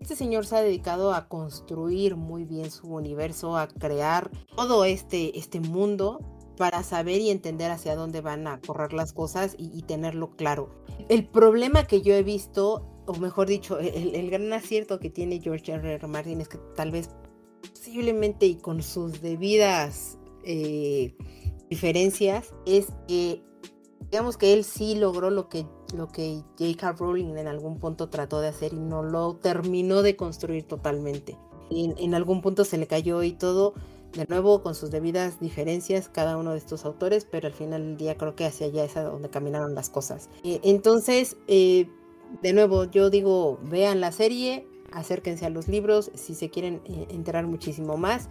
Este 0.00 0.16
señor 0.16 0.46
se 0.46 0.56
ha 0.56 0.62
dedicado 0.62 1.12
a 1.12 1.28
construir 1.28 2.16
muy 2.16 2.46
bien 2.46 2.70
su 2.70 2.88
universo, 2.88 3.58
a 3.58 3.68
crear 3.68 4.30
todo 4.56 4.86
este, 4.86 5.38
este 5.38 5.60
mundo 5.60 6.18
para 6.56 6.82
saber 6.82 7.20
y 7.20 7.28
entender 7.28 7.70
hacia 7.70 7.94
dónde 7.94 8.22
van 8.22 8.46
a 8.46 8.58
correr 8.62 8.94
las 8.94 9.12
cosas 9.12 9.54
y, 9.58 9.82
tenerlo 9.82 10.34
claro. 10.34 10.70
El 11.10 11.28
problema 11.28 11.86
que 11.86 12.00
yo 12.00 12.14
he 12.14 12.22
visto, 12.22 12.86
o 13.06 13.12
mejor 13.16 13.48
dicho, 13.48 13.78
el, 13.80 14.30
gran 14.30 14.50
acierto 14.54 14.98
que 14.98 15.10
tiene 15.10 15.40
George 15.42 15.72
R. 15.72 15.92
R. 15.92 16.06
Martin 16.06 16.40
es 16.40 16.48
que 16.48 16.56
tal 16.74 16.90
vez 16.90 17.10
posiblemente 17.68 18.46
y 18.46 18.54
con 18.54 18.82
sus 18.82 19.20
debidas 19.20 20.18
eh, 20.42 21.14
diferencias, 21.68 22.54
es 22.64 22.86
que 23.06 23.42
digamos 24.00 24.36
que 24.36 24.52
él 24.52 24.64
sí 24.64 24.94
logró 24.94 25.30
lo 25.30 25.48
que, 25.48 25.66
lo 25.94 26.08
que 26.08 26.42
J.K. 26.58 26.92
Rowling 26.92 27.36
en 27.36 27.48
algún 27.48 27.78
punto 27.78 28.08
trató 28.08 28.40
de 28.40 28.48
hacer 28.48 28.72
y 28.72 28.78
no 28.78 29.02
lo 29.02 29.34
terminó 29.36 30.02
de 30.02 30.16
construir 30.16 30.64
totalmente. 30.64 31.36
En, 31.70 31.94
en, 31.98 32.14
algún 32.14 32.40
punto 32.42 32.64
se 32.64 32.78
le 32.78 32.86
cayó 32.86 33.22
y 33.22 33.32
todo, 33.32 33.74
de 34.12 34.26
nuevo 34.26 34.62
con 34.62 34.74
sus 34.74 34.90
debidas 34.90 35.38
diferencias 35.40 36.08
cada 36.08 36.36
uno 36.36 36.52
de 36.52 36.58
estos 36.58 36.84
autores, 36.84 37.26
pero 37.30 37.46
al 37.46 37.54
final 37.54 37.82
del 37.82 37.96
día 37.96 38.16
creo 38.16 38.34
que 38.34 38.44
hacia 38.44 38.66
allá 38.66 38.84
es 38.84 38.96
a 38.96 39.04
donde 39.04 39.30
caminaron 39.30 39.74
las 39.74 39.88
cosas. 39.88 40.28
Eh, 40.42 40.60
entonces, 40.64 41.36
eh, 41.46 41.88
de 42.42 42.52
nuevo, 42.52 42.84
yo 42.84 43.10
digo, 43.10 43.58
vean 43.62 44.00
la 44.00 44.12
serie, 44.12 44.66
acérquense 44.92 45.46
a 45.46 45.50
los 45.50 45.68
libros 45.68 46.10
si 46.14 46.34
se 46.34 46.50
quieren 46.50 46.80
eh, 46.84 47.06
enterar 47.10 47.46
muchísimo 47.46 47.96
más. 47.96 48.28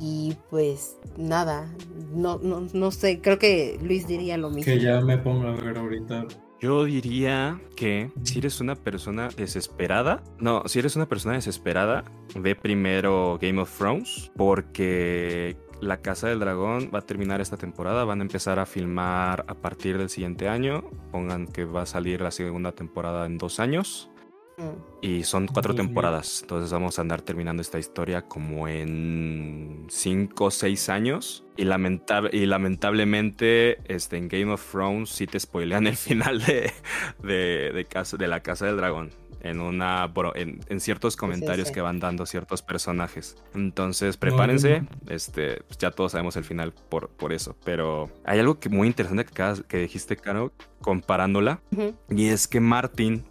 Y 0.00 0.36
pues 0.50 0.98
nada, 1.16 1.72
no, 2.12 2.38
no, 2.42 2.66
no 2.72 2.90
sé, 2.90 3.20
creo 3.20 3.38
que 3.38 3.78
Luis 3.82 4.06
diría 4.06 4.36
lo 4.36 4.50
mismo. 4.50 4.72
Que 4.72 4.80
ya 4.80 5.00
me 5.00 5.16
pongo 5.18 5.46
a 5.46 5.52
ver 5.52 5.78
ahorita 5.78 6.26
yo 6.58 6.84
diría 6.84 7.60
que 7.76 8.10
si 8.22 8.38
eres 8.38 8.60
una 8.60 8.76
persona 8.76 9.28
desesperada, 9.28 10.22
no, 10.38 10.62
si 10.66 10.78
eres 10.78 10.96
una 10.96 11.06
persona 11.06 11.34
desesperada, 11.34 12.04
ve 12.34 12.54
primero 12.54 13.38
Game 13.40 13.60
of 13.60 13.76
Thrones, 13.76 14.32
porque 14.36 15.56
La 15.80 15.98
Casa 15.98 16.28
del 16.28 16.40
Dragón 16.40 16.90
va 16.94 17.00
a 17.00 17.02
terminar 17.02 17.40
esta 17.40 17.58
temporada, 17.58 18.04
van 18.04 18.20
a 18.20 18.22
empezar 18.22 18.58
a 18.58 18.64
filmar 18.64 19.44
a 19.48 19.54
partir 19.54 19.98
del 19.98 20.08
siguiente 20.08 20.48
año, 20.48 20.90
pongan 21.12 21.46
que 21.46 21.66
va 21.66 21.82
a 21.82 21.86
salir 21.86 22.22
la 22.22 22.30
segunda 22.30 22.72
temporada 22.72 23.26
en 23.26 23.36
dos 23.36 23.60
años. 23.60 24.10
Y 25.02 25.24
son 25.24 25.46
cuatro 25.46 25.74
temporadas, 25.74 26.40
entonces 26.42 26.72
vamos 26.72 26.98
a 26.98 27.02
andar 27.02 27.20
terminando 27.20 27.60
esta 27.60 27.78
historia 27.78 28.22
como 28.22 28.66
en 28.66 29.86
cinco 29.88 30.46
o 30.46 30.50
seis 30.50 30.88
años. 30.88 31.44
Y, 31.56 31.62
y 31.62 32.46
lamentablemente 32.46 33.78
este, 33.84 34.16
en 34.16 34.28
Game 34.28 34.52
of 34.52 34.70
Thrones 34.70 35.10
sí 35.10 35.26
te 35.26 35.38
spoilean 35.38 35.86
el 35.86 35.96
final 35.96 36.42
de, 36.42 36.72
de, 37.22 37.84
casa, 37.84 38.16
de 38.16 38.28
la 38.28 38.40
Casa 38.40 38.66
del 38.66 38.78
Dragón. 38.78 39.10
En, 39.42 39.60
una, 39.60 40.12
en, 40.34 40.80
ciertos 40.80 41.16
comentarios 41.16 41.70
que 41.70 41.80
van 41.80 42.00
dando 42.00 42.26
ciertos 42.26 42.62
personajes. 42.62 43.36
Entonces, 43.54 44.16
prepárense. 44.16 44.82
Este, 45.06 45.62
pues 45.68 45.78
ya 45.78 45.92
todos 45.92 46.12
sabemos 46.12 46.34
el 46.36 46.42
final 46.42 46.72
por, 46.72 47.10
por 47.10 47.32
eso. 47.32 47.54
Pero 47.64 48.10
hay 48.24 48.40
algo 48.40 48.58
que 48.58 48.70
muy 48.70 48.88
interesante 48.88 49.24
que, 49.24 49.62
que 49.68 49.78
dijiste, 49.78 50.16
Caro, 50.16 50.52
comparándola. 50.80 51.60
Y 52.08 52.26
es 52.26 52.48
que 52.48 52.58
Martin 52.58 53.24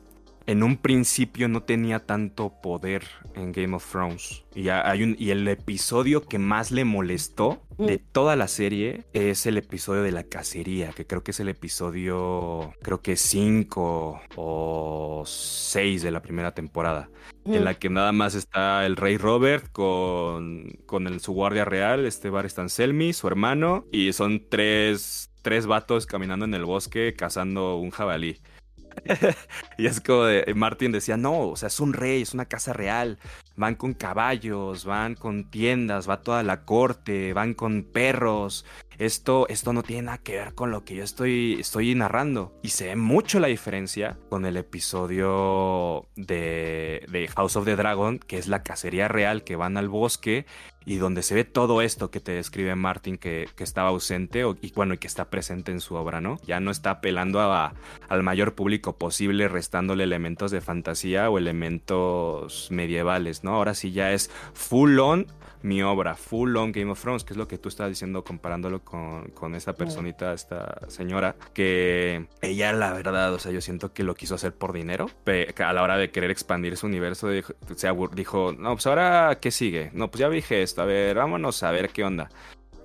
en 0.47 0.63
un 0.63 0.77
principio 0.77 1.47
no 1.47 1.63
tenía 1.63 2.05
tanto 2.05 2.53
poder 2.61 3.03
en 3.35 3.51
Game 3.51 3.75
of 3.75 3.89
Thrones. 3.89 4.43
Y, 4.53 4.69
hay 4.69 5.03
un, 5.03 5.15
y 5.19 5.31
el 5.31 5.47
episodio 5.47 6.21
que 6.21 6.39
más 6.39 6.71
le 6.71 6.85
molestó 6.85 7.61
de 7.77 7.97
mm. 7.97 8.11
toda 8.11 8.35
la 8.35 8.47
serie 8.47 9.05
es 9.13 9.45
el 9.45 9.57
episodio 9.57 10.03
de 10.03 10.11
la 10.11 10.23
cacería, 10.23 10.91
que 10.91 11.05
creo 11.05 11.23
que 11.23 11.31
es 11.31 11.39
el 11.39 11.49
episodio, 11.49 12.73
creo 12.81 13.01
que 13.01 13.17
5 13.17 14.21
o 14.35 15.23
6 15.25 16.01
de 16.03 16.11
la 16.11 16.21
primera 16.21 16.53
temporada, 16.53 17.09
en 17.43 17.61
mm. 17.61 17.65
la 17.65 17.73
que 17.73 17.89
nada 17.89 18.11
más 18.11 18.35
está 18.35 18.85
el 18.85 18.95
rey 18.95 19.17
Robert 19.17 19.71
con, 19.71 20.77
con 20.85 21.07
el, 21.07 21.19
su 21.19 21.33
guardia 21.33 21.65
real, 21.65 22.05
este 22.05 22.31
Selmy, 22.67 23.13
su 23.13 23.27
hermano, 23.27 23.85
y 23.91 24.13
son 24.13 24.43
tres, 24.47 25.31
tres 25.41 25.65
vatos 25.65 26.05
caminando 26.05 26.45
en 26.45 26.53
el 26.53 26.65
bosque 26.65 27.13
cazando 27.13 27.77
un 27.77 27.89
jabalí. 27.89 28.39
y 29.77 29.85
es 29.85 30.01
como 30.01 30.23
de, 30.23 30.53
Martin 30.55 30.91
decía, 30.91 31.17
no, 31.17 31.49
o 31.49 31.55
sea, 31.55 31.67
es 31.67 31.79
un 31.79 31.93
rey, 31.93 32.21
es 32.21 32.33
una 32.33 32.45
casa 32.45 32.73
real, 32.73 33.19
van 33.55 33.75
con 33.75 33.93
caballos, 33.93 34.85
van 34.85 35.15
con 35.15 35.49
tiendas, 35.49 36.09
va 36.09 36.21
toda 36.21 36.43
la 36.43 36.65
corte, 36.65 37.33
van 37.33 37.53
con 37.53 37.83
perros. 37.83 38.65
Esto, 38.97 39.45
esto 39.49 39.73
no 39.73 39.83
tiene 39.83 40.03
nada 40.03 40.19
que 40.19 40.37
ver 40.37 40.53
con 40.55 40.71
lo 40.71 40.85
que 40.85 40.95
yo 40.95 41.03
estoy, 41.03 41.57
estoy 41.59 41.93
narrando. 41.95 42.57
Y 42.63 42.69
se 42.69 42.87
ve 42.87 42.95
mucho 42.95 43.39
la 43.39 43.47
diferencia 43.47 44.17
con 44.29 44.45
el 44.45 44.55
episodio 44.57 46.07
de, 46.15 47.05
de 47.09 47.27
House 47.35 47.57
of 47.57 47.65
the 47.65 47.75
Dragon, 47.75 48.19
que 48.19 48.37
es 48.37 48.47
la 48.47 48.63
cacería 48.63 49.07
real, 49.07 49.43
que 49.43 49.57
van 49.57 49.77
al 49.77 49.89
bosque 49.89 50.45
y 50.85 50.97
donde 50.97 51.23
se 51.23 51.35
ve 51.35 51.43
todo 51.43 51.81
esto 51.81 52.11
que 52.11 52.19
te 52.19 52.33
describe 52.33 52.75
Martin 52.75 53.17
que, 53.17 53.47
estaba 53.57 53.89
ausente 53.89 54.43
y 54.61 54.71
bueno, 54.73 54.93
y 54.93 54.97
que 54.99 55.07
está 55.07 55.29
presente 55.29 55.71
en 55.71 55.81
su 55.81 55.95
obra, 55.95 56.21
¿no? 56.21 56.39
Ya 56.45 56.59
no 56.59 56.69
está 56.69 56.91
apelando 56.91 57.41
a, 57.41 57.73
al 58.07 58.21
mayor 58.21 58.53
público 58.53 58.95
posible, 58.95 59.47
restándole 59.47 60.03
elementos 60.03 60.51
de 60.51 60.61
fantasía 60.61 61.29
o 61.29 61.37
elementos 61.39 62.67
medievales, 62.69 63.43
¿no? 63.43 63.55
Ahora 63.55 63.73
sí 63.73 63.91
ya 63.91 64.13
es 64.13 64.29
full 64.53 64.99
on 64.99 65.27
mi 65.61 65.81
obra, 65.81 66.15
full 66.15 66.55
on 66.57 66.71
Game 66.71 66.91
of 66.91 67.01
Thrones, 67.01 67.23
que 67.23 67.33
es 67.33 67.37
lo 67.37 67.47
que 67.47 67.57
tú 67.57 67.69
estabas 67.69 67.91
diciendo 67.91 68.23
comparándolo 68.23 68.83
con, 68.83 69.29
con 69.29 69.55
esta 69.55 69.73
personita, 69.73 70.33
esta 70.33 70.79
señora, 70.89 71.35
que 71.53 72.27
ella 72.41 72.73
la 72.73 72.93
verdad, 72.93 73.33
o 73.33 73.39
sea, 73.39 73.51
yo 73.51 73.61
siento 73.61 73.93
que 73.93 74.03
lo 74.03 74.15
quiso 74.15 74.35
hacer 74.35 74.53
por 74.53 74.73
dinero, 74.73 75.09
a 75.25 75.73
la 75.73 75.83
hora 75.83 75.97
de 75.97 76.11
querer 76.11 76.31
expandir 76.31 76.77
su 76.77 76.87
universo, 76.87 77.29
dijo, 77.29 77.53
dijo 78.13 78.53
no, 78.57 78.73
pues 78.73 78.87
ahora, 78.87 79.37
¿qué 79.41 79.51
sigue? 79.51 79.91
No, 79.93 80.09
pues 80.09 80.19
ya 80.19 80.29
dije 80.29 80.61
esto, 80.61 80.81
a 80.81 80.85
ver, 80.85 81.15
vámonos 81.15 81.63
a 81.63 81.71
ver 81.71 81.89
qué 81.89 82.03
onda 82.03 82.29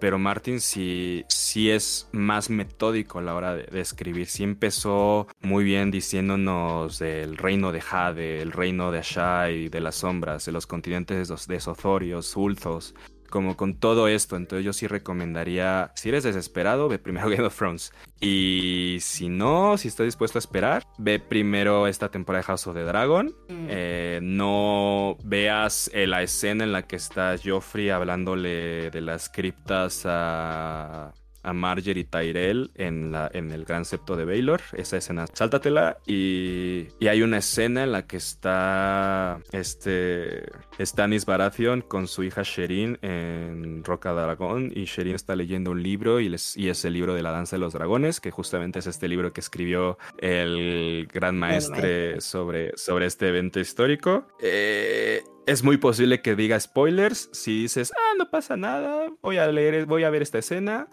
pero 0.00 0.18
Martin 0.18 0.60
sí, 0.60 1.24
sí 1.28 1.70
es 1.70 2.08
más 2.12 2.50
metódico 2.50 3.18
a 3.18 3.22
la 3.22 3.34
hora 3.34 3.54
de, 3.54 3.80
escribir. 3.80 4.26
Sí 4.26 4.42
empezó 4.42 5.28
muy 5.40 5.64
bien 5.64 5.90
diciéndonos 5.90 6.98
del 6.98 7.36
reino 7.36 7.70
de 7.70 7.80
Jade, 7.80 8.42
el 8.42 8.52
reino 8.52 8.90
de 8.90 8.98
Ashai, 8.98 9.68
de 9.68 9.80
las 9.80 9.96
sombras, 9.96 10.46
de 10.46 10.52
los 10.52 10.66
continentes 10.66 11.46
de 11.46 11.60
Sothorios, 11.60 12.36
Ulthos, 12.36 12.94
como 13.30 13.56
con 13.56 13.74
todo 13.74 14.08
esto. 14.08 14.36
Entonces 14.36 14.64
yo 14.64 14.72
sí 14.72 14.86
recomendaría, 14.86 15.92
si 15.94 16.10
eres 16.10 16.24
desesperado, 16.24 16.88
ve 16.88 16.98
primero 16.98 17.28
Game 17.30 17.44
of 17.44 17.56
Thrones. 17.56 17.92
Y 18.20 18.98
si 19.00 19.28
no, 19.28 19.78
si 19.78 19.88
estás 19.88 20.04
dispuesto 20.04 20.38
a 20.38 20.40
esperar, 20.40 20.84
ve 20.98 21.18
primero 21.18 21.86
esta 21.86 22.10
temporada 22.10 22.42
de 22.42 22.46
House 22.46 22.66
of 22.66 22.74
the 22.74 22.82
Dragon. 22.82 23.34
Mm. 23.48 23.66
Eh, 23.68 24.20
no 24.22 25.16
veas 25.24 25.90
eh, 25.94 26.06
la 26.06 26.22
escena 26.22 26.64
en 26.64 26.72
la 26.72 26.82
que 26.82 26.96
está 26.96 27.36
Joffrey 27.42 27.88
hablándole 27.88 28.90
de 28.90 29.00
las 29.00 29.28
criptas 29.30 30.02
a 30.04 31.14
a 31.42 31.52
Marjorie 31.52 32.04
Tyrell 32.04 32.70
en, 32.74 33.12
la, 33.12 33.30
en 33.32 33.50
el 33.50 33.64
gran 33.64 33.84
septo 33.84 34.16
de 34.16 34.24
Baylor. 34.24 34.60
Esa 34.72 34.96
escena, 34.96 35.26
sáltatela. 35.32 35.98
Y, 36.06 36.88
y 36.98 37.08
hay 37.08 37.22
una 37.22 37.38
escena 37.38 37.84
en 37.84 37.92
la 37.92 38.06
que 38.06 38.16
está 38.16 39.40
este 39.52 40.44
Stannis 40.78 41.26
Baratheon 41.26 41.82
con 41.82 42.08
su 42.08 42.22
hija 42.22 42.42
Sherin 42.42 42.98
en 43.02 43.84
Roca 43.84 44.12
Dragón. 44.12 44.72
Y 44.74 44.84
Sherin 44.84 45.14
está 45.14 45.36
leyendo 45.36 45.70
un 45.70 45.82
libro 45.82 46.20
y, 46.20 46.28
les, 46.28 46.56
y 46.56 46.68
es 46.68 46.84
el 46.84 46.94
libro 46.94 47.14
de 47.14 47.22
la 47.22 47.30
danza 47.30 47.56
de 47.56 47.60
los 47.60 47.72
dragones, 47.72 48.20
que 48.20 48.30
justamente 48.30 48.78
es 48.78 48.86
este 48.86 49.08
libro 49.08 49.32
que 49.32 49.40
escribió 49.40 49.98
el 50.18 51.08
gran 51.12 51.38
maestre 51.38 52.20
sobre, 52.20 52.76
sobre 52.76 53.06
este 53.06 53.28
evento 53.28 53.60
histórico. 53.60 54.26
Eh, 54.40 55.22
es 55.46 55.64
muy 55.64 55.78
posible 55.78 56.22
que 56.22 56.36
diga 56.36 56.60
spoilers. 56.60 57.28
Si 57.32 57.62
dices, 57.62 57.92
ah, 57.96 58.14
no 58.18 58.30
pasa 58.30 58.56
nada, 58.56 59.10
voy 59.22 59.38
a 59.38 59.46
leer, 59.48 59.86
voy 59.86 60.04
a 60.04 60.10
ver 60.10 60.22
esta 60.22 60.38
escena 60.38 60.88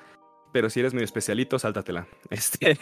pero 0.51 0.69
si 0.69 0.79
eres 0.79 0.93
medio 0.93 1.05
especialito, 1.05 1.59
sáltatela. 1.59 2.07
Este, 2.29 2.77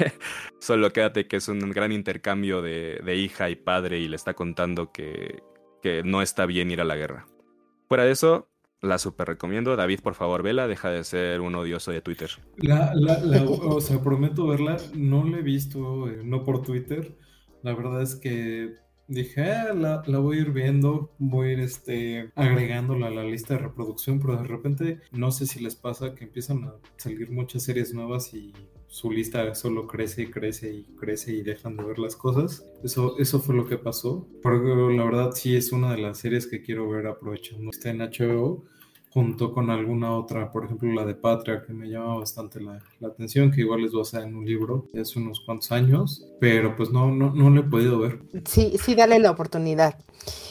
solo 0.60 0.92
quédate 0.92 1.28
que 1.28 1.38
es 1.38 1.48
un 1.48 1.60
gran 1.72 1.92
intercambio 1.92 2.62
de, 2.62 3.16
hija 3.16 3.50
y 3.50 3.56
padre 3.56 4.00
y 4.00 4.08
le 4.08 4.16
está 4.16 4.34
contando 4.34 4.92
que, 4.92 5.44
que, 5.82 6.04
no 6.04 6.22
está 6.22 6.46
bien 6.46 6.72
ir 6.72 6.82
a 6.82 6.86
la 6.86 6.96
guerra. 6.96 7.28
Fuera 7.88 8.04
de 8.04 8.12
eso, 8.12 8.48
la 8.82 8.98
super 8.98 9.28
recomiendo. 9.28 9.76
David, 9.76 10.00
por 10.02 10.16
favor, 10.16 10.44
vela, 10.44 10.68
deja 10.68 10.90
de 10.90 11.04
ser 11.04 11.42
un 11.42 11.56
odioso 11.56 11.92
de 11.92 12.02
Twitter. 12.02 12.32
La, 12.58 12.94
la, 12.96 13.44
o 13.44 13.80
sea, 13.82 14.02
prometo 14.02 14.48
verla, 14.48 14.78
no 14.94 15.24
la 15.26 15.40
he 15.40 15.42
visto, 15.42 16.10
eh, 16.10 16.22
no 16.24 16.44
por 16.44 16.62
Twitter. 16.62 17.18
La 17.62 17.74
verdad 17.74 18.02
es 18.02 18.16
que 18.16 18.76
dije, 19.08 19.44
ah, 19.44 19.74
la, 19.74 20.20
voy 20.20 20.38
a 20.38 20.42
ir 20.42 20.52
viendo, 20.52 21.12
voy 21.18 21.50
a 21.50 21.52
ir 21.54 21.60
este, 21.60 22.32
agregándola 22.36 23.08
a 23.08 23.12
la 23.12 23.24
lista 23.24 23.56
de 23.56 23.62
reproducción, 23.62 24.20
pero 24.20 24.38
de 24.38 24.44
repente 24.44 25.00
no 25.12 25.32
sé 25.32 25.46
si 25.46 25.60
les 25.60 25.76
pasa 25.76 26.16
que 26.16 26.26
empiezan 26.26 26.64
a 26.66 26.76
salir 26.98 27.32
muchas 27.32 27.64
series 27.64 27.94
nuevas 27.94 28.34
y 28.34 28.54
su 28.88 29.12
lista 29.12 29.54
solo 29.56 29.88
crece 29.88 30.24
y 30.24 30.28
crece 30.28 30.74
y 30.74 30.84
crece 30.96 31.34
y 31.34 31.42
dejan 31.42 31.76
de 31.76 31.84
ver 31.84 32.00
las 32.00 32.16
cosas. 32.16 32.66
Eso, 32.84 33.18
eso 33.20 33.42
fue 33.42 33.56
lo 33.56 33.68
que 33.68 33.78
pasó. 33.78 34.26
Pero 34.42 34.90
la 34.90 35.04
verdad 35.04 35.32
sí 35.34 35.56
es 35.56 35.74
una 35.74 35.92
de 35.92 36.02
las 36.02 36.20
series 36.20 36.48
que 36.48 36.62
quiero 36.62 36.90
ver 36.90 37.08
aprovechando. 37.08 37.72
Está 37.72 37.90
en 37.90 38.00
HBO 38.00 38.64
junto 39.16 39.54
con 39.54 39.70
alguna 39.70 40.14
otra, 40.14 40.52
por 40.52 40.66
ejemplo 40.66 40.92
la 40.92 41.06
de 41.06 41.16
Patria, 41.16 41.64
que 41.66 41.72
me 41.72 41.88
llama 41.88 42.18
bastante 42.18 42.60
la, 42.60 42.84
atención, 43.02 43.50
que 43.50 43.62
igual 43.62 43.82
les 43.82 43.94
voy 43.94 44.02
a 44.02 44.02
hacer 44.02 44.24
en 44.24 44.36
un 44.36 44.46
libro 44.46 44.90
de 44.92 45.00
hace 45.00 45.18
unos 45.20 45.40
cuantos 45.40 45.72
años, 45.72 46.28
pero 46.42 46.76
pues 46.76 46.92
no, 46.92 47.10
no, 47.10 47.34
no 47.34 47.50
lo 47.50 47.62
he 47.62 47.64
podido 47.64 47.98
ver. 47.98 48.20
Sí, 48.44 48.74
sí, 48.78 48.94
dale 48.94 49.18
la 49.20 49.32
oportunidad. 49.32 49.98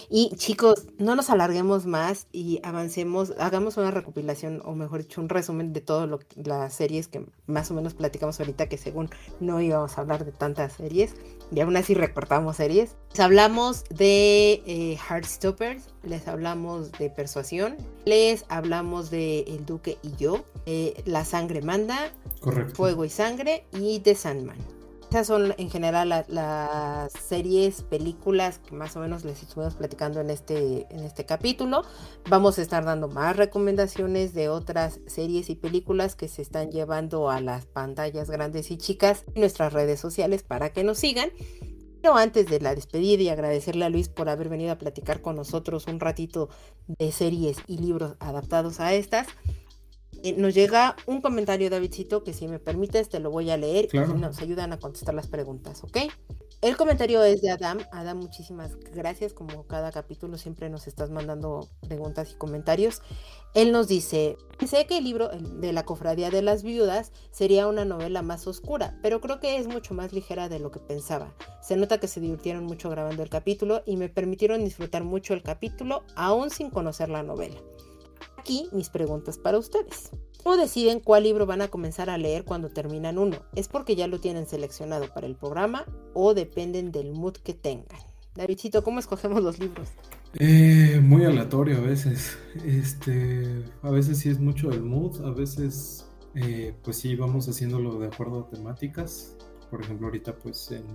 Y 0.08 0.30
chicos, 0.36 0.86
no 0.96 1.14
nos 1.14 1.28
alarguemos 1.28 1.84
más 1.84 2.26
y 2.32 2.60
avancemos, 2.62 3.34
hagamos 3.38 3.76
una 3.76 3.90
recopilación, 3.90 4.62
o 4.64 4.74
mejor 4.74 5.02
dicho, 5.02 5.20
un 5.20 5.28
resumen 5.28 5.74
de 5.74 5.82
todas 5.82 6.08
las 6.36 6.72
series 6.72 7.08
que 7.08 7.26
más 7.46 7.70
o 7.70 7.74
menos 7.74 7.92
platicamos 7.92 8.40
ahorita, 8.40 8.68
que 8.68 8.78
según 8.78 9.10
no 9.40 9.60
íbamos 9.60 9.98
a 9.98 10.00
hablar 10.00 10.24
de 10.24 10.32
tantas 10.32 10.72
series, 10.72 11.16
y 11.54 11.60
aún 11.60 11.76
así 11.76 11.94
recortamos 11.94 12.56
series. 12.56 12.96
Les 13.10 13.20
hablamos 13.20 13.84
de 13.84 14.62
eh, 14.66 14.98
Heartstoppers, 15.08 15.84
les 16.02 16.26
hablamos 16.26 16.92
de 16.92 17.10
Persuasión, 17.10 17.76
les 18.04 18.44
hablamos 18.48 19.10
de 19.10 19.40
El 19.40 19.64
Duque 19.64 19.98
y 20.02 20.16
yo, 20.16 20.44
eh, 20.66 21.02
La 21.06 21.24
Sangre 21.24 21.62
Manda, 21.62 22.12
Fuego 22.74 23.04
y 23.04 23.10
Sangre 23.10 23.66
y 23.72 24.00
The 24.00 24.14
Sandman. 24.14 24.73
Esas 25.14 25.28
son 25.28 25.54
en 25.58 25.70
general 25.70 26.24
las 26.26 27.12
series, 27.12 27.82
películas 27.82 28.58
que 28.58 28.74
más 28.74 28.96
o 28.96 28.98
menos 28.98 29.24
les 29.24 29.44
estuvimos 29.44 29.76
platicando 29.76 30.20
en 30.20 30.28
este, 30.28 30.88
en 30.90 31.04
este 31.04 31.24
capítulo. 31.24 31.84
Vamos 32.28 32.58
a 32.58 32.62
estar 32.62 32.84
dando 32.84 33.06
más 33.06 33.36
recomendaciones 33.36 34.34
de 34.34 34.48
otras 34.48 34.98
series 35.06 35.50
y 35.50 35.54
películas 35.54 36.16
que 36.16 36.26
se 36.26 36.42
están 36.42 36.72
llevando 36.72 37.30
a 37.30 37.40
las 37.40 37.64
pantallas 37.64 38.28
grandes 38.28 38.72
y 38.72 38.76
chicas 38.76 39.22
en 39.36 39.42
nuestras 39.42 39.72
redes 39.72 40.00
sociales 40.00 40.42
para 40.42 40.72
que 40.72 40.82
nos 40.82 40.98
sigan. 40.98 41.30
Pero 42.02 42.16
antes 42.16 42.46
de 42.46 42.58
la 42.58 42.74
despedida 42.74 43.22
y 43.22 43.28
agradecerle 43.28 43.84
a 43.84 43.90
Luis 43.90 44.08
por 44.08 44.28
haber 44.28 44.48
venido 44.48 44.72
a 44.72 44.78
platicar 44.78 45.22
con 45.22 45.36
nosotros 45.36 45.86
un 45.86 46.00
ratito 46.00 46.48
de 46.88 47.12
series 47.12 47.58
y 47.68 47.78
libros 47.78 48.16
adaptados 48.18 48.80
a 48.80 48.92
estas, 48.94 49.28
nos 50.32 50.54
llega 50.54 50.96
un 51.06 51.20
comentario, 51.20 51.70
Davidcito, 51.70 52.24
que 52.24 52.32
si 52.32 52.48
me 52.48 52.58
permites 52.58 53.08
te 53.08 53.20
lo 53.20 53.30
voy 53.30 53.50
a 53.50 53.56
leer 53.56 53.88
y 53.92 53.98
nos 53.98 54.40
ayudan 54.40 54.72
a 54.72 54.78
contestar 54.78 55.14
las 55.14 55.26
preguntas, 55.26 55.84
¿ok? 55.84 55.98
El 56.64 56.78
comentario 56.78 57.22
es 57.22 57.42
de 57.42 57.50
Adam. 57.50 57.80
Adam, 57.92 58.16
muchísimas 58.16 58.74
gracias. 58.94 59.34
Como 59.34 59.66
cada 59.66 59.92
capítulo 59.92 60.38
siempre 60.38 60.70
nos 60.70 60.86
estás 60.86 61.10
mandando 61.10 61.68
preguntas 61.86 62.32
y 62.32 62.36
comentarios. 62.36 63.02
Él 63.52 63.70
nos 63.70 63.86
dice, 63.86 64.38
sé 64.66 64.86
que 64.86 64.96
el 64.96 65.04
libro 65.04 65.28
de 65.28 65.74
la 65.74 65.84
Cofradía 65.84 66.30
de 66.30 66.40
las 66.40 66.62
Viudas 66.62 67.12
sería 67.30 67.66
una 67.66 67.84
novela 67.84 68.22
más 68.22 68.46
oscura, 68.46 68.98
pero 69.02 69.20
creo 69.20 69.40
que 69.40 69.58
es 69.58 69.66
mucho 69.66 69.92
más 69.92 70.14
ligera 70.14 70.48
de 70.48 70.58
lo 70.58 70.70
que 70.70 70.80
pensaba. 70.80 71.34
Se 71.60 71.76
nota 71.76 72.00
que 72.00 72.08
se 72.08 72.20
divirtieron 72.20 72.64
mucho 72.64 72.88
grabando 72.88 73.22
el 73.22 73.28
capítulo 73.28 73.82
y 73.84 73.98
me 73.98 74.08
permitieron 74.08 74.64
disfrutar 74.64 75.04
mucho 75.04 75.34
el 75.34 75.42
capítulo 75.42 76.02
aún 76.16 76.48
sin 76.48 76.70
conocer 76.70 77.10
la 77.10 77.22
novela. 77.22 77.56
Aquí 78.44 78.68
mis 78.72 78.90
preguntas 78.90 79.38
para 79.38 79.58
ustedes. 79.58 80.10
¿Cómo 80.42 80.58
deciden 80.58 81.00
cuál 81.00 81.22
libro 81.22 81.46
van 81.46 81.62
a 81.62 81.68
comenzar 81.68 82.10
a 82.10 82.18
leer 82.18 82.44
cuando 82.44 82.68
terminan 82.68 83.16
uno? 83.16 83.38
¿Es 83.54 83.68
porque 83.68 83.96
ya 83.96 84.06
lo 84.06 84.20
tienen 84.20 84.46
seleccionado 84.46 85.08
para 85.14 85.26
el 85.26 85.34
programa 85.34 85.86
o 86.12 86.34
dependen 86.34 86.92
del 86.92 87.12
mood 87.12 87.38
que 87.38 87.54
tengan? 87.54 87.98
Davidcito, 88.34 88.84
¿cómo 88.84 88.98
escogemos 88.98 89.42
los 89.42 89.58
libros? 89.58 89.88
Eh, 90.34 91.00
muy 91.02 91.24
aleatorio 91.24 91.78
a 91.78 91.80
veces. 91.80 92.36
Este, 92.66 93.64
a 93.80 93.88
veces 93.88 94.18
sí 94.18 94.28
es 94.28 94.38
mucho 94.38 94.70
el 94.70 94.82
mood, 94.82 95.24
a 95.24 95.30
veces 95.30 96.06
eh, 96.34 96.74
pues 96.84 96.98
sí 96.98 97.16
vamos 97.16 97.48
haciéndolo 97.48 97.98
de 97.98 98.08
acuerdo 98.08 98.40
a 98.40 98.50
temáticas. 98.50 99.38
Por 99.74 99.82
ejemplo, 99.82 100.06
ahorita 100.06 100.36
pues 100.36 100.70
en, 100.70 100.86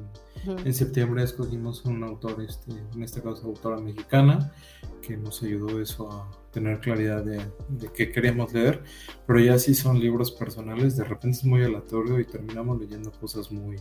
en 0.66 0.74
septiembre 0.74 1.22
escogimos 1.22 1.84
un 1.84 2.02
autor, 2.02 2.42
este, 2.48 2.72
en 2.72 3.04
este 3.04 3.22
caso 3.22 3.48
autora 3.48 3.76
mexicana, 3.76 4.54
que 5.02 5.18
nos 5.18 5.44
ayudó 5.44 5.82
eso 5.82 6.10
a 6.10 6.32
tener 6.54 6.80
claridad 6.80 7.26
de, 7.26 7.42
qué 7.94 8.10
queríamos 8.10 8.54
leer, 8.54 8.82
pero 9.28 9.42
ya 9.42 9.60
si 9.60 9.74
son 9.74 10.00
libros 10.00 10.32
personales, 10.32 10.96
de 10.96 11.04
repente 11.04 11.40
es 11.40 11.44
muy 11.44 11.62
aleatorio 11.62 12.22
y 12.22 12.24
terminamos 12.24 12.80
leyendo 12.80 13.12
cosas 13.12 13.52
muy, 13.52 13.76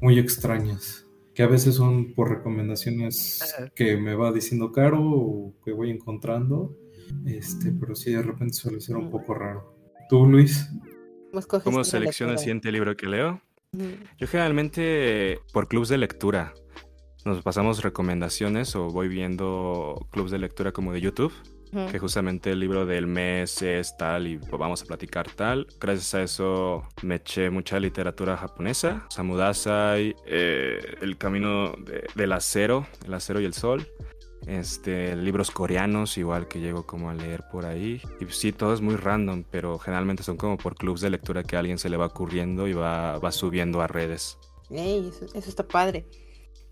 muy 0.00 0.18
extrañas, 0.18 1.06
que 1.32 1.44
a 1.44 1.46
veces 1.46 1.76
son 1.76 2.12
por 2.12 2.28
recomendaciones 2.28 3.54
que 3.76 3.96
me 3.96 4.16
va 4.16 4.32
diciendo 4.32 4.72
Caro 4.72 5.00
o 5.00 5.54
que 5.64 5.70
voy 5.70 5.92
encontrando, 5.92 6.76
este, 7.24 7.70
pero 7.70 7.94
sí 7.94 8.10
de 8.10 8.22
repente 8.22 8.54
suele 8.54 8.80
ser 8.80 8.96
un 8.96 9.12
poco 9.12 9.32
raro. 9.32 9.76
¿Tú, 10.08 10.26
Luis? 10.26 10.68
¿Cómo 11.62 11.84
selecciono 11.84 12.32
el 12.32 12.38
siguiente 12.40 12.72
libro 12.72 12.96
que 12.96 13.06
leo? 13.06 13.40
Yo 14.18 14.26
generalmente 14.26 15.40
por 15.52 15.68
clubs 15.68 15.88
de 15.88 15.98
lectura. 15.98 16.54
Nos 17.24 17.42
pasamos 17.42 17.82
recomendaciones 17.82 18.76
o 18.76 18.88
voy 18.88 19.08
viendo 19.08 20.06
clubs 20.10 20.30
de 20.30 20.38
lectura 20.38 20.72
como 20.72 20.92
de 20.92 21.00
YouTube 21.00 21.32
que 21.90 21.98
justamente 21.98 22.52
el 22.52 22.60
libro 22.60 22.86
del 22.86 23.06
mes 23.06 23.60
es 23.62 23.96
tal 23.96 24.26
y 24.26 24.36
vamos 24.36 24.82
a 24.82 24.86
platicar 24.86 25.28
tal. 25.30 25.66
Gracias 25.80 26.14
a 26.14 26.22
eso 26.22 26.88
me 27.02 27.16
eché 27.16 27.50
mucha 27.50 27.80
literatura 27.80 28.36
japonesa, 28.36 29.06
Samudasai, 29.10 30.14
eh, 30.26 30.96
El 31.00 31.18
camino 31.18 31.74
del 32.14 32.32
acero, 32.32 32.86
el 33.04 33.14
acero 33.14 33.40
y 33.40 33.44
el 33.44 33.54
sol. 33.54 33.86
Este, 34.46 35.16
libros 35.16 35.50
coreanos, 35.50 36.18
igual 36.18 36.48
que 36.48 36.60
llego 36.60 36.86
como 36.86 37.10
a 37.10 37.14
leer 37.14 37.44
por 37.50 37.64
ahí. 37.64 38.00
Y 38.20 38.32
sí, 38.32 38.52
todo 38.52 38.74
es 38.74 38.80
muy 38.80 38.96
random, 38.96 39.44
pero 39.50 39.78
generalmente 39.78 40.22
son 40.22 40.36
como 40.36 40.56
por 40.58 40.76
clubs 40.76 41.00
de 41.00 41.10
lectura 41.10 41.42
que 41.42 41.56
a 41.56 41.60
alguien 41.60 41.78
se 41.78 41.88
le 41.88 41.96
va 41.96 42.06
ocurriendo 42.06 42.68
y 42.68 42.72
va, 42.72 43.18
va 43.18 43.32
subiendo 43.32 43.80
a 43.80 43.86
redes. 43.86 44.38
eso, 44.70 45.24
eso 45.26 45.48
está 45.48 45.66
padre 45.66 46.06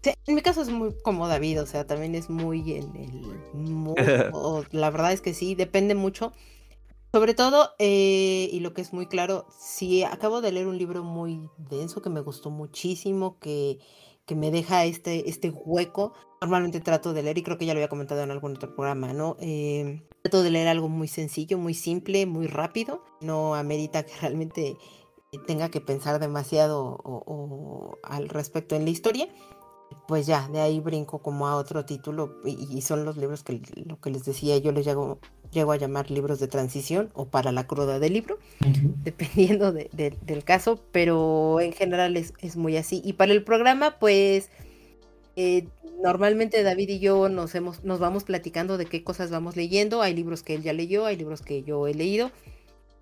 en 0.05 0.35
mi 0.35 0.43
caso 0.43 0.63
es 0.63 0.69
muy 0.69 0.95
como 1.03 1.29
David, 1.29 1.63
o 1.63 1.67
sea, 1.67 1.87
también 1.87 2.15
es 2.15 2.29
muy 2.29 2.75
en 2.75 2.97
el 2.97 3.95
la 4.73 4.91
verdad 4.91 5.13
es 5.13 5.21
que 5.21 5.35
sí, 5.35 5.55
depende 5.55 5.95
mucho. 5.95 6.33
Sobre 7.13 7.35
todo, 7.35 7.75
eh, 7.79 8.49
y 8.51 8.61
lo 8.61 8.73
que 8.73 8.81
es 8.81 8.95
muy 8.95 9.07
claro, 9.07 9.47
si 9.59 10.03
acabo 10.03 10.41
de 10.41 10.51
leer 10.51 10.67
un 10.67 10.79
libro 10.79 11.05
muy 11.05 11.51
denso 11.59 12.01
que 12.01 12.09
me 12.09 12.23
gustó 12.23 12.49
muchísimo, 12.49 13.39
que, 13.39 13.79
que 14.33 14.37
me 14.37 14.51
deja 14.51 14.87
este, 14.87 15.29
este 15.29 15.51
hueco, 15.51 16.15
normalmente 16.41 16.81
trato 16.81 17.13
de 17.13 17.23
leer, 17.23 17.37
y 17.37 17.43
creo 17.43 17.59
que 17.59 17.67
ya 17.67 17.75
lo 17.75 17.79
había 17.79 17.91
comentado 17.91 18.23
en 18.23 18.31
algún 18.31 18.57
otro 18.57 18.75
programa, 18.75 19.13
¿no? 19.13 19.37
Eh, 19.41 20.03
trato 20.23 20.43
de 20.43 20.51
leer 20.51 20.69
algo 20.69 20.89
muy 20.89 21.07
sencillo, 21.07 21.59
muy 21.59 21.75
simple, 21.75 22.25
muy 22.27 22.47
rápido, 22.47 23.05
no 23.21 23.55
amerita 23.55 24.05
que 24.05 24.13
realmente 24.21 24.77
tenga 25.47 25.71
que 25.71 25.81
pensar 25.81 26.19
demasiado 26.19 27.01
o 27.05 27.99
al 28.03 28.29
respecto 28.29 28.77
en 28.77 28.85
la 28.85 28.91
historia 28.91 29.29
pues 30.07 30.27
ya, 30.27 30.49
de 30.49 30.61
ahí 30.61 30.81
brinco 30.81 31.21
como 31.23 31.49
a 31.49 31.57
otro 31.57 31.85
título 31.85 32.37
y, 32.45 32.81
son 32.83 33.05
los 33.05 33.17
libros 33.17 33.43
que 33.43 33.61
lo 33.77 34.01
que 34.01 34.11
les 34.11 34.25
decía, 34.25 34.57
yo 34.59 34.73
les 34.73 34.85
llego, 34.85 35.19
llego 35.53 35.73
a 35.73 35.77
llamar 35.77 36.11
libros 36.11 36.41
de 36.41 36.49
transición 36.49 37.11
o 37.15 37.27
para 37.27 37.53
la 37.53 37.67
cruda 37.67 37.99
del 37.99 38.15
libro, 38.15 38.39
dependiendo 39.05 39.73
del 39.73 40.45
caso, 40.45 40.81
pero 40.91 41.61
en 41.61 41.73
general 41.73 42.17
es, 42.17 42.57
muy 42.57 42.77
así. 42.77 43.01
Y 43.05 43.13
para 43.13 43.33
el 43.33 43.45
programa, 43.45 43.99
pues 43.99 44.51
eh, 45.37 45.69
normalmente 46.03 46.63
David 46.63 46.89
y 46.89 46.99
yo 46.99 47.29
nos, 47.29 47.55
hemos, 47.55 47.85
nos 47.85 48.01
vamos 48.01 48.25
platicando 48.25 48.79
de 48.79 48.87
qué 48.87 49.05
cosas 49.05 49.31
vamos 49.31 49.57
leyendo, 49.57 50.03
hay 50.03 50.15
libros 50.15 50.43
que 50.43 50.55
él 50.55 50.63
ya 50.63 50.73
leyó, 50.73 51.07
hay 51.07 51.17
libros 51.17 51.43
que 51.43 51.63
yo 51.63 51.87
he 51.87 51.95
leído 51.95 52.33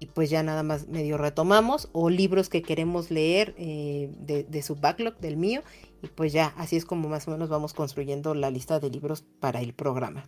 y 0.01 0.07
pues 0.07 0.31
ya 0.31 0.43
nada 0.43 0.63
más 0.63 0.89
medio 0.89 1.19
retomamos, 1.19 1.91
o 1.93 2.09
libros 2.09 2.49
que 2.49 2.63
queremos 2.63 3.11
leer 3.11 3.55
eh, 3.59 4.11
de, 4.19 4.45
de, 4.45 4.63
su 4.63 4.75
backlog, 4.75 5.19
del 5.19 5.37
mío, 5.37 5.61
y 6.03 6.07
pues 6.09 6.33
ya, 6.33 6.55
así 6.57 6.77
es 6.77 6.87
como 6.87 7.11
más 7.11 7.29
o 7.29 7.33
menos 7.33 7.51
vamos 7.51 7.75
construyendo 7.75 8.35
la 8.35 8.51
lista 8.51 8.81
de 8.81 8.89
libros 8.89 9.23
para 9.41 9.61
el 9.61 9.75
programa. 9.75 10.25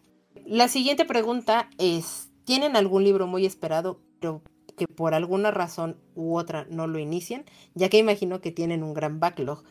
La 0.52 0.68
siguiente 0.68 1.06
pregunta 1.06 1.70
es, 1.78 2.28
¿tienen 2.44 2.76
algún 2.76 3.04
libro 3.04 3.26
muy 3.26 3.46
esperado, 3.46 4.02
pero 4.20 4.42
que 4.76 4.86
por 4.86 5.14
alguna 5.14 5.50
razón 5.50 5.96
u 6.14 6.36
otra 6.36 6.66
no 6.70 6.86
lo 6.86 6.98
inician? 6.98 7.44
Ya 7.74 7.88
que 7.88 7.96
imagino 7.96 8.42
que 8.42 8.52
tienen 8.52 8.82
un 8.82 8.92
gran 8.92 9.18
backlog. 9.18 9.62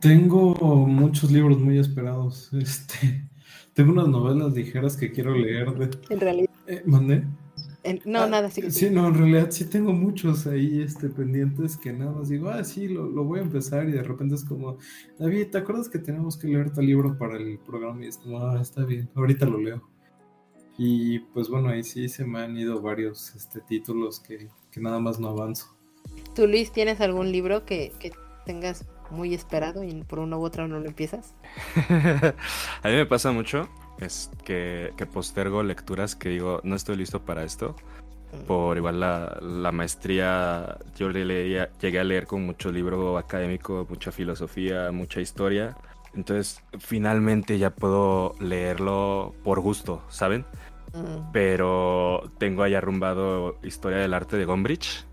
Tengo 0.00 0.54
muchos 0.86 1.30
libros 1.30 1.58
muy 1.58 1.78
esperados. 1.78 2.48
Este, 2.58 3.28
tengo 3.74 3.92
unas 3.92 4.08
novelas 4.08 4.54
ligeras 4.54 4.96
que 4.96 5.12
quiero 5.12 5.34
leer. 5.34 5.74
De... 5.74 5.90
En 6.08 6.20
realidad. 6.20 6.50
Eh, 6.66 6.82
¿Mandé? 6.86 7.24
no, 8.06 8.22
ah, 8.22 8.26
nada, 8.28 8.48
sí. 8.48 8.62
Sí, 8.70 8.88
no, 8.88 9.08
en 9.08 9.14
realidad 9.14 9.50
sí 9.50 9.66
tengo 9.66 9.92
muchos 9.92 10.46
ahí 10.46 10.80
este, 10.80 11.10
pendientes 11.10 11.76
que 11.76 11.92
nada 11.92 12.12
más 12.12 12.30
digo, 12.30 12.48
ah, 12.48 12.64
sí, 12.64 12.88
lo, 12.88 13.10
voy 13.24 13.40
a 13.40 13.42
empezar 13.42 13.86
y 13.86 13.92
de 13.92 14.02
repente 14.02 14.36
es 14.36 14.44
como, 14.44 14.78
David, 15.18 15.48
¿te 15.50 15.58
acuerdas 15.58 15.90
que 15.90 15.98
tenemos 15.98 16.38
que 16.38 16.48
leer 16.48 16.72
tal 16.72 16.86
libro 16.86 17.18
para 17.18 17.36
el 17.36 17.58
programa? 17.58 18.02
Y 18.02 18.08
es 18.08 18.16
como, 18.16 18.38
ah, 18.38 18.58
está 18.58 18.86
bien, 18.86 19.10
ahorita 19.14 19.44
lo 19.44 19.58
leo. 19.58 19.97
Y 20.78 21.18
pues 21.18 21.48
bueno, 21.48 21.68
ahí 21.68 21.82
sí 21.82 22.08
se 22.08 22.24
me 22.24 22.40
han 22.40 22.56
ido 22.56 22.80
varios 22.80 23.34
este, 23.34 23.60
títulos 23.60 24.20
que, 24.20 24.48
nada 24.76 25.00
más 25.00 25.18
no 25.18 25.28
avanzo. 25.28 25.76
¿Tú, 26.34 26.46
Luis, 26.46 26.72
tienes 26.72 27.00
algún 27.00 27.32
libro 27.32 27.66
que, 27.66 27.92
que 27.98 28.12
tengas 28.46 28.86
muy 29.10 29.34
esperado 29.34 29.82
y 29.82 29.92
por 30.04 30.20
una 30.20 30.38
u 30.38 30.44
otra 30.44 30.68
no 30.68 30.78
lo 30.78 30.86
empiezas? 30.86 31.34
a 31.88 32.88
mí 32.88 32.94
me 32.94 33.06
pasa 33.06 33.32
mucho 33.32 33.68
es 34.00 34.30
que, 34.44 34.92
postergo 35.12 35.62
lecturas 35.62 36.14
que 36.14 36.28
digo, 36.28 36.60
no 36.64 36.76
estoy 36.76 36.96
listo 36.96 37.22
para 37.22 37.44
esto. 37.44 37.74
Mm. 38.32 38.46
Por 38.46 38.76
igual 38.76 39.00
la, 39.00 39.72
maestría, 39.72 40.78
yo 40.96 41.08
leía, 41.08 41.70
llegué 41.80 41.98
a 41.98 42.04
leer 42.04 42.26
con 42.26 42.44
mucho 42.44 42.70
libro 42.70 43.18
académico, 43.18 43.86
mucha 43.88 44.12
filosofía, 44.12 44.90
mucha 44.92 45.20
historia. 45.20 45.76
Entonces, 46.14 46.62
finalmente 46.78 47.58
ya 47.58 47.70
puedo 47.70 48.34
leerlo 48.40 49.34
por 49.44 49.60
gusto, 49.60 50.02
¿saben? 50.08 50.44
Mm. 50.98 51.32
Pero 51.32 52.30
tengo 52.38 52.62
ahí 52.62 52.74
arrumbado 52.74 53.58
Historia 53.62 53.98
del 53.98 54.14
Arte 54.14 54.36
de 54.36 54.44
Gombrich. 54.44 55.04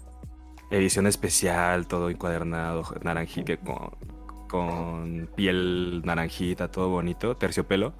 Edición 0.72 1.08
especial, 1.08 1.88
todo 1.88 2.10
encuadernado, 2.10 2.84
naranjita, 3.04 3.58
con, 4.48 5.30
piel 5.36 6.02
naranjita, 6.04 6.72
todo 6.72 6.90
bonito, 6.90 7.38
terciopelo. 7.38 7.94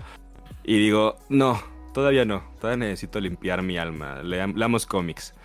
Y 0.64 0.80
digo, 0.80 1.16
no, 1.30 1.62
todavía 1.94 2.26
no, 2.26 2.44
todavía 2.60 2.88
necesito 2.88 3.20
limpiar 3.20 3.62
mi 3.62 3.78
alma. 3.78 4.24
leamos 4.24 4.86
cómics. 4.86 5.36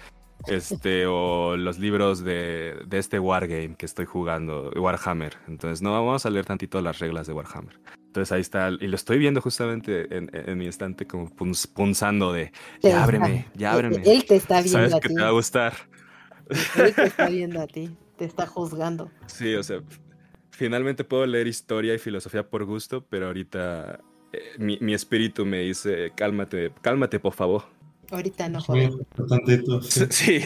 Este, 0.46 1.06
o 1.06 1.56
los 1.56 1.78
libros 1.78 2.24
de, 2.24 2.76
de, 2.86 2.98
este 2.98 3.18
Wargame 3.18 3.74
que 3.76 3.86
estoy 3.86 4.06
jugando, 4.06 4.70
Warhammer. 4.74 5.36
Entonces, 5.48 5.82
no, 5.82 5.92
vamos 5.92 6.24
a 6.24 6.30
leer 6.30 6.46
tantito 6.46 6.80
las 6.80 6.98
reglas 6.98 7.26
de 7.26 7.32
Warhammer. 7.34 7.78
Entonces 8.10 8.32
ahí 8.32 8.40
está, 8.40 8.70
y 8.70 8.88
lo 8.88 8.96
estoy 8.96 9.18
viendo 9.18 9.40
justamente 9.40 10.16
en, 10.16 10.30
en 10.32 10.58
mi 10.58 10.66
estante 10.66 11.06
como 11.06 11.30
punzando 11.30 12.32
de, 12.32 12.50
ya 12.82 13.04
ábreme, 13.04 13.46
ya 13.54 13.72
ábreme. 13.72 14.02
Él 14.04 14.24
te 14.24 14.34
está 14.34 14.62
viendo 14.62 14.88
Sabes 14.88 14.94
que 15.00 15.14
te 15.14 15.20
va 15.20 15.28
a 15.28 15.30
gustar. 15.30 15.74
Él 16.76 16.92
te 16.92 17.04
está 17.04 17.28
viendo 17.28 17.60
a 17.60 17.68
ti, 17.68 17.96
te 18.16 18.24
está 18.24 18.46
juzgando. 18.46 19.12
Sí, 19.26 19.54
o 19.54 19.62
sea, 19.62 19.80
finalmente 20.50 21.04
puedo 21.04 21.24
leer 21.24 21.46
historia 21.46 21.94
y 21.94 21.98
filosofía 21.98 22.50
por 22.50 22.64
gusto, 22.64 23.06
pero 23.08 23.28
ahorita 23.28 24.00
eh, 24.32 24.56
mi, 24.58 24.92
espíritu 24.92 25.46
me 25.46 25.60
dice, 25.60 26.12
cálmate, 26.16 26.72
cálmate, 26.80 27.20
por 27.20 27.34
favor. 27.34 27.64
Ahorita 28.10 28.48
no, 28.48 28.60
joder. 28.60 28.92
Sí. 30.10 30.40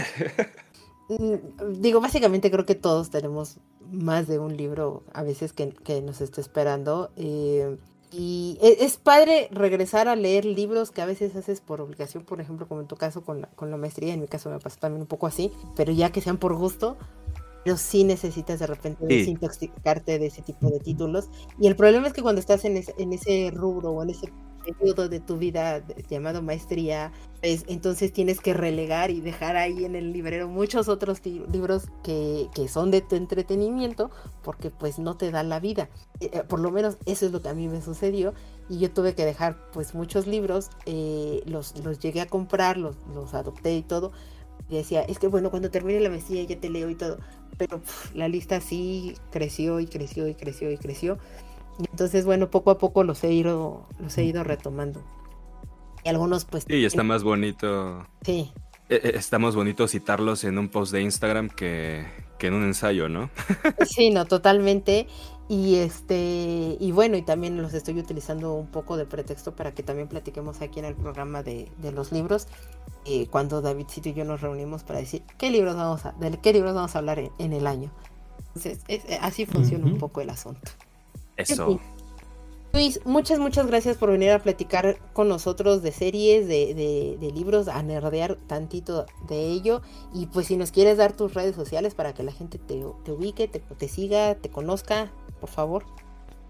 Mm, 1.09 1.81
digo, 1.81 2.01
básicamente 2.01 2.51
creo 2.51 2.65
que 2.65 2.75
todos 2.75 3.11
tenemos 3.11 3.59
más 3.91 4.27
de 4.27 4.39
un 4.39 4.57
libro 4.57 5.05
a 5.13 5.23
veces 5.23 5.53
que, 5.53 5.71
que 5.71 6.01
nos 6.03 6.21
está 6.21 6.41
esperando. 6.41 7.11
Eh, 7.17 7.77
y 8.11 8.59
e, 8.63 8.85
es, 8.85 8.97
padre 8.97 9.49
regresar 9.51 10.09
a 10.09 10.17
leer 10.17 10.45
libros 10.45 10.91
que 10.91 11.03
a 11.03 11.07
veces 11.07 11.35
haces 11.37 11.61
por 11.61 11.81
obligación, 11.81 12.25
por 12.25 12.41
ejemplo, 12.41 12.69
como 12.69 12.81
en 12.81 12.87
tu 12.87 12.97
caso 12.97 13.23
con 13.25 13.41
la, 13.41 13.49
con 13.49 13.71
la 13.71 13.77
maestría, 13.77 14.15
en 14.15 14.21
mi 14.21 14.29
caso 14.29 14.51
me 14.51 14.59
pasó 14.61 14.79
también 14.79 15.03
un 15.03 15.09
poco 15.09 15.27
así, 15.27 15.51
pero 15.75 15.93
ya 15.93 16.11
que 16.11 16.21
sean 16.21 16.39
por 16.39 16.55
gusto, 16.55 16.97
pero 17.65 17.77
sí 17.77 18.05
necesitas 18.05 18.61
de 18.61 18.67
repente 18.67 19.05
desintoxicarte 19.07 20.19
de 20.19 20.27
ese 20.27 20.43
tipo 20.43 20.71
de 20.71 20.79
títulos. 20.79 21.29
Y 21.59 21.67
el 21.67 21.77
problema 21.77 22.07
es 22.07 22.13
que 22.13 22.23
cuando 22.23 22.41
estás 22.41 22.65
en 22.65 22.77
ese, 22.77 22.95
en 22.99 23.13
ese 23.13 23.51
rubro 23.53 23.91
o 23.91 24.03
en 24.03 24.11
ese 24.11 24.33
periodo 24.65 25.09
de 25.09 25.21
tu 25.21 25.37
vida 25.37 25.83
llamado 26.09 26.43
maestría, 26.43 27.13
pues 27.41 27.65
entonces 27.69 28.13
tienes 28.13 28.41
que 28.41 28.55
relegar 28.55 29.11
y 29.11 29.21
dejar 29.21 29.57
ahí 29.57 29.85
en 29.85 29.95
el 29.95 30.13
librero 30.13 30.49
muchos 30.49 30.89
otros 30.89 31.21
libros 31.25 31.85
que, 32.03 32.49
que, 32.55 32.69
son 32.69 32.91
de 32.91 33.01
tu 33.01 33.17
entretenimiento 33.17 34.11
porque 34.43 34.71
pues 34.71 34.99
no 34.99 35.17
te 35.17 35.31
dan 35.31 35.49
la 35.49 35.61
vida. 35.61 35.89
Eh, 36.21 36.31
eh, 36.33 36.43
por 36.49 36.61
lo 36.61 36.71
menos 36.71 36.97
eso 37.07 37.27
es 37.27 37.33
lo 37.33 37.43
que 37.43 37.49
a 37.49 37.55
mí 37.55 37.69
me 37.69 37.83
sucedió 37.83 38.35
y 38.69 38.79
yo 38.79 38.91
tuve 38.91 39.15
que 39.15 39.25
dejar 39.25 39.57
pues 39.73 39.95
muchos 39.95 40.27
libros, 40.27 40.71
eh, 40.87 41.43
los, 41.47 41.77
los 41.85 41.99
llegué 41.99 42.21
a 42.21 42.27
comprar, 42.27 42.77
los, 42.79 42.97
los 43.15 43.35
adopté 43.35 43.77
y 43.77 43.83
todo. 43.83 44.13
Y 44.69 44.77
decía, 44.77 45.03
es 45.03 45.19
que 45.19 45.29
bueno, 45.29 45.51
cuando 45.51 45.71
termine 45.71 46.01
la 46.01 46.09
maestría 46.11 46.43
ya 46.45 46.59
te 46.59 46.71
leo 46.71 46.89
y 46.89 46.95
todo. 46.95 47.19
Pero 47.59 47.81
la 48.15 48.29
lista 48.29 48.61
sí 48.61 49.15
creció 49.31 49.81
y 49.81 49.87
creció 49.87 50.27
y 50.29 50.35
creció 50.35 50.71
y 50.71 50.79
creció. 50.79 51.19
Entonces, 51.79 52.25
bueno, 52.25 52.51
poco 52.51 52.71
a 52.71 52.79
poco 52.79 53.05
los 53.05 53.23
he 53.25 53.33
ido, 53.33 53.87
los 53.99 54.17
he 54.19 54.25
ido 54.25 54.45
retomando. 54.45 55.03
Y 56.05 56.09
algunos, 56.09 56.45
pues. 56.45 56.65
Sí, 56.69 56.85
está 56.85 57.03
más 57.03 57.23
bonito. 57.25 58.07
Sí. 58.25 58.53
E, 58.89 58.97
e, 58.97 59.17
está 59.17 59.39
más 59.39 59.57
bonito 59.57 59.89
citarlos 59.89 60.45
en 60.45 60.59
un 60.59 60.69
post 60.69 60.93
de 60.93 61.03
Instagram 61.03 61.49
que, 61.49 62.07
que 62.39 62.49
en 62.49 62.55
un 62.55 62.65
ensayo, 62.65 63.09
¿no? 63.09 63.31
sí, 63.87 64.11
no, 64.11 64.27
totalmente. 64.27 65.07
Y 65.49 65.77
este, 65.77 66.77
y 66.81 66.93
bueno, 66.93 67.17
y 67.17 67.23
también 67.23 67.61
los 67.61 67.75
estoy 67.75 67.99
utilizando 67.99 68.55
un 68.55 68.71
poco 68.71 68.97
de 68.97 69.05
pretexto 69.05 69.55
para 69.55 69.75
que 69.75 69.83
también 69.83 70.09
platiquemos 70.09 70.63
aquí 70.63 70.79
en 70.79 70.87
el 70.87 70.95
programa 70.95 71.43
de, 71.43 71.71
de 71.79 71.93
los 71.93 72.13
libros. 72.13 72.49
Eh, 73.07 73.27
cuando 73.29 73.61
Davidcito 73.61 74.09
y 74.09 74.15
yo 74.15 74.25
nos 74.25 74.41
reunimos 74.41 74.83
para 74.83 75.01
decir 75.01 75.23
qué 75.37 75.51
libros 75.51 75.77
vamos 75.77 76.07
a, 76.07 76.13
de 76.13 76.39
qué 76.41 76.55
libros 76.55 76.75
vamos 76.75 76.97
a 76.97 76.99
hablar 76.99 77.19
en, 77.39 77.53
el 77.53 77.67
año. 77.67 77.93
Entonces, 78.55 78.81
así 79.21 79.45
funciona 79.45 79.85
un 79.85 79.99
poco 79.99 80.23
el 80.23 80.31
asunto. 80.31 80.71
Eso. 81.37 81.81
Luis, 82.75 83.01
muchas, 83.05 83.39
muchas 83.39 83.69
gracias 83.69 83.97
por 83.97 84.11
venir 84.11 84.33
a 84.33 84.41
platicar 84.41 84.99
con 85.13 85.29
nosotros 85.29 85.81
de 85.83 85.93
series, 85.93 86.49
de, 86.49 86.75
de, 87.21 87.31
libros, 87.31 87.69
a 87.69 87.81
nerdear 87.85 88.35
tantito 88.49 89.07
de 89.29 89.47
ello. 89.47 89.81
Y 90.13 90.27
pues 90.27 90.49
si 90.49 90.57
nos 90.57 90.73
quieres 90.73 90.97
dar 90.97 91.17
tus 91.17 91.35
redes 91.35 91.55
sociales 91.55 91.95
para 91.95 92.15
que 92.15 92.25
la 92.25 92.33
gente 92.33 92.59
te, 92.59 92.85
ubique, 92.85 93.47
te, 93.47 93.61
te, 93.61 93.87
siga, 93.87 94.35
te 94.35 94.51
conozca, 94.51 95.13
por 95.39 95.51
favor. 95.51 95.85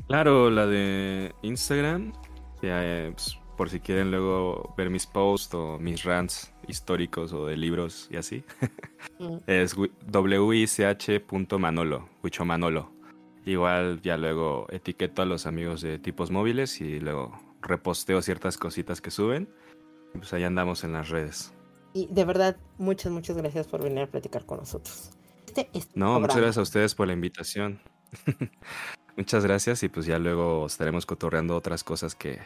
Claro, 0.07 0.49
la 0.49 0.67
de 0.67 1.35
Instagram, 1.43 2.15
eh, 2.63 3.11
pues, 3.13 3.37
por 3.59 3.69
si 3.69 3.81
quieren 3.81 4.11
luego 4.11 4.73
ver 4.79 4.89
mis 4.89 5.07
posts 5.07 5.53
o 5.53 5.79
mis 5.79 6.05
rants 6.05 6.55
históricos 6.67 7.35
o 7.35 7.45
de 7.47 7.59
libros 7.59 8.09
y 8.11 8.17
así. 8.17 8.45
Mm. 9.21 9.37
es 9.47 9.77
wich.manolo, 9.77 12.09
Wicho 12.25 12.45
Manolo. 12.45 12.94
Igual 13.45 14.01
ya 14.03 14.17
luego 14.17 14.67
etiqueto 14.71 15.23
a 15.23 15.25
los 15.27 15.47
amigos 15.47 15.83
de 15.83 15.99
tipos 15.99 16.31
móviles 16.31 16.81
y 16.81 16.99
luego 17.01 17.39
reposteo 17.61 18.23
ciertas 18.23 18.57
cositas 18.57 19.01
que 19.01 19.11
suben. 19.11 19.49
pues 20.13 20.33
ahí 20.33 20.45
andamos 20.45 20.85
en 20.85 20.93
las 20.93 21.11
redes. 21.11 21.53
Y 21.93 22.09
de 22.11 22.25
verdad, 22.25 22.57
muchas, 22.79 23.13
muchas 23.13 23.37
gracias 23.37 23.67
por 23.67 23.83
venir 23.83 24.01
a 24.01 24.07
platicar 24.07 24.47
con 24.47 24.59
nosotros. 24.59 25.11
Este 25.47 25.69
no, 25.95 26.19
muchas 26.19 26.37
gracias 26.37 26.59
a 26.59 26.63
ustedes 26.63 26.95
por 26.95 27.07
la 27.07 27.13
invitación. 27.13 27.81
muchas 29.17 29.45
gracias 29.45 29.83
y 29.83 29.89
pues 29.89 30.07
ya 30.07 30.19
luego 30.19 30.67
estaremos 30.67 31.07
cotorreando 31.07 31.57
otras 31.57 31.85
cosas 31.85 32.15
que 32.15 32.41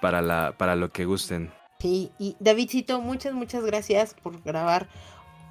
para, 0.00 0.22
la, 0.22 0.56
para 0.56 0.74
lo 0.74 0.90
que 0.90 1.04
gusten. 1.04 1.52
Sí, 1.78 2.10
y 2.18 2.36
Davidcito, 2.40 3.00
muchas, 3.00 3.32
muchas 3.34 3.64
gracias 3.64 4.14
por 4.14 4.42
grabar 4.42 4.88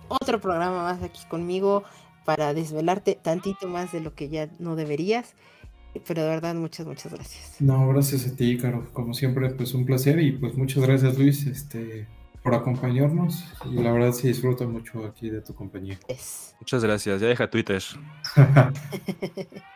otro 0.09 0.39
programa 0.41 0.83
más 0.83 1.03
aquí 1.03 1.21
conmigo 1.27 1.83
para 2.29 2.53
desvelarte 2.53 3.15
tantito 3.15 3.67
más 3.67 3.91
de 3.91 4.01
lo 4.01 4.13
que 4.13 4.29
ya 4.29 4.49
no 4.59 4.75
deberías. 4.75 5.33
Pero 6.05 6.21
de 6.21 6.29
verdad, 6.29 6.53
muchas, 6.53 6.85
muchas 6.85 7.11
gracias. 7.11 7.55
No, 7.59 7.87
gracias 7.87 8.27
a 8.27 8.35
ti, 8.35 8.55
Caro. 8.55 8.87
Como 8.93 9.15
siempre, 9.15 9.49
pues 9.49 9.73
un 9.73 9.83
placer 9.83 10.19
y 10.19 10.33
pues 10.33 10.53
muchas 10.53 10.83
gracias, 10.83 11.17
Luis, 11.17 11.47
este, 11.47 12.07
por 12.43 12.53
acompañarnos. 12.53 13.45
Y 13.65 13.81
la 13.81 13.91
verdad 13.91 14.11
sí 14.11 14.27
disfruto 14.27 14.69
mucho 14.69 15.07
aquí 15.07 15.31
de 15.31 15.41
tu 15.41 15.55
compañía. 15.55 15.97
Muchas 16.59 16.83
gracias. 16.83 17.19
Ya 17.19 17.27
deja 17.27 17.49
Twitter. 17.49 17.81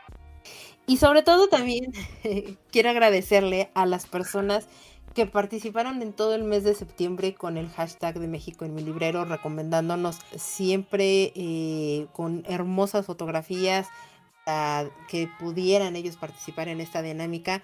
y 0.85 0.97
sobre 0.97 1.23
todo 1.23 1.47
también 1.47 1.91
quiero 2.71 2.91
agradecerle 2.91 3.71
a 3.73 3.87
las 3.87 4.05
personas 4.05 4.67
que 5.13 5.25
participaron 5.25 6.01
en 6.01 6.13
todo 6.13 6.35
el 6.35 6.43
mes 6.43 6.63
de 6.63 6.73
septiembre 6.73 7.35
con 7.35 7.57
el 7.57 7.69
hashtag 7.69 8.19
de 8.19 8.27
México 8.27 8.65
en 8.65 8.73
mi 8.73 8.81
librero, 8.81 9.25
recomendándonos 9.25 10.19
siempre 10.35 11.31
eh, 11.35 12.07
con 12.13 12.43
hermosas 12.47 13.05
fotografías 13.05 13.87
que 15.07 15.29
pudieran 15.39 15.95
ellos 15.95 16.17
participar 16.17 16.67
en 16.67 16.81
esta 16.81 17.01
dinámica. 17.01 17.63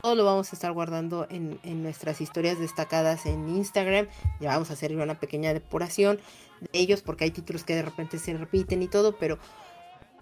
Todo 0.00 0.14
lo 0.14 0.24
vamos 0.24 0.52
a 0.52 0.56
estar 0.56 0.70
guardando 0.72 1.26
en, 1.30 1.58
en, 1.64 1.82
nuestras 1.82 2.20
historias 2.20 2.58
destacadas 2.58 3.26
en 3.26 3.48
Instagram. 3.48 4.06
Ya 4.38 4.50
vamos 4.50 4.70
a 4.70 4.74
hacer 4.74 4.94
una 4.94 5.18
pequeña 5.18 5.52
depuración 5.54 6.20
de 6.60 6.78
ellos 6.78 7.02
porque 7.02 7.24
hay 7.24 7.30
títulos 7.30 7.64
que 7.64 7.74
de 7.74 7.82
repente 7.82 8.18
se 8.18 8.36
repiten 8.36 8.82
y 8.82 8.88
todo, 8.88 9.16
pero 9.16 9.38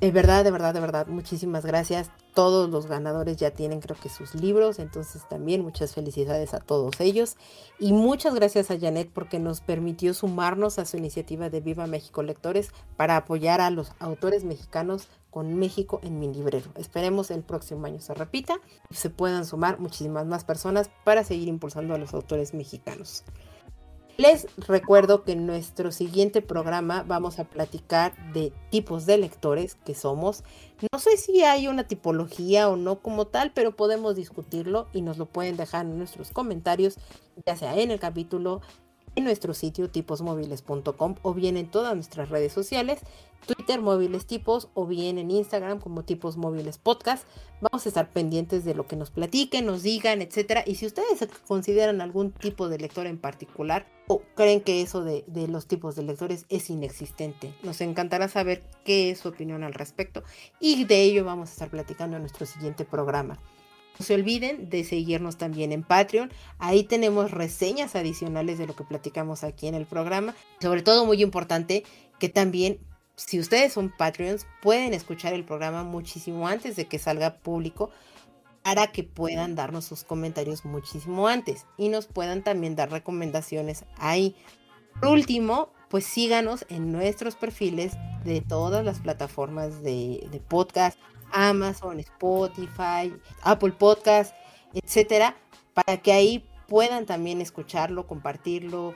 de 0.01 0.11
verdad, 0.11 0.43
de 0.43 0.51
verdad, 0.51 0.75
de 0.75 0.81
verdad, 0.81 1.07
muchísimas 1.07 1.65
gracias. 1.65 2.11
Todos 2.35 2.69
los 2.71 2.87
ganadores 2.87 3.37
ya 3.37 3.53
tienen 3.53 3.81
creo 3.81 3.97
que 3.97 4.09
sus 4.09 4.35
libros, 4.35 4.81
entonces 4.81 5.29
también 5.29 5.63
muchas 5.63 5.95
felicidades 5.95 6.55
a 6.55 6.61
todos 6.61 6.99
ellos. 7.01 7.37
Y 7.79 7.93
muchas 7.93 8.35
gracias 8.35 8.71
a 8.71 8.79
Janet 8.81 9.11
porque 9.13 9.39
nos 9.39 9.61
permitió 9.61 10.13
sumarnos 10.13 10.81
a 10.81 10.87
su 10.87 10.97
iniciativa 10.97 11.51
de 11.51 11.61
Viva 11.61 11.87
México 11.87 12.23
Lectores 12.25 12.73
para 12.97 13.17
apoyar 13.17 13.61
a 13.61 13.71
los 13.71 13.93
autores 14.01 14.43
mexicanos 14.43 15.09
con 15.31 15.55
México 15.59 16.01
en 16.03 16.19
mi 16.19 16.33
librero. 16.33 16.73
Esperemos 16.75 17.31
el 17.31 17.43
próximo 17.43 17.87
año 17.87 18.01
se 18.01 18.15
repita 18.15 18.61
y 18.91 18.97
se 18.97 19.09
puedan 19.09 19.47
sumar 19.47 19.79
muchísimas 19.79 20.27
más 20.27 20.45
personas 20.45 20.91
para 21.05 21.23
seguir 21.23 21.49
impulsando 21.49 21.95
a 21.95 21.99
los 21.99 22.13
autores 22.13 22.55
mexicanos. 22.55 23.23
Les 24.19 24.47
recuerdo 24.59 25.25
que 25.25 25.33
en 25.33 25.47
nuestro 25.47 25.91
siguiente 25.91 26.43
programa 26.43 27.03
vamos 27.03 27.39
a 27.39 27.45
platicar 27.45 28.15
de 28.33 28.53
tipos 28.71 29.07
de 29.07 29.17
lectores 29.17 29.75
que 29.75 29.95
somos. 29.95 30.45
No 30.93 30.99
sé 30.99 31.17
si 31.17 31.43
hay 31.45 31.67
una 31.67 31.85
tipología 31.85 32.69
o 32.69 32.77
no 32.77 33.01
como 33.01 33.27
tal, 33.27 33.53
pero 33.53 33.75
podemos 33.75 34.15
discutirlo 34.15 34.89
y 34.93 35.01
nos 35.01 35.17
lo 35.17 35.27
pueden 35.27 35.57
dejar 35.57 35.87
en 35.87 35.97
nuestros 35.97 36.31
comentarios, 36.31 36.97
ya 37.47 37.57
sea 37.57 37.75
en 37.79 37.91
el 37.91 37.99
capítulo, 37.99 38.61
en 39.15 39.25
nuestro 39.25 39.55
sitio 39.55 39.91
tiposmóviles.com 39.91 41.17
o 41.23 41.35
bien 41.35 41.57
en 41.57 41.71
todas 41.71 41.95
nuestras 41.95 42.29
redes 42.29 42.53
sociales, 42.53 43.01
Twitter 43.47 43.81
móviles 43.81 44.27
tipos 44.27 44.69
o 44.75 44.87
bien 44.87 45.19
en 45.19 45.31
Instagram 45.31 45.81
como 45.81 46.05
tipos 46.05 46.37
móviles 46.37 46.79
podcast. 46.79 47.27
Vamos 47.61 47.85
a 47.85 47.89
estar 47.89 48.09
pendientes 48.09 48.65
de 48.65 48.75
lo 48.75 48.87
que 48.87 48.97
nos 48.97 49.11
platiquen, 49.11 49.67
nos 49.67 49.83
digan, 49.83 50.23
etcétera. 50.23 50.63
Y 50.67 50.77
si 50.77 50.87
ustedes 50.87 51.29
consideran 51.47 52.01
algún 52.01 52.33
tipo 52.33 52.69
de 52.69 52.79
lector 52.79 53.07
en 53.07 53.19
particular 53.19 53.87
o 54.09 54.23
creen 54.35 54.61
que 54.61 54.83
eso 54.83 55.03
de, 55.03 55.25
de 55.27 55.49
los 55.49 55.67
tipos 55.67 55.97
de 55.97 56.03
lectores 56.03 56.47
es 56.49 56.71
inexistente, 56.71 57.55
nos 57.63 57.81
encantará 57.81 58.29
saber 58.29 58.63
qué 58.85 59.11
es 59.11 59.21
su 59.21 59.29
opinión 59.29 59.65
al 59.65 59.75
respecto 59.75 60.23
y 60.61 60.85
de 60.85 61.03
ello 61.03 61.25
vamos 61.25 61.51
a 61.51 61.53
estar 61.53 61.71
platicando 61.71 62.17
en 62.17 62.23
nuestro 62.23 62.47
siguiente 62.47 62.85
programa. 62.85 63.39
No 63.99 64.05
se 64.05 64.15
olviden 64.15 64.71
de 64.71 64.85
seguirnos 64.85 65.37
también 65.37 65.73
en 65.73 65.83
Patreon. 65.83 66.33
Ahí 66.59 66.85
tenemos 66.85 67.31
reseñas 67.31 67.95
adicionales 67.95 68.59
de 68.59 68.67
lo 68.67 68.75
que 68.75 68.85
platicamos 68.85 69.45
aquí 69.45 69.67
en 69.67 69.75
el 69.75 69.87
programa. 69.87 70.35
Sobre 70.61 70.83
todo 70.83 71.05
muy 71.05 71.23
importante 71.23 71.85
que 72.19 72.29
también 72.29 72.79
si 73.17 73.39
ustedes 73.39 73.73
son 73.73 73.93
Patreons 73.97 74.47
pueden 74.63 74.95
escuchar 74.95 75.35
el 75.35 75.45
programa 75.45 75.85
muchísimo 75.85 76.49
antes 76.49 76.77
de 76.77 76.87
que 76.87 76.99
salga 76.99 77.39
público 77.39 77.91
para 78.63 78.87
que 78.89 79.03
puedan 79.05 79.55
darnos 79.55 79.85
sus 79.85 80.05
comentarios 80.05 80.65
muchísimo 80.65 81.29
antes 81.29 81.67
y 81.77 81.89
nos 81.89 82.07
puedan 82.07 82.43
también 82.43 82.77
dar 82.77 82.91
recomendaciones 82.91 83.85
ahí. 83.97 84.37
Por 85.01 85.11
último, 85.11 85.71
pues 85.89 86.07
síganos 86.07 86.65
en 86.69 86.93
nuestros 86.93 87.35
perfiles 87.37 87.93
de 88.25 88.41
todas 88.41 88.85
las 88.85 89.01
plataformas 89.01 89.83
de, 89.83 90.27
de 90.31 90.41
podcast, 90.41 90.99
Amazon, 91.33 92.01
Spotify, 92.01 93.13
Apple 93.43 93.73
Podcast, 93.73 94.35
etcétera, 94.75 95.37
para 95.75 95.99
que 95.99 96.13
ahí 96.13 96.49
puedan 96.69 97.07
también 97.07 97.41
escucharlo, 97.41 98.07
compartirlo, 98.07 98.95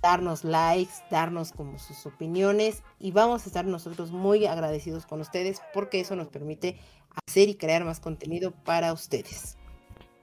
darnos 0.00 0.44
likes, 0.44 0.92
darnos 1.10 1.52
como 1.52 1.78
sus 1.78 2.06
opiniones 2.06 2.82
y 2.98 3.12
vamos 3.12 3.44
a 3.44 3.46
estar 3.46 3.64
nosotros 3.64 4.10
muy 4.10 4.46
agradecidos 4.46 5.06
con 5.06 5.20
ustedes 5.20 5.60
porque 5.74 6.00
eso 6.00 6.16
nos 6.16 6.28
permite 6.28 6.78
hacer 7.26 7.48
y 7.48 7.54
crear 7.54 7.84
más 7.84 8.00
contenido 8.00 8.52
para 8.52 8.92
ustedes. 8.92 9.56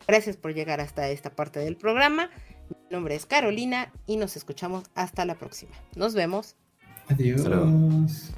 Gracias 0.07 0.37
por 0.37 0.53
llegar 0.53 0.81
hasta 0.81 1.07
esta 1.09 1.35
parte 1.35 1.59
del 1.59 1.77
programa. 1.77 2.29
Mi 2.69 2.95
nombre 2.95 3.15
es 3.15 3.25
Carolina 3.25 3.93
y 4.07 4.17
nos 4.17 4.35
escuchamos 4.35 4.85
hasta 4.95 5.23
la 5.25 5.35
próxima. 5.35 5.75
Nos 5.95 6.15
vemos. 6.15 6.55
Adiós. 7.09 8.33